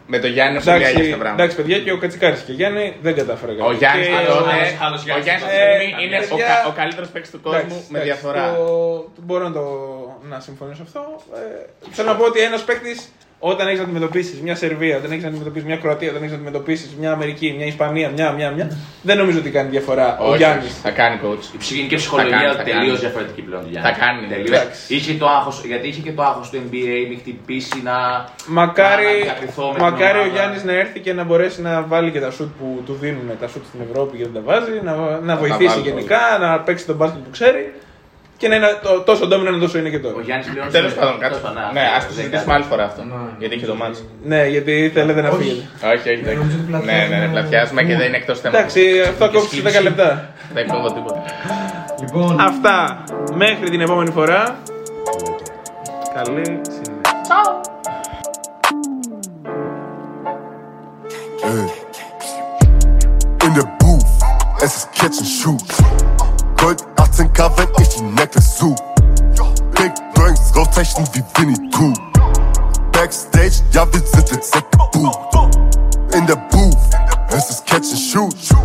Με 0.07 0.19
το 0.19 0.27
Γιάννη 0.27 0.53
είναι 0.55 0.63
πολύ 0.63 0.75
Εντάξει, 0.75 0.95
αγία 0.99 1.11
τα 1.11 1.17
πράγματα. 1.21 1.43
εντάξει, 1.43 1.55
παιδιά, 1.61 1.79
και 1.79 1.91
ο 1.91 1.97
Κατσικάρης 1.97 2.39
και 2.41 2.51
ο 2.51 2.55
Γιάννη 2.55 2.95
δεν 3.01 3.15
κατάφερε 3.15 3.51
Ο 3.51 3.55
κάτι. 3.55 3.75
Γιάννης 3.75 4.07
Και- 4.07 4.13
τότε. 4.13 4.49
άλλος- 4.51 4.77
άλλος 4.85 5.01
Ο 5.01 5.03
Γιάννης. 5.05 5.25
Γιάννης 5.25 5.43
αυτή 5.45 5.55
τη 5.57 5.61
Ε, 5.61 5.75
στιγμή 5.79 6.03
είναι 6.05 6.17
ο, 6.17 6.27
παιδιά, 6.29 6.45
κα- 6.47 6.67
ο 6.67 6.71
καλύτερος 6.79 7.09
παίκτης 7.13 7.31
του 7.31 7.41
κόσμου 7.41 7.59
Εντάξει, 7.59 7.91
με 7.93 7.99
εντάξει, 7.99 8.07
διαφορά. 8.09 8.43
το- 8.55 9.05
μπορώ 9.27 9.43
να, 9.47 9.53
το, 9.57 9.65
να 10.31 10.37
συμφωνήσω 10.47 10.81
σε 10.83 10.87
αυτό. 10.89 11.01
Ε, 11.35 11.65
θέλω 11.95 12.07
να 12.11 12.15
πω 12.19 12.25
ότι 12.31 12.39
ένας 12.49 12.61
παίκτης 12.67 12.99
όταν 13.51 13.67
έχεις 13.67 13.79
να 13.79 13.85
αντιμετωπίσεις 13.85 14.41
μια 14.41 14.55
Σερβία, 14.55 14.97
όταν 14.97 15.11
έχεις 15.11 15.23
να 15.23 15.29
αντιμετωπίσεις 15.29 15.67
μια 15.67 15.77
Κροατία, 15.77 16.09
όταν 16.09 16.21
έχεις 16.21 16.31
να 16.31 16.37
αντιμετωπίσεις 16.37 16.95
μια 16.99 17.11
Αμερική, 17.11 17.53
μια 17.57 17.65
Ισπανία, 17.65 18.09
μια, 18.09 18.31
μια, 18.31 18.51
μια, 18.51 18.77
δεν 19.01 19.17
νομίζω 19.17 19.39
ότι 19.39 19.49
κάνει 19.49 19.69
διαφορά 19.69 20.17
ο 20.19 20.27
Όχι, 20.27 20.37
Γιάννης. 20.37 20.79
Θα 20.81 20.91
κάνει 20.91 21.19
coach. 21.23 21.53
Η 21.53 21.57
ψυχική 21.57 21.89
Θα 21.89 21.95
ψυχολογία 21.95 22.37
κάνει, 22.37 22.55
θα 22.55 22.63
τελείως 22.63 22.85
κάνει. 22.85 22.97
διαφορετική 22.97 23.41
πλέον. 23.41 23.61
του 23.63 23.67
Γιάννη. 23.71 23.89
Θα 23.89 23.95
κάνει. 23.99 24.27
Τελείως. 24.27 24.49
Εντάξει. 24.49 24.95
Είχε 24.95 25.13
το 25.13 25.27
άγχος, 25.27 25.63
γιατί 25.65 25.87
είχε 25.87 26.01
και 26.01 26.11
το 26.11 26.23
άγχος 26.23 26.49
του 26.49 26.57
NBA, 26.65 26.97
με 27.09 27.15
χτυπήσει 27.15 27.81
να. 27.83 27.95
Μακάρι, 28.47 29.03
να 29.17 29.23
διακριθώ 29.23 29.65
με 29.67 29.73
την 29.73 29.83
μακάρι 29.83 30.17
ο 30.17 30.21
ομάδα. 30.21 30.33
Γιάννης 30.35 30.63
να 30.63 30.73
έρθει 30.73 30.99
και 30.99 31.13
να 31.13 31.23
μπορέσει 31.23 31.61
να 31.61 31.81
βάλει 31.81 32.11
και 32.11 32.19
τα 32.19 32.31
σουτ 32.31 32.49
που 32.59 32.81
του 32.85 32.93
δίνουν, 33.01 33.27
τα 33.39 33.47
σουτ 33.47 33.63
στην 33.65 33.79
Ευρώπη 33.89 34.17
και 34.17 34.23
δεν 34.23 34.33
τα 34.33 34.41
βάζει, 34.49 34.71
να, 34.83 34.93
να 35.29 35.35
βοηθήσει 35.35 35.65
βάλει 35.67 35.81
γενικά, 35.89 36.21
να 36.39 36.59
παίξει 36.59 36.85
τον 36.85 36.95
μπάσκετ 36.95 37.21
που 37.23 37.29
ξέρει 37.31 37.73
και 38.45 38.51
να 38.51 38.57
είναι 38.59 38.67
το, 38.85 38.91
τόσο 39.09 39.23
ντόμινο 39.27 39.65
όσο 39.65 39.77
είναι 39.79 39.89
και 39.95 39.99
τώρα. 40.05 40.15
Ο 40.19 40.21
Γιάννης 40.27 40.47
πλέον. 40.53 40.67
Τέλος 40.77 40.93
πάντων, 40.93 41.13
κάτω. 41.23 41.35
Τέλος 41.35 41.41
πάντων, 41.45 41.73
Ναι, 41.77 41.81
αυτό 41.81 41.95
ας 41.97 42.03
το 42.07 42.07
δεν 42.13 42.17
συζητήσουμε 42.17 42.51
κάνει. 42.51 42.57
άλλη 42.57 42.65
φορά 42.71 42.83
αυτό. 42.89 43.01
Γιατί 43.41 43.53
έχει 43.57 43.65
το 43.71 43.75
μάτσο. 43.81 44.01
Ναι, 44.31 44.41
γιατί 44.55 44.73
θέλετε 44.97 45.21
να 45.25 45.29
φύγετε. 45.37 45.63
Όχι, 45.93 46.05
όχι. 46.13 46.21
δεν- 46.27 46.37
Νομίζω 46.37 46.57
ότι 46.61 46.71
Ναι, 46.71 46.77
πλατιάζουμε- 46.79 47.17
ναι, 47.19 47.25
ναι, 47.25 47.31
πλατιάζουμε 47.35 47.81
και 47.87 47.95
δεν 47.99 48.07
είναι 48.07 48.19
εκτός 48.21 48.37
θέματο. 48.41 48.57
Εντάξει, 48.57 48.81
αυτό 49.11 49.23
κόψει 49.35 49.61
10 49.67 49.81
λεπτά. 49.87 50.07
Δεν 50.57 50.63
κόβω 50.71 50.87
τίποτα. 50.97 51.19
Λοιπόν, 52.01 52.31
Αυτά 52.51 53.03
μέχρι 53.43 53.67
την 53.73 53.81
επόμενη 53.87 54.11
φορά. 54.17 54.41
Καλή 56.15 56.43
συνέχεια. 56.75 56.93
Ey. 61.49 61.67
In 63.45 63.51
der 63.57 63.67
Booth, 63.81 64.11
es 64.65 64.71
ist 64.77 64.87
Catch 64.99 65.17
and 65.23 65.31
Shoot. 65.39 65.67
Gold 65.69 66.04
18k, 67.15 67.57
wenn 67.57 67.67
ich 67.81 67.89
die 67.89 68.01
Necklace 68.01 68.57
such. 68.57 68.75
Big 69.71 69.93
Drinks, 70.15 70.53
rauszeichnen 70.55 71.07
wie 71.13 71.23
Winnie 71.37 71.69
Pooh. 71.71 71.93
Backstage, 72.91 73.63
ja, 73.71 73.87
wir 73.93 74.01
sind 74.01 74.31
jetzt 74.31 74.53
gebucht. 74.53 75.19
In 76.13 76.25
der 76.27 76.35
Booth, 76.35 76.77
es 77.29 77.49
ist 77.49 77.65
Catch 77.65 77.91
and 77.91 77.99
Shoot. 77.99 78.64